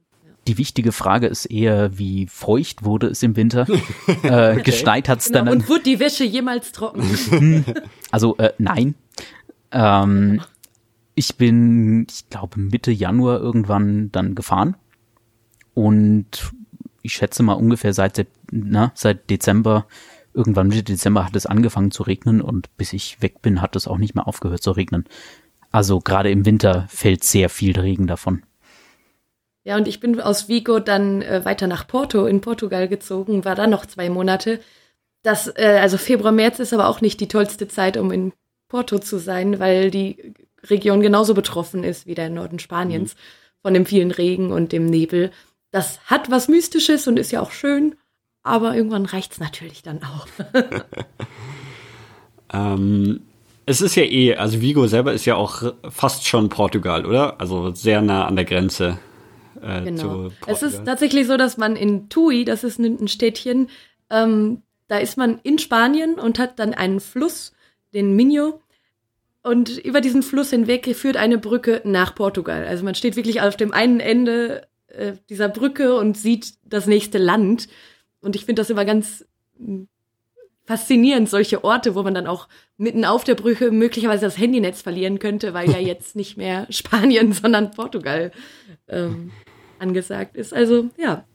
Die 0.48 0.58
wichtige 0.58 0.92
Frage 0.92 1.28
ist 1.28 1.46
eher, 1.46 1.98
wie 1.98 2.28
feucht 2.28 2.84
wurde 2.84 3.08
es 3.08 3.24
im 3.24 3.36
Winter? 3.36 3.68
äh, 4.24 4.54
okay. 4.54 4.62
Geschneit 4.64 5.10
hat 5.10 5.20
es 5.20 5.28
genau, 5.28 5.46
dann. 5.46 5.50
Und 5.50 5.70
wurde 5.70 5.84
die 5.84 6.00
Wäsche 6.00 6.24
jemals 6.24 6.72
trocken? 6.72 7.66
also, 8.12 8.38
äh, 8.38 8.54
nein. 8.58 8.96
Ähm, 9.72 10.42
ich 11.16 11.36
bin, 11.38 12.06
ich 12.10 12.30
glaube, 12.30 12.60
Mitte 12.60 12.92
Januar 12.92 13.40
irgendwann 13.40 14.12
dann 14.12 14.36
gefahren. 14.36 14.76
Und 15.74 16.54
ich 17.02 17.14
schätze 17.14 17.44
mal 17.44 17.54
ungefähr 17.54 17.94
seit, 17.94 18.28
na, 18.52 18.92
seit 18.96 19.30
Dezember 19.30 19.88
irgendwann 20.36 20.68
Mitte 20.68 20.84
Dezember 20.84 21.26
hat 21.26 21.36
es 21.36 21.46
angefangen 21.46 21.92
zu 21.92 22.04
regnen 22.04 22.42
und 22.42 22.76
bis 22.78 22.94
ich 22.94 23.22
weg 23.22 23.42
bin, 23.42 23.62
hat 23.62 23.76
es 23.76 23.88
auch 23.88 23.98
nicht 23.98 24.16
mehr 24.16 24.28
aufgehört 24.28 24.62
zu 24.62 24.72
regnen. 24.72 25.06
Also 25.72 26.00
gerade 26.00 26.30
im 26.30 26.46
Winter 26.46 26.86
fällt 26.90 27.24
sehr 27.24 27.50
viel 27.50 27.80
Regen 27.80 28.08
davon. 28.08 28.44
Ja, 29.66 29.78
und 29.78 29.88
ich 29.88 30.00
bin 30.00 30.22
aus 30.22 30.48
Vigo 30.48 30.80
dann 30.80 31.24
äh, 31.24 31.44
weiter 31.44 31.66
nach 31.66 31.88
Porto 31.88 32.28
in 32.28 32.40
Portugal 32.40 32.88
gezogen, 32.88 33.46
war 33.46 33.56
da 33.56 33.66
noch 33.66 33.88
zwei 33.88 34.10
Monate. 34.10 34.62
Das, 35.24 35.48
äh, 35.48 35.80
also 35.82 35.98
Februar, 35.98 36.32
März 36.32 36.60
ist 36.60 36.72
aber 36.72 36.88
auch 36.88 37.02
nicht 37.02 37.20
die 37.20 37.28
tollste 37.28 37.68
Zeit, 37.68 37.98
um 37.98 38.12
in 38.12 38.32
Porto 38.68 39.00
zu 39.00 39.18
sein, 39.18 39.60
weil 39.60 39.90
die 39.90 40.36
Region 40.64 41.02
genauso 41.02 41.34
betroffen 41.34 41.84
ist 41.84 42.06
wie 42.06 42.14
der 42.14 42.30
Norden 42.30 42.60
Spaniens 42.60 43.16
mhm. 43.16 43.20
von 43.64 43.74
dem 43.74 43.86
vielen 43.88 44.12
Regen 44.12 44.52
und 44.52 44.72
dem 44.72 44.86
Nebel. 44.86 45.32
Das 45.72 46.00
hat 46.06 46.30
was 46.30 46.48
Mystisches 46.48 47.08
und 47.08 47.18
ist 47.18 47.32
ja 47.32 47.42
auch 47.42 47.52
schön, 47.52 47.96
aber 48.44 48.76
irgendwann 48.76 49.06
reicht 49.06 49.32
es 49.32 49.40
natürlich 49.40 49.82
dann 49.82 50.02
auch. 50.04 50.28
ähm, 52.54 53.22
es 53.66 53.82
ist 53.82 53.96
ja 53.96 54.04
eh, 54.04 54.36
also 54.36 54.62
Vigo 54.62 54.86
selber 54.86 55.14
ist 55.14 55.26
ja 55.26 55.36
auch 55.36 55.74
fast 55.90 56.28
schon 56.28 56.50
Portugal, 56.50 57.04
oder? 57.04 57.42
Also 57.42 57.74
sehr 57.74 58.04
nah 58.04 58.28
an 58.28 58.36
der 58.36 58.46
Grenze. 58.46 59.00
Äh, 59.66 59.82
genau. 59.84 60.30
es 60.46 60.62
ist 60.62 60.86
tatsächlich 60.86 61.28
so, 61.28 61.38
dass 61.38 61.58
man 61.58 61.76
in 61.76 62.10
Tui, 62.10 62.46
das 62.46 62.64
ist 62.64 62.80
ein 62.80 63.08
Städtchen, 63.08 63.70
ähm, 64.10 64.62
da 64.88 65.00
ist 65.00 65.18
man 65.18 65.40
in 65.42 65.58
Spanien 65.58 66.16
und 66.16 66.38
hat 66.38 66.60
dann 66.60 66.74
einen 66.74 67.00
Fluss, 67.00 67.54
den 67.94 68.16
Minho. 68.16 68.62
Und 69.42 69.78
über 69.78 70.02
diesen 70.02 70.24
Fluss 70.24 70.50
hinweg 70.52 70.96
führt 70.96 71.18
eine 71.18 71.38
Brücke 71.38 71.82
nach 71.84 72.16
Portugal. 72.16 72.66
Also 72.66 72.84
man 72.84 72.96
steht 72.96 73.16
wirklich 73.16 73.42
auf 73.42 73.58
dem 73.58 73.74
einen 73.74 74.00
Ende 74.00 74.68
äh, 74.88 75.14
dieser 75.30 75.50
Brücke 75.50 75.96
und 75.96 76.18
sieht 76.18 76.54
das 76.64 76.88
nächste 76.88 77.18
Land. 77.18 77.68
Und 78.22 78.36
ich 78.36 78.46
finde 78.46 78.62
das 78.62 78.70
immer 78.70 78.86
ganz 78.86 79.26
hm, 79.58 79.88
faszinierend, 80.66 81.30
solche 81.30 81.64
Orte, 81.64 81.96
wo 81.96 82.04
man 82.04 82.16
dann 82.16 82.28
auch 82.28 82.48
mitten 82.78 83.06
auf 83.06 83.24
der 83.24 83.36
Brücke 83.36 83.72
möglicherweise 83.72 84.26
das 84.26 84.38
Handynetz 84.38 84.82
verlieren 84.82 85.20
könnte, 85.20 85.54
weil 85.54 85.70
ja 85.70 85.78
jetzt 85.80 86.16
nicht 86.16 86.38
mehr 86.38 86.68
Spanien, 86.70 87.34
sondern 87.34 87.72
Portugal 87.72 88.32
ähm, 88.88 89.32
angesagt 89.80 90.36
ist. 90.36 90.54
Also 90.54 90.90
ja. 90.98 91.26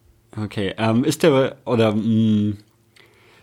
Okay, 0.40 0.74
ähm, 0.78 1.04
ist 1.04 1.22
der 1.22 1.56
oder 1.64 1.92
mh, 1.92 2.02
mm, 2.02 2.58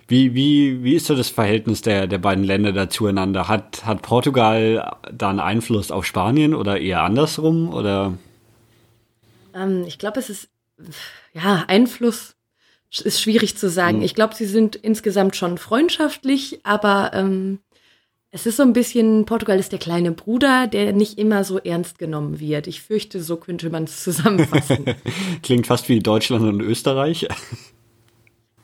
wie, 0.07 0.33
wie, 0.33 0.83
wie 0.83 0.95
ist 0.95 1.07
so 1.07 1.15
das 1.15 1.29
Verhältnis 1.29 1.81
der, 1.81 2.07
der 2.07 2.17
beiden 2.17 2.45
Länder 2.45 2.71
da 2.71 2.89
zueinander? 2.89 3.49
Hat, 3.49 3.85
hat 3.85 4.01
Portugal 4.01 4.95
da 5.11 5.29
einen 5.29 5.41
Einfluss 5.41 5.91
auf 5.91 6.05
Spanien 6.05 6.55
oder 6.55 6.79
eher 6.79 7.01
andersrum? 7.01 7.73
Oder? 7.73 8.17
Ähm, 9.53 9.83
ich 9.85 9.99
glaube, 9.99 10.19
es 10.19 10.29
ist, 10.29 10.49
ja, 11.33 11.65
Einfluss 11.67 12.35
ist 12.89 13.21
schwierig 13.21 13.57
zu 13.57 13.69
sagen. 13.69 13.97
Hm. 13.97 14.03
Ich 14.03 14.15
glaube, 14.15 14.33
sie 14.33 14.45
sind 14.45 14.77
insgesamt 14.77 15.35
schon 15.35 15.57
freundschaftlich, 15.57 16.61
aber 16.63 17.11
ähm, 17.13 17.59
es 18.37 18.45
ist 18.45 18.57
so 18.57 18.63
ein 18.63 18.73
bisschen, 18.73 19.25
Portugal 19.25 19.57
ist 19.57 19.71
der 19.71 19.79
kleine 19.79 20.11
Bruder, 20.11 20.67
der 20.67 20.93
nicht 20.93 21.17
immer 21.17 21.43
so 21.43 21.57
ernst 21.57 21.97
genommen 21.97 22.39
wird. 22.39 22.67
Ich 22.67 22.83
fürchte, 22.83 23.19
so 23.19 23.37
könnte 23.37 23.71
man 23.71 23.85
es 23.85 24.03
zusammenfassen. 24.03 24.85
Klingt 25.41 25.65
fast 25.65 25.89
wie 25.89 25.99
Deutschland 25.99 26.43
und 26.45 26.61
Österreich. 26.61 27.27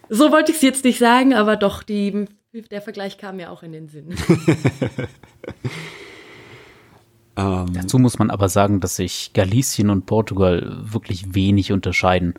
So 0.10 0.32
wollte 0.32 0.52
ich 0.52 0.58
es 0.58 0.62
jetzt 0.62 0.84
nicht 0.84 1.00
sagen, 1.00 1.34
aber 1.34 1.56
doch, 1.56 1.82
die, 1.82 2.28
der 2.70 2.82
Vergleich 2.84 3.18
kam 3.18 3.38
mir 3.38 3.50
auch 3.50 3.64
in 3.64 3.72
den 3.72 3.88
Sinn. 3.88 4.14
Ähm. 7.36 7.74
Dazu 7.74 7.98
muss 7.98 8.20
man 8.20 8.30
aber 8.30 8.48
sagen, 8.48 8.80
dass 8.80 8.98
sich 8.98 9.32
Galicien 9.34 9.90
und 9.90 10.06
Portugal 10.06 10.84
wirklich 10.84 11.34
wenig 11.34 11.72
unterscheiden. 11.72 12.36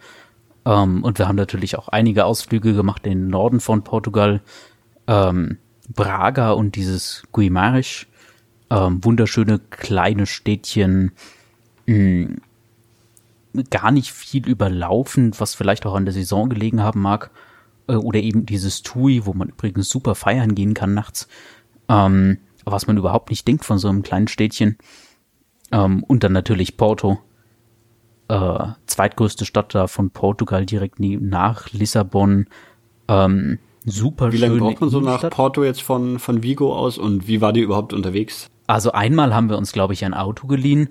Ähm, 0.65 1.03
und 1.03 1.19
wir 1.19 1.27
haben 1.27 1.35
natürlich 1.35 1.77
auch 1.77 1.89
einige 1.89 2.27
Ausflüge 2.27 2.75
gemacht 2.75 3.05
in 3.07 3.23
den 3.23 3.27
Norden 3.27 3.59
von 3.59 3.83
Portugal. 3.83 4.41
Ähm, 5.09 5.59
Braga 5.89 6.53
und 6.53 6.77
dieses 6.77 7.23
Guimaraes. 7.33 8.07
wunderschöne 8.71 9.59
kleine 9.71 10.27
Städtchen. 10.27 11.13
Mh, 11.87 11.97
mm, 11.97 12.41
gar 13.71 13.93
nicht 13.93 14.11
viel 14.11 14.49
überlaufen, 14.49 15.33
was 15.39 15.55
vielleicht 15.55 15.87
auch 15.87 15.95
an 15.95 16.05
der 16.05 16.15
Saison 16.15 16.49
gelegen 16.49 16.83
haben 16.83 17.01
mag. 17.01 17.31
Äh, 17.89 17.95
oder 17.95 18.21
eben 18.21 18.47
dieses 18.47 18.83
Tui, 18.83 19.27
wo 19.27 19.33
man 19.33 19.49
übrigens 19.49 19.89
super 19.89 20.15
feiern 20.15 20.55
gehen 20.55 20.75
kann 20.75 20.95
nachts, 20.95 21.29
ähm, 21.89 22.39
was 22.65 22.87
man 22.87 22.97
überhaupt 22.97 23.31
nicht 23.31 23.47
denkt 23.47 23.65
von 23.65 23.79
so 23.79 23.89
einem 23.89 24.03
kleinen 24.03 24.29
Städtchen. 24.29 24.77
Ähm, 25.73 26.03
und 26.05 26.25
dann 26.25 26.33
natürlich 26.33 26.77
Porto, 26.77 27.21
äh, 28.29 28.67
zweitgrößte 28.87 29.45
Stadt 29.45 29.75
da 29.75 29.87
von 29.87 30.11
Portugal, 30.11 30.67
direkt 30.67 30.99
nach 30.99 31.71
Lissabon. 31.73 32.47
Ähm, 33.09 33.59
super 33.85 34.33
Wie 34.33 34.39
lange 34.39 34.59
braucht 34.59 34.81
man 34.81 34.91
so 34.91 35.01
nach 35.01 35.29
Porto 35.31 35.65
jetzt 35.65 35.83
von, 35.83 36.19
von 36.19 36.43
Vigo 36.43 36.75
aus 36.77 36.99
und 36.99 37.27
wie 37.29 37.41
war 37.41 37.53
die 37.53 37.61
überhaupt 37.61 37.93
unterwegs? 37.93 38.49
Also 38.67 38.93
einmal 38.93 39.35
haben 39.35 39.51
wir 39.51 39.59
uns, 39.59 39.73
glaube 39.73 39.93
ich, 39.93 40.05
ein 40.05 40.15
Auto 40.15 40.47
geliehen 40.47 40.89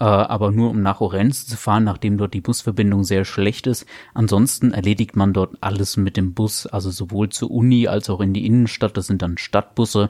äh, 0.00 0.04
aber 0.04 0.50
nur 0.50 0.70
um 0.70 0.82
nach 0.82 1.00
Orense 1.00 1.46
zu 1.46 1.56
fahren, 1.56 1.84
nachdem 1.84 2.16
dort 2.16 2.32
die 2.32 2.40
Busverbindung 2.40 3.04
sehr 3.04 3.26
schlecht 3.26 3.66
ist. 3.66 3.84
Ansonsten 4.14 4.72
erledigt 4.72 5.14
man 5.14 5.34
dort 5.34 5.58
alles 5.60 5.98
mit 5.98 6.16
dem 6.16 6.32
Bus, 6.32 6.66
also 6.66 6.90
sowohl 6.90 7.28
zur 7.28 7.50
Uni 7.50 7.86
als 7.86 8.08
auch 8.08 8.20
in 8.20 8.32
die 8.32 8.46
Innenstadt. 8.46 8.96
Das 8.96 9.06
sind 9.06 9.20
dann 9.20 9.36
Stadtbusse, 9.36 10.08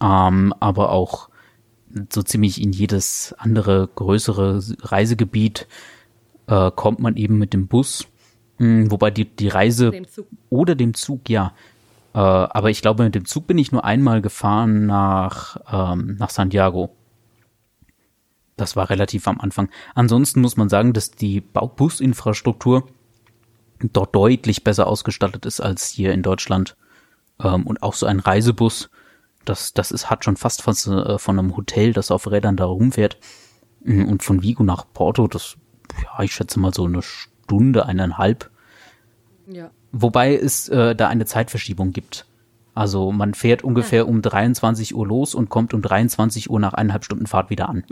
ähm, 0.00 0.54
aber 0.60 0.92
auch 0.92 1.28
so 2.12 2.22
ziemlich 2.22 2.62
in 2.62 2.72
jedes 2.72 3.34
andere 3.38 3.88
größere 3.92 4.62
Reisegebiet 4.82 5.66
äh, 6.46 6.70
kommt 6.70 7.00
man 7.00 7.16
eben 7.16 7.38
mit 7.38 7.52
dem 7.52 7.66
Bus. 7.66 8.06
Hm, 8.58 8.90
wobei 8.90 9.10
die, 9.10 9.24
die 9.24 9.48
Reise 9.48 9.90
dem 9.90 10.06
oder 10.50 10.74
dem 10.74 10.94
Zug, 10.94 11.28
ja. 11.28 11.52
Äh, 12.14 12.18
aber 12.18 12.70
ich 12.70 12.82
glaube, 12.82 13.04
mit 13.04 13.14
dem 13.14 13.24
Zug 13.24 13.46
bin 13.46 13.58
ich 13.58 13.72
nur 13.72 13.84
einmal 13.84 14.20
gefahren 14.20 14.86
nach, 14.86 15.56
ähm, 15.72 16.16
nach 16.18 16.30
Santiago. 16.30 16.90
Das 18.56 18.74
war 18.74 18.90
relativ 18.90 19.28
am 19.28 19.40
Anfang. 19.40 19.68
Ansonsten 19.94 20.40
muss 20.40 20.56
man 20.56 20.68
sagen, 20.68 20.92
dass 20.92 21.12
die 21.12 21.40
Businfrastruktur 21.40 22.88
dort 23.92 24.14
deutlich 24.14 24.64
besser 24.64 24.88
ausgestattet 24.88 25.46
ist 25.46 25.60
als 25.60 25.86
hier 25.88 26.12
in 26.12 26.22
Deutschland. 26.22 26.76
Ähm, 27.40 27.66
und 27.66 27.82
auch 27.82 27.94
so 27.94 28.06
ein 28.06 28.18
Reisebus, 28.18 28.90
das, 29.44 29.72
das 29.72 29.92
ist, 29.92 30.10
hat 30.10 30.24
schon 30.24 30.36
fast 30.36 30.66
was 30.66 30.86
äh, 30.86 31.18
von 31.18 31.38
einem 31.38 31.56
Hotel, 31.56 31.92
das 31.92 32.10
auf 32.10 32.30
Rädern 32.30 32.56
da 32.56 32.64
rumfährt. 32.64 33.18
Mm, 33.84 34.04
und 34.04 34.24
von 34.24 34.42
Vigo 34.42 34.64
nach 34.64 34.86
Porto, 34.92 35.28
das, 35.28 35.56
ja, 36.02 36.24
ich 36.24 36.34
schätze 36.34 36.58
mal 36.58 36.74
so 36.74 36.84
eine 36.84 37.00
Stunde, 37.48 37.86
eineinhalb. 37.86 38.50
Ja. 39.46 39.70
Wobei 39.90 40.36
es 40.36 40.68
äh, 40.68 40.94
da 40.94 41.08
eine 41.08 41.24
Zeitverschiebung 41.24 41.94
gibt. 41.94 42.26
Also 42.74 43.10
man 43.10 43.32
fährt 43.32 43.64
ungefähr 43.64 44.06
um 44.06 44.20
23 44.20 44.94
Uhr 44.94 45.06
los 45.06 45.34
und 45.34 45.48
kommt 45.48 45.72
um 45.72 45.80
23 45.80 46.50
Uhr 46.50 46.60
nach 46.60 46.74
eineinhalb 46.74 47.06
Stunden 47.06 47.26
Fahrt 47.26 47.48
wieder 47.48 47.70
an. 47.70 47.84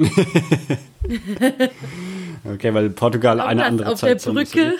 okay, 2.44 2.74
weil 2.74 2.90
Portugal 2.90 3.40
eine 3.40 3.64
andere 3.64 3.92
auf 3.92 3.98
Zeit 3.98 4.24
der 4.24 4.30
Brücke. 4.30 4.74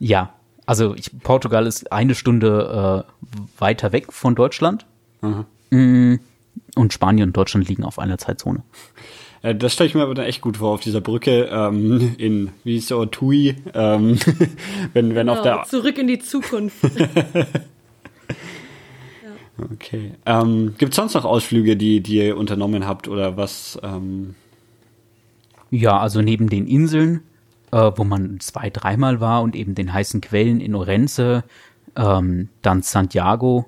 Ja, 0.00 0.34
also 0.66 0.94
ich, 0.96 1.16
Portugal 1.20 1.66
ist 1.66 1.92
eine 1.92 2.16
Stunde 2.16 3.06
äh, 3.06 3.30
weiter 3.58 3.92
weg 3.92 4.12
von 4.12 4.34
Deutschland. 4.34 4.84
Mhm. 5.70 6.18
Und 6.74 6.92
Spanien 6.92 7.28
und 7.28 7.36
Deutschland 7.36 7.68
liegen 7.68 7.84
auf 7.84 8.00
einer 8.00 8.18
Zeitzone. 8.18 8.64
Äh, 9.42 9.54
das 9.54 9.74
stelle 9.74 9.88
ich 9.88 9.94
mir 9.94 10.02
aber 10.02 10.14
dann 10.14 10.26
echt 10.26 10.40
gut 10.40 10.56
vor 10.56 10.70
auf 10.70 10.80
dieser 10.80 11.00
Brücke 11.00 11.48
ähm, 11.52 12.14
in 12.18 12.50
wie 12.64 12.80
so 12.80 13.04
Tui, 13.06 13.56
ähm, 13.74 14.18
wenn 14.92 15.14
wenn 15.14 15.26
genau, 15.26 15.34
auf 15.34 15.42
der 15.42 15.64
zurück 15.64 15.98
in 15.98 16.06
die 16.06 16.18
Zukunft. 16.18 16.76
Okay. 19.70 20.12
Ähm, 20.26 20.74
Gibt 20.78 20.92
es 20.92 20.96
sonst 20.96 21.14
noch 21.14 21.24
Ausflüge, 21.24 21.76
die, 21.76 22.00
die 22.00 22.16
ihr 22.16 22.36
unternommen 22.36 22.86
habt 22.86 23.06
oder 23.06 23.36
was? 23.36 23.78
Ähm? 23.82 24.34
Ja, 25.70 25.98
also 25.98 26.20
neben 26.22 26.48
den 26.48 26.66
Inseln, 26.66 27.20
äh, 27.70 27.92
wo 27.94 28.04
man 28.04 28.40
zwei, 28.40 28.70
dreimal 28.70 29.20
war 29.20 29.42
und 29.42 29.54
eben 29.54 29.74
den 29.74 29.92
heißen 29.92 30.20
Quellen 30.20 30.60
in 30.60 30.74
Orense, 30.74 31.44
ähm, 31.96 32.48
dann 32.62 32.82
Santiago, 32.82 33.66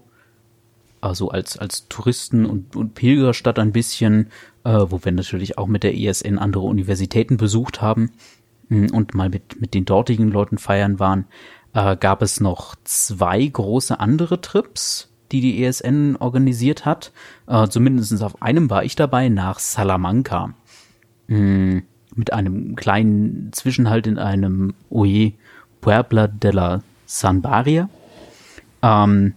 also 1.04 1.28
als, 1.28 1.58
als 1.58 1.88
Touristen- 1.88 2.46
und, 2.46 2.76
und 2.76 2.94
Pilgerstadt 2.94 3.58
ein 3.58 3.72
bisschen, 3.72 4.28
äh, 4.64 4.78
wo 4.88 5.04
wir 5.04 5.12
natürlich 5.12 5.58
auch 5.58 5.66
mit 5.66 5.82
der 5.82 5.96
ESN 5.96 6.38
andere 6.38 6.64
Universitäten 6.64 7.36
besucht 7.36 7.82
haben 7.82 8.10
mh, 8.68 8.88
hm, 8.88 8.94
und 8.94 9.14
mal 9.14 9.28
mit, 9.28 9.60
mit 9.60 9.74
den 9.74 9.84
dortigen 9.84 10.30
Leuten 10.30 10.58
feiern 10.58 10.98
waren, 10.98 11.26
äh, 11.72 11.96
gab 11.96 12.22
es 12.22 12.40
noch 12.40 12.74
zwei 12.84 13.44
große 13.44 13.98
andere 14.00 14.40
Trips 14.40 15.10
die 15.32 15.40
die 15.40 15.64
ESN 15.64 16.16
organisiert 16.16 16.84
hat. 16.84 17.12
Äh, 17.46 17.66
zumindest 17.68 18.22
auf 18.22 18.40
einem 18.40 18.70
war 18.70 18.84
ich 18.84 18.94
dabei, 18.94 19.28
nach 19.28 19.58
Salamanca. 19.58 20.54
Mm, 21.26 21.78
mit 22.14 22.32
einem 22.32 22.76
kleinen 22.76 23.52
Zwischenhalt 23.52 24.06
in 24.06 24.18
einem 24.18 24.74
Oye 24.90 25.34
Puebla 25.80 26.28
de 26.28 26.52
la 26.52 26.82
San 27.06 27.42
Baria. 27.42 27.88
Ähm, 28.82 29.34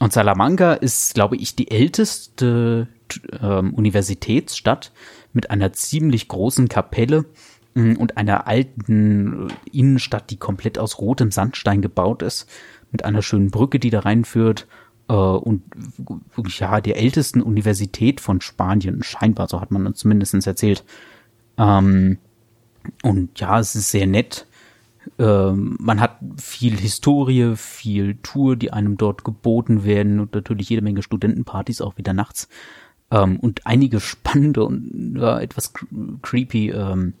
und 0.00 0.12
Salamanca 0.12 0.74
ist, 0.74 1.14
glaube 1.14 1.36
ich, 1.36 1.54
die 1.54 1.70
älteste 1.70 2.88
ähm, 3.40 3.74
Universitätsstadt 3.74 4.92
mit 5.32 5.50
einer 5.50 5.72
ziemlich 5.72 6.28
großen 6.28 6.68
Kapelle 6.68 7.26
mm, 7.74 7.94
und 7.94 8.16
einer 8.16 8.46
alten 8.46 9.48
Innenstadt, 9.70 10.30
die 10.30 10.36
komplett 10.36 10.78
aus 10.78 10.98
rotem 10.98 11.30
Sandstein 11.30 11.80
gebaut 11.80 12.22
ist, 12.22 12.48
mit 12.90 13.04
einer 13.04 13.22
schönen 13.22 13.50
Brücke, 13.50 13.78
die 13.78 13.90
da 13.90 14.00
reinführt 14.00 14.66
äh, 15.08 15.12
und 15.12 15.62
ja, 16.58 16.80
der 16.80 16.96
ältesten 16.96 17.40
Universität 17.40 18.20
von 18.20 18.40
Spanien, 18.40 19.02
scheinbar, 19.02 19.48
so 19.48 19.60
hat 19.60 19.70
man 19.70 19.86
uns 19.86 19.98
zumindest 19.98 20.46
erzählt. 20.46 20.84
Ähm, 21.56 22.18
und 23.02 23.38
ja, 23.40 23.58
es 23.58 23.74
ist 23.74 23.90
sehr 23.90 24.06
nett. 24.06 24.46
Ähm, 25.18 25.76
man 25.80 26.00
hat 26.00 26.18
viel 26.40 26.76
Historie, 26.76 27.56
viel 27.56 28.16
Tour, 28.22 28.56
die 28.56 28.72
einem 28.72 28.96
dort 28.96 29.24
geboten 29.24 29.84
werden 29.84 30.20
und 30.20 30.34
natürlich 30.34 30.68
jede 30.68 30.82
Menge 30.82 31.02
Studentenpartys 31.02 31.80
auch 31.80 31.96
wieder 31.96 32.12
nachts. 32.12 32.48
Ähm, 33.10 33.38
und 33.40 33.66
einige 33.66 34.00
spannende 34.00 34.64
und 34.64 35.16
ja, 35.16 35.40
etwas 35.40 35.72
creepy 36.22 36.70
ähm, 36.70 37.14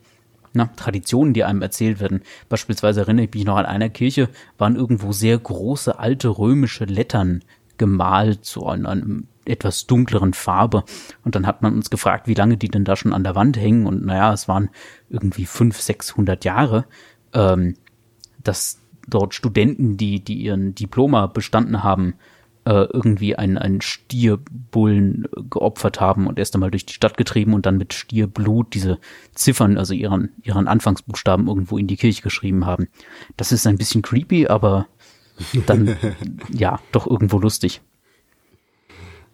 na, 0.54 0.70
Traditionen, 0.76 1.34
die 1.34 1.44
einem 1.44 1.62
erzählt 1.62 2.00
werden. 2.00 2.22
Beispielsweise 2.48 3.00
erinnere 3.00 3.26
ich 3.26 3.34
mich 3.34 3.44
noch 3.44 3.56
an 3.56 3.66
einer 3.66 3.90
Kirche, 3.90 4.28
waren 4.56 4.76
irgendwo 4.76 5.12
sehr 5.12 5.36
große 5.36 5.98
alte 5.98 6.28
römische 6.28 6.84
Lettern 6.84 7.42
gemalt, 7.76 8.44
so 8.44 8.66
an 8.66 8.86
einem 8.86 9.26
etwas 9.44 9.86
dunkleren 9.86 10.32
Farbe. 10.32 10.84
Und 11.24 11.34
dann 11.34 11.46
hat 11.46 11.60
man 11.60 11.74
uns 11.74 11.90
gefragt, 11.90 12.28
wie 12.28 12.34
lange 12.34 12.56
die 12.56 12.68
denn 12.68 12.84
da 12.84 12.96
schon 12.96 13.12
an 13.12 13.24
der 13.24 13.34
Wand 13.34 13.58
hängen. 13.58 13.86
Und 13.86 14.06
naja, 14.06 14.32
es 14.32 14.48
waren 14.48 14.70
irgendwie 15.10 15.44
fünf, 15.44 15.80
sechshundert 15.80 16.44
Jahre, 16.44 16.86
ähm, 17.34 17.76
dass 18.42 18.78
dort 19.08 19.34
Studenten, 19.34 19.96
die, 19.96 20.20
die 20.20 20.34
ihren 20.34 20.74
Diploma 20.74 21.26
bestanden 21.26 21.82
haben, 21.82 22.14
äh, 22.64 22.86
irgendwie 22.92 23.36
einen, 23.36 23.58
einen 23.58 23.80
Stierbullen 23.80 25.28
geopfert 25.50 26.00
haben 26.00 26.26
und 26.26 26.38
erst 26.38 26.54
einmal 26.54 26.70
durch 26.70 26.86
die 26.86 26.94
Stadt 26.94 27.16
getrieben 27.16 27.52
und 27.52 27.66
dann 27.66 27.76
mit 27.76 27.92
Stierblut 27.92 28.74
diese 28.74 28.98
Ziffern, 29.34 29.76
also 29.76 29.92
ihren, 29.92 30.30
ihren 30.42 30.66
Anfangsbuchstaben 30.66 31.46
irgendwo 31.46 31.76
in 31.76 31.86
die 31.86 31.96
Kirche 31.96 32.22
geschrieben 32.22 32.64
haben. 32.64 32.88
Das 33.36 33.52
ist 33.52 33.66
ein 33.66 33.76
bisschen 33.76 34.02
creepy, 34.02 34.46
aber 34.46 34.86
dann 35.66 35.96
ja 36.52 36.80
doch 36.92 37.06
irgendwo 37.06 37.38
lustig. 37.38 37.82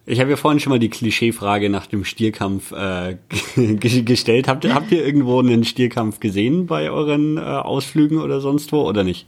Ich 0.05 0.19
habe 0.19 0.31
ja 0.31 0.35
vorhin 0.35 0.59
schon 0.59 0.71
mal 0.71 0.79
die 0.79 0.89
Klischeefrage 0.89 1.69
nach 1.69 1.85
dem 1.85 2.03
Stierkampf 2.03 2.71
äh, 2.71 3.17
gestellt. 3.55 4.47
Habt 4.47 4.63
ihr, 4.63 4.73
habt 4.73 4.91
ihr 4.91 5.05
irgendwo 5.05 5.39
einen 5.39 5.63
Stierkampf 5.63 6.19
gesehen 6.19 6.65
bei 6.65 6.89
euren 6.89 7.37
äh, 7.37 7.41
Ausflügen 7.41 8.19
oder 8.19 8.41
sonst 8.41 8.71
wo 8.71 8.81
oder 8.81 9.03
nicht? 9.03 9.27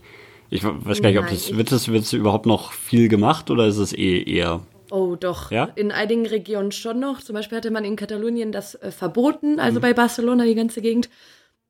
Ich 0.50 0.64
weiß 0.64 1.02
gar 1.02 1.10
nicht, 1.10 1.20
ob 1.20 1.30
das 1.30 1.56
wird 1.56 1.72
das 1.72 1.88
wird 1.88 2.12
überhaupt 2.14 2.46
noch 2.46 2.74
viel 2.74 3.08
gemacht 3.08 3.50
oder 3.50 3.66
ist 3.66 3.78
es 3.78 3.94
eh 3.94 4.22
eher 4.22 4.62
Oh, 4.94 5.16
doch. 5.16 5.50
Ja? 5.50 5.70
In 5.74 5.92
einigen 5.92 6.28
Regionen 6.28 6.72
schon 6.72 7.00
noch. 7.00 7.20
Zum 7.20 7.34
Beispiel 7.34 7.58
hatte 7.58 7.72
man 7.72 7.84
in 7.84 7.96
Katalonien 7.96 8.52
das 8.52 8.76
äh, 8.76 8.92
verboten, 8.92 9.60
also 9.60 9.80
mhm. 9.80 9.82
bei 9.82 9.94
Barcelona 9.94 10.44
die 10.46 10.54
ganze 10.54 10.84
Gegend. 10.84 11.10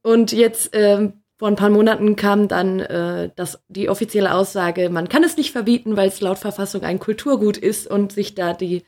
Und 0.02 0.34
jetzt 0.34 0.72
ähm, 0.74 1.24
vor 1.38 1.48
ein 1.48 1.56
paar 1.56 1.70
Monaten 1.70 2.18
kam 2.18 2.50
dann 2.50 2.82
äh, 2.82 3.30
das, 3.36 3.64
die 3.70 3.88
offizielle 3.88 4.34
Aussage, 4.34 4.90
man 4.90 5.08
kann 5.08 5.24
es 5.24 5.38
nicht 5.38 5.54
verbieten, 5.54 5.96
weil 5.96 6.10
es 6.10 6.20
laut 6.20 6.38
Verfassung 6.38 6.84
ein 6.84 7.00
Kulturgut 7.00 7.56
ist 7.56 7.88
und 7.88 8.12
sich 8.12 8.36
da 8.36 8.54
die, 8.54 8.84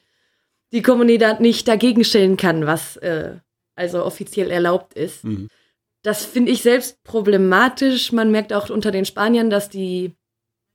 die 0.71 0.81
Kommunität 0.81 1.39
nicht 1.39 1.67
dagegen 1.67 2.03
stellen 2.03 2.37
kann, 2.37 2.65
was 2.65 2.97
äh, 2.97 3.35
also 3.75 4.03
offiziell 4.03 4.51
erlaubt 4.51 4.93
ist. 4.93 5.23
Mhm. 5.23 5.49
Das 6.03 6.23
finde 6.23 6.51
ich 6.51 6.61
selbst 6.61 7.03
problematisch. 7.03 8.11
Man 8.11 8.31
merkt 8.31 8.53
auch 8.53 8.69
unter 8.69 8.91
den 8.91 9.05
Spaniern, 9.05 9.49
dass 9.49 9.69
die 9.69 10.15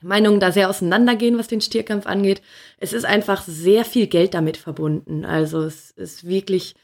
Meinungen 0.03 0.41
da 0.41 0.51
sehr 0.51 0.69
auseinandergehen, 0.69 1.39
was 1.39 1.49
den 1.49 1.61
Stierkampf 1.61 2.07
angeht. 2.07 2.43
Es 2.79 2.93
ist 2.93 3.05
einfach 3.05 3.45
sehr 3.45 3.85
viel 3.85 4.07
Geld 4.07 4.35
damit 4.35 4.57
verbunden. 4.57 5.25
Also 5.25 5.61
es 5.63 5.91
ist 5.93 6.27
wirklich, 6.27 6.75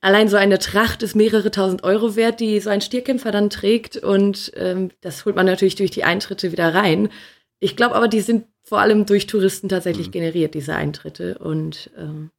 allein 0.00 0.28
so 0.28 0.36
eine 0.36 0.58
Tracht 0.58 1.02
ist 1.02 1.16
mehrere 1.16 1.50
tausend 1.50 1.84
Euro 1.84 2.16
wert, 2.16 2.40
die 2.40 2.60
so 2.60 2.70
ein 2.70 2.80
Stierkämpfer 2.80 3.30
dann 3.30 3.50
trägt. 3.50 3.96
Und 3.96 4.52
ähm, 4.56 4.90
das 5.00 5.24
holt 5.24 5.36
man 5.36 5.46
natürlich 5.46 5.74
durch 5.74 5.90
die 5.90 6.04
Eintritte 6.04 6.52
wieder 6.52 6.72
rein. 6.72 7.10
Ich 7.58 7.76
glaube 7.76 7.94
aber, 7.94 8.08
die 8.08 8.20
sind 8.20 8.46
vor 8.62 8.80
allem 8.80 9.06
durch 9.06 9.26
Touristen 9.26 9.68
tatsächlich 9.68 10.08
mhm. 10.08 10.12
generiert, 10.12 10.54
diese 10.54 10.74
Eintritte. 10.74 11.38
Und 11.38 11.90
ähm, 11.98 12.30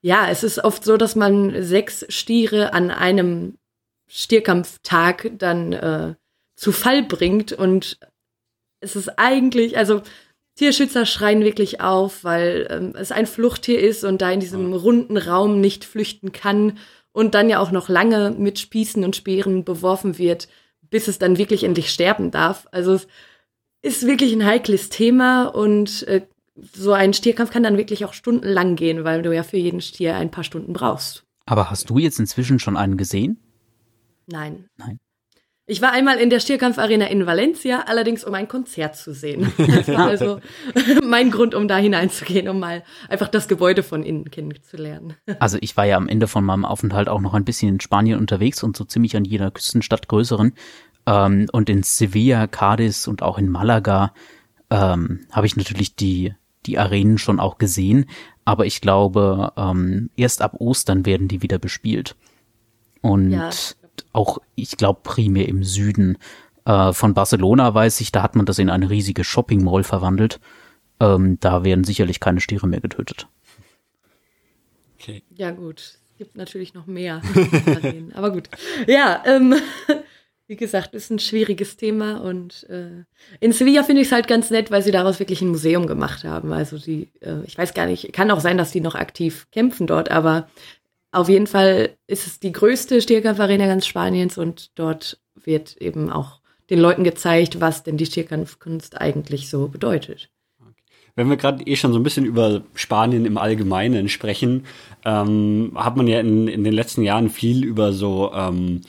ja, 0.00 0.28
es 0.28 0.44
ist 0.44 0.62
oft 0.64 0.84
so, 0.84 0.96
dass 0.96 1.16
man 1.16 1.62
sechs 1.62 2.06
Stiere 2.08 2.72
an 2.72 2.90
einem 2.90 3.58
Stierkampftag 4.06 5.32
dann 5.38 5.72
äh, 5.72 6.14
zu 6.56 6.72
Fall 6.72 7.02
bringt 7.02 7.52
und 7.52 7.98
es 8.80 8.96
ist 8.96 9.18
eigentlich, 9.18 9.76
also 9.76 10.02
Tierschützer 10.56 11.06
schreien 11.06 11.44
wirklich 11.44 11.80
auf, 11.80 12.24
weil 12.24 12.66
ähm, 12.70 12.92
es 12.96 13.12
ein 13.12 13.26
Fluchttier 13.26 13.80
ist 13.80 14.04
und 14.04 14.20
da 14.20 14.30
in 14.30 14.40
diesem 14.40 14.72
runden 14.72 15.16
Raum 15.16 15.60
nicht 15.60 15.84
flüchten 15.84 16.32
kann 16.32 16.78
und 17.12 17.34
dann 17.34 17.48
ja 17.48 17.60
auch 17.60 17.70
noch 17.70 17.88
lange 17.88 18.30
mit 18.30 18.58
Spießen 18.58 19.04
und 19.04 19.14
Speeren 19.16 19.64
beworfen 19.64 20.18
wird, 20.18 20.48
bis 20.90 21.06
es 21.08 21.18
dann 21.18 21.38
wirklich 21.38 21.64
endlich 21.64 21.90
sterben 21.90 22.30
darf. 22.30 22.66
Also 22.72 22.94
es 22.94 23.06
ist 23.82 24.06
wirklich 24.06 24.32
ein 24.32 24.44
heikles 24.44 24.88
Thema 24.88 25.46
und 25.46 26.06
äh, 26.08 26.26
so 26.72 26.92
ein 26.92 27.12
Stierkampf 27.12 27.50
kann 27.50 27.62
dann 27.62 27.76
wirklich 27.76 28.04
auch 28.04 28.12
stundenlang 28.12 28.76
gehen, 28.76 29.04
weil 29.04 29.22
du 29.22 29.34
ja 29.34 29.42
für 29.42 29.56
jeden 29.56 29.80
Stier 29.80 30.16
ein 30.16 30.30
paar 30.30 30.44
Stunden 30.44 30.72
brauchst. 30.72 31.24
Aber 31.46 31.70
hast 31.70 31.90
du 31.90 31.98
jetzt 31.98 32.18
inzwischen 32.18 32.58
schon 32.58 32.76
einen 32.76 32.96
gesehen? 32.96 33.38
Nein. 34.26 34.68
Nein. 34.76 34.98
Ich 35.70 35.82
war 35.82 35.92
einmal 35.92 36.16
in 36.16 36.30
der 36.30 36.40
Stierkampfarena 36.40 37.08
in 37.08 37.26
Valencia, 37.26 37.84
allerdings 37.86 38.24
um 38.24 38.32
ein 38.32 38.48
Konzert 38.48 38.96
zu 38.96 39.12
sehen. 39.12 39.52
Das 39.58 39.86
war 39.88 40.06
also 40.06 40.40
mein 41.04 41.30
Grund, 41.30 41.54
um 41.54 41.68
da 41.68 41.76
hineinzugehen, 41.76 42.48
um 42.48 42.58
mal 42.58 42.82
einfach 43.10 43.28
das 43.28 43.48
Gebäude 43.48 43.82
von 43.82 44.02
innen 44.02 44.30
kennenzulernen. 44.30 45.14
Also 45.40 45.58
ich 45.60 45.76
war 45.76 45.84
ja 45.84 45.98
am 45.98 46.08
Ende 46.08 46.26
von 46.26 46.42
meinem 46.42 46.64
Aufenthalt 46.64 47.10
auch 47.10 47.20
noch 47.20 47.34
ein 47.34 47.44
bisschen 47.44 47.68
in 47.68 47.80
Spanien 47.80 48.18
unterwegs 48.18 48.62
und 48.62 48.78
so 48.78 48.84
ziemlich 48.84 49.14
an 49.14 49.26
jeder 49.26 49.50
Küstenstadt 49.50 50.08
größeren. 50.08 50.54
Ähm, 51.06 51.46
und 51.52 51.68
in 51.68 51.82
Sevilla, 51.82 52.46
Cadiz 52.46 53.06
und 53.06 53.22
auch 53.22 53.36
in 53.36 53.50
Malaga 53.50 54.14
ähm, 54.70 55.26
habe 55.30 55.46
ich 55.46 55.56
natürlich 55.56 55.94
die, 55.96 56.34
die 56.66 56.78
Arenen 56.78 57.18
schon 57.18 57.40
auch 57.40 57.58
gesehen. 57.58 58.06
Aber 58.44 58.66
ich 58.66 58.80
glaube, 58.80 59.52
ähm, 59.56 60.10
erst 60.16 60.42
ab 60.42 60.54
Ostern 60.58 61.06
werden 61.06 61.28
die 61.28 61.42
wieder 61.42 61.58
bespielt. 61.58 62.16
Und 63.00 63.30
ja 63.30 63.50
auch, 64.12 64.38
ich 64.54 64.76
glaube, 64.76 65.00
primär 65.02 65.48
im 65.48 65.64
Süden. 65.64 66.18
Äh, 66.64 66.92
von 66.92 67.14
Barcelona 67.14 67.74
weiß 67.74 68.00
ich, 68.00 68.12
da 68.12 68.22
hat 68.22 68.36
man 68.36 68.46
das 68.46 68.58
in 68.58 68.70
eine 68.70 68.90
riesige 68.90 69.24
Shopping 69.24 69.62
Mall 69.62 69.84
verwandelt. 69.84 70.40
Ähm, 71.00 71.38
da 71.40 71.64
werden 71.64 71.84
sicherlich 71.84 72.20
keine 72.20 72.40
Stiere 72.40 72.66
mehr 72.66 72.80
getötet. 72.80 73.28
Okay. 74.98 75.22
Ja, 75.34 75.52
gut. 75.52 75.78
Es 75.78 76.00
gibt 76.18 76.36
natürlich 76.36 76.74
noch 76.74 76.86
mehr. 76.86 77.22
Aber 78.14 78.32
gut. 78.32 78.48
Ja, 78.86 79.22
ähm, 79.24 79.54
wie 80.48 80.56
gesagt, 80.56 80.94
ist 80.94 81.10
ein 81.10 81.18
schwieriges 81.18 81.76
Thema 81.76 82.22
und 82.22 82.66
äh, 82.70 83.04
in 83.38 83.52
Sevilla 83.52 83.82
finde 83.82 84.00
ich 84.00 84.08
es 84.08 84.12
halt 84.12 84.26
ganz 84.26 84.50
nett, 84.50 84.70
weil 84.70 84.82
sie 84.82 84.90
daraus 84.90 85.18
wirklich 85.18 85.42
ein 85.42 85.50
Museum 85.50 85.86
gemacht 85.86 86.24
haben. 86.24 86.54
Also 86.54 86.78
die, 86.78 87.10
äh, 87.20 87.44
ich 87.44 87.58
weiß 87.58 87.74
gar 87.74 87.84
nicht, 87.84 88.14
kann 88.14 88.30
auch 88.30 88.40
sein, 88.40 88.56
dass 88.56 88.72
die 88.72 88.80
noch 88.80 88.94
aktiv 88.94 89.46
kämpfen 89.52 89.86
dort, 89.86 90.10
aber 90.10 90.48
auf 91.12 91.28
jeden 91.28 91.46
Fall 91.46 91.90
ist 92.06 92.26
es 92.26 92.40
die 92.40 92.52
größte 92.52 93.02
Stierkampfarena 93.02 93.66
ganz 93.66 93.86
Spaniens 93.86 94.38
und 94.38 94.78
dort 94.78 95.20
wird 95.34 95.76
eben 95.76 96.10
auch 96.10 96.40
den 96.70 96.80
Leuten 96.80 97.04
gezeigt, 97.04 97.60
was 97.60 97.82
denn 97.82 97.98
die 97.98 98.06
Stierkampfkunst 98.06 98.98
eigentlich 98.98 99.50
so 99.50 99.68
bedeutet. 99.68 100.30
Wenn 101.14 101.28
wir 101.28 101.36
gerade 101.36 101.66
eh 101.66 101.76
schon 101.76 101.92
so 101.92 101.98
ein 101.98 102.04
bisschen 102.04 102.24
über 102.24 102.62
Spanien 102.74 103.26
im 103.26 103.36
Allgemeinen 103.36 104.08
sprechen, 104.08 104.64
ähm, 105.04 105.72
hat 105.74 105.96
man 105.96 106.06
ja 106.06 106.20
in, 106.20 106.48
in 106.48 106.64
den 106.64 106.72
letzten 106.72 107.02
Jahren 107.02 107.28
viel 107.28 107.64
über 107.64 107.92
so 107.92 108.32
ähm, 108.32 108.82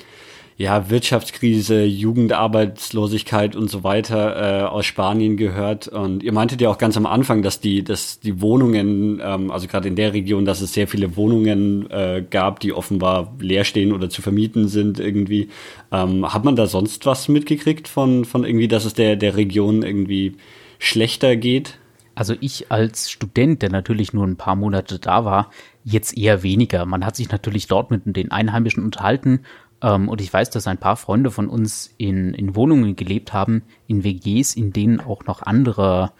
ja, 0.59 0.89
Wirtschaftskrise, 0.89 1.85
Jugendarbeitslosigkeit 1.85 3.55
und 3.55 3.69
so 3.69 3.85
weiter 3.85 4.63
äh, 4.63 4.63
aus 4.65 4.85
Spanien 4.85 5.37
gehört. 5.37 5.87
Und 5.87 6.21
ihr 6.21 6.33
meintet 6.33 6.59
ja 6.59 6.69
auch 6.69 6.77
ganz 6.77 6.97
am 6.97 7.05
Anfang, 7.05 7.43
dass 7.43 7.61
die, 7.61 7.81
dass 7.81 8.19
die 8.19 8.41
Wohnungen, 8.41 9.21
ähm, 9.23 9.51
also 9.51 9.67
gerade 9.67 9.87
in 9.87 9.95
der 9.95 10.11
Region, 10.11 10.43
dass 10.43 10.59
es 10.59 10.73
sehr 10.73 10.89
viele 10.89 11.15
Wohnungen 11.15 11.89
äh, 11.89 12.25
gab, 12.29 12.59
die 12.59 12.73
offenbar 12.73 13.33
leer 13.39 13.63
stehen 13.63 13.93
oder 13.93 14.09
zu 14.09 14.21
vermieten 14.21 14.67
sind 14.67 14.99
irgendwie. 14.99 15.47
Ähm, 15.93 16.33
hat 16.33 16.43
man 16.43 16.57
da 16.57 16.67
sonst 16.67 17.05
was 17.05 17.29
mitgekriegt 17.29 17.87
von, 17.87 18.25
von 18.25 18.43
irgendwie, 18.43 18.67
dass 18.67 18.83
es 18.83 18.93
der, 18.93 19.15
der 19.15 19.37
Region 19.37 19.81
irgendwie 19.81 20.35
schlechter 20.77 21.37
geht? 21.37 21.79
Also 22.15 22.35
ich 22.41 22.69
als 22.69 23.09
Student, 23.09 23.61
der 23.61 23.69
natürlich 23.69 24.11
nur 24.11 24.27
ein 24.27 24.35
paar 24.35 24.57
Monate 24.57 24.99
da 24.99 25.23
war, 25.23 25.51
jetzt 25.85 26.17
eher 26.17 26.43
weniger. 26.43 26.85
Man 26.85 27.05
hat 27.05 27.15
sich 27.15 27.31
natürlich 27.31 27.67
dort 27.67 27.91
mit 27.91 28.01
den 28.05 28.31
Einheimischen 28.31 28.83
unterhalten 28.83 29.45
ähm, 29.81 30.09
und 30.09 30.21
ich 30.21 30.31
weiß, 30.31 30.49
dass 30.49 30.67
ein 30.67 30.77
paar 30.77 30.95
Freunde 30.95 31.31
von 31.31 31.47
uns 31.47 31.93
in, 31.97 32.33
in 32.33 32.55
Wohnungen 32.55 32.95
gelebt 32.95 33.33
haben, 33.33 33.63
in 33.87 34.03
WGs, 34.03 34.55
in 34.55 34.73
denen 34.73 34.99
auch 34.99 35.25
noch 35.25 35.41
andere 35.41 36.11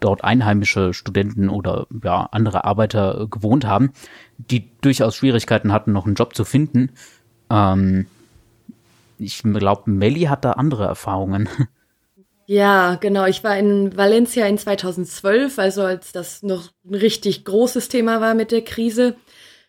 dort 0.00 0.24
einheimische 0.24 0.92
Studenten 0.92 1.48
oder 1.48 1.86
ja, 2.02 2.28
andere 2.30 2.64
Arbeiter 2.64 3.26
gewohnt 3.30 3.64
haben, 3.64 3.92
die 4.36 4.68
durchaus 4.80 5.16
Schwierigkeiten 5.16 5.72
hatten, 5.72 5.92
noch 5.92 6.06
einen 6.06 6.16
Job 6.16 6.34
zu 6.34 6.44
finden. 6.44 6.90
Ähm, 7.50 8.06
ich 9.18 9.42
glaube, 9.42 9.90
Melli 9.90 10.22
hat 10.22 10.44
da 10.44 10.52
andere 10.52 10.84
Erfahrungen. 10.84 11.48
Ja, 12.48 12.94
genau. 12.94 13.26
Ich 13.26 13.42
war 13.42 13.58
in 13.58 13.96
Valencia 13.96 14.46
in 14.46 14.56
2012, 14.56 15.58
also 15.58 15.82
als 15.82 16.12
das 16.12 16.44
noch 16.44 16.68
ein 16.88 16.94
richtig 16.94 17.44
großes 17.44 17.88
Thema 17.88 18.20
war 18.20 18.34
mit 18.34 18.52
der 18.52 18.62
Krise. 18.62 19.16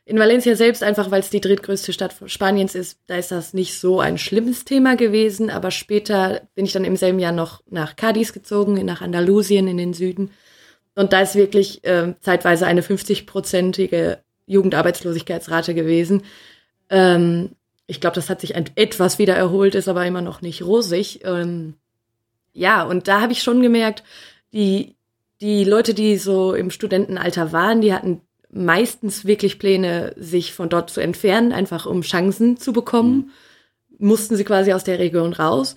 In 0.07 0.17
Valencia 0.17 0.55
selbst, 0.55 0.83
einfach 0.83 1.11
weil 1.11 1.19
es 1.19 1.29
die 1.29 1.41
drittgrößte 1.41 1.91
Stadt 1.91 2.15
Spaniens 2.27 2.75
ist, 2.75 2.97
da 3.07 3.17
ist 3.17 3.29
das 3.29 3.53
nicht 3.53 3.77
so 3.77 3.99
ein 3.99 4.17
schlimmes 4.17 4.63
Thema 4.63 4.95
gewesen. 4.95 5.49
Aber 5.49 5.69
später 5.69 6.43
bin 6.55 6.63
ich 6.63 6.71
dann 6.71 6.85
im 6.85 6.95
selben 6.95 7.19
Jahr 7.19 7.33
noch 7.33 7.61
nach 7.69 7.97
Cadiz 7.97 8.31
gezogen, 8.31 8.73
nach 8.85 9.01
Andalusien 9.01 9.67
in 9.67 9.75
den 9.75 9.93
Süden. 9.93 10.31
Und 10.95 11.11
da 11.11 11.19
ist 11.19 11.35
wirklich 11.35 11.83
äh, 11.83 12.13
zeitweise 12.21 12.65
eine 12.65 12.83
50-prozentige 12.83 14.19
Jugendarbeitslosigkeitsrate 14.45 15.73
gewesen. 15.73 16.23
Ähm, 16.89 17.49
ich 17.85 17.99
glaube, 17.99 18.15
das 18.15 18.29
hat 18.29 18.39
sich 18.39 18.55
ein, 18.55 18.69
etwas 18.75 19.19
wieder 19.19 19.35
erholt, 19.35 19.75
ist 19.75 19.89
aber 19.89 20.05
immer 20.05 20.21
noch 20.21 20.41
nicht 20.41 20.63
rosig. 20.63 21.25
Ähm, 21.25 21.73
ja, 22.53 22.83
und 22.83 23.09
da 23.09 23.19
habe 23.19 23.33
ich 23.33 23.43
schon 23.43 23.61
gemerkt, 23.61 24.03
die, 24.53 24.95
die 25.41 25.65
Leute, 25.65 25.93
die 25.93 26.15
so 26.15 26.53
im 26.53 26.71
Studentenalter 26.71 27.51
waren, 27.51 27.81
die 27.81 27.93
hatten 27.93 28.21
meistens 28.49 29.25
wirklich 29.25 29.59
Pläne, 29.59 30.13
sich 30.17 30.53
von 30.53 30.69
dort 30.69 30.89
zu 30.89 31.01
entfernen, 31.01 31.51
einfach 31.51 31.85
um 31.85 32.01
Chancen 32.01 32.57
zu 32.57 32.73
bekommen. 32.73 33.31
Mhm. 33.97 34.07
Mussten 34.07 34.35
sie 34.35 34.43
quasi 34.43 34.73
aus 34.73 34.83
der 34.83 34.99
Region 34.99 35.33
raus. 35.33 35.75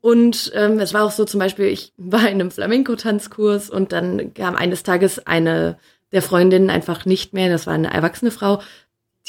Und 0.00 0.52
ähm, 0.54 0.78
es 0.80 0.92
war 0.92 1.04
auch 1.04 1.10
so 1.10 1.24
zum 1.24 1.40
Beispiel, 1.40 1.66
ich 1.66 1.92
war 1.96 2.28
in 2.28 2.34
einem 2.34 2.50
Flamenco-Tanzkurs 2.50 3.70
und 3.70 3.92
dann 3.92 4.34
kam 4.34 4.54
eines 4.54 4.82
Tages 4.82 5.26
eine 5.26 5.78
der 6.12 6.22
Freundinnen 6.22 6.70
einfach 6.70 7.06
nicht 7.06 7.32
mehr, 7.32 7.48
das 7.48 7.66
war 7.66 7.74
eine 7.74 7.92
erwachsene 7.92 8.30
Frau, 8.30 8.60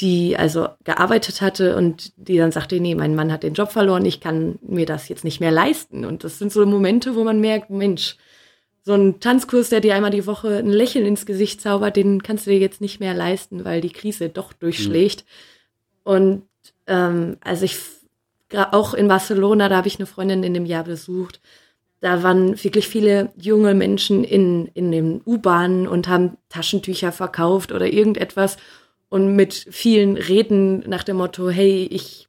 die 0.00 0.36
also 0.36 0.68
gearbeitet 0.84 1.40
hatte 1.40 1.76
und 1.76 2.12
die 2.16 2.36
dann 2.36 2.52
sagte, 2.52 2.78
nee, 2.78 2.94
mein 2.94 3.14
Mann 3.14 3.32
hat 3.32 3.42
den 3.42 3.54
Job 3.54 3.72
verloren, 3.72 4.04
ich 4.04 4.20
kann 4.20 4.58
mir 4.60 4.84
das 4.84 5.08
jetzt 5.08 5.24
nicht 5.24 5.40
mehr 5.40 5.50
leisten. 5.50 6.04
Und 6.04 6.24
das 6.24 6.38
sind 6.38 6.52
so 6.52 6.64
Momente, 6.66 7.16
wo 7.16 7.24
man 7.24 7.40
merkt, 7.40 7.70
Mensch, 7.70 8.16
so 8.86 8.94
ein 8.94 9.18
Tanzkurs, 9.18 9.68
der 9.68 9.80
dir 9.80 9.96
einmal 9.96 10.12
die 10.12 10.28
Woche 10.28 10.58
ein 10.58 10.68
Lächeln 10.68 11.04
ins 11.04 11.26
Gesicht 11.26 11.60
zaubert, 11.60 11.96
den 11.96 12.22
kannst 12.22 12.46
du 12.46 12.52
dir 12.52 12.60
jetzt 12.60 12.80
nicht 12.80 13.00
mehr 13.00 13.14
leisten, 13.14 13.64
weil 13.64 13.80
die 13.80 13.90
Krise 13.90 14.28
doch 14.28 14.52
durchschlägt. 14.52 15.24
Mhm. 15.24 16.12
Und 16.12 16.42
ähm, 16.86 17.36
also 17.40 17.64
ich 17.64 17.76
auch 18.52 18.94
in 18.94 19.08
Barcelona, 19.08 19.68
da 19.68 19.78
habe 19.78 19.88
ich 19.88 19.98
eine 19.98 20.06
Freundin 20.06 20.44
in 20.44 20.54
dem 20.54 20.66
Jahr 20.66 20.84
besucht. 20.84 21.40
da 22.00 22.22
waren 22.22 22.62
wirklich 22.62 22.86
viele 22.86 23.32
junge 23.36 23.74
Menschen 23.74 24.22
in, 24.22 24.66
in 24.74 24.92
den 24.92 25.20
U-Bahnen 25.26 25.88
und 25.88 26.06
haben 26.06 26.36
Taschentücher 26.48 27.10
verkauft 27.10 27.72
oder 27.72 27.92
irgendetwas 27.92 28.56
und 29.08 29.34
mit 29.34 29.52
vielen 29.52 30.16
Reden 30.16 30.84
nach 30.88 31.02
dem 31.02 31.16
Motto, 31.16 31.50
hey, 31.50 31.88
ich 31.90 32.28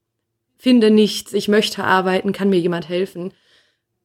finde 0.58 0.90
nichts, 0.90 1.34
ich 1.34 1.50
möchte 1.50 1.84
arbeiten, 1.84 2.32
kann 2.32 2.50
mir 2.50 2.60
jemand 2.60 2.90
helfen. 2.90 3.32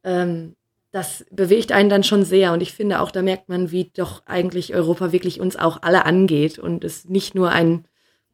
Ähm, 0.05 0.55
das 0.93 1.24
bewegt 1.30 1.72
einen 1.72 1.88
dann 1.88 2.05
schon 2.05 2.24
sehr 2.24 2.53
und 2.53 2.61
ich 2.61 2.72
finde 2.72 3.01
auch, 3.01 3.11
da 3.11 3.22
merkt 3.22 3.49
man, 3.49 3.70
wie 3.70 3.90
doch 3.95 4.22
eigentlich 4.26 4.74
Europa 4.74 5.11
wirklich 5.11 5.40
uns 5.40 5.57
auch 5.57 5.82
alle 5.82 6.05
angeht 6.05 6.59
und 6.59 6.84
es 6.84 7.07
nicht 7.07 7.34
nur 7.34 7.51
ein 7.51 7.86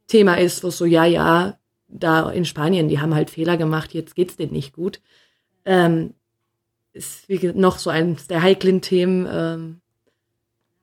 Thema 0.08 0.34
ist, 0.34 0.64
wo 0.64 0.70
so, 0.70 0.84
ja, 0.84 1.04
ja, 1.04 1.58
da 1.86 2.30
in 2.30 2.44
Spanien, 2.44 2.88
die 2.88 3.00
haben 3.00 3.14
halt 3.14 3.30
Fehler 3.30 3.56
gemacht, 3.56 3.94
jetzt 3.94 4.14
geht's 4.14 4.36
denen 4.36 4.52
nicht 4.52 4.74
gut. 4.74 5.00
Ähm, 5.64 6.14
ist 6.92 7.28
wie 7.28 7.52
noch 7.54 7.78
so 7.78 7.90
eines 7.90 8.26
der 8.26 8.42
heiklen 8.42 8.82
Themen. 8.82 9.26
Ähm, 9.30 9.80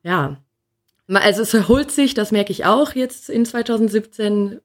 ja, 0.02 0.38
also 1.08 1.42
es 1.42 1.54
erholt 1.54 1.92
sich, 1.92 2.14
das 2.14 2.32
merke 2.32 2.52
ich 2.52 2.66
auch 2.66 2.94
jetzt 2.94 3.30
in 3.30 3.46
2017 3.46 4.62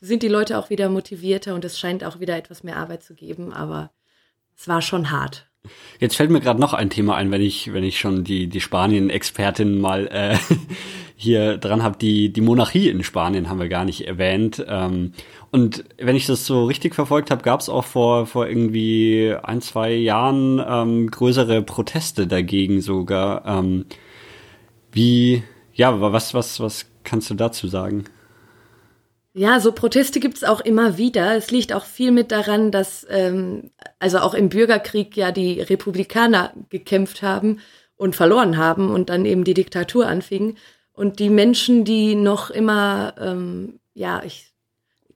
sind 0.00 0.22
die 0.22 0.28
Leute 0.28 0.58
auch 0.58 0.70
wieder 0.70 0.88
motivierter 0.88 1.54
und 1.54 1.64
es 1.64 1.78
scheint 1.78 2.04
auch 2.04 2.20
wieder 2.20 2.36
etwas 2.36 2.62
mehr 2.62 2.76
Arbeit 2.76 3.02
zu 3.02 3.14
geben, 3.14 3.52
aber 3.52 3.90
es 4.56 4.68
war 4.68 4.82
schon 4.82 5.10
hart. 5.10 5.48
Jetzt 5.98 6.16
fällt 6.16 6.30
mir 6.30 6.40
gerade 6.40 6.60
noch 6.60 6.74
ein 6.74 6.90
Thema 6.90 7.16
ein, 7.16 7.30
wenn 7.30 7.40
ich, 7.40 7.72
wenn 7.72 7.84
ich 7.84 7.98
schon 7.98 8.24
die, 8.24 8.48
die 8.48 8.60
Spanien-Expertin 8.60 9.80
mal 9.80 10.06
äh, 10.08 10.36
hier 11.16 11.56
dran 11.56 11.82
habe. 11.82 11.96
Die, 11.98 12.32
die 12.32 12.40
Monarchie 12.40 12.88
in 12.88 13.02
Spanien 13.02 13.48
haben 13.48 13.60
wir 13.60 13.68
gar 13.68 13.84
nicht 13.84 14.06
erwähnt. 14.06 14.64
Ähm, 14.68 15.12
und 15.50 15.84
wenn 15.98 16.16
ich 16.16 16.26
das 16.26 16.46
so 16.46 16.64
richtig 16.64 16.94
verfolgt 16.94 17.30
habe, 17.30 17.42
gab 17.42 17.60
es 17.60 17.68
auch 17.68 17.84
vor, 17.84 18.26
vor 18.26 18.46
irgendwie 18.46 19.34
ein, 19.42 19.60
zwei 19.60 19.92
Jahren 19.92 20.62
ähm, 20.66 21.10
größere 21.10 21.62
Proteste 21.62 22.26
dagegen 22.26 22.80
sogar. 22.80 23.46
Ähm, 23.46 23.86
wie, 24.92 25.42
ja, 25.74 26.00
was, 26.00 26.34
was, 26.34 26.60
was 26.60 26.86
kannst 27.04 27.30
du 27.30 27.34
dazu 27.34 27.68
sagen? 27.68 28.04
Ja, 29.36 29.58
so 29.58 29.72
Proteste 29.72 30.20
gibt's 30.20 30.44
auch 30.44 30.60
immer 30.60 30.96
wieder. 30.96 31.36
Es 31.36 31.50
liegt 31.50 31.72
auch 31.72 31.84
viel 31.84 32.12
mit 32.12 32.30
daran, 32.30 32.70
dass 32.70 33.04
ähm, 33.10 33.70
also 33.98 34.18
auch 34.18 34.32
im 34.32 34.48
Bürgerkrieg 34.48 35.16
ja 35.16 35.32
die 35.32 35.60
Republikaner 35.60 36.52
gekämpft 36.68 37.20
haben 37.22 37.58
und 37.96 38.14
verloren 38.14 38.56
haben 38.56 38.90
und 38.90 39.10
dann 39.10 39.24
eben 39.24 39.42
die 39.42 39.54
Diktatur 39.54 40.06
anfing. 40.06 40.56
Und 40.92 41.18
die 41.18 41.30
Menschen, 41.30 41.84
die 41.84 42.14
noch 42.14 42.50
immer 42.50 43.14
ähm, 43.18 43.80
ja 43.94 44.22
ich, 44.24 44.52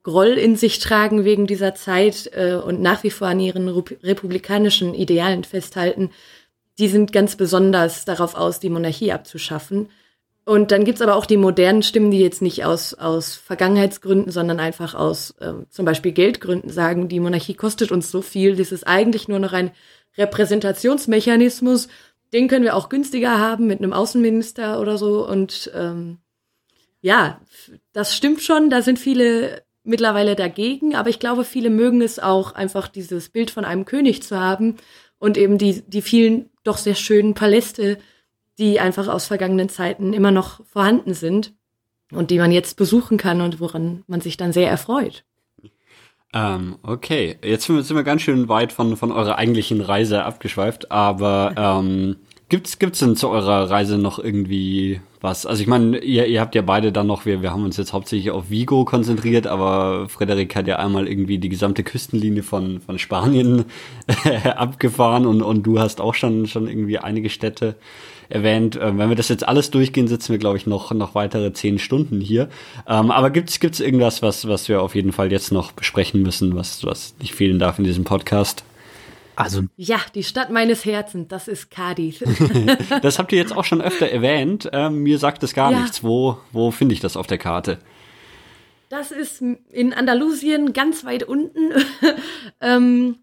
Groll 0.03 0.39
in 0.39 0.57
sich 0.57 0.79
tragen 0.79 1.25
wegen 1.25 1.47
dieser 1.47 1.75
Zeit 1.75 2.31
äh, 2.33 2.55
und 2.55 2.81
nach 2.81 3.03
wie 3.03 3.11
vor 3.11 3.29
an 3.29 3.41
ihren 3.41 3.69
republikanischen 3.69 4.95
Idealen 4.95 5.45
festhalten, 5.45 6.11
die 6.79 6.89
sind 6.89 7.13
ganz 7.13 7.37
besonders 7.37 8.05
darauf 8.05 8.35
aus, 8.35 8.59
die 8.59 8.71
Monarchie 8.71 9.13
abzuschaffen. 9.13 9.91
Und 10.49 10.71
dann 10.71 10.85
gibt's 10.85 11.03
aber 11.03 11.15
auch 11.15 11.27
die 11.27 11.37
modernen 11.37 11.83
Stimmen, 11.83 12.11
die 12.11 12.21
jetzt 12.21 12.41
nicht 12.41 12.65
aus, 12.65 12.95
aus 12.95 13.35
Vergangenheitsgründen, 13.35 14.33
sondern 14.33 14.61
einfach 14.61 14.95
aus 14.95 15.33
äh, 15.41 15.53
zum 15.69 15.85
Beispiel 15.85 16.13
Geldgründen 16.13 16.71
sagen, 16.71 17.11
die 17.11 17.21
Monarchie 17.21 17.53
kostet 17.53 17.93
uns 17.93 18.11
so 18.11 18.23
viel, 18.23 18.57
das 18.57 18.73
ist 18.73 18.87
eigentlich 18.87 19.29
nur 19.29 19.41
noch 19.41 19.53
ein 19.53 19.73
Repräsentationsmechanismus, 20.17 21.89
den 22.33 22.49
können 22.49 22.65
wir 22.65 22.77
auch 22.77 22.89
günstiger 22.89 23.39
haben 23.39 23.67
mit 23.67 23.81
einem 23.81 23.93
Außenminister 23.93 24.81
oder 24.81 24.97
so. 24.97 25.29
Und 25.29 25.71
ähm, 25.75 26.17
ja, 27.03 27.43
das 27.93 28.17
stimmt 28.17 28.41
schon, 28.41 28.71
da 28.71 28.81
sind 28.81 28.99
viele 28.99 29.63
mittlerweile 29.85 30.35
dagegen, 30.35 30.97
aber 30.97 31.11
ich 31.11 31.19
glaube, 31.19 31.45
viele 31.45 31.69
mögen 31.69 32.01
es 32.01 32.19
auch, 32.19 32.53
einfach 32.53 32.89
dieses 32.89 33.29
Bild 33.29 33.51
von 33.51 33.67
einem 33.67 33.85
König 33.85 34.23
zu 34.23 34.41
haben 34.41 34.79
und 35.19 35.37
eben 35.37 35.59
die, 35.59 35.83
die 35.83 36.01
vielen 36.01 36.49
doch 36.65 36.79
sehr 36.79 36.95
schönen 36.95 37.35
Paläste 37.35 37.99
die 38.59 38.81
einfach 38.81 39.09
aus 39.09 39.27
vergangenen 39.27 39.69
Zeiten 39.69 40.13
immer 40.13 40.31
noch 40.31 40.65
vorhanden 40.67 41.15
sind 41.15 41.55
und 42.13 42.31
die 42.31 42.39
man 42.39 42.53
jetzt 42.53 42.77
besuchen 42.77 43.17
kann 43.17 43.41
und 43.41 43.61
woran 43.61 44.03
man 44.07 44.21
sich 44.21 44.37
dann 44.37 44.53
sehr 44.53 44.69
erfreut. 44.69 45.25
Ähm, 46.35 46.77
okay, 46.83 47.39
jetzt 47.43 47.65
sind 47.67 47.95
wir 47.95 48.03
ganz 48.03 48.23
schön 48.23 48.49
weit 48.49 48.73
von, 48.73 48.97
von 48.97 49.13
eurer 49.13 49.37
eigentlichen 49.37 49.81
Reise 49.81 50.25
abgeschweift, 50.25 50.91
aber 50.91 51.55
ähm, 51.57 52.17
gibt's 52.51 52.79
gibt's 52.79 52.99
denn 52.99 53.17
zu 53.17 53.29
eurer 53.31 53.71
Reise 53.71 53.97
noch 53.97 54.19
irgendwie 54.19 55.01
was? 55.21 55.47
Also 55.47 55.63
ich 55.63 55.69
meine, 55.69 55.99
ihr, 55.99 56.27
ihr 56.27 56.41
habt 56.41 56.55
ja 56.55 56.63
beide 56.63 56.93
dann 56.93 57.07
noch, 57.07 57.25
wir, 57.25 57.41
wir 57.41 57.51
haben 57.51 57.65
uns 57.65 57.79
jetzt 57.79 57.95
hauptsächlich 57.95 58.31
auf 58.31 58.51
Vigo 58.51 58.85
konzentriert, 58.85 59.47
aber 59.47 60.09
Frederik 60.09 60.55
hat 60.55 60.67
ja 60.67 60.77
einmal 60.77 61.09
irgendwie 61.09 61.39
die 61.39 61.49
gesamte 61.49 61.83
Küstenlinie 61.83 62.43
von, 62.43 62.81
von 62.81 62.99
Spanien 62.99 63.65
abgefahren 64.45 65.27
und, 65.27 65.41
und 65.41 65.63
du 65.63 65.81
hast 65.81 66.01
auch 66.01 66.15
schon, 66.15 66.47
schon 66.47 66.69
irgendwie 66.69 66.99
einige 66.99 67.31
Städte 67.31 67.77
erwähnt. 68.29 68.79
Ähm, 68.81 68.99
wenn 68.99 69.09
wir 69.09 69.17
das 69.17 69.29
jetzt 69.29 69.47
alles 69.47 69.71
durchgehen, 69.71 70.09
sitzen 70.09 70.33
wir, 70.33 70.39
glaube 70.39 70.57
ich, 70.57 70.67
noch, 70.67 70.93
noch 70.93 71.15
weitere 71.15 71.53
zehn 71.53 71.79
Stunden 71.79 72.21
hier. 72.21 72.49
Ähm, 72.87 73.11
aber 73.11 73.31
gibt's 73.31 73.61
gibt's 73.61 73.81
irgendwas, 73.81 74.23
was, 74.23 74.49
was 74.49 74.69
wir 74.69 74.83
auf 74.83 74.95
jeden 74.95 75.13
Fall 75.13 75.33
jetzt 75.33 75.53
noch 75.53 75.73
besprechen 75.73 76.23
müssen, 76.23 76.55
was, 76.57 76.85
was 76.85 77.15
nicht 77.21 77.35
fehlen 77.35 77.59
darf 77.59 77.79
in 77.79 77.85
diesem 77.85 78.05
Podcast? 78.05 78.65
Also 79.39 79.63
ja, 79.77 80.01
die 80.17 80.25
Stadt 80.25 80.51
meines 80.51 80.85
Herzens, 80.85 81.29
das 81.29 81.47
ist 81.47 81.71
Cadiz. 81.71 82.25
das 83.03 83.21
habt 83.21 83.31
ihr 83.31 83.39
jetzt 83.39 83.57
auch 83.57 83.65
schon 83.65 83.81
öfter 83.81 84.09
erwähnt. 84.09 84.69
Ähm, 84.73 85.05
mir 85.05 85.19
sagt 85.19 85.45
es 85.45 85.55
gar 85.55 85.71
ja. 85.71 85.81
nichts. 85.81 86.03
Wo, 86.03 86.39
wo 86.51 86.73
finde 86.73 86.95
ich 86.95 87.01
das 87.01 87.17
auf 87.17 87.29
der 87.29 87.39
Karte? 87.39 87.79
Das 88.89 89.13
ist 89.13 89.41
in 89.71 89.93
Andalusien 89.93 90.73
ganz 90.73 91.05
weit 91.05 91.23
unten. 91.23 91.73
ähm, 92.61 93.19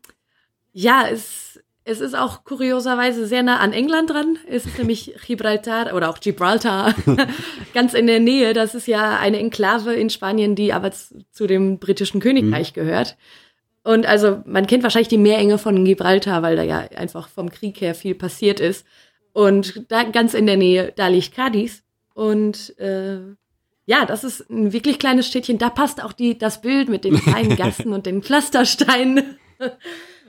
ja, 0.72 1.06
es 1.12 1.45
es 1.88 2.00
ist 2.00 2.16
auch 2.16 2.44
kurioserweise 2.44 3.28
sehr 3.28 3.44
nah 3.44 3.60
an 3.60 3.72
England 3.72 4.10
dran. 4.10 4.40
Es 4.50 4.66
ist 4.66 4.80
nämlich 4.80 5.14
Gibraltar 5.26 5.94
oder 5.96 6.10
auch 6.10 6.20
Gibraltar 6.20 6.96
ganz 7.76 7.94
in 7.94 8.08
der 8.08 8.20
Nähe. 8.20 8.54
Das 8.54 8.74
ist 8.74 8.88
ja 8.88 9.20
eine 9.20 9.38
Enklave 9.38 9.94
in 9.94 10.10
Spanien, 10.10 10.56
die 10.56 10.74
aber 10.74 10.92
zu 10.92 11.46
dem 11.46 11.78
britischen 11.78 12.20
Königreich 12.20 12.72
mhm. 12.72 12.82
gehört. 12.82 13.18
Und 13.84 14.08
also 14.08 14.42
man 14.48 14.66
kennt 14.66 14.82
wahrscheinlich 14.82 15.10
die 15.10 15.20
Meerenge 15.20 15.60
von 15.60 15.86
Gibraltar, 15.86 16.42
weil 16.42 16.56
da 16.56 16.64
ja 16.64 16.80
einfach 16.80 17.30
vom 17.30 17.52
Krieg 17.52 17.80
her 17.82 17.94
viel 17.94 18.16
passiert 18.16 18.60
ist. 18.60 18.84
Und 19.32 19.86
da 19.90 20.04
ganz 20.06 20.34
in 20.34 20.48
der 20.48 20.58
Nähe, 20.58 20.92
da 20.96 21.08
liegt 21.08 21.36
Cadiz. 21.36 21.84
Und 22.16 22.80
äh, 22.80 23.20
ja, 23.86 24.06
das 24.08 24.24
ist 24.24 24.50
ein 24.50 24.74
wirklich 24.74 24.98
kleines 24.98 25.28
Städtchen. 25.28 25.60
Da 25.60 25.70
passt 25.70 26.04
auch 26.04 26.14
die, 26.14 26.36
das 26.36 26.62
Bild 26.62 26.90
mit 26.90 27.04
den 27.04 27.20
kleinen 27.20 27.56
Gassen 27.58 27.94
und 27.94 28.08
den 28.08 28.24
Pflastersteinen. 28.24 29.38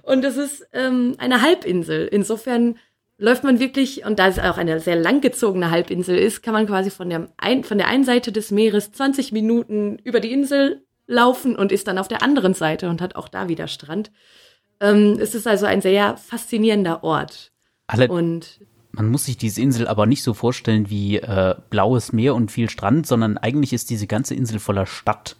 Und 0.06 0.24
es 0.24 0.36
ist 0.36 0.64
ähm, 0.72 1.16
eine 1.18 1.42
Halbinsel. 1.42 2.06
Insofern 2.06 2.76
läuft 3.18 3.42
man 3.42 3.58
wirklich, 3.58 4.04
und 4.04 4.20
da 4.20 4.28
es 4.28 4.38
auch 4.38 4.56
eine 4.56 4.78
sehr 4.78 4.94
langgezogene 4.94 5.72
Halbinsel 5.72 6.16
ist, 6.16 6.44
kann 6.44 6.54
man 6.54 6.66
quasi 6.66 6.90
von 6.90 7.10
der, 7.10 7.28
ein, 7.38 7.64
von 7.64 7.76
der 7.76 7.88
einen 7.88 8.04
Seite 8.04 8.30
des 8.30 8.52
Meeres 8.52 8.92
20 8.92 9.32
Minuten 9.32 9.98
über 10.04 10.20
die 10.20 10.32
Insel 10.32 10.84
laufen 11.08 11.56
und 11.56 11.72
ist 11.72 11.88
dann 11.88 11.98
auf 11.98 12.06
der 12.06 12.22
anderen 12.22 12.54
Seite 12.54 12.88
und 12.88 13.00
hat 13.00 13.16
auch 13.16 13.28
da 13.28 13.48
wieder 13.48 13.66
Strand. 13.66 14.12
Ähm, 14.78 15.18
es 15.18 15.34
ist 15.34 15.48
also 15.48 15.66
ein 15.66 15.80
sehr 15.80 16.16
faszinierender 16.16 17.02
Ort. 17.02 17.50
Alle, 17.88 18.06
und 18.06 18.60
man 18.92 19.08
muss 19.08 19.24
sich 19.24 19.36
diese 19.36 19.60
Insel 19.60 19.88
aber 19.88 20.06
nicht 20.06 20.22
so 20.22 20.34
vorstellen 20.34 20.88
wie 20.88 21.16
äh, 21.16 21.56
blaues 21.68 22.12
Meer 22.12 22.36
und 22.36 22.52
viel 22.52 22.70
Strand, 22.70 23.08
sondern 23.08 23.38
eigentlich 23.38 23.72
ist 23.72 23.90
diese 23.90 24.06
ganze 24.06 24.34
Insel 24.34 24.60
voller 24.60 24.86
Stadt. 24.86 25.36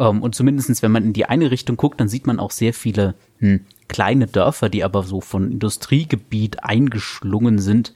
Ähm, 0.00 0.22
und 0.22 0.34
zumindestens, 0.34 0.82
wenn 0.82 0.90
man 0.90 1.04
in 1.04 1.12
die 1.12 1.26
eine 1.26 1.50
Richtung 1.50 1.76
guckt, 1.76 2.00
dann 2.00 2.08
sieht 2.08 2.26
man 2.26 2.40
auch 2.40 2.50
sehr 2.50 2.72
viele 2.72 3.14
hm, 3.38 3.66
kleine 3.86 4.26
Dörfer, 4.26 4.68
die 4.68 4.82
aber 4.82 5.02
so 5.04 5.20
von 5.20 5.52
Industriegebiet 5.52 6.64
eingeschlungen 6.64 7.58
sind, 7.58 7.92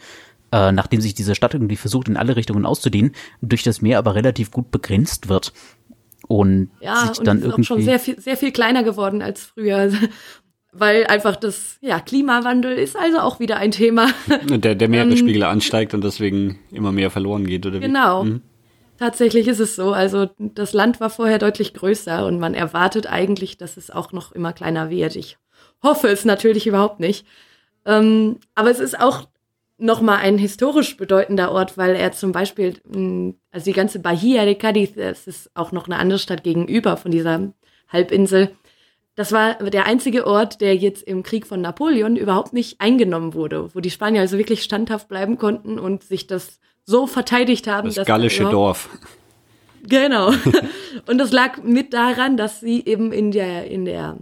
äh, 0.53 0.71
nachdem 0.71 1.01
sich 1.01 1.15
diese 1.15 1.35
Stadt 1.35 1.55
irgendwie 1.55 1.77
versucht, 1.77 2.09
in 2.09 2.17
alle 2.17 2.37
Richtungen 2.37 2.67
auszudehnen, 2.67 3.13
durch 3.41 3.63
das 3.63 3.81
Meer 3.81 3.99
aber 3.99 4.15
relativ 4.15 4.51
gut 4.51 4.71
begrenzt 4.71 5.29
wird. 5.29 5.53
Und 6.29 6.71
ja, 6.81 7.07
sich 7.07 7.19
dann 7.25 7.39
und 7.39 7.45
irgendwie. 7.45 7.63
Ist 7.63 7.71
auch 7.71 7.77
schon 7.77 7.85
sehr 7.85 7.99
viel, 7.99 8.21
sehr 8.21 8.37
viel 8.37 8.53
kleiner 8.53 8.83
geworden 8.85 9.23
als 9.23 9.45
früher. 9.45 9.91
Weil 10.77 11.07
einfach 11.07 11.37
das, 11.37 11.79
ja, 11.83 12.01
Klimawandel 12.01 12.77
ist 12.77 12.97
also 12.97 13.19
auch 13.21 13.39
wieder 13.39 13.59
ein 13.59 13.71
Thema. 13.71 14.09
Der, 14.49 14.75
der 14.75 14.89
Meeresspiegel 14.89 15.43
ähm, 15.43 15.49
ansteigt 15.49 15.95
und 15.95 16.03
deswegen 16.03 16.59
immer 16.73 16.91
mehr 16.91 17.11
verloren 17.13 17.47
geht, 17.47 17.65
oder 17.65 17.77
wie? 17.77 17.87
Genau. 17.87 18.25
Mhm. 18.25 18.43
Tatsächlich 18.99 19.49
ist 19.49 19.61
es 19.61 19.77
so. 19.77 19.93
Also 19.93 20.31
das 20.39 20.73
Land 20.73 21.01
war 21.01 21.11
vorher 21.11 21.39
deutlich 21.39 21.75
größer 21.75 22.27
und 22.27 22.39
man 22.39 22.55
erwartet 22.55 23.07
eigentlich, 23.07 23.57
dass 23.57 23.77
es 23.77 23.91
auch 23.91 24.13
noch 24.13 24.33
immer 24.33 24.53
kleiner 24.53 24.91
wird. 24.91 25.17
Ich 25.17 25.37
hoffe 25.83 26.09
es 26.09 26.25
natürlich 26.25 26.67
überhaupt 26.67 27.01
nicht. 27.01 27.27
Ähm, 27.85 28.39
aber 28.55 28.71
es 28.71 28.81
ist 28.81 28.99
auch 28.99 29.29
nochmal 29.79 30.19
ein 30.19 30.39
historisch 30.39 30.97
bedeutender 30.97 31.51
Ort, 31.51 31.77
weil 31.77 31.97
er 31.97 32.13
zum 32.13 32.33
Beispiel, 32.33 32.75
hm, 32.91 33.37
also 33.51 33.65
die 33.65 33.73
ganze 33.73 33.99
Bahia 33.99 34.45
de 34.45 34.55
Cádiz, 34.55 34.95
das 34.97 35.27
ist 35.27 35.51
auch 35.55 35.73
noch 35.73 35.87
eine 35.87 35.97
andere 35.97 36.19
Stadt 36.19 36.45
gegenüber 36.45 36.97
von 36.97 37.11
dieser 37.11 37.53
Halbinsel. 37.89 38.53
Das 39.17 39.31
war 39.31 39.55
der 39.55 39.87
einzige 39.87 40.27
Ort, 40.27 40.61
der 40.61 40.75
jetzt 40.77 41.03
im 41.03 41.23
Krieg 41.23 41.47
von 41.47 41.61
Napoleon 41.61 42.17
überhaupt 42.17 42.53
nicht 42.53 42.81
eingenommen 42.81 43.35
wurde, 43.35 43.75
wo 43.75 43.81
die 43.81 43.91
Spanier 43.91 44.23
also 44.23 44.39
wirklich 44.39 44.63
standhaft 44.63 45.09
bleiben 45.09 45.39
konnten 45.39 45.79
und 45.79 46.03
sich 46.03 46.27
das 46.27 46.59
so 46.85 47.07
verteidigt 47.07 47.67
haben. 47.67 47.93
Das 47.93 48.07
gallische 48.07 48.45
Dorf. 48.45 48.89
Genau. 49.83 50.33
Und 51.07 51.19
das 51.19 51.33
lag 51.33 51.63
mit 51.63 51.93
daran, 51.93 52.37
dass 52.37 52.61
sie 52.61 52.85
eben 52.85 53.13
in 53.13 53.31
der, 53.31 53.71
in 53.71 53.85
der, 53.85 54.17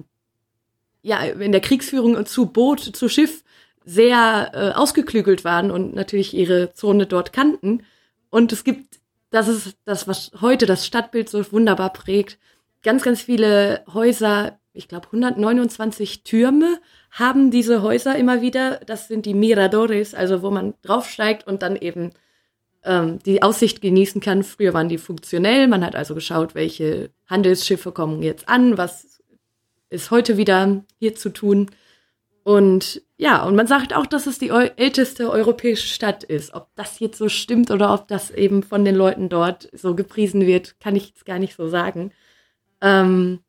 ja, 1.02 1.20
in 1.20 1.52
der 1.52 1.60
Kriegsführung 1.60 2.24
zu 2.26 2.46
Boot, 2.46 2.80
zu 2.80 3.08
Schiff 3.08 3.44
sehr 3.84 4.50
äh, 4.54 4.78
ausgeklügelt 4.78 5.44
waren 5.44 5.70
und 5.70 5.94
natürlich 5.94 6.34
ihre 6.34 6.72
Zone 6.72 7.06
dort 7.06 7.32
kannten. 7.32 7.82
Und 8.30 8.52
es 8.52 8.64
gibt, 8.64 9.00
das 9.30 9.48
ist 9.48 9.76
das, 9.84 10.06
was 10.06 10.30
heute 10.40 10.66
das 10.66 10.86
Stadtbild 10.86 11.28
so 11.28 11.50
wunderbar 11.52 11.92
prägt, 11.92 12.38
ganz, 12.82 13.02
ganz 13.02 13.22
viele 13.22 13.84
Häuser, 13.92 14.58
ich 14.72 14.88
glaube 14.88 15.06
129 15.06 16.24
Türme 16.24 16.78
haben 17.10 17.50
diese 17.50 17.82
Häuser 17.82 18.16
immer 18.16 18.40
wieder. 18.40 18.80
Das 18.86 19.08
sind 19.08 19.26
die 19.26 19.34
Miradores, 19.34 20.14
also 20.14 20.42
wo 20.42 20.50
man 20.50 20.74
draufsteigt 20.82 21.46
und 21.46 21.62
dann 21.62 21.76
eben 21.76 22.12
ähm, 22.84 23.18
die 23.20 23.42
Aussicht 23.42 23.80
genießen 23.80 24.20
kann. 24.20 24.42
Früher 24.42 24.74
waren 24.74 24.88
die 24.88 24.98
funktionell. 24.98 25.68
Man 25.68 25.84
hat 25.84 25.94
also 25.94 26.14
geschaut, 26.14 26.54
welche 26.54 27.10
Handelsschiffe 27.26 27.92
kommen 27.92 28.22
jetzt 28.22 28.48
an, 28.48 28.78
was 28.78 29.20
ist 29.90 30.10
heute 30.10 30.36
wieder 30.36 30.84
hier 30.98 31.14
zu 31.14 31.30
tun. 31.30 31.70
Und 32.44 33.02
ja, 33.16 33.44
und 33.44 33.54
man 33.54 33.68
sagt 33.68 33.94
auch, 33.94 34.06
dass 34.06 34.26
es 34.26 34.38
die 34.38 34.48
älteste 34.48 35.30
europäische 35.30 35.86
Stadt 35.86 36.24
ist. 36.24 36.54
Ob 36.54 36.68
das 36.74 36.98
jetzt 36.98 37.18
so 37.18 37.28
stimmt 37.28 37.70
oder 37.70 37.94
ob 37.94 38.08
das 38.08 38.30
eben 38.30 38.62
von 38.64 38.84
den 38.84 38.96
Leuten 38.96 39.28
dort 39.28 39.68
so 39.72 39.94
gepriesen 39.94 40.46
wird, 40.46 40.80
kann 40.80 40.96
ich 40.96 41.08
jetzt 41.08 41.24
gar 41.24 41.38
nicht 41.38 41.56
so 41.56 41.68
sagen. 41.68 42.12
Ähm, 42.80 43.40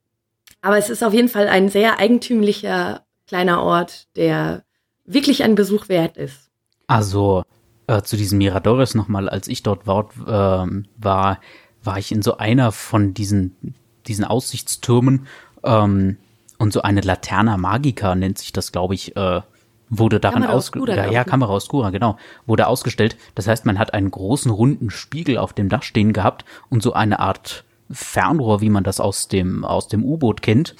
aber 0.61 0.77
es 0.77 0.89
ist 0.89 1.03
auf 1.03 1.13
jeden 1.13 1.29
Fall 1.29 1.47
ein 1.47 1.69
sehr 1.69 1.99
eigentümlicher 1.99 3.05
kleiner 3.27 3.63
Ort, 3.63 4.07
der 4.15 4.63
wirklich 5.05 5.43
ein 5.43 5.55
Besuch 5.55 5.89
wert 5.89 6.17
ist. 6.17 6.51
Also 6.85 7.43
äh, 7.87 8.01
zu 8.01 8.17
diesem 8.17 8.37
Miradores 8.37 8.95
nochmal, 8.95 9.29
als 9.29 9.47
ich 9.47 9.63
dort 9.63 9.87
war, 9.87 10.09
äh, 10.25 10.83
war, 10.97 11.39
war 11.83 11.97
ich 11.97 12.11
in 12.11 12.21
so 12.21 12.37
einer 12.37 12.71
von 12.71 13.13
diesen, 13.13 13.75
diesen 14.07 14.25
Aussichtstürmen 14.25 15.27
ähm, 15.63 16.17
und 16.57 16.73
so 16.73 16.81
eine 16.81 17.01
Laterna 17.01 17.57
Magica 17.57 18.15
nennt 18.15 18.37
sich 18.37 18.53
das, 18.53 18.71
glaube 18.71 18.93
ich, 18.93 19.15
äh, 19.15 19.41
wurde 19.89 20.19
darin 20.19 20.43
ausgestellt. 20.43 20.97
Ja, 20.97 21.11
ja, 21.11 21.23
Kamera 21.23 21.51
Oscura, 21.53 21.89
genau, 21.89 22.17
wurde 22.45 22.67
ausgestellt. 22.67 23.17
Das 23.35 23.47
heißt, 23.47 23.65
man 23.65 23.79
hat 23.79 23.93
einen 23.93 24.11
großen 24.11 24.51
runden 24.51 24.89
Spiegel 24.89 25.37
auf 25.37 25.53
dem 25.53 25.69
Dach 25.69 25.83
stehen 25.83 26.13
gehabt 26.13 26.45
und 26.69 26.81
so 26.81 26.93
eine 26.93 27.19
Art 27.19 27.63
Fernrohr, 27.91 28.61
wie 28.61 28.69
man 28.69 28.83
das 28.83 28.99
aus 28.99 29.27
dem 29.27 29.65
aus 29.65 29.87
dem 29.87 30.03
U-Boot 30.03 30.41
kennt, 30.41 30.75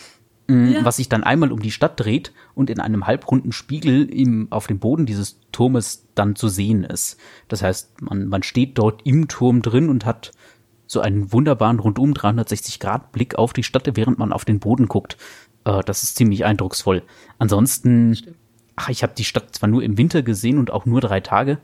ja. 0.50 0.84
was 0.84 0.98
sich 0.98 1.10
dann 1.10 1.24
einmal 1.24 1.52
um 1.52 1.62
die 1.62 1.72
Stadt 1.72 2.00
dreht 2.00 2.34
und 2.54 2.70
in 2.70 2.80
einem 2.80 3.08
halbrunden 3.08 3.52
Spiegel 3.52 4.10
im, 4.10 4.48
auf 4.52 4.68
dem 4.68 4.80
Boden 4.80 5.06
dieses 5.06 5.40
Turmes 5.52 6.08
dann 6.16 6.36
zu 6.36 6.50
sehen 6.50 6.84
ist. 6.84 7.18
Das 7.48 7.62
heißt, 7.62 8.02
man, 8.02 8.28
man 8.28 8.44
steht 8.44 8.78
dort 8.78 9.02
im 9.06 9.28
Turm 9.28 9.62
drin 9.62 9.90
und 9.90 10.06
hat 10.06 10.32
so 10.86 11.00
einen 11.00 11.32
wunderbaren 11.32 11.80
rundum 11.80 12.14
360 12.14 12.80
Grad 12.80 13.12
Blick 13.12 13.36
auf 13.36 13.54
die 13.54 13.64
Stadt, 13.64 13.90
während 13.96 14.20
man 14.20 14.34
auf 14.34 14.46
den 14.46 14.60
Boden 14.60 14.88
guckt. 14.88 15.18
Äh, 15.66 15.82
das 15.86 16.04
ist 16.04 16.18
ziemlich 16.18 16.46
eindrucksvoll. 16.46 17.04
Ansonsten, 17.40 18.18
ach, 18.76 18.90
ich 18.90 19.04
habe 19.04 19.14
die 19.18 19.24
Stadt 19.24 19.56
zwar 19.56 19.70
nur 19.70 19.84
im 19.84 19.98
Winter 19.98 20.24
gesehen 20.24 20.58
und 20.58 20.72
auch 20.72 20.86
nur 20.86 21.02
drei 21.02 21.22
Tage, 21.22 21.60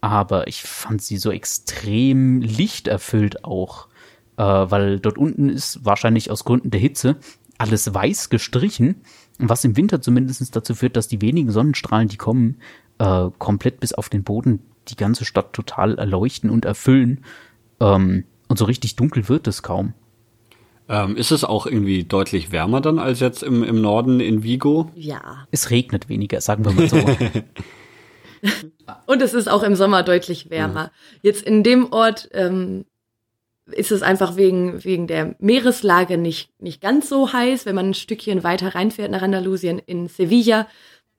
aber 0.00 0.46
ich 0.46 0.62
fand 0.62 1.02
sie 1.02 1.16
so 1.16 1.30
extrem 1.30 2.40
lichterfüllt 2.40 3.44
auch, 3.44 3.88
äh, 4.36 4.42
weil 4.42 5.00
dort 5.00 5.18
unten 5.18 5.48
ist 5.48 5.84
wahrscheinlich 5.84 6.30
aus 6.30 6.44
Gründen 6.44 6.70
der 6.70 6.80
Hitze 6.80 7.16
alles 7.58 7.92
weiß 7.92 8.30
gestrichen, 8.30 9.02
was 9.38 9.64
im 9.64 9.76
Winter 9.76 10.00
zumindest 10.00 10.54
dazu 10.54 10.74
führt, 10.74 10.96
dass 10.96 11.08
die 11.08 11.20
wenigen 11.20 11.50
Sonnenstrahlen, 11.50 12.08
die 12.08 12.16
kommen, 12.16 12.60
äh, 12.98 13.28
komplett 13.38 13.80
bis 13.80 13.92
auf 13.92 14.08
den 14.08 14.24
Boden 14.24 14.60
die 14.88 14.96
ganze 14.96 15.24
Stadt 15.24 15.52
total 15.52 15.98
erleuchten 15.98 16.50
und 16.50 16.64
erfüllen. 16.64 17.24
Ähm, 17.80 18.24
und 18.48 18.58
so 18.58 18.64
richtig 18.64 18.96
dunkel 18.96 19.28
wird 19.28 19.46
es 19.46 19.62
kaum. 19.62 19.92
Ähm, 20.88 21.16
ist 21.16 21.32
es 21.32 21.44
auch 21.44 21.66
irgendwie 21.66 22.04
deutlich 22.04 22.50
wärmer 22.50 22.80
dann 22.80 22.98
als 22.98 23.20
jetzt 23.20 23.42
im, 23.42 23.62
im 23.62 23.82
Norden 23.82 24.20
in 24.20 24.42
Vigo? 24.42 24.90
Ja. 24.94 25.46
Es 25.50 25.70
regnet 25.70 26.08
weniger, 26.08 26.40
sagen 26.40 26.64
wir 26.64 26.72
mal 26.72 26.88
so. 26.88 26.96
und 29.06 29.20
es 29.20 29.34
ist 29.34 29.48
auch 29.48 29.62
im 29.62 29.74
Sommer 29.74 30.02
deutlich 30.02 30.48
wärmer. 30.48 30.84
Ja. 30.84 30.90
Jetzt 31.20 31.42
in 31.42 31.62
dem 31.62 31.92
Ort 31.92 32.30
ähm, 32.32 32.86
ist 33.72 33.92
es 33.92 34.02
einfach 34.02 34.36
wegen, 34.36 34.84
wegen 34.84 35.06
der 35.06 35.34
Meereslage 35.38 36.18
nicht, 36.18 36.50
nicht 36.60 36.80
ganz 36.80 37.08
so 37.08 37.32
heiß. 37.32 37.66
Wenn 37.66 37.74
man 37.74 37.90
ein 37.90 37.94
Stückchen 37.94 38.44
weiter 38.44 38.74
reinfährt 38.74 39.10
nach 39.10 39.22
Andalusien 39.22 39.78
in 39.78 40.08
Sevilla, 40.08 40.66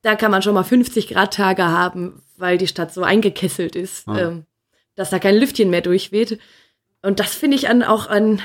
da 0.02 0.16
kann 0.16 0.32
man 0.32 0.42
schon 0.42 0.54
mal 0.54 0.64
50 0.64 1.08
Grad 1.08 1.34
Tage 1.34 1.66
haben, 1.66 2.22
weil 2.38 2.58
die 2.58 2.68
Stadt 2.68 2.94
so 2.94 3.04
eingekesselt 3.04 3.76
ist, 3.76 4.08
ah. 4.08 4.20
ähm, 4.20 4.46
dass 4.96 5.10
da 5.10 5.20
kein 5.20 5.36
Lüftchen 5.36 5.70
mehr 5.70 5.82
durchweht. 5.82 6.40
Und 7.02 7.20
das 7.20 7.34
finde 7.34 7.58
ich 7.58 7.70
an, 7.70 7.84
auch 7.84 8.08
an, 8.08 8.42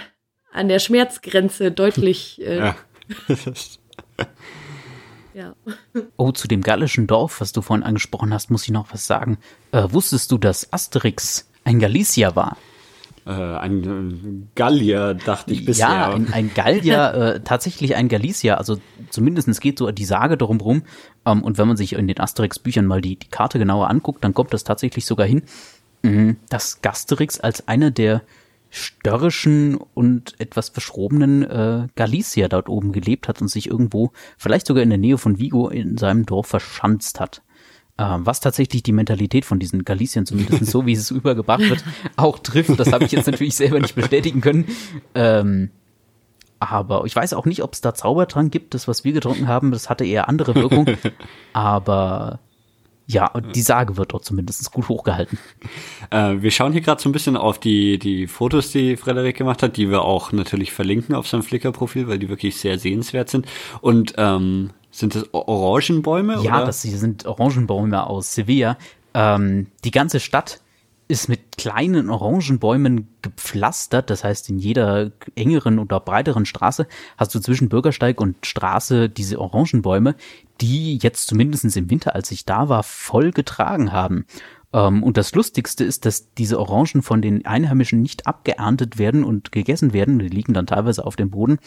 an 0.53 0.69
der 0.69 0.79
Schmerzgrenze 0.79 1.71
deutlich. 1.71 2.41
Äh, 2.41 2.59
ja. 2.59 2.77
ja. 5.35 5.55
Oh, 6.17 6.33
zu 6.33 6.49
dem 6.49 6.63
gallischen 6.63 7.07
Dorf, 7.07 7.41
was 7.41 7.53
du 7.53 7.63
vorhin 7.63 7.85
angesprochen 7.85 8.33
hast, 8.33 8.51
muss 8.51 8.65
ich 8.65 8.71
noch 8.71 8.93
was 8.93 9.07
sagen. 9.07 9.39
Äh, 9.73 9.85
wusstest 9.91 10.31
du, 10.31 10.39
dass 10.39 10.73
Asterix 10.73 11.49
ein 11.65 11.79
Galicia 11.79 12.37
war? 12.37 12.57
Äh, 13.27 13.31
ein 13.31 14.51
Gallier, 14.55 15.15
dachte 15.15 15.53
ich 15.53 15.65
bisher. 15.65 15.89
Ja, 15.89 16.11
ein, 16.13 16.33
ein 16.33 16.51
Gallier, 16.55 17.15
äh, 17.37 17.41
tatsächlich 17.41 17.97
ein 17.97 18.09
Galicier. 18.09 18.59
Also 18.59 18.79
zumindestens 19.11 19.61
geht 19.61 19.79
so 19.79 19.91
die 19.91 20.05
Sage 20.05 20.37
darum 20.37 20.61
rum. 20.61 20.83
Ähm, 21.25 21.43
und 21.43 21.57
wenn 21.57 21.69
man 21.69 21.77
sich 21.77 21.95
in 21.95 22.07
den 22.07 22.21
Asterix-Büchern 22.21 22.87
mal 22.87 23.01
die, 23.01 23.17
die 23.17 23.29
Karte 23.29 23.59
genauer 23.59 23.89
anguckt, 23.89 24.25
dann 24.25 24.35
kommt 24.35 24.53
das 24.53 24.65
tatsächlich 24.65 25.07
sogar 25.07 25.27
hin, 25.27 25.43
mh, 26.03 26.37
dass 26.51 26.83
Gasterix 26.83 27.41
als 27.41 27.67
einer 27.67 27.91
der 27.91 28.23
störrischen 28.75 29.77
und 29.77 30.35
etwas 30.39 30.69
verschrobenen 30.69 31.45
äh, 31.45 31.87
Galicier 31.95 32.49
dort 32.49 32.69
oben 32.69 32.91
gelebt 32.93 33.29
hat 33.29 33.41
und 33.41 33.49
sich 33.49 33.69
irgendwo, 33.69 34.11
vielleicht 34.37 34.67
sogar 34.67 34.83
in 34.83 34.91
der 34.91 34.99
Nähe 34.99 35.17
von 35.17 35.39
Vigo, 35.39 35.69
in 35.69 35.97
seinem 35.97 36.27
Dorf 36.27 36.49
verschanzt 36.49 37.21
hat. 37.21 37.44
Ähm, 37.97 38.27
was 38.27 38.41
tatsächlich 38.41 38.83
die 38.83 38.93
Mentalität 38.93 39.45
von 39.45 39.61
diesen 39.61 39.85
Galicien, 39.85 40.27
zumindest 40.27 40.67
so 40.67 40.85
wie 40.85 40.93
es 40.93 41.11
übergebracht 41.13 41.69
wird, 41.69 41.85
auch 42.17 42.41
trifft. 42.41 42.79
Das 42.81 42.93
habe 42.93 43.05
ich 43.05 43.13
jetzt 43.13 43.27
natürlich 43.27 43.55
selber 43.55 43.79
nicht 43.79 43.95
bestätigen 43.95 44.41
können. 44.41 44.67
Ähm, 45.15 45.71
aber 46.59 47.05
ich 47.05 47.15
weiß 47.15 47.35
auch 47.35 47.47
nicht, 47.47 47.63
ob 47.63 47.75
es 47.75 47.83
da 47.83 47.95
Zaubertrank 47.95 48.51
gibt. 48.51 48.75
Das, 48.75 48.89
was 48.89 49.05
wir 49.05 49.13
getrunken 49.13 49.47
haben, 49.47 49.71
das 49.71 49.91
hatte 49.91 50.05
eher 50.05 50.29
andere 50.29 50.57
Wirkung. 50.57 50.87
aber 51.53 52.41
ja, 53.07 53.31
die 53.55 53.61
Sage 53.61 53.97
wird 53.97 54.13
dort 54.13 54.25
zumindest 54.25 54.73
gut 54.73 54.89
hochgehalten. 54.89 55.39
Äh, 56.11 56.37
wir 56.41 56.51
schauen 56.51 56.73
hier 56.73 56.81
gerade 56.81 57.03
so 57.03 57.09
ein 57.09 57.13
bisschen 57.13 57.37
auf 57.37 57.61
die, 57.61 57.99
die 57.99 58.27
Fotos, 58.27 58.73
die 58.73 58.97
Frederik 58.97 59.37
gemacht 59.37 59.63
hat, 59.63 59.77
die 59.77 59.91
wir 59.91 60.03
auch 60.03 60.33
natürlich 60.33 60.73
verlinken 60.73 61.15
auf 61.15 61.29
seinem 61.29 61.43
Flickr-Profil, 61.43 62.09
weil 62.09 62.19
die 62.19 62.29
wirklich 62.29 62.57
sehr 62.57 62.79
sehenswert 62.79 63.29
sind. 63.29 63.47
Und 63.83 64.15
ähm, 64.17 64.71
sind 64.95 65.15
das 65.15 65.33
Orangenbäume? 65.33 66.41
Ja, 66.43 66.59
oder? 66.59 66.67
das 66.67 66.83
sind 66.83 67.27
Orangenbäume 67.27 68.07
aus 68.07 68.35
Sevilla. 68.35 68.79
Ähm, 69.13 69.67
die 69.85 69.91
ganze 69.91 70.21
Stadt 70.21 70.61
ist 71.07 71.29
mit 71.29 71.59
kleinen 71.59 72.09
Orangenbäumen 72.09 73.09
gepflastert. 73.21 74.09
Das 74.09 74.25
heißt, 74.25 74.49
in 74.49 74.59
jeder 74.59 75.11
engeren 75.35 75.79
oder 75.79 76.01
breiteren 76.01 76.47
Straße 76.47 76.87
hast 77.17 77.35
du 77.35 77.41
zwischen 77.41 77.69
Bürgersteig 77.69 78.21
und 78.21 78.47
Straße 78.47 79.09
diese 79.09 79.39
Orangenbäume, 79.39 80.15
die 80.61 80.99
jetzt 80.99 81.27
zumindest 81.27 81.77
im 81.77 81.91
Winter, 81.91 82.15
als 82.15 82.31
ich 82.31 82.45
da 82.47 82.69
war, 82.69 82.83
voll 82.83 83.33
getragen 83.33 83.93
haben. 83.93 84.27
Ähm, 84.73 85.03
und 85.03 85.17
das 85.17 85.35
Lustigste 85.35 85.85
ist, 85.85 86.07
dass 86.07 86.33
diese 86.35 86.59
Orangen 86.59 87.03
von 87.03 87.21
den 87.21 87.45
Einheimischen 87.45 88.01
nicht 88.01 88.27
abgeerntet 88.27 88.99
werden 88.99 89.25
und 89.25 89.53
gegessen 89.53 89.93
werden. 89.93 90.19
Die 90.19 90.29
liegen 90.29 90.55
dann 90.55 90.67
teilweise 90.67 91.05
auf 91.05 91.17
dem 91.17 91.31
Boden 91.31 91.59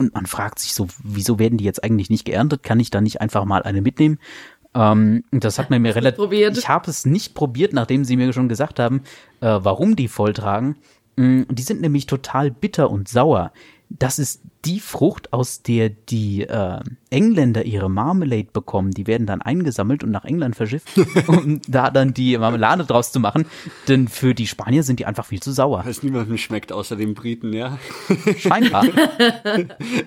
und 0.00 0.14
man 0.14 0.24
fragt 0.24 0.58
sich 0.58 0.72
so, 0.72 0.88
wieso 1.04 1.38
werden 1.38 1.58
die 1.58 1.64
jetzt 1.64 1.84
eigentlich 1.84 2.08
nicht 2.08 2.24
geerntet? 2.24 2.62
Kann 2.62 2.80
ich 2.80 2.90
da 2.90 3.02
nicht 3.02 3.20
einfach 3.20 3.44
mal 3.44 3.62
eine 3.62 3.82
mitnehmen? 3.82 4.18
Ähm, 4.74 5.24
das 5.30 5.58
hat 5.58 5.68
man 5.68 5.82
mir 5.82 5.94
relativ. 5.94 6.32
Ich 6.32 6.68
habe 6.68 6.90
es 6.90 7.04
nicht 7.04 7.34
probiert, 7.34 7.74
nachdem 7.74 8.04
sie 8.04 8.16
mir 8.16 8.32
schon 8.32 8.48
gesagt 8.48 8.78
haben, 8.78 9.02
äh, 9.40 9.58
warum 9.60 9.96
die 9.96 10.08
volltragen. 10.08 10.76
Mm, 11.16 11.42
die 11.50 11.62
sind 11.62 11.82
nämlich 11.82 12.06
total 12.06 12.50
bitter 12.50 12.90
und 12.90 13.08
sauer. 13.08 13.52
Das 13.90 14.18
ist 14.18 14.40
die 14.64 14.78
Frucht, 14.78 15.32
aus 15.32 15.62
der 15.62 15.88
die 15.88 16.42
äh, 16.42 16.80
Engländer 17.08 17.64
ihre 17.64 17.88
Marmelade 17.88 18.48
bekommen, 18.52 18.90
die 18.90 19.06
werden 19.06 19.26
dann 19.26 19.40
eingesammelt 19.40 20.04
und 20.04 20.10
nach 20.10 20.24
England 20.24 20.54
verschifft, 20.54 20.88
um 21.26 21.60
da 21.66 21.90
dann 21.90 22.14
die 22.14 22.36
Marmelade 22.36 22.84
draus 22.84 23.10
zu 23.10 23.20
machen. 23.20 23.46
Denn 23.88 24.06
für 24.06 24.34
die 24.34 24.46
Spanier 24.46 24.82
sind 24.82 25.00
die 25.00 25.06
einfach 25.06 25.24
viel 25.24 25.40
zu 25.40 25.52
sauer. 25.52 25.82
Was 25.86 26.02
niemandem 26.02 26.36
schmeckt, 26.36 26.72
außer 26.72 26.96
den 26.96 27.14
Briten, 27.14 27.52
ja. 27.52 27.78
Scheinbar. 28.38 28.86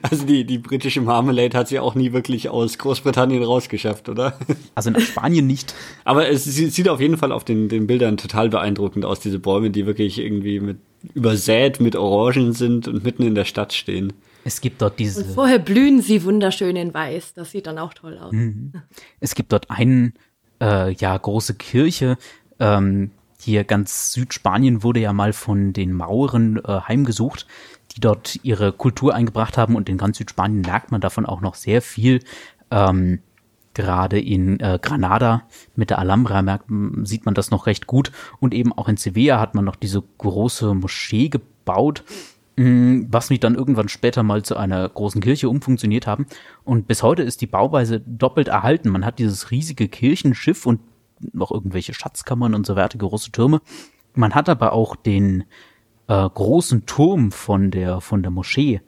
Also 0.02 0.26
die, 0.26 0.46
die 0.46 0.58
britische 0.58 1.02
Marmelade 1.02 1.58
hat 1.58 1.68
sie 1.68 1.80
auch 1.80 1.96
nie 1.96 2.14
wirklich 2.14 2.50
aus 2.50 2.78
Großbritannien 2.78 3.44
rausgeschafft, 3.44 4.10
oder? 4.10 4.38
Also 4.76 4.90
nach 4.90 5.02
Spanien 5.02 5.48
nicht. 5.48 5.74
Aber 6.04 6.30
es 6.30 6.44
sieht 6.46 6.90
auf 6.90 7.00
jeden 7.00 7.18
Fall 7.18 7.32
auf 7.32 7.44
den, 7.44 7.70
den 7.70 7.88
Bildern 7.88 8.18
total 8.18 8.50
beeindruckend 8.50 9.06
aus, 9.06 9.20
diese 9.20 9.40
Bäume, 9.40 9.72
die 9.72 9.86
wirklich 9.86 10.20
irgendwie 10.20 10.60
mit 10.60 10.78
übersät 11.14 11.80
mit 11.80 11.96
Orangen 11.96 12.54
sind 12.54 12.88
und 12.88 13.04
mitten 13.04 13.24
in 13.24 13.36
der 13.36 13.46
Stadt 13.46 13.74
stehen. 13.74 14.14
Es 14.46 14.62
gibt 14.62 14.82
dort 14.82 15.00
diese. 15.00 15.24
Und 15.24 15.34
vorher 15.34 15.60
blühen 15.60 16.02
sie 16.02 16.24
wunderschön 16.24 16.76
in 16.76 16.94
Weiß. 16.94 17.34
Das 17.34 17.52
sieht 17.52 17.68
dann 17.68 17.78
auch 17.78 17.94
toll 17.94 18.18
aus. 18.18 18.32
Mhm. 18.32 18.74
Es 19.20 19.36
gibt 19.36 19.52
dort 19.54 19.70
einen, 19.70 20.14
äh, 20.62 20.94
ja, 20.94 21.18
große 21.18 21.56
Kirche. 21.56 22.18
Ähm, 22.60 23.12
hier 23.40 23.64
ganz 23.64 24.14
Südspanien 24.14 24.84
wurde 24.84 25.00
ja 25.00 25.14
mal 25.14 25.34
von 25.34 25.74
den 25.74 25.94
Mauren 25.94 26.58
äh, 26.64 26.82
heimgesucht, 26.88 27.46
die 27.96 28.02
dort 28.02 28.40
ihre 28.44 28.72
Kultur 28.72 29.14
eingebracht 29.14 29.58
haben 29.58 29.76
und 29.76 29.90
in 29.90 29.98
ganz 29.98 30.18
Südspanien 30.18 30.62
merkt 30.62 30.92
man 30.92 31.02
davon 31.02 31.26
auch 31.26 31.42
noch 31.42 31.56
sehr 31.56 31.82
viel. 31.82 32.22
Ähm, 32.72 33.20
Gerade 33.74 34.20
in 34.20 34.60
äh, 34.60 34.80
Granada 34.82 35.44
mit 35.76 35.90
der 35.90 36.00
Alhambra 36.00 36.42
merkt, 36.42 36.66
sieht 37.04 37.26
man 37.26 37.34
das 37.34 37.52
noch 37.52 37.66
recht 37.66 37.88
gut. 37.88 38.12
Und 38.40 38.54
eben 38.54 38.72
auch 38.74 38.88
in 38.88 38.98
Sevilla 38.98 39.40
hat 39.40 39.56
man 39.56 39.66
noch 39.66 39.76
diese 39.76 40.04
große 40.18 40.74
Moschee 40.74 41.30
gebaut, 41.30 42.04
was 42.56 43.32
mich 43.32 43.40
dann 43.40 43.56
irgendwann 43.56 43.90
später 43.90 44.22
mal 44.22 44.44
zu 44.44 44.56
einer 44.56 44.88
großen 44.88 45.22
Kirche 45.22 45.50
umfunktioniert 45.50 46.06
haben. 46.06 46.28
Und 46.64 46.88
bis 46.88 47.02
heute 47.02 47.24
ist 47.24 47.42
die 47.42 47.48
Bauweise 47.48 48.00
doppelt 48.02 48.48
erhalten. 48.48 48.90
Man 48.90 49.06
hat 49.06 49.18
dieses 49.18 49.50
riesige 49.50 49.88
Kirchenschiff 49.88 50.66
und 50.68 50.80
noch 51.32 51.52
irgendwelche 51.52 51.94
Schatzkammern 51.94 52.54
und 52.54 52.66
so 52.66 52.76
weiter, 52.76 52.98
große 52.98 53.32
Türme. 53.32 53.62
Man 54.14 54.36
hat 54.36 54.50
aber 54.50 54.74
auch 54.74 54.96
den 54.96 55.46
äh, 56.08 56.30
großen 56.30 56.86
Turm 56.86 57.32
von 57.32 57.72
der 57.72 58.02
von 58.02 58.22
der 58.22 58.32
Moschee, 58.32 58.82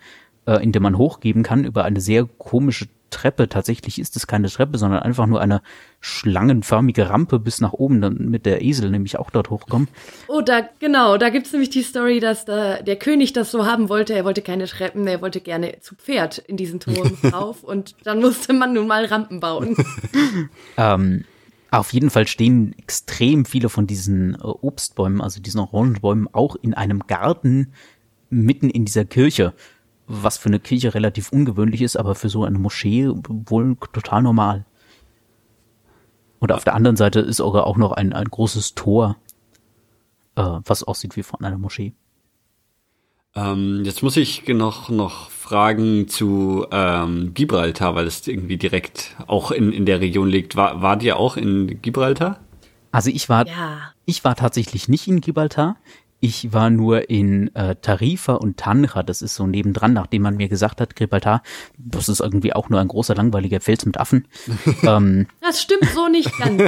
äh, 0.45 0.63
in 0.63 0.71
dem 0.71 0.83
man 0.83 0.97
hochgeben 0.97 1.43
kann 1.43 1.63
über 1.63 1.85
eine 1.85 2.01
sehr 2.01 2.25
komische 2.25 2.87
Treppe. 3.15 3.47
Tatsächlich 3.47 3.99
ist 3.99 4.15
es 4.15 4.27
keine 4.27 4.49
Treppe, 4.49 4.77
sondern 4.77 5.01
einfach 5.01 5.25
nur 5.25 5.39
eine 5.39 5.61
schlangenförmige 6.01 7.09
Rampe 7.09 7.39
bis 7.39 7.61
nach 7.61 7.73
oben, 7.73 8.01
damit 8.01 8.45
der 8.45 8.61
Esel 8.61 8.91
nämlich 8.91 9.17
auch 9.17 9.31
dort 9.31 9.49
hochkommt. 9.49 9.89
Oh, 10.27 10.41
da, 10.41 10.67
genau, 10.79 11.17
da 11.17 11.29
gibt's 11.29 11.51
nämlich 11.51 11.69
die 11.69 11.81
Story, 11.81 12.19
dass 12.19 12.45
da 12.45 12.81
der 12.81 12.97
König 12.97 13.33
das 13.33 13.51
so 13.51 13.65
haben 13.65 13.89
wollte. 13.89 14.13
Er 14.13 14.25
wollte 14.25 14.41
keine 14.41 14.65
Treppen, 14.65 15.07
er 15.07 15.21
wollte 15.21 15.39
gerne 15.39 15.79
zu 15.79 15.95
Pferd 15.95 16.37
in 16.39 16.57
diesen 16.57 16.79
Turm 16.79 17.17
rauf 17.33 17.63
und 17.63 17.95
dann 18.03 18.19
musste 18.19 18.53
man 18.53 18.73
nun 18.73 18.87
mal 18.87 19.05
Rampen 19.05 19.39
bauen. 19.39 19.75
ähm, 20.77 21.23
auf 21.71 21.93
jeden 21.93 22.09
Fall 22.09 22.27
stehen 22.27 22.75
extrem 22.77 23.45
viele 23.45 23.69
von 23.69 23.87
diesen 23.87 24.35
äh, 24.35 24.37
Obstbäumen, 24.43 25.21
also 25.21 25.41
diesen 25.41 25.59
Orangenbäumen, 25.59 26.29
auch 26.33 26.55
in 26.55 26.73
einem 26.73 26.99
Garten 27.07 27.73
mitten 28.29 28.69
in 28.69 28.85
dieser 28.85 29.05
Kirche 29.05 29.53
was 30.07 30.37
für 30.37 30.49
eine 30.49 30.59
Kirche 30.59 30.93
relativ 30.93 31.31
ungewöhnlich 31.31 31.81
ist, 31.81 31.97
aber 31.97 32.15
für 32.15 32.29
so 32.29 32.43
eine 32.43 32.59
Moschee 32.59 33.09
wohl 33.09 33.75
total 33.93 34.21
normal. 34.21 34.65
Und 36.39 36.51
auf 36.51 36.63
der 36.63 36.75
anderen 36.75 36.97
Seite 36.97 37.21
ist 37.21 37.41
auch 37.41 37.77
noch 37.77 37.91
ein, 37.93 38.13
ein 38.13 38.27
großes 38.27 38.75
Tor, 38.75 39.17
äh, 40.35 40.43
was 40.43 40.83
aussieht 40.83 41.15
wie 41.15 41.23
von 41.23 41.41
einer 41.41 41.57
Moschee. 41.57 41.93
Ähm, 43.35 43.81
jetzt 43.83 44.01
muss 44.01 44.15
ich 44.15 44.47
noch, 44.47 44.89
noch 44.89 45.29
fragen 45.29 46.07
zu 46.07 46.65
ähm, 46.71 47.33
Gibraltar, 47.33 47.95
weil 47.95 48.07
es 48.07 48.25
irgendwie 48.27 48.57
direkt 48.57 49.15
auch 49.27 49.51
in, 49.51 49.73
in 49.73 49.85
der 49.85 49.99
Region 49.99 50.29
liegt. 50.29 50.55
War, 50.55 50.81
war 50.81 51.01
ihr 51.01 51.17
auch 51.17 51.35
in 51.35 51.81
Gibraltar? 51.81 52.39
Also 52.91 53.09
ich 53.09 53.27
war, 53.27 53.45
ja. 53.45 53.91
ich 54.05 54.23
war 54.23 54.35
tatsächlich 54.35 54.87
nicht 54.87 55.07
in 55.07 55.19
Gibraltar. 55.19 55.75
Ich 56.25 56.51
war 56.53 56.71
nur 56.71 57.07
in 57.11 57.53
äh, 57.53 57.75
Tarifa 57.75 58.33
und 58.33 58.57
Tanra, 58.57 59.03
das 59.03 59.21
ist 59.21 59.35
so 59.35 59.45
nebendran, 59.45 59.93
nachdem 59.93 60.23
man 60.23 60.37
mir 60.37 60.49
gesagt 60.49 60.81
hat, 60.81 60.95
Gibraltar, 60.95 61.43
das 61.77 62.09
ist 62.09 62.19
irgendwie 62.19 62.51
auch 62.51 62.67
nur 62.67 62.79
ein 62.79 62.87
großer, 62.87 63.13
langweiliger 63.13 63.61
Fels 63.61 63.85
mit 63.85 63.99
Affen. 63.99 64.27
ähm, 64.81 65.27
das 65.41 65.61
stimmt 65.61 65.85
so 65.93 66.07
nicht 66.07 66.35
ganz. 66.39 66.63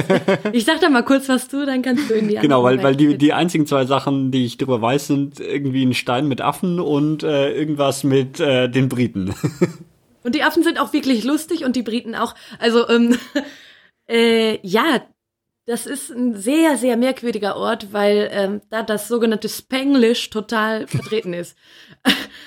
Ich 0.52 0.64
sag 0.64 0.80
da 0.80 0.88
mal 0.88 1.02
kurz 1.02 1.28
was 1.28 1.48
zu, 1.48 1.66
dann 1.66 1.82
kannst 1.82 2.08
du 2.08 2.14
in 2.14 2.28
die 2.28 2.36
Genau, 2.36 2.62
weil, 2.62 2.80
weil 2.84 2.94
die, 2.94 3.18
die 3.18 3.32
einzigen 3.32 3.66
zwei 3.66 3.84
Sachen, 3.84 4.30
die 4.30 4.44
ich 4.44 4.58
darüber 4.58 4.80
weiß, 4.80 5.08
sind 5.08 5.40
irgendwie 5.40 5.84
ein 5.84 5.94
Stein 5.94 6.28
mit 6.28 6.40
Affen 6.40 6.78
und 6.78 7.24
äh, 7.24 7.50
irgendwas 7.50 8.04
mit 8.04 8.38
äh, 8.38 8.68
den 8.68 8.88
Briten. 8.88 9.34
Und 10.22 10.36
die 10.36 10.44
Affen 10.44 10.62
sind 10.62 10.78
auch 10.78 10.92
wirklich 10.92 11.24
lustig 11.24 11.64
und 11.64 11.74
die 11.74 11.82
Briten 11.82 12.14
auch. 12.14 12.36
Also, 12.60 12.88
ähm, 12.88 13.16
äh, 14.08 14.60
ja, 14.62 15.00
das 15.68 15.84
ist 15.84 16.10
ein 16.10 16.34
sehr, 16.34 16.78
sehr 16.78 16.96
merkwürdiger 16.96 17.54
Ort, 17.54 17.92
weil 17.92 18.30
ähm, 18.32 18.62
da 18.70 18.82
das 18.82 19.06
sogenannte 19.06 19.50
Spanglish 19.50 20.30
total 20.30 20.86
vertreten 20.88 21.34
ist. 21.34 21.58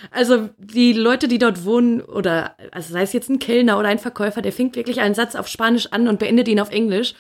Also 0.10 0.50
die 0.58 0.94
Leute, 0.94 1.28
die 1.28 1.38
dort 1.38 1.64
wohnen, 1.64 2.02
oder 2.02 2.56
also 2.72 2.94
sei 2.94 3.04
es 3.04 3.14
jetzt 3.14 3.30
ein 3.30 3.38
Kellner 3.38 3.78
oder 3.78 3.90
ein 3.90 4.00
Verkäufer, 4.00 4.42
der 4.42 4.52
fängt 4.52 4.76
wirklich 4.76 5.02
einen 5.02 5.14
Satz 5.14 5.36
auf 5.36 5.48
Spanisch 5.48 5.86
an 5.92 6.08
und 6.08 6.18
beendet 6.18 6.48
ihn 6.48 6.60
auf 6.60 6.72
Englisch. 6.72 7.14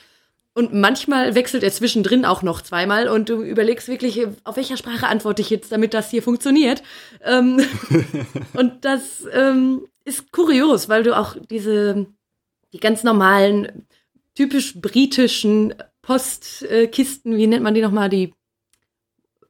Und 0.56 0.73
manchmal 0.73 1.36
wechselt 1.36 1.61
er 1.61 1.72
zwischendrin 1.72 2.26
auch 2.26 2.41
noch 2.41 2.61
zweimal 2.61 3.07
und 3.07 3.30
du 3.30 3.44
überlegst 3.44 3.88
wirklich, 3.88 4.26
auf 4.44 4.57
welcher 4.57 4.78
Sprache 4.78 5.07
antworte 5.07 5.44
ich 5.44 5.52
jetzt, 5.52 5.72
damit 5.72 5.94
das 5.94 6.10
hier 6.10 6.23
funktioniert. 6.23 6.82
Ähm, 7.23 7.64
und 8.53 8.86
das 8.86 9.23
ähm, 9.34 9.86
ist 10.03 10.32
kurios, 10.32 10.90
weil 10.90 11.03
du 11.03 11.15
auch 11.15 11.36
diese, 11.52 12.07
die 12.73 12.80
ganz 12.80 13.03
normalen, 13.03 13.86
typisch 14.34 14.82
britischen 14.82 15.76
Postkisten, 16.02 17.38
wie 17.38 17.48
nennt 17.48 17.64
man 17.64 17.73
die 17.73 17.82
nochmal, 17.82 18.10
die, 18.10 18.34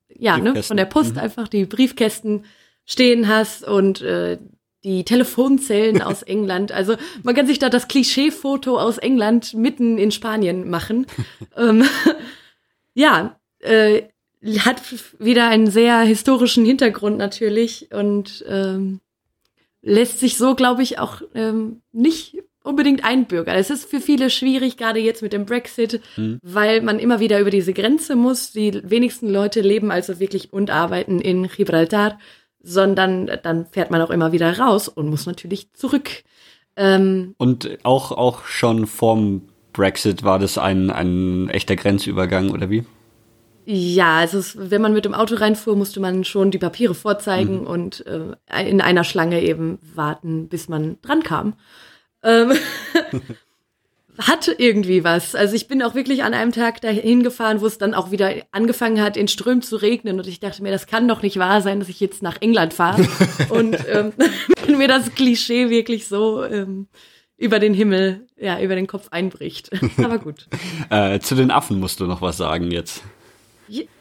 ja, 0.09 0.37
ne, 0.37 0.61
von 0.63 0.77
der 0.77 0.85
Post 0.85 1.13
mhm. 1.13 1.21
einfach 1.21 1.47
die 1.47 1.65
Briefkästen 1.65 2.45
stehen 2.85 3.27
hast 3.27 3.63
und 3.63 4.01
äh, 4.01 4.37
die 4.83 5.03
Telefonzellen 5.05 6.01
aus 6.01 6.23
England. 6.23 6.71
Also 6.71 6.95
man 7.23 7.35
kann 7.35 7.47
sich 7.47 7.59
da 7.59 7.69
das 7.69 7.87
Klischeefoto 7.87 8.79
aus 8.79 8.97
England 8.97 9.53
mitten 9.53 9.97
in 9.97 10.11
Spanien 10.11 10.69
machen. 10.69 11.07
ähm, 11.57 11.83
ja, 12.93 13.39
äh, 13.59 14.03
hat 14.59 14.81
wieder 15.19 15.47
einen 15.47 15.69
sehr 15.69 15.99
historischen 15.99 16.65
Hintergrund 16.65 17.17
natürlich 17.17 17.89
und 17.93 18.43
ähm, 18.47 18.99
lässt 19.81 20.19
sich 20.19 20.37
so, 20.37 20.55
glaube 20.55 20.83
ich, 20.83 20.99
auch 20.99 21.21
ähm, 21.35 21.81
nicht 21.91 22.37
unbedingt 22.63 23.03
einbürgern. 23.03 23.55
Es 23.55 23.69
ist 23.69 23.89
für 23.89 23.99
viele 23.99 24.29
schwierig, 24.29 24.77
gerade 24.77 24.99
jetzt 24.99 25.21
mit 25.21 25.33
dem 25.33 25.45
Brexit, 25.45 26.01
mhm. 26.15 26.39
weil 26.43 26.81
man 26.81 26.99
immer 26.99 27.19
wieder 27.19 27.39
über 27.39 27.49
diese 27.49 27.73
Grenze 27.73 28.15
muss. 28.15 28.51
Die 28.51 28.81
wenigsten 28.83 29.29
Leute 29.29 29.61
leben 29.61 29.91
also 29.91 30.19
wirklich 30.19 30.53
und 30.53 30.69
arbeiten 30.69 31.19
in 31.19 31.47
Gibraltar, 31.47 32.19
sondern 32.61 33.31
dann 33.43 33.65
fährt 33.65 33.91
man 33.91 34.01
auch 34.01 34.11
immer 34.11 34.31
wieder 34.31 34.57
raus 34.59 34.87
und 34.87 35.09
muss 35.09 35.25
natürlich 35.25 35.73
zurück. 35.73 36.23
Ähm, 36.75 37.35
und 37.37 37.79
auch, 37.83 38.11
auch 38.11 38.45
schon 38.45 38.87
vorm 38.87 39.43
Brexit 39.73 40.23
war 40.23 40.39
das 40.39 40.57
ein, 40.57 40.89
ein 40.89 41.49
echter 41.49 41.75
Grenzübergang, 41.75 42.51
oder 42.51 42.69
wie? 42.69 42.83
Ja, 43.65 44.17
also 44.17 44.39
es, 44.39 44.57
wenn 44.57 44.81
man 44.81 44.93
mit 44.93 45.05
dem 45.05 45.13
Auto 45.13 45.35
reinfuhr, 45.35 45.75
musste 45.75 45.99
man 45.99 46.23
schon 46.23 46.51
die 46.51 46.57
Papiere 46.57 46.95
vorzeigen 46.95 47.61
mhm. 47.61 47.67
und 47.67 48.05
äh, 48.05 48.69
in 48.69 48.81
einer 48.81 49.03
Schlange 49.03 49.41
eben 49.41 49.79
warten, 49.93 50.47
bis 50.49 50.67
man 50.67 50.97
dran 51.01 51.23
kam. 51.23 51.53
Ähm, 52.23 52.53
hat 54.17 54.53
irgendwie 54.57 55.03
was. 55.03 55.35
Also 55.35 55.55
ich 55.55 55.67
bin 55.67 55.81
auch 55.81 55.95
wirklich 55.95 56.23
an 56.23 56.33
einem 56.33 56.51
Tag 56.51 56.81
dahin 56.81 57.23
gefahren, 57.23 57.61
wo 57.61 57.65
es 57.65 57.77
dann 57.77 57.93
auch 57.93 58.11
wieder 58.11 58.33
angefangen 58.51 59.01
hat, 59.01 59.17
in 59.17 59.27
Strömen 59.27 59.61
zu 59.61 59.77
regnen. 59.77 60.19
Und 60.19 60.27
ich 60.27 60.39
dachte 60.39 60.61
mir, 60.63 60.71
das 60.71 60.87
kann 60.87 61.07
doch 61.07 61.21
nicht 61.21 61.37
wahr 61.37 61.61
sein, 61.61 61.79
dass 61.79 61.89
ich 61.89 61.99
jetzt 61.99 62.21
nach 62.21 62.37
England 62.41 62.73
fahre. 62.73 63.07
und 63.49 63.77
ähm, 63.87 64.13
mir 64.77 64.87
das 64.87 65.13
Klischee 65.15 65.69
wirklich 65.69 66.07
so 66.07 66.43
ähm, 66.43 66.87
über 67.37 67.59
den 67.59 67.73
Himmel, 67.73 68.27
ja, 68.37 68.59
über 68.61 68.75
den 68.75 68.87
Kopf 68.87 69.07
einbricht. 69.11 69.71
Aber 69.97 70.19
gut. 70.19 70.47
äh, 70.89 71.19
zu 71.19 71.35
den 71.35 71.51
Affen 71.51 71.79
musst 71.79 71.99
du 71.99 72.05
noch 72.05 72.21
was 72.21 72.37
sagen 72.37 72.71
jetzt. 72.71 73.03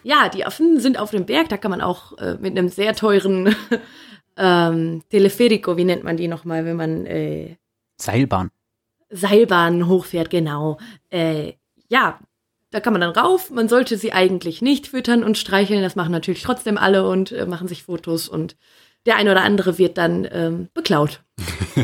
Ja, 0.03 0.29
die 0.29 0.45
Affen 0.45 0.81
sind 0.81 0.99
auf 0.99 1.13
dem 1.13 1.27
Berg. 1.27 1.49
Da 1.49 1.57
kann 1.57 1.71
man 1.71 1.81
auch 1.81 2.19
äh, 2.19 2.37
mit 2.41 2.59
einem 2.59 2.69
sehr 2.69 2.95
teuren 2.95 3.55
ähm, 4.37 5.03
Teleferico, 5.11 5.77
wie 5.77 5.85
nennt 5.85 6.03
man 6.03 6.17
die 6.17 6.29
nochmal, 6.29 6.65
wenn 6.65 6.77
man 6.77 7.07
äh, 7.07 7.57
Seilbahn. 8.01 8.51
Seilbahn 9.11 9.89
hochfährt, 9.89 10.31
genau. 10.31 10.79
Äh, 11.11 11.55
ja, 11.89 12.21
da 12.71 12.81
kann 12.81 12.93
man 12.93 13.01
dann 13.01 13.11
rauf. 13.11 13.51
Man 13.51 13.69
sollte 13.69 13.97
sie 13.97 14.13
eigentlich 14.13 14.63
nicht 14.63 14.87
füttern 14.87 15.25
und 15.25 15.37
streicheln. 15.37 15.83
Das 15.83 15.97
machen 15.97 16.13
natürlich 16.13 16.43
trotzdem 16.43 16.79
alle 16.79 17.09
und 17.09 17.33
äh, 17.33 17.47
machen 17.47 17.69
sich 17.69 17.83
Fotos 17.83 18.29
und 18.29 18.57
der 19.07 19.17
eine 19.17 19.33
oder 19.33 19.43
andere 19.43 19.79
wird 19.79 19.99
dann 19.99 20.29
ähm, 20.31 20.69
beklaut. 20.75 21.23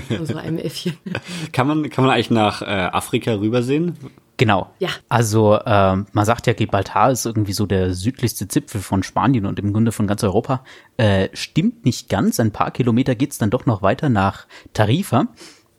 Von 0.08 0.26
so 0.26 0.36
einem 0.36 0.58
Äffchen. 0.58 0.96
kann, 1.52 1.66
man, 1.66 1.88
kann 1.88 2.04
man 2.04 2.12
eigentlich 2.12 2.30
nach 2.30 2.60
äh, 2.60 2.66
Afrika 2.66 3.34
rübersehen? 3.34 3.96
Genau. 4.36 4.70
Ja. 4.78 4.90
Also 5.08 5.58
ähm, 5.64 6.06
man 6.12 6.24
sagt 6.26 6.46
ja, 6.46 6.52
Gibraltar 6.52 7.10
ist 7.10 7.24
irgendwie 7.24 7.54
so 7.54 7.64
der 7.64 7.94
südlichste 7.94 8.48
Zipfel 8.48 8.82
von 8.82 9.02
Spanien 9.02 9.46
und 9.46 9.58
im 9.58 9.72
Grunde 9.72 9.92
von 9.92 10.06
ganz 10.06 10.22
Europa. 10.22 10.62
Äh, 10.98 11.30
stimmt 11.32 11.86
nicht 11.86 12.10
ganz. 12.10 12.38
Ein 12.38 12.52
paar 12.52 12.70
Kilometer 12.70 13.14
geht's 13.14 13.38
dann 13.38 13.48
doch 13.48 13.64
noch 13.64 13.80
weiter 13.80 14.10
nach 14.10 14.46
Tarifa. 14.74 15.28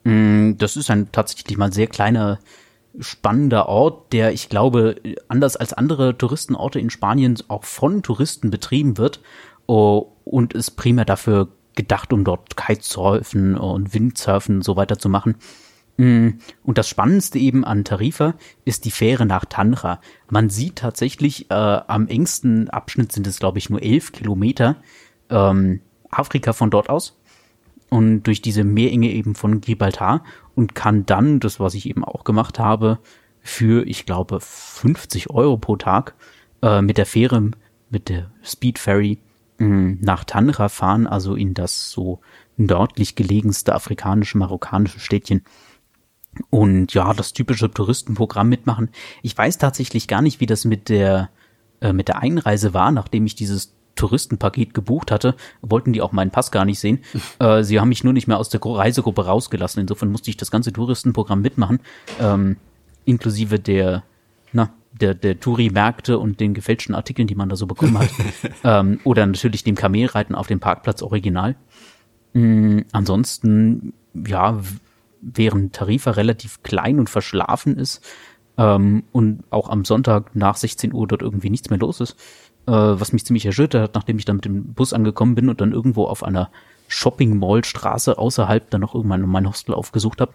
Mm, 0.04 0.52
das 0.58 0.76
ist 0.76 0.90
ein 0.90 1.10
tatsächlich 1.12 1.58
mal 1.58 1.72
sehr 1.72 1.86
kleiner, 1.86 2.38
spannender 2.98 3.68
Ort, 3.68 4.12
der, 4.12 4.32
ich 4.32 4.48
glaube, 4.48 4.96
anders 5.28 5.56
als 5.56 5.72
andere 5.72 6.16
Touristenorte 6.16 6.80
in 6.80 6.90
Spanien 6.90 7.36
auch 7.48 7.64
von 7.64 8.02
Touristen 8.02 8.50
betrieben 8.50 8.98
wird 8.98 9.20
oh, 9.66 10.12
und 10.24 10.54
ist 10.54 10.72
primär 10.72 11.04
dafür 11.04 11.48
gedacht, 11.74 12.12
um 12.12 12.24
dort 12.24 12.56
Kitesurfen 12.56 13.56
und 13.56 13.94
Windsurfen 13.94 14.56
und 14.56 14.64
so 14.64 14.76
weiter 14.76 14.98
zu 14.98 15.08
machen. 15.08 15.36
Mm, 15.96 16.30
und 16.64 16.78
das 16.78 16.88
Spannendste 16.88 17.38
eben 17.38 17.64
an 17.64 17.84
Tarifa 17.84 18.34
ist 18.64 18.84
die 18.84 18.90
Fähre 18.90 19.26
nach 19.26 19.44
Tanra. 19.44 20.00
Man 20.28 20.48
sieht 20.48 20.76
tatsächlich, 20.76 21.50
äh, 21.50 21.54
am 21.54 22.08
engsten 22.08 22.70
Abschnitt 22.70 23.12
sind 23.12 23.26
es, 23.26 23.38
glaube 23.38 23.58
ich, 23.58 23.70
nur 23.70 23.82
elf 23.82 24.12
Kilometer 24.12 24.76
ähm, 25.28 25.80
Afrika 26.10 26.52
von 26.52 26.70
dort 26.70 26.88
aus 26.88 27.17
und 27.90 28.22
durch 28.24 28.42
diese 28.42 28.64
Meerenge 28.64 29.10
eben 29.10 29.34
von 29.34 29.60
Gibraltar 29.60 30.22
und 30.54 30.74
kann 30.74 31.06
dann, 31.06 31.40
das 31.40 31.60
was 31.60 31.74
ich 31.74 31.88
eben 31.88 32.04
auch 32.04 32.24
gemacht 32.24 32.58
habe, 32.58 32.98
für, 33.40 33.86
ich 33.86 34.04
glaube, 34.04 34.40
50 34.40 35.30
Euro 35.30 35.56
pro 35.56 35.76
Tag 35.76 36.14
äh, 36.62 36.82
mit 36.82 36.98
der 36.98 37.06
Fähre, 37.06 37.50
mit 37.90 38.08
der 38.08 38.30
Speed 38.42 38.78
Ferry 38.78 39.18
mh, 39.58 39.66
mm, 39.66 39.98
nach 40.02 40.24
Tanra 40.24 40.68
fahren, 40.68 41.06
also 41.06 41.34
in 41.34 41.54
das 41.54 41.90
so 41.90 42.20
nördlich 42.56 43.14
gelegenste 43.14 43.74
afrikanische, 43.74 44.38
marokkanische 44.38 45.00
Städtchen. 45.00 45.42
und 46.50 46.94
ja, 46.94 47.14
das 47.14 47.32
typische 47.32 47.70
Touristenprogramm 47.70 48.48
mitmachen. 48.48 48.90
Ich 49.22 49.36
weiß 49.36 49.58
tatsächlich 49.58 50.06
gar 50.08 50.22
nicht, 50.22 50.40
wie 50.40 50.46
das 50.46 50.64
mit 50.64 50.88
der, 50.88 51.30
äh, 51.80 51.92
mit 51.92 52.08
der 52.08 52.18
Einreise 52.18 52.74
war, 52.74 52.92
nachdem 52.92 53.26
ich 53.26 53.34
dieses 53.34 53.77
Touristenpaket 53.98 54.72
gebucht 54.72 55.10
hatte, 55.10 55.34
wollten 55.60 55.92
die 55.92 56.00
auch 56.00 56.12
meinen 56.12 56.30
Pass 56.30 56.50
gar 56.50 56.64
nicht 56.64 56.80
sehen. 56.80 57.00
Äh, 57.40 57.62
sie 57.62 57.78
haben 57.78 57.88
mich 57.88 58.02
nur 58.02 58.12
nicht 58.12 58.26
mehr 58.26 58.38
aus 58.38 58.48
der 58.48 58.60
Reisegruppe 58.64 59.26
rausgelassen. 59.26 59.80
Insofern 59.80 60.10
musste 60.10 60.30
ich 60.30 60.36
das 60.36 60.50
ganze 60.50 60.72
Touristenprogramm 60.72 61.40
mitmachen, 61.40 61.78
ähm, 62.20 62.56
inklusive 63.04 63.60
der, 63.60 64.02
na, 64.52 64.70
der, 65.00 65.14
der 65.14 65.38
Touri-Märkte 65.38 66.18
und 66.18 66.40
den 66.40 66.54
gefälschten 66.54 66.94
Artikeln, 66.94 67.28
die 67.28 67.34
man 67.34 67.48
da 67.48 67.54
so 67.54 67.66
bekommen 67.66 67.98
hat. 67.98 68.10
ähm, 68.64 68.98
oder 69.04 69.26
natürlich 69.26 69.62
dem 69.62 69.76
Kamelreiten 69.76 70.34
auf 70.34 70.46
dem 70.46 70.58
Parkplatz 70.58 71.02
original. 71.02 71.54
Mhm, 72.32 72.86
ansonsten, 72.92 73.92
ja, 74.14 74.60
während 75.20 75.74
Tarifa 75.74 76.12
relativ 76.12 76.62
klein 76.62 76.98
und 76.98 77.10
verschlafen 77.10 77.76
ist 77.76 78.04
ähm, 78.56 79.04
und 79.12 79.44
auch 79.50 79.68
am 79.68 79.84
Sonntag 79.84 80.34
nach 80.34 80.56
16 80.56 80.92
Uhr 80.92 81.06
dort 81.06 81.22
irgendwie 81.22 81.50
nichts 81.50 81.70
mehr 81.70 81.78
los 81.78 82.00
ist, 82.00 82.16
äh, 82.68 83.00
was 83.00 83.12
mich 83.12 83.24
ziemlich 83.24 83.46
erschüttert 83.46 83.82
hat, 83.82 83.94
nachdem 83.94 84.18
ich 84.18 84.26
dann 84.26 84.36
mit 84.36 84.44
dem 84.44 84.74
Bus 84.74 84.92
angekommen 84.92 85.34
bin 85.34 85.48
und 85.48 85.60
dann 85.60 85.72
irgendwo 85.72 86.04
auf 86.04 86.22
einer 86.22 86.50
Shopping-Mall-Straße 86.88 88.18
außerhalb 88.18 88.70
dann 88.70 88.82
noch 88.82 88.94
irgendwann 88.94 89.22
mein 89.22 89.48
Hostel 89.48 89.74
aufgesucht 89.74 90.20
habe, 90.20 90.32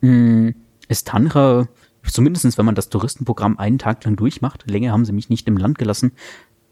mm, 0.00 0.50
ist 0.88 1.08
Tanra, 1.08 1.66
zumindestens 2.04 2.56
wenn 2.56 2.66
man 2.66 2.76
das 2.76 2.88
Touristenprogramm 2.88 3.58
einen 3.58 3.78
Tag 3.78 4.04
lang 4.04 4.16
durchmacht, 4.16 4.70
länger 4.70 4.92
haben 4.92 5.04
sie 5.04 5.12
mich 5.12 5.28
nicht 5.28 5.48
im 5.48 5.56
Land 5.56 5.78
gelassen, 5.78 6.12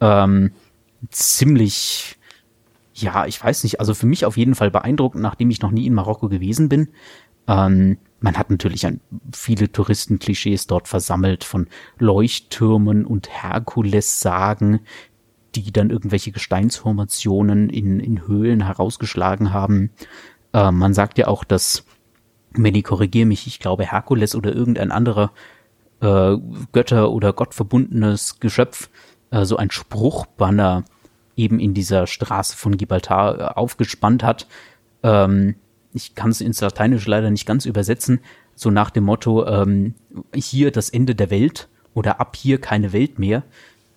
ähm, 0.00 0.52
ziemlich, 1.10 2.16
ja, 2.94 3.26
ich 3.26 3.42
weiß 3.42 3.64
nicht, 3.64 3.80
also 3.80 3.94
für 3.94 4.06
mich 4.06 4.24
auf 4.24 4.36
jeden 4.36 4.54
Fall 4.54 4.70
beeindruckend, 4.70 5.22
nachdem 5.22 5.50
ich 5.50 5.60
noch 5.60 5.72
nie 5.72 5.86
in 5.86 5.94
Marokko 5.94 6.28
gewesen 6.28 6.68
bin. 6.68 6.88
Ähm, 7.48 7.98
man 8.24 8.38
hat 8.38 8.48
natürlich 8.48 8.86
ein, 8.86 9.02
viele 9.34 9.70
Touristenklischees 9.70 10.66
dort 10.66 10.88
versammelt 10.88 11.44
von 11.44 11.68
Leuchttürmen 11.98 13.04
und 13.04 13.28
Herkules-Sagen, 13.28 14.80
die 15.54 15.70
dann 15.72 15.90
irgendwelche 15.90 16.32
Gesteinsformationen 16.32 17.68
in, 17.68 18.00
in 18.00 18.26
Höhlen 18.26 18.64
herausgeschlagen 18.64 19.52
haben. 19.52 19.90
Äh, 20.54 20.70
man 20.70 20.94
sagt 20.94 21.18
ja 21.18 21.26
auch, 21.26 21.44
dass, 21.44 21.84
Manny, 22.52 22.80
korrigier 22.80 23.26
mich, 23.26 23.46
ich 23.46 23.58
glaube 23.58 23.84
Herkules 23.84 24.34
oder 24.34 24.54
irgendein 24.54 24.90
anderer 24.90 25.30
äh, 26.00 26.38
Götter- 26.72 27.12
oder 27.12 27.34
Gottverbundenes 27.34 28.40
Geschöpf 28.40 28.88
äh, 29.32 29.44
so 29.44 29.58
ein 29.58 29.70
Spruchbanner 29.70 30.84
eben 31.36 31.60
in 31.60 31.74
dieser 31.74 32.06
Straße 32.06 32.56
von 32.56 32.78
Gibraltar 32.78 33.38
äh, 33.38 33.42
aufgespannt 33.54 34.22
hat, 34.22 34.46
ähm, 35.02 35.56
ich 35.94 36.14
kann 36.14 36.30
es 36.30 36.40
ins 36.40 36.60
Lateinische 36.60 37.08
leider 37.08 37.30
nicht 37.30 37.46
ganz 37.46 37.64
übersetzen, 37.64 38.20
so 38.54 38.70
nach 38.70 38.90
dem 38.90 39.04
Motto, 39.04 39.46
ähm, 39.46 39.94
hier 40.34 40.70
das 40.70 40.90
Ende 40.90 41.14
der 41.14 41.30
Welt 41.30 41.68
oder 41.94 42.20
ab 42.20 42.36
hier 42.36 42.60
keine 42.60 42.92
Welt 42.92 43.18
mehr. 43.18 43.44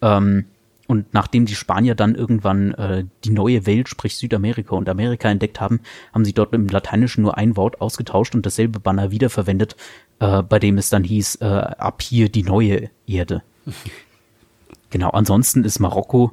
Ähm, 0.01 0.45
und 0.87 1.13
nachdem 1.13 1.45
die 1.45 1.55
Spanier 1.55 1.95
dann 1.95 2.15
irgendwann 2.15 2.73
äh, 2.75 3.03
die 3.25 3.31
neue 3.31 3.65
Welt, 3.65 3.89
sprich 3.89 4.15
Südamerika 4.15 4.73
und 4.75 4.87
Amerika 4.87 5.29
entdeckt 5.29 5.59
haben, 5.59 5.81
haben 6.13 6.23
sie 6.23 6.33
dort 6.33 6.53
im 6.53 6.67
Lateinischen 6.67 7.23
nur 7.23 7.37
ein 7.37 7.57
Wort 7.57 7.81
ausgetauscht 7.81 8.35
und 8.35 8.45
dasselbe 8.45 8.79
Banner 8.79 9.11
wiederverwendet, 9.11 9.75
äh, 10.19 10.41
bei 10.43 10.59
dem 10.59 10.77
es 10.77 10.89
dann 10.89 11.03
hieß, 11.03 11.37
äh, 11.41 11.45
ab 11.45 12.01
hier 12.01 12.29
die 12.29 12.43
neue 12.43 12.89
Erde. 13.05 13.43
genau, 14.89 15.09
ansonsten 15.09 15.65
ist 15.65 15.79
Marokko 15.79 16.31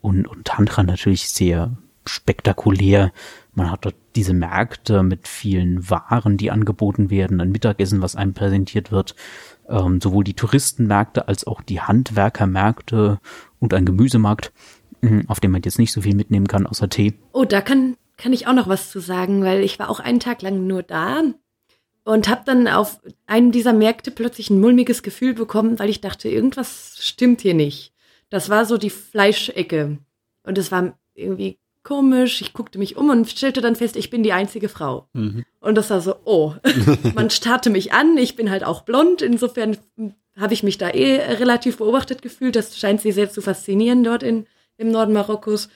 und, 0.00 0.26
und 0.26 0.44
Tantra 0.44 0.82
natürlich 0.82 1.28
sehr 1.28 1.76
spektakulär. 2.06 3.12
Man 3.54 3.70
hat 3.70 3.84
dort 3.84 3.94
diese 4.16 4.34
Märkte 4.34 5.02
mit 5.02 5.28
vielen 5.28 5.88
Waren, 5.90 6.36
die 6.36 6.50
angeboten 6.50 7.10
werden, 7.10 7.40
ein 7.40 7.52
Mittagessen, 7.52 8.02
was 8.02 8.16
einem 8.16 8.34
präsentiert 8.34 8.90
wird, 8.92 9.14
ähm, 9.68 10.00
sowohl 10.00 10.24
die 10.24 10.34
Touristenmärkte 10.34 11.28
als 11.28 11.46
auch 11.46 11.62
die 11.62 11.80
Handwerkermärkte 11.80 13.20
und 13.60 13.74
ein 13.74 13.86
Gemüsemarkt, 13.86 14.52
mh, 15.00 15.24
auf 15.28 15.40
dem 15.40 15.52
man 15.52 15.62
jetzt 15.62 15.78
nicht 15.78 15.92
so 15.92 16.02
viel 16.02 16.14
mitnehmen 16.14 16.48
kann, 16.48 16.66
außer 16.66 16.88
Tee. 16.88 17.14
Oh, 17.32 17.44
da 17.44 17.60
kann, 17.60 17.96
kann 18.16 18.32
ich 18.32 18.46
auch 18.46 18.54
noch 18.54 18.68
was 18.68 18.90
zu 18.90 19.00
sagen, 19.00 19.42
weil 19.42 19.62
ich 19.62 19.78
war 19.78 19.88
auch 19.88 20.00
einen 20.00 20.20
Tag 20.20 20.42
lang 20.42 20.66
nur 20.66 20.82
da 20.82 21.22
und 22.04 22.28
habe 22.28 22.42
dann 22.44 22.68
auf 22.68 23.00
einem 23.26 23.50
dieser 23.50 23.72
Märkte 23.72 24.10
plötzlich 24.10 24.50
ein 24.50 24.60
mulmiges 24.60 25.02
Gefühl 25.02 25.34
bekommen, 25.34 25.78
weil 25.78 25.88
ich 25.88 26.00
dachte, 26.00 26.28
irgendwas 26.28 26.96
stimmt 27.00 27.40
hier 27.40 27.54
nicht. 27.54 27.92
Das 28.30 28.50
war 28.50 28.66
so 28.66 28.78
die 28.78 28.90
Fleischecke 28.90 29.98
und 30.42 30.58
es 30.58 30.70
war 30.70 30.98
irgendwie 31.14 31.58
komisch. 31.84 32.40
Ich 32.40 32.52
guckte 32.52 32.78
mich 32.78 32.96
um 32.96 33.10
und 33.10 33.30
stellte 33.30 33.60
dann 33.60 33.76
fest, 33.76 33.96
ich 33.96 34.10
bin 34.10 34.22
die 34.22 34.32
einzige 34.32 34.68
Frau. 34.68 35.06
Mhm. 35.12 35.44
Und 35.60 35.76
das 35.76 35.90
war 35.90 36.00
so, 36.00 36.16
oh, 36.24 36.54
man 37.14 37.30
starrte 37.30 37.70
mich 37.70 37.92
an. 37.92 38.16
Ich 38.16 38.34
bin 38.34 38.50
halt 38.50 38.64
auch 38.64 38.82
blond. 38.82 39.22
Insofern 39.22 39.76
habe 40.36 40.54
ich 40.54 40.62
mich 40.62 40.78
da 40.78 40.90
eh 40.90 41.20
relativ 41.34 41.76
beobachtet 41.76 42.22
gefühlt. 42.22 42.56
Das 42.56 42.76
scheint 42.76 43.00
sie 43.00 43.12
sehr 43.12 43.30
zu 43.30 43.40
faszinieren 43.40 44.02
dort 44.02 44.22
in, 44.22 44.46
im 44.78 44.90
Norden 44.90 45.12
Marokkos, 45.12 45.68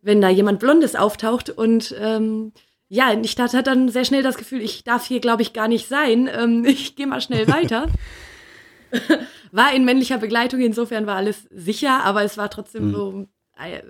wenn 0.00 0.22
da 0.22 0.30
jemand 0.30 0.60
Blondes 0.60 0.94
auftaucht. 0.94 1.50
Und 1.50 1.94
ähm, 2.00 2.52
ja, 2.88 3.12
ich 3.20 3.36
hatte 3.38 3.62
dann 3.62 3.88
sehr 3.88 4.04
schnell 4.04 4.22
das 4.22 4.38
Gefühl, 4.38 4.62
ich 4.62 4.84
darf 4.84 5.04
hier, 5.04 5.20
glaube 5.20 5.42
ich, 5.42 5.52
gar 5.52 5.68
nicht 5.68 5.88
sein. 5.88 6.30
Ähm, 6.32 6.64
ich 6.66 6.96
gehe 6.96 7.06
mal 7.06 7.20
schnell 7.20 7.48
weiter. 7.48 7.88
war 9.52 9.74
in 9.74 9.84
männlicher 9.84 10.18
Begleitung, 10.18 10.60
insofern 10.60 11.06
war 11.06 11.16
alles 11.16 11.48
sicher, 11.50 12.04
aber 12.04 12.22
es 12.22 12.38
war 12.38 12.50
trotzdem 12.50 12.88
mhm. 12.88 12.92
so 12.92 13.26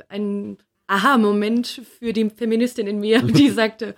ein 0.08 0.58
Aha-Moment 0.86 1.82
für 1.98 2.12
die 2.12 2.30
Feministin 2.30 2.86
in 2.86 3.00
mir, 3.00 3.22
die 3.22 3.50
sagte, 3.50 3.94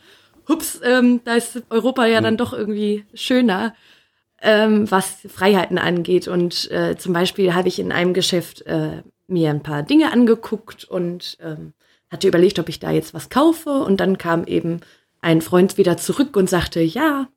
hups, 0.48 0.80
ähm, 0.82 1.20
da 1.24 1.34
ist 1.34 1.62
Europa 1.70 2.06
ja 2.06 2.20
dann 2.20 2.36
doch 2.36 2.52
irgendwie 2.52 3.04
schöner, 3.14 3.74
ähm, 4.40 4.90
was 4.90 5.18
Freiheiten 5.28 5.78
angeht. 5.78 6.28
Und 6.28 6.70
äh, 6.70 6.96
zum 6.96 7.12
Beispiel 7.12 7.54
habe 7.54 7.68
ich 7.68 7.78
in 7.78 7.92
einem 7.92 8.14
Geschäft 8.14 8.62
äh, 8.62 9.02
mir 9.26 9.50
ein 9.50 9.62
paar 9.62 9.82
Dinge 9.82 10.12
angeguckt 10.12 10.84
und 10.84 11.36
ähm, 11.40 11.74
hatte 12.10 12.28
überlegt, 12.28 12.58
ob 12.58 12.68
ich 12.68 12.80
da 12.80 12.90
jetzt 12.90 13.14
was 13.14 13.28
kaufe. 13.28 13.70
Und 13.70 14.00
dann 14.00 14.18
kam 14.18 14.44
eben 14.44 14.80
ein 15.20 15.42
Freund 15.42 15.76
wieder 15.76 15.96
zurück 15.96 16.36
und 16.36 16.48
sagte, 16.48 16.80
ja, 16.80 17.28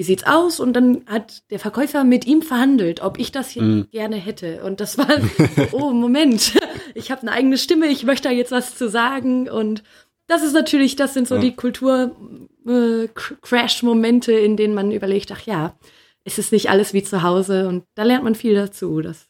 wie 0.00 0.04
sieht's 0.04 0.24
aus? 0.24 0.58
Und 0.60 0.72
dann 0.72 1.02
hat 1.04 1.42
der 1.50 1.58
Verkäufer 1.58 2.04
mit 2.04 2.26
ihm 2.26 2.40
verhandelt, 2.40 3.02
ob 3.02 3.18
ich 3.18 3.32
das 3.32 3.50
hier 3.50 3.62
mm. 3.62 3.88
gerne 3.90 4.16
hätte. 4.16 4.64
Und 4.64 4.80
das 4.80 4.96
war, 4.96 5.08
oh, 5.72 5.90
Moment, 5.90 6.58
ich 6.94 7.10
habe 7.10 7.20
eine 7.20 7.32
eigene 7.32 7.58
Stimme, 7.58 7.86
ich 7.86 8.04
möchte 8.04 8.30
da 8.30 8.34
jetzt 8.34 8.50
was 8.50 8.78
zu 8.78 8.88
sagen. 8.88 9.50
Und 9.50 9.82
das 10.26 10.42
ist 10.42 10.54
natürlich, 10.54 10.96
das 10.96 11.12
sind 11.12 11.28
so 11.28 11.34
ja. 11.34 11.42
die 11.42 11.54
Kultur-Crash-Momente, 11.54 14.32
äh, 14.32 14.42
in 14.42 14.56
denen 14.56 14.72
man 14.72 14.90
überlegt, 14.90 15.32
ach 15.32 15.42
ja, 15.42 15.76
es 16.24 16.38
ist 16.38 16.50
nicht 16.50 16.70
alles 16.70 16.94
wie 16.94 17.02
zu 17.02 17.22
Hause. 17.22 17.68
Und 17.68 17.84
da 17.94 18.04
lernt 18.04 18.24
man 18.24 18.34
viel 18.34 18.54
dazu. 18.54 19.02
Das 19.02 19.26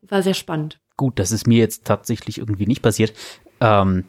war 0.00 0.22
sehr 0.22 0.32
spannend. 0.32 0.80
Gut, 0.96 1.18
das 1.18 1.32
ist 1.32 1.46
mir 1.46 1.58
jetzt 1.58 1.84
tatsächlich 1.84 2.38
irgendwie 2.38 2.66
nicht 2.66 2.80
passiert. 2.80 3.12
Ähm, 3.60 4.04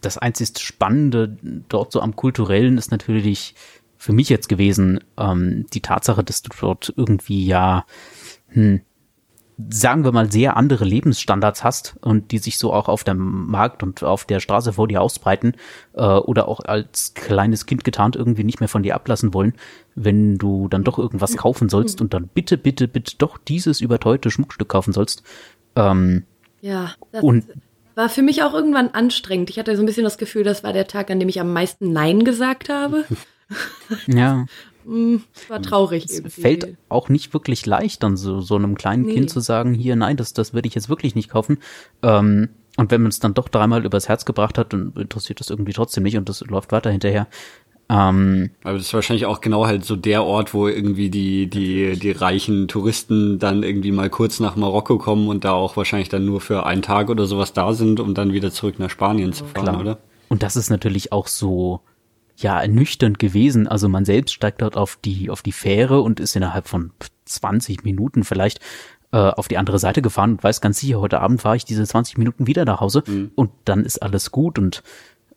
das 0.00 0.18
einzig 0.18 0.58
Spannende 0.58 1.36
dort 1.68 1.92
so 1.92 2.00
am 2.00 2.16
Kulturellen 2.16 2.76
ist 2.76 2.90
natürlich, 2.90 3.54
für 4.00 4.14
mich 4.14 4.30
jetzt 4.30 4.48
gewesen, 4.48 5.00
ähm, 5.18 5.66
die 5.74 5.82
Tatsache, 5.82 6.24
dass 6.24 6.40
du 6.40 6.48
dort 6.58 6.90
irgendwie 6.96 7.44
ja, 7.44 7.84
hm, 8.48 8.80
sagen 9.68 10.04
wir 10.04 10.12
mal, 10.12 10.32
sehr 10.32 10.56
andere 10.56 10.86
Lebensstandards 10.86 11.62
hast 11.62 11.96
und 12.00 12.32
die 12.32 12.38
sich 12.38 12.56
so 12.56 12.72
auch 12.72 12.88
auf 12.88 13.04
dem 13.04 13.46
Markt 13.48 13.82
und 13.82 14.02
auf 14.02 14.24
der 14.24 14.40
Straße 14.40 14.72
vor 14.72 14.88
dir 14.88 15.02
ausbreiten 15.02 15.52
äh, 15.92 16.02
oder 16.02 16.48
auch 16.48 16.60
als 16.60 17.12
kleines 17.12 17.66
Kind 17.66 17.84
getarnt 17.84 18.16
irgendwie 18.16 18.42
nicht 18.42 18.60
mehr 18.60 18.70
von 18.70 18.82
dir 18.82 18.94
ablassen 18.94 19.34
wollen, 19.34 19.52
wenn 19.94 20.38
du 20.38 20.68
dann 20.68 20.82
doch 20.82 20.98
irgendwas 20.98 21.36
kaufen 21.36 21.68
sollst 21.68 22.00
und 22.00 22.14
dann 22.14 22.26
bitte, 22.26 22.56
bitte, 22.56 22.88
bitte 22.88 23.18
doch 23.18 23.36
dieses 23.36 23.82
überteuerte 23.82 24.30
Schmuckstück 24.30 24.70
kaufen 24.70 24.94
sollst. 24.94 25.24
Ähm, 25.76 26.24
ja, 26.62 26.92
das 27.12 27.22
und 27.22 27.44
war 27.96 28.08
für 28.08 28.22
mich 28.22 28.42
auch 28.44 28.54
irgendwann 28.54 28.88
anstrengend. 28.88 29.50
Ich 29.50 29.58
hatte 29.58 29.76
so 29.76 29.82
ein 29.82 29.86
bisschen 29.86 30.04
das 30.04 30.16
Gefühl, 30.16 30.42
das 30.42 30.64
war 30.64 30.72
der 30.72 30.86
Tag, 30.86 31.10
an 31.10 31.20
dem 31.20 31.28
ich 31.28 31.38
am 31.38 31.52
meisten 31.52 31.92
Nein 31.92 32.24
gesagt 32.24 32.70
habe. 32.70 33.04
Ja. 34.06 34.46
Hm, 34.84 35.22
war 35.48 35.60
traurig. 35.60 36.06
Es 36.06 36.18
irgendwie. 36.18 36.40
fällt 36.40 36.76
auch 36.88 37.08
nicht 37.08 37.34
wirklich 37.34 37.66
leicht, 37.66 38.02
dann 38.02 38.16
so, 38.16 38.40
so 38.40 38.56
einem 38.56 38.76
kleinen 38.76 39.04
nee. 39.04 39.14
Kind 39.14 39.30
zu 39.30 39.40
sagen, 39.40 39.74
hier, 39.74 39.94
nein, 39.94 40.16
das, 40.16 40.32
das 40.32 40.54
würde 40.54 40.68
ich 40.68 40.74
jetzt 40.74 40.88
wirklich 40.88 41.14
nicht 41.14 41.28
kaufen. 41.28 41.58
Ähm, 42.02 42.48
und 42.76 42.90
wenn 42.90 43.02
man 43.02 43.10
es 43.10 43.20
dann 43.20 43.34
doch 43.34 43.48
dreimal 43.48 43.84
übers 43.84 44.08
Herz 44.08 44.24
gebracht 44.24 44.56
hat, 44.56 44.72
dann 44.72 44.92
interessiert 44.96 45.40
das 45.40 45.50
irgendwie 45.50 45.72
trotzdem 45.72 46.04
nicht 46.04 46.16
und 46.16 46.28
das 46.28 46.40
läuft 46.40 46.72
weiter 46.72 46.90
hinterher. 46.90 47.26
Ähm, 47.90 48.50
Aber 48.62 48.78
das 48.78 48.86
ist 48.86 48.94
wahrscheinlich 48.94 49.26
auch 49.26 49.40
genau 49.40 49.66
halt 49.66 49.84
so 49.84 49.96
der 49.96 50.22
Ort, 50.22 50.54
wo 50.54 50.68
irgendwie 50.68 51.10
die, 51.10 51.48
die, 51.50 51.98
die 51.98 52.12
reichen 52.12 52.68
Touristen 52.68 53.40
dann 53.40 53.64
irgendwie 53.64 53.90
mal 53.90 54.08
kurz 54.08 54.38
nach 54.38 54.54
Marokko 54.54 54.96
kommen 54.98 55.28
und 55.28 55.44
da 55.44 55.52
auch 55.52 55.76
wahrscheinlich 55.76 56.08
dann 56.08 56.24
nur 56.24 56.40
für 56.40 56.64
einen 56.66 56.82
Tag 56.82 57.10
oder 57.10 57.26
sowas 57.26 57.52
da 57.52 57.72
sind, 57.72 57.98
um 57.98 58.14
dann 58.14 58.32
wieder 58.32 58.52
zurück 58.52 58.78
nach 58.78 58.90
Spanien 58.90 59.32
zu 59.32 59.44
fahren, 59.44 59.64
Klar. 59.64 59.80
oder? 59.80 59.98
Und 60.28 60.44
das 60.44 60.54
ist 60.54 60.70
natürlich 60.70 61.10
auch 61.10 61.26
so, 61.26 61.80
ja 62.42 62.60
ernüchternd 62.60 63.18
gewesen. 63.18 63.68
Also 63.68 63.88
man 63.88 64.04
selbst 64.04 64.32
steigt 64.32 64.62
dort 64.62 64.76
auf 64.76 64.98
die 65.04 65.30
auf 65.30 65.42
die 65.42 65.52
Fähre 65.52 66.00
und 66.00 66.20
ist 66.20 66.36
innerhalb 66.36 66.68
von 66.68 66.92
20 67.24 67.84
Minuten 67.84 68.24
vielleicht 68.24 68.60
äh, 69.12 69.16
auf 69.16 69.48
die 69.48 69.58
andere 69.58 69.78
Seite 69.78 70.02
gefahren 70.02 70.32
und 70.32 70.44
weiß 70.44 70.60
ganz 70.60 70.80
sicher, 70.80 71.00
heute 71.00 71.20
Abend 71.20 71.42
fahre 71.42 71.56
ich 71.56 71.64
diese 71.64 71.84
20 71.84 72.18
Minuten 72.18 72.46
wieder 72.46 72.64
nach 72.64 72.80
Hause 72.80 73.02
mhm. 73.06 73.30
und 73.34 73.50
dann 73.64 73.84
ist 73.84 74.02
alles 74.02 74.30
gut 74.30 74.58
und 74.58 74.82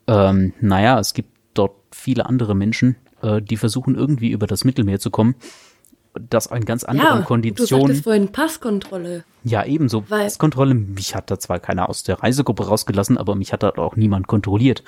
ähm, 0.07 0.53
naja, 0.59 0.99
es 0.99 1.13
gibt 1.13 1.29
dort 1.53 1.75
viele 1.91 2.25
andere 2.25 2.55
Menschen, 2.55 2.95
äh, 3.21 3.41
die 3.41 3.57
versuchen 3.57 3.95
irgendwie 3.95 4.31
über 4.31 4.47
das 4.47 4.63
Mittelmeer 4.63 4.99
zu 4.99 5.11
kommen 5.11 5.35
das 6.13 6.47
in 6.47 6.65
ganz 6.65 6.83
anderen 6.83 7.19
ja, 7.19 7.25
Konditionen. 7.25 7.87
Du 7.87 7.87
sagtest 7.87 8.03
vorhin 8.03 8.31
Passkontrolle. 8.31 9.23
Ja, 9.43 9.65
ebenso. 9.65 10.09
Weil- 10.09 10.23
Passkontrolle. 10.23 10.73
Mich 10.73 11.15
hat 11.15 11.31
da 11.31 11.39
zwar 11.39 11.59
keiner 11.59 11.89
aus 11.89 12.03
der 12.03 12.21
Reisegruppe 12.21 12.67
rausgelassen, 12.67 13.17
aber 13.17 13.35
mich 13.35 13.53
hat 13.53 13.63
da 13.63 13.69
auch 13.69 13.95
niemand 13.95 14.27
kontrolliert. 14.27 14.83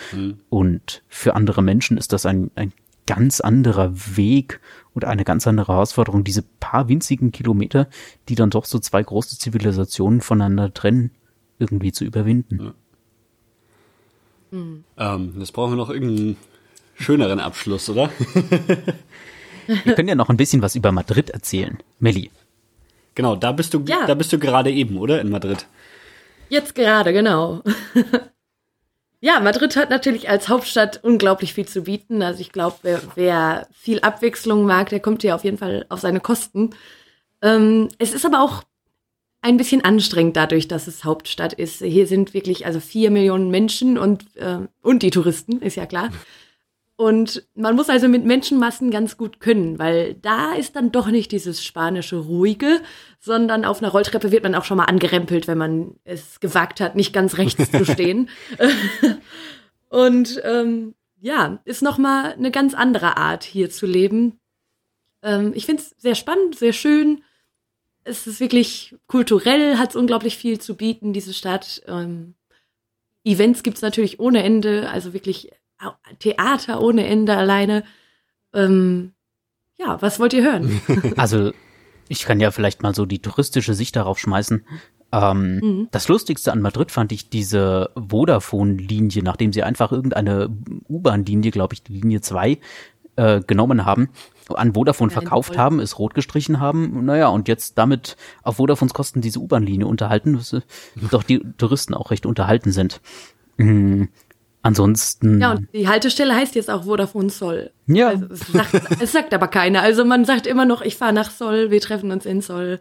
Und 0.50 1.04
für 1.08 1.36
andere 1.36 1.62
Menschen 1.62 1.98
ist 1.98 2.14
das 2.14 2.26
ein, 2.26 2.52
ein 2.56 2.74
ganz 3.08 3.42
anderer 3.42 3.92
Weg 4.16 4.60
und 4.94 5.06
eine 5.06 5.24
ganz 5.24 5.46
andere 5.48 5.74
Herausforderung, 5.74 6.24
diese 6.24 6.44
paar 6.60 6.88
winzigen 6.90 7.32
Kilometer, 7.32 7.88
die 8.30 8.36
dann 8.36 8.50
doch 8.50 8.66
so 8.66 8.80
zwei 8.80 9.04
große 9.04 9.38
Zivilisationen 9.38 10.22
voneinander 10.22 10.74
trennen, 10.74 11.12
irgendwie 11.60 11.92
zu 11.92 12.06
überwinden. 12.06 12.74
Ähm, 14.52 15.34
jetzt 15.38 15.52
brauchen 15.52 15.74
wir 15.74 15.78
noch 15.78 15.90
irgendeinen 15.90 16.38
schöneren 16.96 17.40
Abschluss, 17.40 17.90
oder? 17.90 18.10
Wir 19.68 19.96
können 19.96 20.08
ja 20.10 20.16
noch 20.16 20.30
ein 20.30 20.38
bisschen 20.38 20.62
was 20.62 20.76
über 20.76 20.92
Madrid 20.92 21.30
erzählen. 21.30 21.78
Melli. 22.00 22.32
genau, 23.16 23.36
da 23.36 23.52
bist 23.52 23.74
du, 23.74 23.84
Ja. 23.88 24.06
da 24.06 24.14
bist 24.16 24.32
du 24.34 24.40
gerade 24.40 24.72
eben, 24.72 24.98
oder? 24.98 25.22
In 25.22 25.30
Madrid. 25.30 25.66
Jetzt 26.50 26.76
gerade, 26.76 27.12
genau. 27.14 27.62
ja, 29.22 29.40
Madrid 29.40 29.76
hat 29.76 29.90
natürlich 29.90 30.30
als 30.30 30.50
Hauptstadt 30.50 31.00
unglaublich 31.04 31.54
viel 31.54 31.68
zu 31.68 31.84
bieten. 31.84 32.22
Also 32.22 32.42
ich 32.42 32.52
glaube, 32.52 32.78
wer, 32.84 33.02
wer 33.16 33.68
viel 33.74 34.00
Abwechslung 34.02 34.66
mag, 34.66 34.90
der 34.90 35.00
kommt 35.00 35.22
hier 35.24 35.36
auf 35.36 35.44
jeden 35.44 35.58
Fall 35.58 35.86
auf 35.90 36.00
seine 36.00 36.20
Kosten. 36.20 36.72
Ähm, 37.42 37.90
es 37.98 38.14
ist 38.14 38.26
aber 38.26 38.42
auch 38.42 38.64
ein 39.42 39.58
bisschen 39.58 39.84
anstrengend 39.84 40.36
dadurch, 40.36 40.68
dass 40.68 40.88
es 40.88 41.04
Hauptstadt 41.04 41.54
ist. 41.54 41.80
Hier 41.82 42.08
sind 42.08 42.34
wirklich 42.34 42.66
also 42.66 42.80
vier 42.80 43.12
Millionen 43.12 43.50
Menschen 43.52 43.98
und, 43.98 44.24
äh, 44.38 44.60
und 44.82 45.04
die 45.04 45.12
Touristen, 45.12 45.62
ist 45.62 45.76
ja 45.76 45.86
klar. 45.86 46.10
Und 46.98 47.46
man 47.56 47.76
muss 47.76 47.90
also 47.90 48.08
mit 48.08 48.24
Menschenmassen 48.24 48.90
ganz 48.90 49.18
gut 49.18 49.42
können, 49.42 49.78
weil 49.80 50.14
da 50.16 50.54
ist 50.54 50.78
dann 50.78 50.94
doch 50.94 51.08
nicht 51.08 51.32
dieses 51.34 51.62
spanische 51.62 52.16
Ruhige, 52.16 52.82
sondern 53.20 53.66
auf 53.66 53.82
einer 53.82 53.92
Rolltreppe 53.92 54.32
wird 54.32 54.44
man 54.44 54.56
auch 54.56 54.64
schon 54.64 54.78
mal 54.78 54.86
angerempelt, 54.86 55.48
wenn 55.48 55.58
man 55.58 55.96
es 56.06 56.40
gewagt 56.40 56.80
hat, 56.80 56.96
nicht 56.96 57.12
ganz 57.12 57.38
rechts 57.38 57.70
zu 57.70 57.86
stehen. 57.92 58.30
Und 59.90 60.42
ähm, 60.46 60.96
ja, 61.20 61.60
ist 61.66 61.82
noch 61.82 61.98
mal 61.98 62.34
eine 62.34 62.52
ganz 62.52 62.74
andere 62.74 63.18
Art, 63.18 63.44
hier 63.44 63.70
zu 63.70 63.86
leben. 63.86 64.40
Ähm, 65.22 65.52
ich 65.54 65.66
finde 65.66 65.82
es 65.82 65.96
sehr 65.98 66.16
spannend, 66.16 66.58
sehr 66.58 66.74
schön. 66.74 67.24
Es 68.06 68.26
ist 68.26 68.40
wirklich 68.40 68.96
kulturell, 69.08 69.78
hat 69.78 69.90
es 69.90 69.96
unglaublich 69.98 70.38
viel 70.38 70.62
zu 70.62 70.78
bieten, 70.78 71.12
diese 71.12 71.34
Stadt. 71.34 71.82
Ähm, 71.88 72.36
Events 73.26 73.64
gibt's 73.64 73.82
natürlich 73.82 74.20
ohne 74.20 74.44
Ende, 74.44 74.90
also 74.90 75.14
wirklich 75.14 75.50
Theater 76.20 76.82
ohne 76.82 77.06
Ende 77.06 77.36
alleine. 77.36 77.84
Ähm, 78.54 79.14
ja, 79.78 80.02
was 80.02 80.20
wollt 80.20 80.34
ihr 80.34 80.44
hören? 80.44 80.82
Also, 81.18 81.52
ich 82.08 82.24
kann 82.26 82.40
ja 82.40 82.52
vielleicht 82.52 82.84
mal 82.84 82.94
so 82.96 83.06
die 83.06 83.20
touristische 83.20 83.74
Sicht 83.74 83.96
darauf 83.96 84.20
schmeißen. 84.20 84.66
Ähm, 85.12 85.60
Mhm. 85.62 85.88
Das 85.92 86.08
Lustigste 86.08 86.52
an 86.52 86.62
Madrid 86.62 86.92
fand 86.92 87.12
ich 87.12 87.30
diese 87.30 87.90
Vodafone-Linie, 87.96 89.24
nachdem 89.24 89.54
sie 89.54 89.64
einfach 89.64 89.92
irgendeine 89.92 90.50
U-Bahn-Linie, 90.90 91.52
glaube 91.52 91.74
ich, 91.74 91.84
die 91.84 91.94
Linie 91.94 92.22
2, 92.22 92.58
äh, 93.16 93.42
genommen 93.42 93.86
haben, 93.86 94.10
an 94.54 94.74
Vodafone 94.74 95.12
Ja, 95.12 95.22
verkauft 95.22 95.58
haben, 95.58 95.80
es 95.80 95.98
rot 96.00 96.14
gestrichen 96.14 96.60
haben, 96.60 97.06
naja, 97.06 97.30
und 97.30 97.48
jetzt 97.48 97.78
damit 97.78 98.18
auf 98.44 98.60
Vodafones 98.60 98.94
Kosten 98.94 99.22
diese 99.22 99.40
U-Bahn-Linie 99.40 99.88
unterhalten, 99.88 100.38
was, 100.38 100.54
äh, 100.54 100.62
doch 101.12 101.24
die 101.24 101.40
Touristen 101.58 101.94
auch 101.94 102.12
recht 102.12 102.26
unterhalten 102.26 102.72
sind. 102.72 103.02
Mhm. 103.58 104.10
Ansonsten, 104.66 105.40
Ja, 105.40 105.52
und 105.52 105.68
die 105.74 105.88
Haltestelle 105.88 106.36
heißt 106.36 106.56
jetzt 106.56 106.72
auch 106.72 106.86
Vodafone 106.86 107.30
Sol. 107.30 107.70
Ja. 107.86 108.08
Also 108.10 108.26
es, 108.32 108.48
sagt, 108.48 108.74
es 109.00 109.12
sagt 109.12 109.34
aber 109.36 109.48
keiner. 109.48 109.84
Also 109.84 110.04
man 110.06 110.26
sagt 110.26 110.48
immer 110.48 110.66
noch, 110.66 110.82
ich 110.82 110.96
fahre 110.96 111.14
nach 111.14 111.30
Sol, 111.30 111.70
wir 111.70 111.80
treffen 111.82 112.12
uns 112.12 112.26
in 112.26 112.42
Sol. 112.42 112.80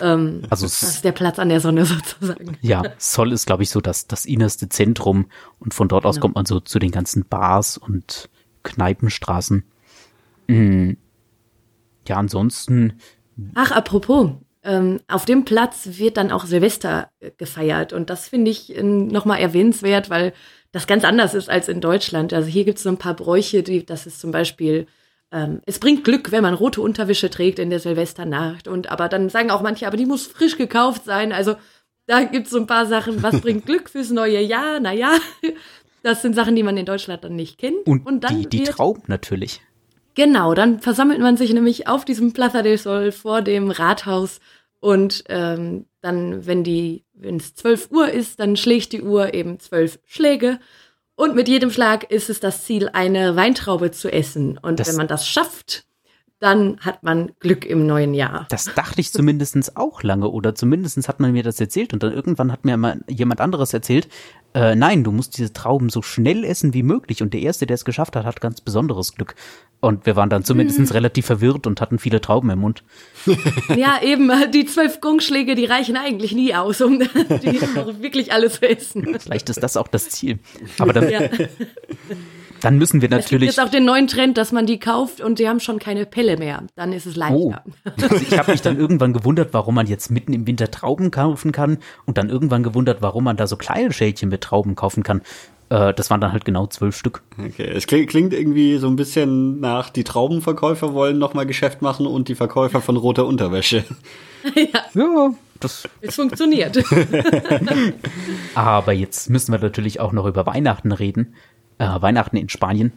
Ähm, 0.00 0.42
also 0.50 0.66
das 0.66 0.82
ist 0.82 1.04
der 1.04 1.12
Platz 1.12 1.38
an 1.38 1.48
der 1.48 1.60
Sonne 1.60 1.84
sozusagen. 1.86 2.58
Ja, 2.60 2.82
Sol 2.98 3.30
ist, 3.30 3.46
glaube 3.46 3.62
ich, 3.62 3.70
so 3.70 3.80
das, 3.80 4.08
das 4.08 4.24
innerste 4.26 4.68
Zentrum 4.68 5.26
und 5.60 5.74
von 5.74 5.86
dort 5.86 6.06
aus 6.06 6.16
Genau. 6.16 6.22
kommt 6.24 6.34
man 6.34 6.44
so 6.46 6.58
zu 6.58 6.80
den 6.80 6.90
ganzen 6.90 7.24
Bars 7.24 7.78
und 7.78 8.28
Kneipenstraßen. 8.64 9.62
Mm. 10.48 10.90
Ja, 12.08 12.16
ansonsten, 12.16 12.94
Ach, 13.54 13.70
apropos, 13.70 14.30
ähm, 14.64 14.98
auf 15.06 15.24
dem 15.24 15.44
Platz 15.44 15.88
wird 15.92 16.16
dann 16.16 16.32
auch 16.32 16.46
Silvester 16.46 17.10
äh, 17.20 17.30
gefeiert 17.36 17.92
und 17.92 18.10
das 18.10 18.26
finde 18.28 18.50
ich 18.50 18.76
äh, 18.76 18.82
nochmal 18.82 19.38
erwähnenswert, 19.38 20.10
weil 20.10 20.32
das 20.72 20.86
ganz 20.86 21.04
anders 21.04 21.34
ist 21.34 21.48
als 21.48 21.68
in 21.68 21.80
Deutschland. 21.80 22.32
Also 22.32 22.48
hier 22.48 22.64
gibt 22.64 22.78
es 22.78 22.84
so 22.84 22.88
ein 22.88 22.98
paar 22.98 23.14
Bräuche, 23.14 23.62
die, 23.62 23.84
das 23.84 24.06
ist 24.06 24.20
zum 24.20 24.32
Beispiel, 24.32 24.86
ähm, 25.30 25.60
es 25.66 25.78
bringt 25.78 26.04
Glück, 26.04 26.32
wenn 26.32 26.42
man 26.42 26.54
rote 26.54 26.80
Unterwäsche 26.80 27.30
trägt 27.30 27.58
in 27.58 27.70
der 27.70 27.78
Silvesternacht 27.78 28.66
und 28.68 28.90
aber 28.90 29.08
dann 29.08 29.28
sagen 29.28 29.50
auch 29.50 29.62
manche, 29.62 29.86
aber 29.86 29.96
die 29.96 30.06
muss 30.06 30.26
frisch 30.26 30.56
gekauft 30.56 31.04
sein. 31.04 31.32
Also 31.32 31.54
da 32.06 32.24
gibt 32.24 32.46
es 32.46 32.52
so 32.52 32.58
ein 32.58 32.66
paar 32.66 32.86
Sachen, 32.86 33.22
was 33.22 33.40
bringt 33.40 33.66
Glück 33.66 33.90
fürs 33.90 34.10
neue 34.10 34.40
Jahr? 34.40 34.80
Naja, 34.80 35.16
das 36.02 36.22
sind 36.22 36.34
Sachen, 36.34 36.56
die 36.56 36.62
man 36.62 36.76
in 36.76 36.86
Deutschland 36.86 37.22
dann 37.22 37.36
nicht 37.36 37.58
kennt. 37.58 37.86
und, 37.86 38.24
dann 38.24 38.40
die, 38.40 38.48
die 38.48 38.64
Trauben 38.64 39.02
natürlich. 39.06 39.60
Genau, 40.14 40.54
dann 40.54 40.80
versammelt 40.80 41.20
man 41.20 41.36
sich 41.36 41.52
nämlich 41.52 41.88
auf 41.88 42.04
diesem 42.04 42.32
Plaza 42.32 42.62
del 42.62 42.76
Sol 42.76 43.12
vor 43.12 43.40
dem 43.40 43.70
Rathaus 43.70 44.40
und 44.80 45.24
ähm, 45.28 45.86
dann, 46.00 46.44
wenn 46.44 46.64
die, 46.64 47.04
wenn 47.22 47.36
es 47.36 47.54
12 47.54 47.90
Uhr 47.90 48.08
ist, 48.10 48.40
dann 48.40 48.56
schlägt 48.56 48.92
die 48.92 49.02
Uhr 49.02 49.34
eben 49.34 49.58
zwölf 49.60 49.98
Schläge 50.04 50.58
und 51.14 51.34
mit 51.34 51.48
jedem 51.48 51.70
Schlag 51.70 52.10
ist 52.10 52.30
es 52.30 52.40
das 52.40 52.64
Ziel, 52.64 52.88
eine 52.92 53.36
Weintraube 53.36 53.90
zu 53.90 54.12
essen. 54.12 54.58
Und 54.58 54.80
Das- 54.80 54.88
wenn 54.88 54.96
man 54.96 55.08
das 55.08 55.26
schafft, 55.28 55.84
dann 56.42 56.78
hat 56.80 57.04
man 57.04 57.30
Glück 57.38 57.64
im 57.64 57.86
neuen 57.86 58.14
Jahr. 58.14 58.46
Das 58.50 58.64
dachte 58.74 59.00
ich 59.00 59.12
zumindestens 59.12 59.76
auch 59.76 60.02
lange 60.02 60.28
oder 60.28 60.56
zumindestens 60.56 61.08
hat 61.08 61.20
man 61.20 61.30
mir 61.32 61.44
das 61.44 61.60
erzählt 61.60 61.92
und 61.92 62.02
dann 62.02 62.12
irgendwann 62.12 62.50
hat 62.50 62.64
mir 62.64 62.76
mal 62.76 63.00
jemand 63.08 63.40
anderes 63.40 63.72
erzählt, 63.72 64.08
äh, 64.52 64.74
nein, 64.74 65.04
du 65.04 65.12
musst 65.12 65.38
diese 65.38 65.52
Trauben 65.52 65.88
so 65.88 66.02
schnell 66.02 66.44
essen 66.44 66.74
wie 66.74 66.82
möglich 66.82 67.22
und 67.22 67.32
der 67.32 67.42
Erste, 67.42 67.66
der 67.66 67.76
es 67.76 67.84
geschafft 67.84 68.16
hat, 68.16 68.24
hat 68.24 68.40
ganz 68.40 68.60
besonderes 68.60 69.14
Glück. 69.14 69.36
Und 69.80 70.04
wir 70.04 70.16
waren 70.16 70.30
dann 70.30 70.44
zumindestens 70.44 70.92
relativ 70.94 71.26
verwirrt 71.26 71.66
und 71.68 71.80
hatten 71.80 71.98
viele 72.00 72.20
Trauben 72.20 72.50
im 72.50 72.58
Mund. 72.58 72.82
Ja, 73.76 74.00
eben, 74.02 74.30
die 74.52 74.66
zwölf 74.66 75.00
Gongschläge, 75.00 75.54
die 75.54 75.64
reichen 75.64 75.96
eigentlich 75.96 76.32
nie 76.32 76.54
aus, 76.54 76.80
um 76.80 77.00
wirklich 78.00 78.32
alles 78.32 78.54
zu 78.54 78.68
essen. 78.68 79.16
Vielleicht 79.20 79.48
ist 79.48 79.62
das 79.62 79.76
auch 79.76 79.88
das 79.88 80.10
Ziel. 80.10 80.40
Aber 80.78 80.92
dann, 80.92 81.08
Ja. 81.08 81.20
Dann 82.62 82.78
müssen 82.78 83.00
wir 83.02 83.10
Es 83.10 83.16
gibt 83.16 83.24
natürlich. 83.32 83.48
jetzt 83.48 83.60
auch 83.60 83.68
den 83.70 83.84
neuen 83.84 84.06
Trend, 84.06 84.38
dass 84.38 84.52
man 84.52 84.66
die 84.66 84.78
kauft 84.78 85.20
und 85.20 85.38
die 85.38 85.48
haben 85.48 85.60
schon 85.60 85.78
keine 85.78 86.06
Pelle 86.06 86.36
mehr. 86.36 86.62
Dann 86.76 86.92
ist 86.92 87.06
es 87.06 87.16
Oh, 87.16 87.20
leichter. 87.20 87.64
also 88.00 88.16
ich 88.16 88.38
habe 88.38 88.52
mich 88.52 88.62
dann 88.62 88.78
irgendwann 88.78 89.12
gewundert, 89.12 89.52
warum 89.52 89.74
man 89.74 89.86
jetzt 89.86 90.10
mitten 90.10 90.32
im 90.32 90.46
Winter 90.46 90.70
Trauben 90.70 91.10
kaufen 91.10 91.52
kann 91.52 91.78
und 92.06 92.18
dann 92.18 92.28
irgendwann 92.30 92.62
gewundert, 92.62 93.02
warum 93.02 93.24
man 93.24 93.36
da 93.36 93.46
so 93.46 93.56
kleine 93.56 93.92
Schälchen 93.92 94.28
mit 94.28 94.40
Trauben 94.42 94.74
kaufen 94.74 95.02
kann. 95.02 95.22
Äh, 95.70 95.94
das 95.94 96.10
waren 96.10 96.20
dann 96.20 96.32
halt 96.32 96.44
genau 96.44 96.66
zwölf 96.66 96.96
Stück. 96.96 97.22
Okay, 97.38 97.68
es 97.74 97.86
klingt, 97.86 98.14
irgendwie 98.32 98.76
so 98.78 98.88
ein 98.88 98.96
bisschen 98.96 99.60
nach, 99.60 99.90
die 99.90 100.04
Traubenverkäufer 100.04 100.92
wollen 100.94 101.18
nochmal 101.18 101.46
Geschäft 101.46 101.82
machen 101.82 102.06
und 102.06 102.28
die 102.28 102.34
Verkäufer 102.34 102.80
von 102.80 102.96
roter 102.96 103.26
Unterwäsche. 103.26 103.84
Ja, 104.94 105.30
das. 105.60 105.88
Es 106.00 106.16
funktioniert. 106.16 106.76
Aber 108.54 108.92
jetzt 108.92 109.30
müssen 109.30 109.52
wir 109.52 109.58
natürlich 109.60 110.00
auch 110.00 110.12
noch 110.12 110.26
über 110.26 110.46
Weihnachten 110.46 110.92
reden. 110.92 111.34
Äh, 111.82 112.00
Weihnachten 112.00 112.36
in 112.36 112.48
Spanien. 112.48 112.92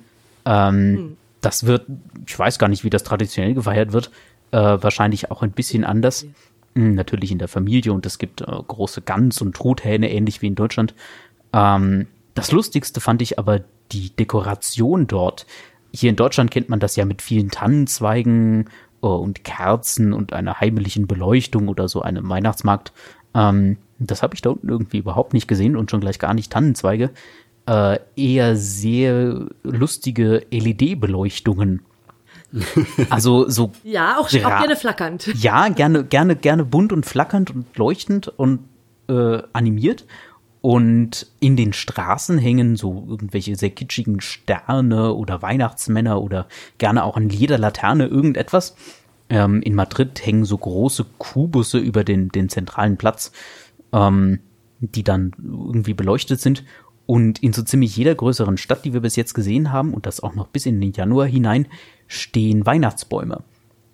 Ähm, 0.46 1.18
Das 1.42 1.66
wird, 1.66 1.86
ich 2.28 2.38
weiß 2.38 2.58
gar 2.60 2.68
nicht, 2.70 2.84
wie 2.84 2.90
das 2.90 3.04
traditionell 3.04 3.54
gefeiert 3.54 3.94
wird. 3.94 4.12
Äh, 4.52 4.58
wahrscheinlich 4.58 5.32
auch 5.32 5.42
ein 5.44 5.52
bisschen 5.52 5.84
anders. 5.84 6.26
Mm, 6.76 6.94
Natürlich 6.94 7.32
in 7.32 7.40
der 7.40 7.48
Familie 7.48 7.94
und 7.94 8.06
es 8.06 8.18
gibt 8.20 8.42
äh, 8.42 8.46
große 8.46 9.02
Gans 9.02 9.42
und 9.42 9.56
Truthähne, 9.56 10.12
ähnlich 10.12 10.42
wie 10.42 10.48
in 10.48 10.56
Deutschland. 10.56 10.94
Ähm, 11.54 12.08
das 12.36 12.52
Lustigste 12.52 13.00
fand 13.00 13.22
ich 13.22 13.40
aber 13.40 13.62
die 13.92 14.10
Dekoration 14.12 15.08
dort. 15.08 15.46
Hier 15.94 16.10
in 16.10 16.16
Deutschland 16.16 16.52
kennt 16.52 16.70
man 16.70 16.80
das 16.80 16.96
ja 16.96 17.06
mit 17.06 17.22
vielen 17.22 17.50
Tannenzweigen 17.52 18.70
äh, 19.02 19.08
und 19.08 19.44
Kerzen 19.44 20.14
und 20.14 20.34
einer 20.34 20.60
heimlichen 20.60 21.08
Beleuchtung 21.08 21.70
oder 21.70 21.88
so 21.88 22.02
einem 22.02 22.28
Weihnachtsmarkt. 22.30 22.92
Ähm, 23.34 23.78
das 24.00 24.22
habe 24.24 24.36
ich 24.36 24.42
da 24.42 24.50
unten 24.52 24.70
irgendwie 24.70 24.98
überhaupt 24.98 25.34
nicht 25.34 25.48
gesehen 25.48 25.76
und 25.76 25.90
schon 25.90 26.02
gleich 26.02 26.20
gar 26.20 26.34
nicht 26.34 26.52
Tannenzweige. 26.52 27.12
Äh, 27.68 28.00
eher 28.16 28.56
sehr 28.56 29.48
lustige 29.64 30.46
LED-Beleuchtungen. 30.52 31.82
Also 33.10 33.50
so 33.50 33.72
Ja, 33.84 34.18
auch, 34.18 34.28
auch 34.28 34.32
Ja. 34.32 34.60
gerne 34.60 34.76
flackernd. 34.76 35.28
ja, 35.42 35.68
gerne, 35.70 36.06
gerne, 36.06 36.36
gerne 36.36 36.64
bunt 36.64 36.94
und 36.94 37.06
flackernd 37.06 37.52
und 37.54 37.66
leuchtend 37.78 38.28
und 38.28 38.60
äh, 39.10 39.42
animiert. 39.54 40.06
Und 40.62 41.28
in 41.40 41.56
den 41.58 41.74
Straßen 41.74 42.38
hängen 42.40 42.76
so 42.76 43.06
irgendwelche 43.08 43.56
sehr 43.56 43.70
kitschigen 43.72 44.20
Sterne 44.22 45.14
oder 45.14 45.42
Weihnachtsmänner 45.42 46.22
oder 46.22 46.48
gerne 46.78 47.04
auch 47.04 47.18
eine 47.18 47.28
Lederlaterne, 47.28 48.06
irgendetwas. 48.08 48.76
Ähm, 49.30 49.62
in 49.62 49.76
Madrid 49.76 50.26
hängen 50.26 50.46
so 50.46 50.58
große 50.58 51.06
Kubusse 51.18 51.78
über 51.78 52.04
den, 52.04 52.30
den 52.30 52.50
zentralen 52.50 52.98
Platz, 52.98 53.32
ähm, 53.92 54.40
die 54.80 55.04
dann 55.04 55.34
irgendwie 55.38 55.94
beleuchtet 55.94 56.40
sind. 56.42 56.64
Und 57.08 57.44
in 57.44 57.54
so 57.54 57.62
ziemlich 57.62 57.96
jeder 57.96 58.16
größeren 58.16 58.58
Stadt, 58.58 58.84
die 58.86 58.94
wir 58.94 59.02
bis 59.02 59.16
jetzt 59.16 59.34
gesehen 59.34 59.72
haben, 59.72 59.94
und 59.94 60.06
das 60.08 60.22
auch 60.24 60.34
noch 60.36 60.48
bis 60.48 60.66
in 60.66 60.82
den 60.82 60.92
Januar 60.92 61.28
hinein, 61.28 61.68
stehen 62.08 62.66
Weihnachtsbäume. 62.66 63.44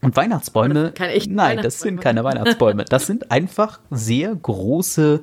Und 0.02 0.16
Weihnachtsbäume, 0.16 0.94
nein, 0.98 1.18
das 1.18 1.28
sind 1.28 1.38
Weihnachtsbäume. 1.38 1.98
keine 2.00 2.24
Weihnachtsbäume. 2.24 2.86
Das 2.86 3.06
sind 3.06 3.30
einfach 3.32 3.82
sehr 3.92 4.34
große 4.36 5.22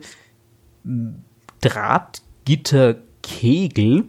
m, 0.84 1.24
Drahtgitterkegel. 2.68 4.04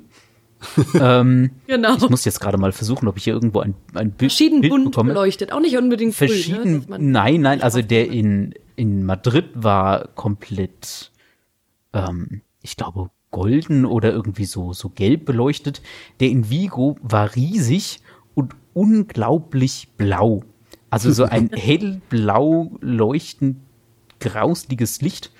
ähm, 1.00 1.52
Genau. 1.68 1.96
ich 1.96 2.10
muss 2.10 2.26
jetzt 2.26 2.42
gerade 2.42 2.58
mal 2.58 2.74
versuchen, 2.74 3.08
ob 3.08 3.16
ich 3.18 3.24
hier 3.24 3.34
irgendwo 3.34 3.62
ein, 3.62 3.76
ein 3.94 4.12
Bild, 4.12 4.32
Verschieden 4.34 4.60
Bild 4.62 4.72
bunt 4.72 4.86
bekomme. 4.92 5.14
beleuchtet, 5.14 5.54
auch 5.54 5.62
nicht 5.62 5.78
unbedingt 5.78 6.18
grün, 6.18 6.28
Verschieden, 6.28 6.72
ne, 6.74 6.80
dass 6.80 6.88
man- 6.90 7.12
nein, 7.12 7.42
nein, 7.42 7.62
also 7.64 7.82
der 7.82 8.10
in, 8.12 8.54
in 8.76 9.06
Madrid 9.06 9.46
war 9.54 10.10
komplett, 10.16 11.12
ähm, 11.94 12.42
ich 12.62 12.76
glaube, 12.76 13.10
golden 13.32 13.86
oder 13.86 14.12
irgendwie 14.12 14.46
so, 14.46 14.74
so 14.74 14.90
gelb 14.90 15.26
beleuchtet. 15.26 15.82
Der 16.20 16.30
in 16.30 16.50
Vigo 16.50 16.98
war 17.02 17.36
riesig 17.36 18.02
und 18.34 18.56
unglaublich 18.74 19.90
blau. 19.98 20.44
Also 20.90 21.12
so 21.12 21.26
ein 21.26 21.50
hellblau 21.54 22.78
leuchtend 22.82 23.58
grausliges 24.20 25.02
Licht. 25.02 25.32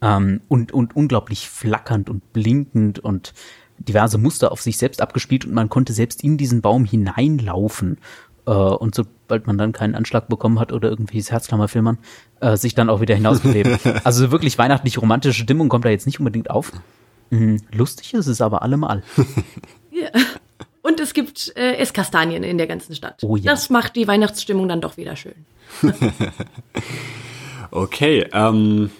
Ähm, 0.00 0.40
und, 0.48 0.72
und 0.72 0.94
unglaublich 0.94 1.48
flackernd 1.48 2.10
und 2.10 2.32
blinkend 2.32 2.98
und 2.98 3.32
diverse 3.78 4.18
Muster 4.18 4.52
auf 4.52 4.60
sich 4.60 4.76
selbst 4.76 5.00
abgespielt 5.00 5.44
und 5.44 5.54
man 5.54 5.68
konnte 5.68 5.92
selbst 5.92 6.22
in 6.22 6.36
diesen 6.36 6.60
Baum 6.60 6.84
hineinlaufen. 6.84 7.98
Äh, 8.48 8.50
und 8.50 8.94
sobald 8.94 9.46
man 9.46 9.58
dann 9.58 9.72
keinen 9.72 9.94
Anschlag 9.94 10.28
bekommen 10.28 10.58
hat 10.58 10.72
oder 10.72 10.88
irgendwelches 10.88 11.30
Herzklammerfilmern, 11.30 11.98
äh, 12.40 12.56
sich 12.56 12.74
dann 12.74 12.88
auch 12.88 13.00
wieder 13.02 13.14
hinausbegeben. 13.14 13.78
also 14.04 14.30
wirklich 14.30 14.56
weihnachtlich 14.56 15.00
romantische 15.00 15.42
Stimmung 15.42 15.68
kommt 15.68 15.84
da 15.84 15.90
jetzt 15.90 16.06
nicht 16.06 16.18
unbedingt 16.18 16.48
auf. 16.48 16.72
Mhm, 17.28 17.60
lustig 17.72 18.14
ist 18.14 18.26
es 18.26 18.40
aber 18.40 18.62
allemal. 18.62 19.02
Ja. 19.90 20.10
Und 20.82 21.00
es 21.00 21.12
gibt 21.12 21.56
äh, 21.56 21.74
Esskastanien 21.78 22.44
in 22.44 22.56
der 22.56 22.68
ganzen 22.68 22.94
Stadt. 22.94 23.18
Oh 23.24 23.34
ja. 23.34 23.50
Das 23.50 23.68
macht 23.68 23.96
die 23.96 24.06
Weihnachtsstimmung 24.06 24.68
dann 24.68 24.80
doch 24.80 24.96
wieder 24.96 25.16
schön. 25.16 25.34
Okay, 27.70 28.26
ähm, 28.32 28.90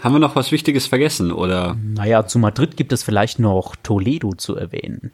haben 0.00 0.14
wir 0.14 0.18
noch 0.20 0.36
was 0.36 0.52
Wichtiges 0.52 0.86
vergessen 0.86 1.32
oder? 1.32 1.76
Naja, 1.82 2.26
zu 2.26 2.38
Madrid 2.38 2.76
gibt 2.76 2.92
es 2.92 3.02
vielleicht 3.02 3.40
noch 3.40 3.74
Toledo 3.82 4.34
zu 4.34 4.54
erwähnen. 4.54 5.10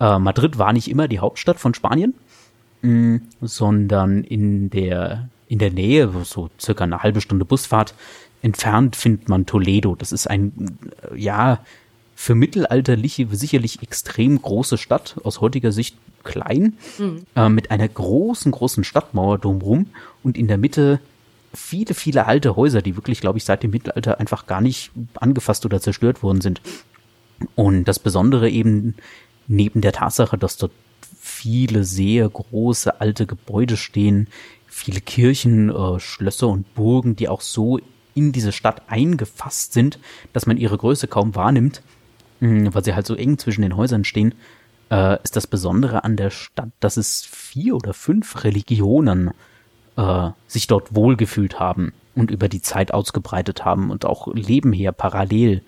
Äh, 0.00 0.18
Madrid 0.18 0.58
war 0.58 0.72
nicht 0.72 0.88
immer 0.88 1.08
die 1.08 1.18
Hauptstadt 1.18 1.58
von 1.58 1.74
Spanien, 1.74 2.14
mh, 2.86 3.20
sondern 3.42 4.24
in 4.24 4.70
der, 4.70 5.28
in 5.48 5.58
der 5.58 5.70
Nähe, 5.70 6.10
so 6.24 6.50
circa 6.60 6.84
eine 6.84 7.02
halbe 7.02 7.20
Stunde 7.20 7.44
Busfahrt 7.44 7.94
entfernt, 8.42 8.96
findet 8.96 9.28
man 9.28 9.46
Toledo. 9.46 9.94
Das 9.96 10.12
ist 10.12 10.28
ein, 10.28 10.78
ja, 11.14 11.60
für 12.14 12.34
mittelalterliche 12.34 13.26
sicherlich 13.30 13.82
extrem 13.82 14.40
große 14.40 14.78
Stadt, 14.78 15.16
aus 15.24 15.40
heutiger 15.40 15.72
Sicht 15.72 15.96
klein, 16.24 16.76
äh, 17.34 17.48
mit 17.48 17.70
einer 17.70 17.88
großen, 17.88 18.50
großen 18.52 18.84
Stadtmauer 18.84 19.38
drumherum 19.38 19.86
und 20.22 20.36
in 20.38 20.48
der 20.48 20.58
Mitte 20.58 21.00
viele, 21.52 21.94
viele 21.94 22.26
alte 22.26 22.56
Häuser, 22.56 22.82
die 22.82 22.96
wirklich, 22.96 23.20
glaube 23.20 23.38
ich, 23.38 23.44
seit 23.44 23.62
dem 23.62 23.70
Mittelalter 23.70 24.18
einfach 24.18 24.46
gar 24.46 24.60
nicht 24.60 24.90
angefasst 25.14 25.64
oder 25.66 25.80
zerstört 25.80 26.22
worden 26.22 26.40
sind. 26.40 26.60
Und 27.54 27.84
das 27.84 27.98
Besondere 27.98 28.48
eben 28.48 28.94
neben 29.46 29.80
der 29.80 29.92
Tatsache, 29.92 30.38
dass 30.38 30.56
dort 30.56 30.72
viele 31.46 31.84
sehr 31.84 32.28
große 32.28 33.00
alte 33.00 33.24
Gebäude 33.24 33.76
stehen, 33.76 34.26
viele 34.66 35.00
Kirchen, 35.00 35.70
äh, 35.70 36.00
Schlösser 36.00 36.48
und 36.48 36.74
Burgen, 36.74 37.14
die 37.14 37.28
auch 37.28 37.40
so 37.40 37.78
in 38.16 38.32
diese 38.32 38.50
Stadt 38.50 38.82
eingefasst 38.88 39.72
sind, 39.72 40.00
dass 40.32 40.46
man 40.46 40.56
ihre 40.56 40.76
Größe 40.76 41.06
kaum 41.06 41.36
wahrnimmt, 41.36 41.82
mh, 42.40 42.74
weil 42.74 42.84
sie 42.84 42.96
halt 42.96 43.06
so 43.06 43.14
eng 43.14 43.38
zwischen 43.38 43.62
den 43.62 43.76
Häusern 43.76 44.02
stehen, 44.02 44.34
äh, 44.90 45.22
ist 45.22 45.36
das 45.36 45.46
Besondere 45.46 46.02
an 46.02 46.16
der 46.16 46.30
Stadt, 46.30 46.70
dass 46.80 46.96
es 46.96 47.22
vier 47.22 47.76
oder 47.76 47.94
fünf 47.94 48.42
Religionen 48.42 49.30
äh, 49.96 50.30
sich 50.48 50.66
dort 50.66 50.96
wohlgefühlt 50.96 51.60
haben 51.60 51.92
und 52.16 52.32
über 52.32 52.48
die 52.48 52.60
Zeit 52.60 52.92
ausgebreitet 52.92 53.64
haben 53.64 53.92
und 53.92 54.04
auch 54.04 54.34
nebenher 54.34 54.90
parallel 54.90 55.62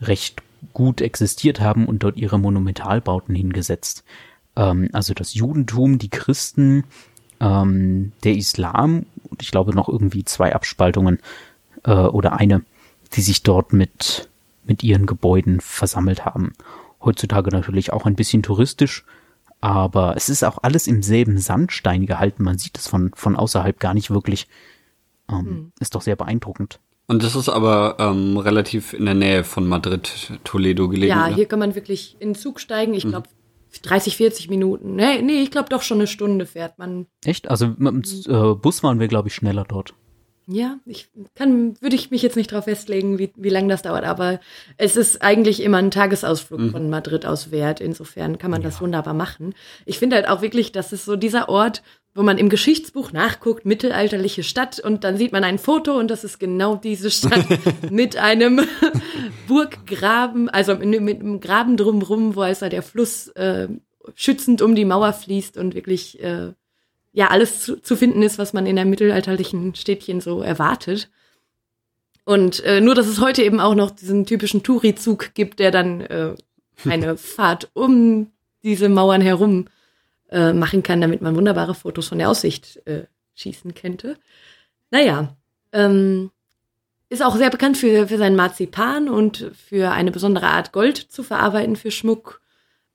recht 0.00 0.44
gut 0.74 1.00
existiert 1.00 1.60
haben 1.60 1.86
und 1.86 2.04
dort 2.04 2.18
ihre 2.18 2.38
Monumentalbauten 2.38 3.34
hingesetzt. 3.34 4.04
Ähm, 4.56 4.88
also 4.92 5.14
das 5.14 5.34
Judentum, 5.34 5.98
die 5.98 6.10
Christen, 6.10 6.84
ähm, 7.40 8.12
der 8.22 8.34
Islam 8.34 9.06
und 9.24 9.42
ich 9.42 9.50
glaube 9.50 9.74
noch 9.74 9.88
irgendwie 9.88 10.24
zwei 10.24 10.54
Abspaltungen 10.54 11.18
äh, 11.84 11.92
oder 11.92 12.38
eine, 12.38 12.62
die 13.14 13.20
sich 13.20 13.42
dort 13.42 13.72
mit, 13.72 14.28
mit 14.64 14.82
ihren 14.82 15.06
Gebäuden 15.06 15.60
versammelt 15.60 16.24
haben. 16.24 16.52
Heutzutage 17.02 17.50
natürlich 17.50 17.92
auch 17.92 18.06
ein 18.06 18.14
bisschen 18.14 18.42
touristisch, 18.42 19.04
aber 19.60 20.16
es 20.16 20.28
ist 20.28 20.44
auch 20.44 20.58
alles 20.62 20.86
im 20.86 21.02
selben 21.02 21.38
Sandstein 21.38 22.06
gehalten. 22.06 22.44
Man 22.44 22.58
sieht 22.58 22.78
es 22.78 22.86
von, 22.88 23.10
von 23.14 23.36
außerhalb 23.36 23.78
gar 23.80 23.94
nicht 23.94 24.10
wirklich. 24.10 24.46
Ähm, 25.30 25.72
Ist 25.80 25.94
doch 25.94 26.02
sehr 26.02 26.16
beeindruckend. 26.16 26.80
Und 27.06 27.22
das 27.22 27.36
ist 27.36 27.50
aber 27.50 27.96
ähm, 27.98 28.38
relativ 28.38 28.94
in 28.94 29.04
der 29.04 29.14
Nähe 29.14 29.44
von 29.44 29.66
Madrid, 29.66 30.38
Toledo 30.44 30.88
gelegen. 30.88 31.10
Ja, 31.10 31.26
oder? 31.26 31.34
hier 31.34 31.46
kann 31.46 31.58
man 31.58 31.74
wirklich 31.74 32.16
in 32.18 32.30
den 32.30 32.34
Zug 32.34 32.60
steigen. 32.60 32.94
Ich 32.94 33.06
glaube, 33.06 33.28
30, 33.82 34.16
40 34.16 34.48
Minuten. 34.48 34.96
Nee, 34.96 35.22
nee 35.22 35.42
ich 35.42 35.50
glaube 35.50 35.68
doch 35.68 35.82
schon 35.82 35.98
eine 35.98 36.06
Stunde 36.06 36.46
fährt 36.46 36.78
man. 36.78 37.06
Echt? 37.24 37.48
Also 37.48 37.74
mit 37.76 38.26
dem 38.26 38.52
äh, 38.52 38.54
Bus 38.54 38.82
waren 38.82 39.00
wir, 39.00 39.08
glaube 39.08 39.28
ich, 39.28 39.34
schneller 39.34 39.64
dort. 39.64 39.94
Ja, 40.46 40.78
ich 40.84 41.08
kann, 41.34 41.80
würde 41.80 41.96
ich 41.96 42.10
mich 42.10 42.20
jetzt 42.20 42.36
nicht 42.36 42.52
drauf 42.52 42.64
festlegen, 42.64 43.18
wie, 43.18 43.32
wie 43.34 43.48
lange 43.48 43.68
das 43.68 43.80
dauert, 43.80 44.04
aber 44.04 44.40
es 44.76 44.94
ist 44.94 45.22
eigentlich 45.22 45.62
immer 45.62 45.78
ein 45.78 45.90
Tagesausflug 45.90 46.70
von 46.70 46.90
Madrid 46.90 47.24
aus 47.24 47.50
wert. 47.50 47.80
Insofern 47.80 48.36
kann 48.36 48.50
man 48.50 48.60
das 48.60 48.82
wunderbar 48.82 49.14
machen. 49.14 49.54
Ich 49.86 49.98
finde 49.98 50.16
halt 50.16 50.28
auch 50.28 50.42
wirklich, 50.42 50.70
das 50.70 50.92
ist 50.92 51.06
so 51.06 51.16
dieser 51.16 51.48
Ort, 51.48 51.82
wo 52.14 52.22
man 52.22 52.38
im 52.38 52.48
Geschichtsbuch 52.48 53.12
nachguckt, 53.12 53.66
mittelalterliche 53.66 54.44
Stadt, 54.44 54.78
und 54.78 55.02
dann 55.02 55.16
sieht 55.16 55.32
man 55.32 55.42
ein 55.42 55.58
Foto 55.58 55.98
und 55.98 56.08
das 56.08 56.22
ist 56.22 56.38
genau 56.38 56.76
diese 56.76 57.10
Stadt 57.10 57.44
mit 57.90 58.16
einem 58.16 58.60
Burggraben, 59.48 60.48
also 60.48 60.76
mit, 60.76 61.20
einem 61.20 61.40
Graben 61.40 61.76
drumrum, 61.76 62.36
wo 62.36 62.42
also 62.42 62.68
der 62.68 62.82
Fluss 62.82 63.28
äh, 63.28 63.68
schützend 64.14 64.62
um 64.62 64.74
die 64.74 64.84
Mauer 64.84 65.12
fließt 65.12 65.56
und 65.56 65.74
wirklich 65.74 66.22
äh, 66.22 66.52
ja 67.12 67.28
alles 67.28 67.60
zu, 67.60 67.80
zu 67.80 67.96
finden 67.96 68.22
ist, 68.22 68.38
was 68.38 68.52
man 68.52 68.66
in 68.66 68.78
einem 68.78 68.90
mittelalterlichen 68.90 69.74
Städtchen 69.74 70.20
so 70.20 70.40
erwartet. 70.40 71.10
Und 72.24 72.62
äh, 72.64 72.80
nur, 72.80 72.94
dass 72.94 73.06
es 73.06 73.20
heute 73.20 73.42
eben 73.42 73.60
auch 73.60 73.74
noch 73.74 73.90
diesen 73.90 74.24
typischen 74.24 74.62
Touri-Zug 74.62 75.34
gibt, 75.34 75.58
der 75.58 75.70
dann 75.70 76.00
äh, 76.02 76.34
eine 76.84 77.16
Fahrt 77.16 77.70
um 77.74 78.30
diese 78.62 78.88
Mauern 78.88 79.20
herum 79.20 79.66
äh, 80.34 80.52
machen 80.52 80.82
kann, 80.82 81.00
damit 81.00 81.22
man 81.22 81.36
wunderbare 81.36 81.74
Fotos 81.74 82.08
von 82.08 82.18
der 82.18 82.28
Aussicht 82.28 82.82
äh, 82.86 83.04
schießen 83.36 83.74
könnte. 83.74 84.16
Naja, 84.90 85.34
ähm, 85.72 86.30
ist 87.08 87.22
auch 87.22 87.36
sehr 87.36 87.50
bekannt 87.50 87.76
für, 87.76 88.08
für 88.08 88.18
seinen 88.18 88.36
Marzipan 88.36 89.08
und 89.08 89.50
für 89.54 89.92
eine 89.92 90.10
besondere 90.10 90.48
Art 90.48 90.72
Gold 90.72 90.96
zu 90.96 91.22
verarbeiten 91.22 91.76
für 91.76 91.90
Schmuck. 91.90 92.40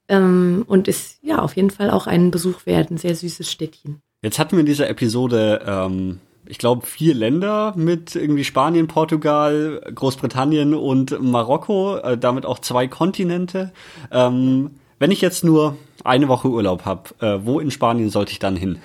Ähm, 0.10 0.66
und 0.68 0.88
ist 0.88 1.20
ja 1.22 1.40
auf 1.40 1.56
jeden 1.56 1.70
Fall 1.70 1.90
auch 1.90 2.08
einen 2.08 2.32
Besuch 2.32 2.66
wert, 2.66 2.92
ein 2.92 2.98
sehr 2.98 3.16
süßes 3.16 3.50
Städtchen. 3.50 4.02
Jetzt 4.22 4.38
hatten 4.40 4.54
wir 4.54 4.60
in 4.60 4.66
dieser 4.66 4.90
Episode, 4.90 5.62
ähm, 5.66 6.20
ich 6.46 6.58
glaube, 6.58 6.86
vier 6.86 7.14
Länder 7.14 7.74
mit 7.78 8.16
irgendwie 8.16 8.44
Spanien, 8.44 8.88
Portugal, 8.88 9.82
Großbritannien 9.94 10.74
und 10.74 11.22
Marokko, 11.22 11.98
äh, 11.98 12.18
damit 12.18 12.46
auch 12.46 12.60
zwei 12.60 12.88
Kontinente. 12.88 13.72
Ähm, 14.12 14.72
wenn 15.00 15.12
ich 15.12 15.22
jetzt 15.22 15.44
nur 15.44 15.78
eine 16.04 16.28
Woche 16.28 16.50
Urlaub 16.50 16.86
habe, 16.86 17.10
äh, 17.20 17.46
wo 17.46 17.60
in 17.60 17.72
Spanien 17.72 18.10
sollte 18.10 18.32
ich 18.32 18.40
dann 18.40 18.56
hin? 18.56 18.80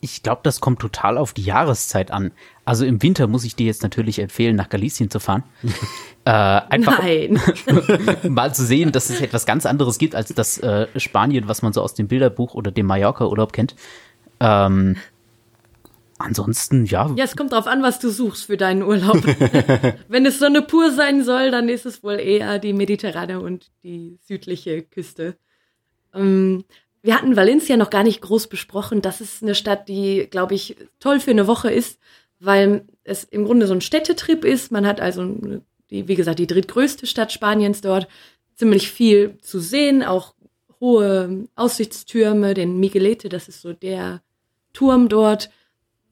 Ich 0.00 0.22
glaube, 0.22 0.40
das 0.44 0.60
kommt 0.60 0.78
total 0.78 1.18
auf 1.18 1.32
die 1.32 1.42
Jahreszeit 1.42 2.12
an. 2.12 2.30
Also 2.64 2.84
im 2.84 3.02
Winter 3.02 3.26
muss 3.26 3.44
ich 3.44 3.56
dir 3.56 3.66
jetzt 3.66 3.82
natürlich 3.82 4.20
empfehlen, 4.20 4.54
nach 4.54 4.68
Galicien 4.68 5.10
zu 5.10 5.18
fahren. 5.18 5.42
äh, 6.24 6.30
einfach 6.30 7.00
Nein. 7.00 7.40
mal 8.28 8.54
zu 8.54 8.64
sehen, 8.64 8.92
dass 8.92 9.10
es 9.10 9.20
etwas 9.20 9.44
ganz 9.44 9.66
anderes 9.66 9.98
gibt 9.98 10.14
als 10.14 10.32
das 10.32 10.58
äh, 10.58 10.86
Spanien, 10.96 11.48
was 11.48 11.62
man 11.62 11.72
so 11.72 11.82
aus 11.82 11.94
dem 11.94 12.06
Bilderbuch 12.06 12.54
oder 12.54 12.70
dem 12.70 12.86
Mallorca-Urlaub 12.86 13.52
kennt. 13.52 13.74
Ähm, 14.38 14.96
ansonsten, 16.18 16.84
ja, 16.84 17.12
Ja, 17.16 17.24
es 17.24 17.36
kommt 17.36 17.50
drauf 17.50 17.66
an, 17.66 17.82
was 17.82 17.98
du 17.98 18.10
suchst 18.10 18.46
für 18.46 18.56
deinen 18.56 18.82
Urlaub. 18.84 19.24
Wenn 20.08 20.26
es 20.26 20.38
Sonne 20.38 20.62
pur 20.62 20.92
sein 20.92 21.24
soll, 21.24 21.50
dann 21.50 21.68
ist 21.68 21.86
es 21.86 22.04
wohl 22.04 22.20
eher 22.20 22.60
die 22.60 22.72
mediterrane 22.72 23.40
und 23.40 23.72
die 23.82 24.18
südliche 24.22 24.82
Küste. 24.82 25.36
Ähm, 26.14 26.64
wir 27.02 27.14
hatten 27.14 27.36
Valencia 27.36 27.76
noch 27.76 27.90
gar 27.90 28.02
nicht 28.02 28.20
groß 28.20 28.48
besprochen. 28.48 29.02
Das 29.02 29.20
ist 29.20 29.42
eine 29.42 29.54
Stadt, 29.54 29.88
die, 29.88 30.26
glaube 30.30 30.54
ich, 30.54 30.76
toll 31.00 31.20
für 31.20 31.30
eine 31.30 31.46
Woche 31.46 31.70
ist, 31.70 31.98
weil 32.40 32.86
es 33.04 33.24
im 33.24 33.44
Grunde 33.44 33.66
so 33.66 33.74
ein 33.74 33.80
Städtetrip 33.80 34.44
ist. 34.44 34.72
Man 34.72 34.86
hat 34.86 35.00
also, 35.00 35.24
die, 35.90 36.08
wie 36.08 36.14
gesagt, 36.14 36.38
die 36.38 36.46
drittgrößte 36.46 37.06
Stadt 37.06 37.32
Spaniens 37.32 37.80
dort. 37.80 38.08
Ziemlich 38.54 38.90
viel 38.90 39.38
zu 39.40 39.60
sehen, 39.60 40.02
auch 40.02 40.34
hohe 40.80 41.48
Aussichtstürme, 41.54 42.54
den 42.54 42.78
Miguelete, 42.78 43.28
das 43.28 43.48
ist 43.48 43.62
so 43.62 43.72
der 43.72 44.22
Turm 44.72 45.08
dort. 45.08 45.50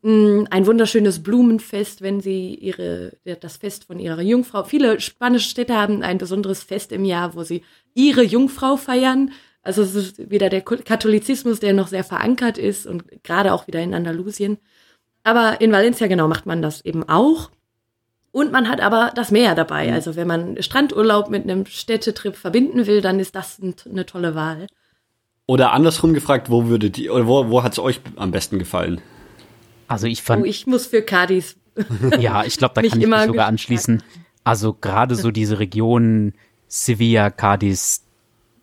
Mm, 0.03 0.45
Ein 0.51 0.67
wunderschönes 0.67 1.23
Blumenfest, 1.23 2.03
wenn 2.03 2.21
sie 2.21 2.55
ihre, 2.55 3.17
das 3.41 3.57
Fest 3.57 3.85
von 3.85 3.99
ihrer 3.99 4.23
Jungfrau. 4.23 4.65
Viele 4.65 5.01
spanische 5.01 5.51
Städte 5.51 5.75
haben 5.75 6.03
ein 6.03 6.19
besonderes 6.19 6.63
Fest 6.63 6.93
im 6.93 7.05
Jahr, 7.05 7.35
wo 7.35 7.43
sie 7.43 7.63
ihre 7.95 8.23
Jungfrau 8.23 8.77
feiern. 8.77 9.33
Also 9.67 9.83
es 9.83 9.95
ist 9.95 10.31
wieder 10.31 10.49
der 10.49 10.63
Katholizismus, 10.63 11.61
der 11.61 11.73
noch 11.75 11.89
sehr 11.89 12.05
verankert 12.05 12.57
ist 12.57 12.87
und 12.87 13.05
gerade 13.25 13.53
auch 13.53 13.67
wieder 13.67 13.81
in 13.81 13.95
Andalusien. 13.95 14.59
Aber 15.25 15.61
in 15.61 15.73
Valencia 15.73 16.07
genau 16.07 16.29
macht 16.29 16.47
man 16.47 16.63
das 16.63 16.85
eben 16.85 17.09
auch. 17.09 17.51
Und 18.31 18.53
man 18.53 18.69
hat 18.69 18.81
aber 18.81 19.13
das 19.15 19.31
Meer 19.31 19.55
dabei. 19.55 19.89
Mhm. 19.89 19.95
Also 19.95 20.15
wenn 20.15 20.29
man 20.29 20.63
Strandurlaub 20.63 21.31
mit 21.31 21.43
einem 21.43 21.67
Städtetrip 21.67 22.37
verbinden 22.37 22.87
will, 22.87 23.01
dann 23.01 23.19
ist 23.19 23.35
das 23.35 23.61
eine 23.61 24.07
tolle 24.07 24.35
Wahl. 24.35 24.69
Oder 25.47 25.73
andersrum 25.73 26.15
gefragt, 26.15 26.51
wo 26.51 26.67
würdet 26.67 26.99
ihr, 26.99 27.13
oder 27.13 27.27
wo, 27.27 27.51
wo 27.51 27.63
hat 27.63 27.73
es 27.73 27.79
euch 27.79 28.01
am 28.17 28.31
besten 28.31 28.59
gefallen? 28.59 29.01
Also 29.89 30.07
ich 30.07 30.23
fand. 30.23 30.43
Oh, 30.43 30.45
ich 30.45 30.67
muss 30.67 30.87
für 30.87 31.03
Cadiz. 31.03 31.57
ja, 32.19 32.45
ich 32.45 32.57
glaube, 32.57 32.75
da 32.75 32.83
kann 32.83 33.01
ich 33.01 33.07
mich 33.07 33.21
sogar 33.23 33.47
anschließen. 33.47 34.03
Also 34.45 34.75
gerade 34.75 35.17
so 35.17 35.31
diese 35.31 35.59
Region 35.59 36.35
Sevilla, 36.69 37.31
Cadiz, 37.31 38.06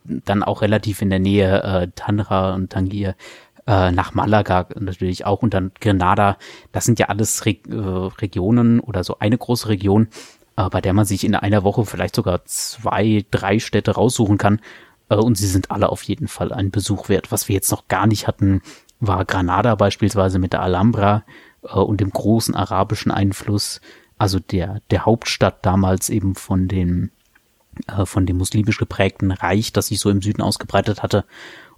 dann 0.06 0.44
auch 0.44 0.62
relativ 0.62 1.02
in 1.02 1.10
der 1.10 1.20
Nähe 1.20 1.64
äh, 1.64 1.88
Tanra 1.96 2.54
und 2.54 2.72
Tangier, 2.72 3.16
äh, 3.66 3.92
nach 3.92 4.14
Malaga 4.14 4.68
natürlich 4.76 5.26
auch 5.26 5.42
und 5.42 5.54
dann 5.54 5.72
Grenada. 5.80 6.38
Das 6.72 6.86
sind 6.86 7.00
ja 7.00 7.08
alles 7.08 7.46
Re 7.46 7.58
äh, 7.70 8.12
Regionen 8.22 8.80
oder 8.80 9.04
so 9.04 9.20
eine 9.20 9.38
große 9.38 9.70
Region, 9.70 10.08
äh, 10.58 10.70
bei 10.70 10.82
der 10.82 10.94
man 10.94 11.06
sich 11.06 11.24
in 11.24 11.36
einer 11.36 11.64
Woche 11.64 11.86
vielleicht 11.86 12.16
sogar 12.16 12.46
zwei, 12.46 13.26
drei 13.32 13.60
Städte 13.60 13.92
raussuchen 13.92 14.38
kann. 14.38 14.60
Äh, 15.10 15.16
und 15.16 15.38
sie 15.38 15.48
sind 15.48 15.72
alle 15.72 15.90
auf 15.90 16.04
jeden 16.04 16.28
Fall 16.28 16.52
ein 16.52 16.72
Besuch 16.72 17.10
wert. 17.10 17.32
Was 17.32 17.48
wir 17.48 17.56
jetzt 17.56 17.72
noch 17.72 17.88
gar 17.88 18.08
nicht 18.08 18.28
hatten, 18.28 18.62
war 19.00 19.26
Granada 19.26 19.76
beispielsweise 19.76 20.40
mit 20.40 20.54
der 20.54 20.62
Alhambra 20.62 21.24
äh, 21.64 21.74
und 21.78 22.02
dem 22.02 22.12
großen 22.12 22.56
arabischen 22.56 23.12
Einfluss, 23.12 23.82
also 24.18 24.40
der, 24.40 24.82
der 24.92 25.06
Hauptstadt 25.06 25.66
damals 25.66 26.10
eben 26.10 26.36
von 26.36 26.68
dem, 26.68 27.12
äh, 27.88 28.06
von 28.06 28.26
dem 28.26 28.38
muslimisch 28.38 28.78
geprägten 28.78 29.32
Reich, 29.32 29.74
das 29.74 29.88
sich 29.88 30.00
so 30.00 30.10
im 30.10 30.22
Süden 30.22 30.42
ausgebreitet 30.42 31.04
hatte 31.04 31.26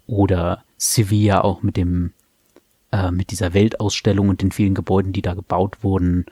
oder 0.07 0.63
Sevilla 0.77 1.41
auch 1.41 1.63
mit 1.63 1.77
dem 1.77 2.13
äh, 2.91 3.11
mit 3.11 3.31
dieser 3.31 3.53
Weltausstellung 3.53 4.29
und 4.29 4.41
den 4.41 4.51
vielen 4.51 4.75
Gebäuden, 4.75 5.13
die 5.13 5.21
da 5.21 5.33
gebaut 5.33 5.83
wurden. 5.83 6.25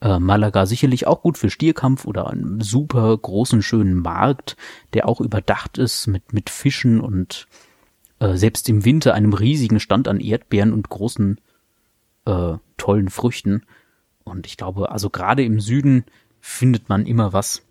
Äh, 0.00 0.18
Malaga 0.18 0.66
sicherlich 0.66 1.06
auch 1.06 1.22
gut 1.22 1.38
für 1.38 1.50
Stierkampf 1.50 2.04
oder 2.04 2.28
einen 2.28 2.60
super 2.60 3.16
großen 3.16 3.62
schönen 3.62 3.96
Markt, 3.96 4.56
der 4.94 5.08
auch 5.08 5.20
überdacht 5.20 5.78
ist 5.78 6.06
mit 6.06 6.32
mit 6.32 6.50
Fischen 6.50 7.00
und 7.00 7.48
äh, 8.20 8.36
selbst 8.36 8.68
im 8.68 8.84
Winter 8.84 9.14
einem 9.14 9.32
riesigen 9.32 9.80
Stand 9.80 10.08
an 10.08 10.20
Erdbeeren 10.20 10.72
und 10.72 10.88
großen 10.88 11.40
äh, 12.26 12.54
tollen 12.76 13.10
Früchten. 13.10 13.62
Und 14.24 14.46
ich 14.46 14.56
glaube, 14.56 14.90
also 14.90 15.10
gerade 15.10 15.44
im 15.44 15.60
Süden 15.60 16.04
findet 16.40 16.88
man 16.88 17.06
immer 17.06 17.32
was. 17.32 17.62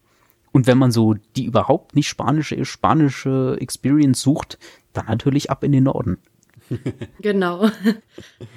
Und 0.58 0.66
wenn 0.66 0.80
man 0.80 0.92
so 0.92 1.14
die 1.36 1.46
überhaupt 1.46 1.96
nicht 1.96 2.08
spanische, 2.08 2.66
spanische 2.66 3.58
Experience 3.60 4.22
sucht, 4.22 4.58
dann 4.92 5.06
natürlich 5.06 5.52
ab 5.52 5.64
in 5.64 5.72
den 5.72 5.84
Norden. 5.84 6.18
genau. 7.22 7.70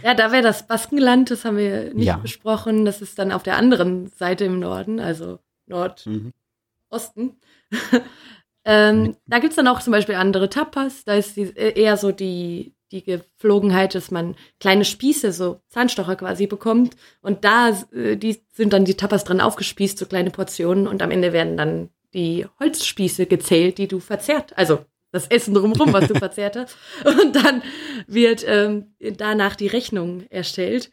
Ja, 0.03 0.15
da 0.15 0.33
wäre 0.33 0.43
das 0.43 0.67
Baskenland, 0.67 1.31
das 1.31 1.45
haben 1.45 1.59
wir 1.59 1.93
nicht 1.93 2.07
ja. 2.07 2.17
besprochen. 2.17 2.87
Das 2.87 3.03
ist 3.03 3.19
dann 3.19 3.33
auf 3.33 3.43
der 3.43 3.59
anderen 3.59 4.07
Seite 4.17 4.47
im 4.47 4.61
Norden, 4.61 4.99
also 4.99 5.41
Nordosten. 5.67 6.33
Mhm. 6.91 7.33
ähm, 8.65 9.17
da 9.27 9.39
gibt's 9.39 9.57
dann 9.57 9.69
auch 9.69 9.83
zum 9.83 9.91
Beispiel 9.91 10.15
andere 10.15 10.49
Tapas. 10.49 11.05
Da 11.05 11.17
ist 11.17 11.37
die, 11.37 11.55
äh, 11.55 11.79
eher 11.79 11.99
so 11.99 12.13
die, 12.13 12.73
die 12.93 13.05
Geflogenheit, 13.05 13.95
dass 13.95 14.11
man 14.11 14.37
kleine 14.59 14.85
Spieße, 14.85 15.33
so 15.33 15.61
Zahnstocher 15.69 16.17
quasi 16.17 16.47
bekommt. 16.47 16.97
Und 17.21 17.45
da 17.45 17.71
äh, 17.93 18.17
die 18.17 18.43
sind 18.53 18.73
dann 18.73 18.85
die 18.85 18.97
Tapas 18.97 19.25
dran 19.25 19.41
aufgespießt, 19.41 19.99
so 19.99 20.07
kleine 20.07 20.31
Portionen. 20.31 20.87
Und 20.87 21.03
am 21.03 21.11
Ende 21.11 21.33
werden 21.33 21.57
dann 21.57 21.91
die 22.15 22.47
Holzspieße 22.59 23.27
gezählt, 23.27 23.79
die 23.79 23.89
du 23.89 24.01
verzehrt. 24.01 24.57
Also 24.59 24.85
das 25.13 25.27
Essen 25.29 25.55
drumherum, 25.55 25.93
was 25.93 26.09
du 26.09 26.15
verzehrt 26.19 26.57
hast. 26.57 26.77
Und 27.05 27.37
dann 27.37 27.63
wird 28.07 28.45
ähm, 28.47 28.95
danach 28.99 29.57
die 29.57 29.69
Rechnung 29.69 30.27
erstellt. 30.31 30.91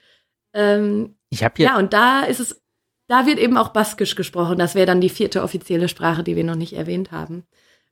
Ähm, 0.53 1.15
ich 1.30 1.44
habe 1.44 1.61
ja. 1.61 1.69
Ja, 1.72 1.78
und 1.78 1.94
da 1.94 2.22
ist 2.22 2.40
es, 2.40 2.61
da 3.07 3.26
wird 3.26 3.40
eben 3.40 3.57
auch 3.57 3.69
Baskisch 3.69 4.15
gesprochen. 4.15 4.60
Das 4.60 4.76
wäre 4.76 4.86
dann 4.86 5.02
die 5.02 5.10
vierte 5.10 5.44
offizielle 5.44 5.90
Sprache, 5.90 6.24
die 6.24 6.36
wir 6.36 6.44
noch 6.44 6.56
nicht 6.56 6.74
erwähnt 6.74 7.11
haben. 7.11 7.45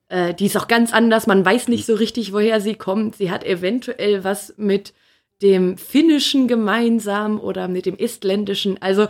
Äh, 0.07 0.33
die 0.33 0.45
ist 0.45 0.57
auch 0.57 0.67
ganz 0.67 0.93
anders. 0.93 1.27
Man 1.27 1.45
weiß 1.45 1.67
nicht 1.67 1.85
so 1.85 1.95
richtig, 1.95 2.33
woher 2.33 2.61
sie 2.61 2.75
kommt. 2.75 3.15
Sie 3.15 3.31
hat 3.31 3.43
eventuell 3.43 4.23
was 4.23 4.53
mit 4.57 4.93
dem 5.41 5.77
Finnischen 5.77 6.47
gemeinsam 6.47 7.39
oder 7.39 7.67
mit 7.67 7.85
dem 7.85 7.97
Estländischen. 7.97 8.81
Also 8.81 9.07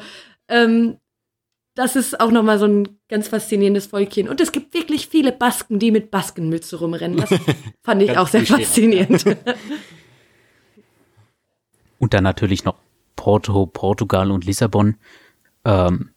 ähm, 0.48 0.98
das 1.76 1.98
ist 1.98 2.20
auch 2.20 2.32
nochmal 2.32 2.58
so 2.58 2.66
ein 2.66 2.98
ganz 3.10 3.28
faszinierendes 3.28 3.88
Volkchen. 3.88 4.30
Und 4.30 4.40
es 4.40 4.52
gibt 4.52 4.74
wirklich 4.74 5.08
viele 5.08 5.32
Basken, 5.34 5.78
die 5.78 5.92
mit 5.92 6.10
Baskenmütze 6.10 6.78
rumrennen. 6.78 7.18
Das 7.18 7.30
fand 7.84 8.02
ich 8.02 8.18
auch 8.18 8.28
sehr 8.28 8.46
faszinierend. 8.46 9.26
und 12.00 12.14
dann 12.14 12.24
natürlich 12.24 12.64
noch 12.64 12.76
Porto, 13.18 13.66
Portugal 13.66 14.32
und 14.32 14.46
Lissabon. 14.46 14.96
Ähm, 15.66 16.12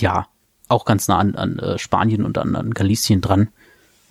ja, 0.00 0.26
auch 0.68 0.84
ganz 0.84 1.06
nah 1.06 1.18
an, 1.18 1.36
an 1.36 1.58
äh, 1.60 1.78
Spanien 1.78 2.24
und 2.24 2.36
an, 2.36 2.56
an 2.56 2.72
Galicien 2.72 3.20
dran. 3.20 3.50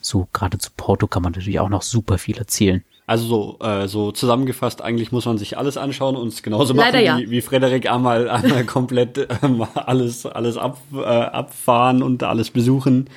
So 0.05 0.27
gerade 0.34 0.57
zu 0.57 0.69
Porto 0.75 1.07
kann 1.07 1.23
man 1.23 1.31
natürlich 1.31 1.59
auch 1.59 1.69
noch 1.69 1.81
super 1.81 2.17
viel 2.17 2.38
erzählen. 2.38 2.84
Also 3.05 3.25
so, 3.59 3.65
äh, 3.65 3.88
so 3.88 4.13
zusammengefasst, 4.13 4.81
eigentlich 4.81 5.11
muss 5.11 5.25
man 5.25 5.38
sich 5.38 5.57
alles 5.57 5.75
anschauen 5.75 6.15
und 6.15 6.30
es 6.30 6.41
genauso 6.41 6.73
machen 6.73 7.01
ja. 7.01 7.17
wie, 7.17 7.30
wie 7.30 7.41
Frederik 7.41 7.89
einmal, 7.91 8.30
einmal 8.30 8.63
komplett 8.65 9.27
ähm, 9.41 9.65
alles, 9.75 10.25
alles 10.25 10.57
ab, 10.57 10.77
äh, 10.93 10.99
abfahren 10.99 12.01
und 12.01 12.23
alles 12.23 12.49
besuchen. 12.49 13.09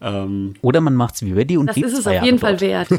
Ähm, 0.00 0.54
Oder 0.62 0.80
man 0.80 0.94
macht's 0.94 1.22
wie 1.22 1.32
Ready 1.32 1.56
und 1.58 1.68
Das 1.68 1.76
ist 1.76 1.98
es 1.98 2.06
auf 2.06 2.22
jeden 2.22 2.38
Fall 2.38 2.60
wert, 2.60 2.88
ja. 2.90 2.98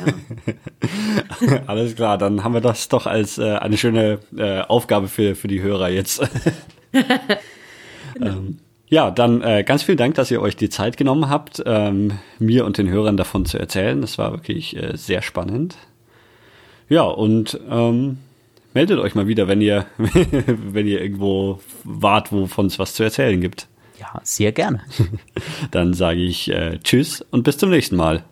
alles 1.67 1.95
klar, 1.95 2.17
dann 2.17 2.43
haben 2.43 2.53
wir 2.53 2.61
das 2.61 2.89
doch 2.89 3.07
als 3.07 3.37
äh, 3.37 3.55
eine 3.55 3.77
schöne 3.77 4.19
äh, 4.37 4.61
Aufgabe 4.61 5.07
für, 5.07 5.35
für 5.35 5.47
die 5.47 5.61
Hörer 5.61 5.89
jetzt. 5.89 6.21
genau. 8.13 8.27
ähm, 8.27 8.57
ja, 8.95 9.11
dann 9.11 9.41
äh, 9.41 9.65
ganz 9.65 9.83
vielen 9.83 9.97
Dank, 9.97 10.15
dass 10.15 10.31
ihr 10.31 10.41
euch 10.41 10.55
die 10.55 10.69
Zeit 10.69 10.95
genommen 10.95 11.27
habt, 11.27 11.61
ähm, 11.65 12.13
mir 12.39 12.63
und 12.63 12.77
den 12.77 12.89
Hörern 12.89 13.17
davon 13.17 13.45
zu 13.45 13.59
erzählen. 13.59 13.99
Das 13.99 14.17
war 14.17 14.31
wirklich 14.31 14.73
äh, 14.77 14.95
sehr 14.95 15.21
spannend. 15.21 15.75
Ja, 16.87 17.01
und 17.01 17.59
ähm, 17.69 18.19
meldet 18.73 18.99
euch 18.99 19.13
mal 19.13 19.27
wieder, 19.27 19.49
wenn 19.49 19.59
ihr, 19.59 19.85
wenn 19.97 20.87
ihr 20.87 21.01
irgendwo 21.01 21.59
wart, 21.83 22.31
wovon 22.31 22.67
es 22.67 22.79
was 22.79 22.93
zu 22.93 23.03
erzählen 23.03 23.41
gibt. 23.41 23.67
Ja, 23.99 24.21
sehr 24.23 24.53
gerne. 24.53 24.79
Dann 25.71 25.93
sage 25.93 26.21
ich 26.21 26.49
äh, 26.49 26.79
Tschüss 26.81 27.19
und 27.19 27.43
bis 27.43 27.57
zum 27.57 27.71
nächsten 27.71 27.97
Mal. 27.97 28.23